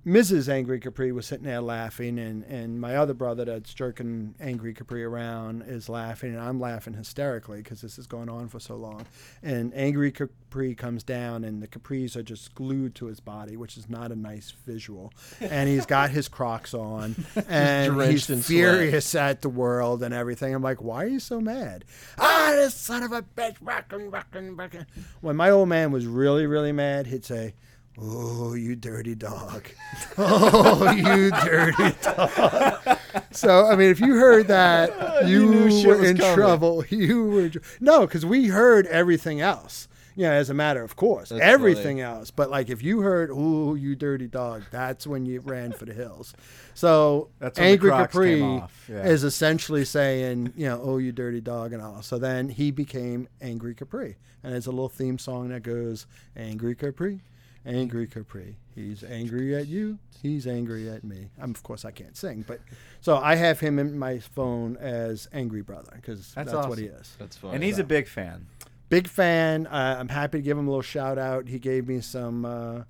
Mrs. 0.06 0.50
Angry 0.50 0.82
Capri 0.82 1.14
was 1.14 1.26
sitting 1.26 1.46
there 1.46 1.62
laughing, 1.62 2.20
and, 2.20 2.44
and 2.44 2.82
my 2.82 2.98
other 2.98 3.14
brother 3.14 3.46
that's 3.46 3.74
jerking 3.74 4.36
Angry 4.38 4.74
Capri 4.74 5.02
around 5.02 5.64
is 5.66 5.88
laughing, 5.88 6.34
and 6.34 6.42
I'm 6.42 6.60
laughing 6.60 6.94
hysterically 6.94 7.60
because 7.60 7.80
this 7.80 7.98
is 7.98 8.06
going 8.06 8.28
on 8.28 8.50
for 8.50 8.60
so 8.60 8.76
long. 8.76 9.06
And 9.42 9.74
Angry 9.74 10.12
Capri 10.12 10.76
comes 10.76 11.04
down, 11.04 11.46
and 11.46 11.64
the 11.64 11.70
capris 11.70 12.18
are 12.18 12.24
just 12.24 12.54
glued 12.54 12.96
to 12.96 13.06
his 13.06 13.22
body, 13.22 13.56
which 13.56 13.78
is 13.78 13.90
not 13.90 14.12
a 14.12 14.16
nice 14.18 14.52
visual. 14.66 15.14
And 15.40 15.70
he's 15.70 15.86
got 15.86 16.10
his 16.10 16.28
Crocs 16.28 16.74
on, 16.74 17.16
and 17.48 17.94
drenched 17.94 18.12
he's 18.12 18.30
in 18.30 18.42
sweat. 18.42 18.46
furious 18.46 19.16
at 19.16 19.42
the 19.42 19.48
world 19.48 20.04
and 20.04 20.14
everything. 20.14 20.54
I'm 20.54 20.62
like, 20.62 20.82
why 20.82 21.06
are 21.06 21.08
you 21.08 21.22
so 21.22 21.40
mad? 21.40 21.86
Ah, 22.18 22.52
this 22.52 22.76
son 22.76 23.04
of 23.04 23.14
a 23.14 23.22
bitch! 23.22 23.56
Rockin', 23.62 24.12
rockin', 24.12 24.58
rockin'. 24.58 24.86
When 25.22 25.38
my 25.38 25.50
old 25.50 25.70
man 25.70 25.94
was 25.94 26.06
really, 26.06 26.46
really 26.46 26.74
mad, 26.74 27.08
he'd 27.08 27.24
say. 27.24 27.54
Oh, 28.00 28.54
you 28.54 28.76
dirty 28.76 29.16
dog. 29.16 29.68
Oh, 30.18 30.92
you 30.92 31.32
dirty 31.32 31.96
dog. 32.02 32.98
So, 33.32 33.66
I 33.66 33.76
mean, 33.76 33.90
if 33.90 34.00
you 34.00 34.16
heard 34.16 34.48
that, 34.48 35.26
you, 35.28 35.46
knew 35.46 35.72
shit 35.72 35.88
were 35.88 36.06
in 36.06 36.18
coming. 36.18 36.36
trouble. 36.36 36.84
You 36.90 37.26
were. 37.26 37.52
No, 37.80 38.02
because 38.02 38.26
we 38.26 38.48
heard 38.48 38.86
everything 38.88 39.42
else. 39.42 39.88
Yeah, 40.16 40.32
as 40.34 40.50
a 40.52 40.54
matter 40.54 40.84
of 40.84 40.96
course. 40.96 41.30
That's 41.30 41.42
everything 41.42 42.00
else. 42.00 42.30
But, 42.30 42.52
like, 42.52 42.70
if 42.70 42.84
you 42.84 43.02
heard, 43.02 43.32
oh, 43.34 43.74
you 43.74 43.96
dirty 43.96 44.28
dog, 44.28 44.64
that's 44.70 45.08
when 45.08 45.26
you 45.26 45.40
ran 45.40 45.72
for 45.72 45.86
the 45.86 45.94
hills. 45.94 46.36
So, 46.76 47.30
That's 47.40 47.58
Angry 47.58 47.90
Capri 47.90 48.40
yeah. 48.40 48.68
is 48.90 49.24
essentially 49.24 49.86
saying, 49.86 50.54
you 50.56 50.68
know, 50.68 50.80
oh, 50.84 50.98
you 50.98 51.12
dirty 51.12 51.42
dog 51.42 51.74
and 51.74 51.82
all. 51.82 52.04
So 52.04 52.20
then 52.20 52.50
he 52.50 52.70
became 52.70 53.28
Angry 53.42 53.74
Capri. 53.74 54.18
And 54.44 54.54
it's 54.54 54.68
a 54.68 54.72
little 54.72 54.90
theme 54.90 55.18
song 55.18 55.50
that 55.50 55.64
goes, 55.64 56.06
Angry 56.36 56.76
Capri, 56.76 57.22
Angry 57.66 58.08
Capri. 58.08 58.58
He's 58.76 59.04
angry 59.04 59.56
at 59.56 59.68
you. 59.68 60.00
He's 60.22 60.48
angry 60.48 60.90
at 60.90 61.04
me. 61.04 61.30
I'm, 61.40 61.52
of 61.52 61.64
course, 61.64 61.86
I 61.86 61.92
can't 61.92 62.18
sing, 62.18 62.44
but 62.48 62.60
so 63.02 63.18
I 63.18 63.36
have 63.36 63.60
him 63.60 63.80
in 63.80 63.98
my 63.98 64.20
phone 64.20 64.78
as 64.78 65.28
Angry 65.34 65.62
Brother 65.62 65.92
because 65.96 66.34
that's, 66.34 66.52
That's 66.52 66.68
what 66.68 66.78
he 66.78 66.86
is. 66.86 67.16
That's 67.20 67.38
funny. 67.38 67.56
And 67.56 67.64
he's 67.64 67.80
a 67.80 67.84
big 67.84 68.08
fan. 68.08 68.48
Big 68.90 69.08
fan. 69.08 69.68
Uh, 69.68 69.98
I'm 70.00 70.10
happy 70.10 70.40
to 70.40 70.42
give 70.42 70.58
him 70.58 70.68
a 70.68 70.70
little 70.70 70.82
shout 70.82 71.18
out. 71.18 71.48
He 71.48 71.60
gave 71.60 71.88
me 71.88 72.02
some, 72.02 72.46
uh, 72.46 72.84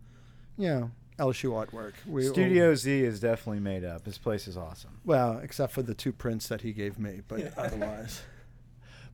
you 0.58 0.68
know, 0.68 0.92
LSU 1.20 1.52
artwork. 1.52 1.94
We, 2.08 2.24
Studio 2.24 2.74
Z 2.76 3.04
is 3.04 3.20
definitely 3.20 3.60
made 3.60 3.84
up. 3.84 4.04
This 4.04 4.18
place 4.18 4.48
is 4.48 4.58
awesome. 4.58 5.00
Well, 5.06 5.40
except 5.44 5.72
for 5.74 5.82
the 5.82 5.94
two 5.94 6.12
prints 6.12 6.48
that 6.48 6.62
he 6.62 6.74
gave 6.74 6.98
me, 7.00 7.22
but 7.28 7.54
otherwise. 7.58 8.22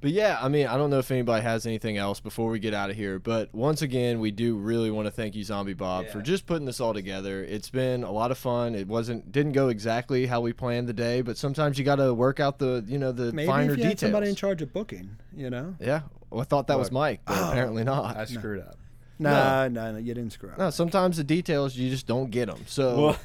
But 0.02 0.12
yeah, 0.12 0.38
I 0.42 0.48
mean, 0.48 0.68
I 0.68 0.78
don't 0.78 0.90
know 0.90 1.00
if 1.00 1.12
anybody 1.12 1.44
has 1.44 1.66
anything 1.66 1.98
else 1.98 2.22
before 2.22 2.50
we 2.50 2.60
get 2.60 2.74
out 2.74 2.90
of 2.90 2.96
here. 2.96 3.20
But 3.20 3.54
once 3.54 3.82
again, 3.82 4.22
we 4.22 4.32
do 4.32 4.56
really 4.56 4.92
want 4.92 5.08
to 5.08 5.12
thank 5.12 5.36
you, 5.36 5.44
Zombie 5.44 5.74
Bob, 5.74 6.08
for 6.08 6.22
just 6.22 6.46
putting 6.46 6.66
this 6.66 6.80
all 6.80 6.94
together. 6.94 7.44
It's 7.44 7.70
been 7.70 8.04
a 8.04 8.12
lot 8.12 8.32
of 8.32 8.38
fun. 8.38 8.76
It 8.76 8.88
wasn't 8.88 9.32
didn't 9.32 9.52
go 9.52 9.68
exactly 9.68 10.26
how 10.26 10.40
we 10.40 10.54
planned 10.54 10.88
the 10.88 10.94
day, 10.94 11.22
but 11.22 11.38
sometimes 11.38 11.78
you 11.78 11.84
got 11.84 11.98
to 11.98 12.14
work 12.14 12.40
out 12.40 12.60
the 12.60 12.84
you 12.88 12.98
know 12.98 13.12
the 13.12 13.34
Maybe 13.34 13.48
finer 13.48 13.74
if 13.74 13.80
you 13.80 13.86
had 13.86 14.00
somebody 14.00 14.30
in 14.30 14.36
charge 14.36 14.62
of 14.62 14.72
booking, 14.72 15.18
you 15.36 15.50
know. 15.50 15.76
yeah, 15.82 16.02
well, 16.30 16.42
I 16.42 16.46
thought 16.46 16.68
that 16.68 16.80
was 16.80 16.92
Mike, 16.92 17.22
but 17.26 17.38
oh. 17.38 17.50
apparently 17.50 17.84
not. 17.84 18.16
I 18.16 18.26
screwed 18.26 18.62
up. 18.62 18.78
Nah, 19.22 19.68
no, 19.68 19.92
no, 19.92 19.98
you 19.98 20.14
didn't 20.14 20.32
screw 20.32 20.50
up. 20.50 20.58
no, 20.58 20.70
sometimes 20.70 21.18
the 21.18 21.26
details 21.26 21.76
you 21.76 21.90
just 21.90 22.08
don't 22.08 22.32
get 22.32 22.46
them. 22.48 22.64
So 22.68 22.96
We'll, 22.96 23.18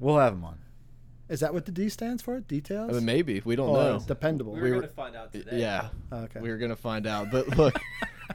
we'll 0.00 0.18
have 0.18 0.32
them 0.32 0.44
on. 0.46 0.56
Is 1.28 1.40
that 1.40 1.52
what 1.52 1.66
the 1.66 1.72
D 1.72 1.88
stands 1.88 2.22
for? 2.22 2.38
Details? 2.40 2.90
I 2.90 2.94
mean, 2.94 3.04
maybe 3.04 3.42
we 3.44 3.56
don't 3.56 3.70
Or 3.70 3.76
know. 3.76 3.98
Dependable. 4.06 4.52
We 4.52 4.60
We 4.62 4.70
were 4.70 4.76
were- 4.76 4.82
going 4.82 4.88
to 4.90 4.94
find 4.94 5.16
out 5.16 5.32
today. 5.32 5.58
Yeah, 5.60 5.88
Okay. 6.12 6.40
we 6.40 6.50
are 6.50 6.58
gonna 6.58 6.76
find 6.76 7.06
out. 7.06 7.30
But 7.32 7.56
look, 7.56 7.76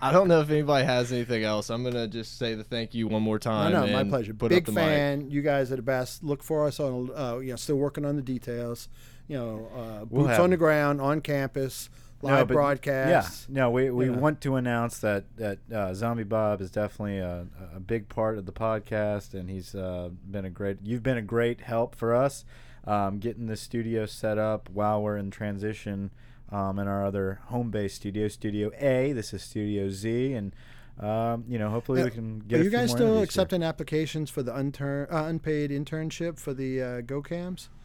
I 0.01 0.11
don't 0.11 0.27
know 0.27 0.41
if 0.41 0.49
anybody 0.49 0.85
has 0.85 1.11
anything 1.13 1.43
else. 1.43 1.69
I'm 1.69 1.83
gonna 1.83 2.07
just 2.07 2.37
say 2.37 2.53
the 2.55 2.63
thank 2.65 2.93
you 2.93 3.07
one 3.07 3.21
more 3.21 3.35
No, 3.35 3.39
time. 3.39 3.71
no, 3.71 3.87
my 3.87 4.01
and 4.01 4.09
pleasure. 4.09 4.33
Put 4.33 4.49
Big 4.49 4.63
up 4.63 4.65
the 4.65 4.71
mic. 4.73 4.83
fan. 4.83 5.29
You 5.31 5.41
guys 5.41 5.71
are 5.71 5.77
the 5.77 5.81
best. 5.81 6.23
Look 6.23 6.43
for 6.43 6.65
us 6.67 6.79
on, 6.81 7.09
uh, 7.15 7.37
you 7.37 7.51
know, 7.51 7.55
still 7.55 7.77
working 7.77 8.03
on 8.05 8.17
the 8.17 8.21
details. 8.21 8.89
You 9.29 9.37
know, 9.37 9.67
uh, 9.73 10.05
We'll 10.09 10.23
boots 10.23 10.31
have 10.35 10.41
on 10.41 10.49
the 10.49 10.57
ground, 10.57 10.99
on 10.99 11.21
campus, 11.21 11.89
live 12.21 12.39
No, 12.39 12.45
but- 12.45 12.53
broadcasts. 12.53 13.47
Yeah, 13.47 13.53
no, 13.55 13.71
we, 13.71 13.89
we 13.89 14.09
Yeah. 14.09 14.17
want 14.17 14.41
to 14.41 14.55
announce 14.57 14.97
that 14.99 15.23
that 15.37 15.59
uh, 15.73 15.93
Zombie 15.93 16.23
Bob 16.23 16.59
is 16.59 16.71
definitely 16.71 17.19
a, 17.19 17.45
a 17.73 17.79
big 17.79 18.09
part 18.09 18.37
of 18.37 18.45
the 18.45 18.51
podcast, 18.51 19.33
and 19.33 19.49
he's 19.49 19.73
uh, 19.75 20.09
been 20.29 20.43
a 20.43 20.49
great. 20.49 20.79
You've 20.83 21.03
been 21.03 21.17
a 21.17 21.21
great 21.21 21.61
help 21.61 21.95
for 21.95 22.13
us 22.13 22.43
um, 22.85 23.19
getting 23.19 23.47
the 23.47 23.57
studio 23.57 24.05
set 24.05 24.37
up 24.37 24.69
while 24.71 25.01
we're 25.01 25.17
in 25.17 25.31
transition 25.31 26.11
um, 26.51 26.79
in 26.79 26.87
our 26.87 27.05
other 27.05 27.39
home 27.45 27.71
base 27.71 27.93
studio, 27.93 28.27
Studio 28.27 28.71
A. 28.79 29.13
This 29.13 29.33
is 29.33 29.41
Studio 29.41 29.89
Z, 29.89 30.33
and 30.33 30.51
um, 30.99 31.45
you 31.47 31.57
know, 31.57 31.69
hopefully 31.69 32.01
Uh, 32.01 32.05
we 32.05 32.11
can 32.11 32.39
get. 32.39 32.59
Are 32.59 32.61
a 32.61 32.65
you 32.65 32.69
guys 32.69 32.91
still 32.91 33.01
interviews 33.01 33.17
here. 33.17 33.23
accepting 33.23 33.63
applications 33.63 34.29
for 34.29 34.43
the 34.43 34.53
uh, 34.53 35.23
unpaid 35.25 35.71
internship 35.71 36.37
for 36.37 36.53
the 36.53 36.81
uh, 36.81 37.01
GoCams? 37.01 37.67
The 37.67 37.80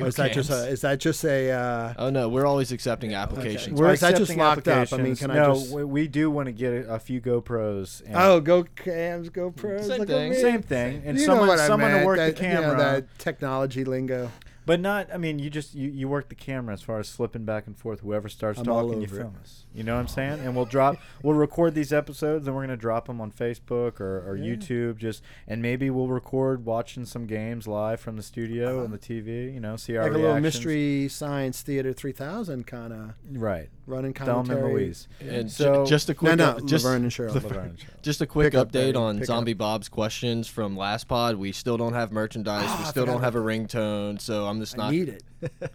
Or 0.00 0.06
is 0.08 0.16
that 0.16 0.32
just 0.32 0.50
a, 0.50 0.68
is 0.68 0.80
that 0.82 1.00
just 1.00 1.24
a 1.24 1.50
uh, 1.50 1.94
Oh 1.98 2.10
no, 2.10 2.28
we're 2.28 2.46
always 2.46 2.72
accepting 2.72 3.14
applications. 3.14 3.78
We're- 3.78 3.90
Or 3.90 3.94
is 3.94 4.00
that 4.00 4.10
just 4.16 4.30
accepting 4.32 4.38
locked 4.38 4.68
up? 4.68 4.92
I 4.92 4.96
mean, 5.02 5.12
applications. 5.12 5.18
can 5.20 5.30
I 5.30 5.34
no, 5.34 5.54
just- 5.54 5.72
we, 5.72 5.84
we 5.84 6.08
do 6.08 6.30
want 6.30 6.46
to 6.46 6.52
get 6.52 6.72
a, 6.72 6.94
a 6.94 6.98
few 6.98 7.20
GoPros. 7.20 8.02
And 8.06 8.16
oh 8.16 8.40
GoCams, 8.40 9.30
GoPros? 9.30 9.84
Same 9.84 9.98
Look 9.98 10.08
thing. 10.08 10.34
same 10.34 10.62
thing, 10.62 11.02
and 11.04 11.18
you 11.18 11.24
someone 11.24 11.46
know 11.46 11.52
what 11.52 11.60
I 11.60 11.66
someone 11.66 11.90
meant, 11.92 12.02
to 12.02 12.06
work 12.06 12.16
that, 12.18 12.36
the 12.36 12.42
you 12.42 12.48
know, 12.54 12.60
camera. 12.62 12.76
that 12.78 13.18
technology 13.18 13.84
lingo. 13.84 14.30
But 14.70 14.78
not. 14.78 15.08
I 15.12 15.16
mean, 15.16 15.40
you 15.40 15.50
just 15.50 15.74
you, 15.74 15.90
you 15.90 16.08
work 16.08 16.28
the 16.28 16.36
camera 16.36 16.72
as 16.72 16.80
far 16.80 17.00
as 17.00 17.08
slipping 17.08 17.44
back 17.44 17.66
and 17.66 17.76
forth. 17.76 18.00
Whoever 18.02 18.28
starts 18.28 18.60
I'm 18.60 18.66
talking, 18.66 18.98
you 19.00 19.08
it. 19.08 19.10
film 19.10 19.34
us. 19.40 19.66
You 19.74 19.82
know 19.82 19.94
what 19.94 20.00
I'm 20.02 20.06
saying? 20.06 20.38
And 20.44 20.54
we'll 20.54 20.64
drop. 20.64 20.96
We'll 21.24 21.34
record 21.34 21.74
these 21.74 21.92
episodes, 21.92 22.46
and 22.46 22.54
we're 22.54 22.62
gonna 22.62 22.76
drop 22.76 23.08
them 23.08 23.20
on 23.20 23.32
Facebook 23.32 23.98
or, 24.00 24.20
or 24.24 24.36
Yeah. 24.36 24.54
YouTube. 24.54 24.98
Just 24.98 25.24
and 25.48 25.60
maybe 25.60 25.90
we'll 25.90 26.06
record 26.06 26.64
watching 26.64 27.04
some 27.04 27.26
games 27.26 27.66
live 27.66 27.98
from 27.98 28.16
the 28.16 28.22
studio 28.22 28.76
Uh-huh. 28.76 28.84
on 28.84 28.90
the 28.92 28.98
TV. 28.98 29.52
You 29.52 29.58
know, 29.58 29.74
see 29.74 29.96
our 29.96 30.04
like 30.04 30.12
a 30.12 30.18
little 30.18 30.40
mystery 30.40 31.08
science 31.08 31.62
theater 31.62 31.92
3000 31.92 32.64
kind 32.68 32.92
of 32.92 33.14
Right. 33.28 33.70
Running 33.86 34.12
Thelma 34.12 34.32
commentary. 34.32 34.62
and 34.62 34.72
Louise. 34.74 35.08
And 35.20 35.42
ju- 35.48 35.54
So- 35.54 35.86
just 35.86 36.08
a 36.10 36.14
quick 36.14 36.36
no, 36.36 36.50
up- 36.50 36.64
just 36.66 36.84
Laverne 36.84 37.02
and 37.02 37.12
Shirley. 37.12 37.34
Laverne 37.34 37.68
and 37.70 37.78
Shirley. 37.80 37.94
Just 38.02 38.20
a 38.20 38.26
quick 38.26 38.52
Pick 38.52 38.58
up, 38.60 38.68
update 38.68 38.72
Daddy, 38.72 38.94
on 38.96 39.18
pick 39.18 39.26
Zombie 39.26 39.52
Bob's 39.54 39.88
questions 39.88 40.46
from 40.48 40.76
last 40.76 41.08
pod. 41.08 41.36
We 41.36 41.52
still 41.52 41.76
don't 41.76 41.92
have 41.94 42.12
merchandise. 42.12 42.64
Ah, 42.66 42.78
we 42.80 42.84
still 42.90 43.06
don't 43.06 43.20
have 43.22 43.34
a 43.34 43.40
ringtone, 43.40 44.20
so 44.20 44.46
I'm 44.46 44.60
just 44.60 44.74
I 44.74 44.82
not. 44.84 44.92
need 44.92 45.08
it. 45.08 45.22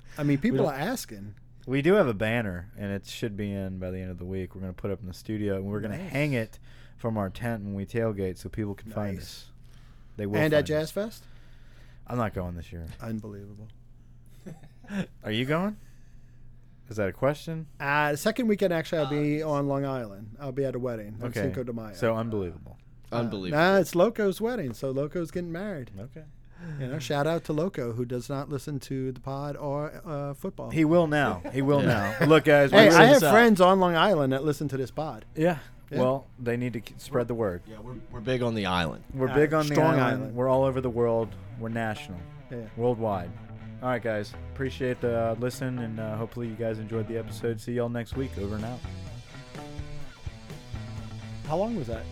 I 0.17 0.23
mean, 0.23 0.37
people 0.37 0.67
are 0.67 0.73
asking. 0.73 1.35
We 1.67 1.81
do 1.81 1.93
have 1.95 2.07
a 2.07 2.13
banner, 2.13 2.69
and 2.77 2.91
it 2.91 3.07
should 3.07 3.35
be 3.35 3.51
in 3.51 3.79
by 3.79 3.89
the 3.91 3.97
end 3.99 4.11
of 4.11 4.19
the 4.19 4.25
week. 4.25 4.53
We're 4.53 4.61
going 4.61 4.73
to 4.73 4.79
put 4.79 4.91
up 4.91 5.01
in 5.01 5.07
the 5.07 5.13
studio, 5.15 5.55
and 5.55 5.65
we're 5.65 5.79
going 5.79 5.97
to 5.97 6.03
hang 6.03 6.33
it 6.33 6.59
from 6.97 7.17
our 7.17 7.29
tent 7.31 7.63
when 7.63 7.73
we 7.73 7.85
tailgate, 7.85 8.37
so 8.37 8.49
people 8.49 8.75
can 8.75 8.91
find 8.91 9.17
us. 9.17 9.45
They 10.15 10.25
will. 10.27 10.37
And 10.39 10.53
at 10.53 10.65
Jazz 10.65 10.85
us. 10.85 10.91
Fest? 10.91 11.23
I'm 12.07 12.17
not 12.17 12.35
going 12.35 12.55
this 12.55 12.71
year. 12.71 12.85
Unbelievable. 13.01 13.67
Are 15.23 15.31
you 15.31 15.45
going? 15.45 15.75
Is 16.89 16.97
that 16.97 17.09
a 17.09 17.13
question? 17.13 17.65
Uh, 17.79 18.11
the 18.11 18.17
second 18.17 18.47
weekend, 18.47 18.71
actually, 18.73 18.99
I'll 18.99 19.09
be 19.09 19.41
on 19.41 19.67
Long 19.67 19.86
Island. 19.86 20.36
I'll 20.39 20.51
be 20.51 20.65
at 20.65 20.75
a 20.75 20.79
wedding 20.79 21.17
on 21.21 21.29
Okay. 21.29 21.41
Cinco 21.41 21.63
de 21.63 21.73
Mayo. 21.73 21.93
So 21.93 22.15
unbelievable. 22.15 22.77
Uh, 23.11 23.17
Unbelievable. 23.17 23.61
Nah, 23.63 23.77
it's 23.77 23.95
Loco's 23.95 24.39
wedding, 24.41 24.73
so 24.73 24.91
Loco's 24.91 25.31
getting 25.31 25.51
married. 25.51 25.91
Okay. 25.99 26.23
You 26.79 26.88
know, 26.88 26.99
shout 26.99 27.27
out 27.27 27.43
to 27.45 27.53
Loco 27.53 27.91
who 27.93 28.05
does 28.05 28.27
not 28.29 28.49
listen 28.49 28.79
to 28.81 29.11
the 29.11 29.19
pod 29.19 29.55
or 29.57 30.01
uh, 30.05 30.33
football. 30.33 30.69
He 30.71 30.83
will 30.86 31.05
now. 31.05 31.41
He 31.53 31.61
will 31.61 31.81
now. 31.81 32.15
Look, 32.25 32.45
guys. 32.45 32.71
hey, 32.71 32.89
I 32.89 33.05
have 33.05 33.21
out. 33.23 33.31
friends 33.31 33.61
on 33.61 33.79
Long 33.79 33.95
Island 33.95 34.33
that 34.33 34.43
listen 34.43 34.67
to 34.69 34.77
this 34.77 34.89
pod. 34.89 35.25
Yeah. 35.36 35.57
Yeah. 35.91 35.99
Well, 35.99 36.25
they 36.39 36.57
need 36.57 36.73
to 36.73 36.81
k- 36.81 36.95
spread 36.97 37.27
the 37.27 37.36
word. 37.36 37.61
Yeah, 37.67 37.77
we're, 37.79 37.93
we're 38.11 38.19
big 38.21 38.41
on 38.41 38.55
the 38.55 38.65
island. 38.65 39.03
We're 39.13 39.29
Uh, 39.29 39.36
big 39.36 39.53
on 39.53 39.67
the 39.67 39.79
island. 39.79 40.01
island. 40.01 40.36
We're 40.36 40.47
all 40.49 40.63
over 40.63 40.81
the 40.81 40.89
world. 40.89 41.29
We're 41.59 41.69
national, 41.69 42.17
Yeah. 42.49 42.57
worldwide. 42.75 43.29
All 43.86 43.91
right, 43.91 44.01
guys. 44.01 44.33
Appreciate 44.51 44.99
the 44.99 45.15
uh, 45.15 45.36
listen, 45.38 45.77
and 45.77 45.99
uh, 45.99 46.17
hopefully 46.17 46.47
you 46.47 46.55
guys 46.55 46.79
enjoyed 46.79 47.07
the 47.07 47.19
episode. 47.19 47.61
See 47.61 47.73
y'all 47.73 47.88
next 47.88 48.17
week. 48.17 48.31
Over 48.39 48.55
and 48.55 48.65
out. 48.65 48.79
How 51.47 51.57
long 51.57 51.75
was 51.75 51.86
that? 51.86 52.03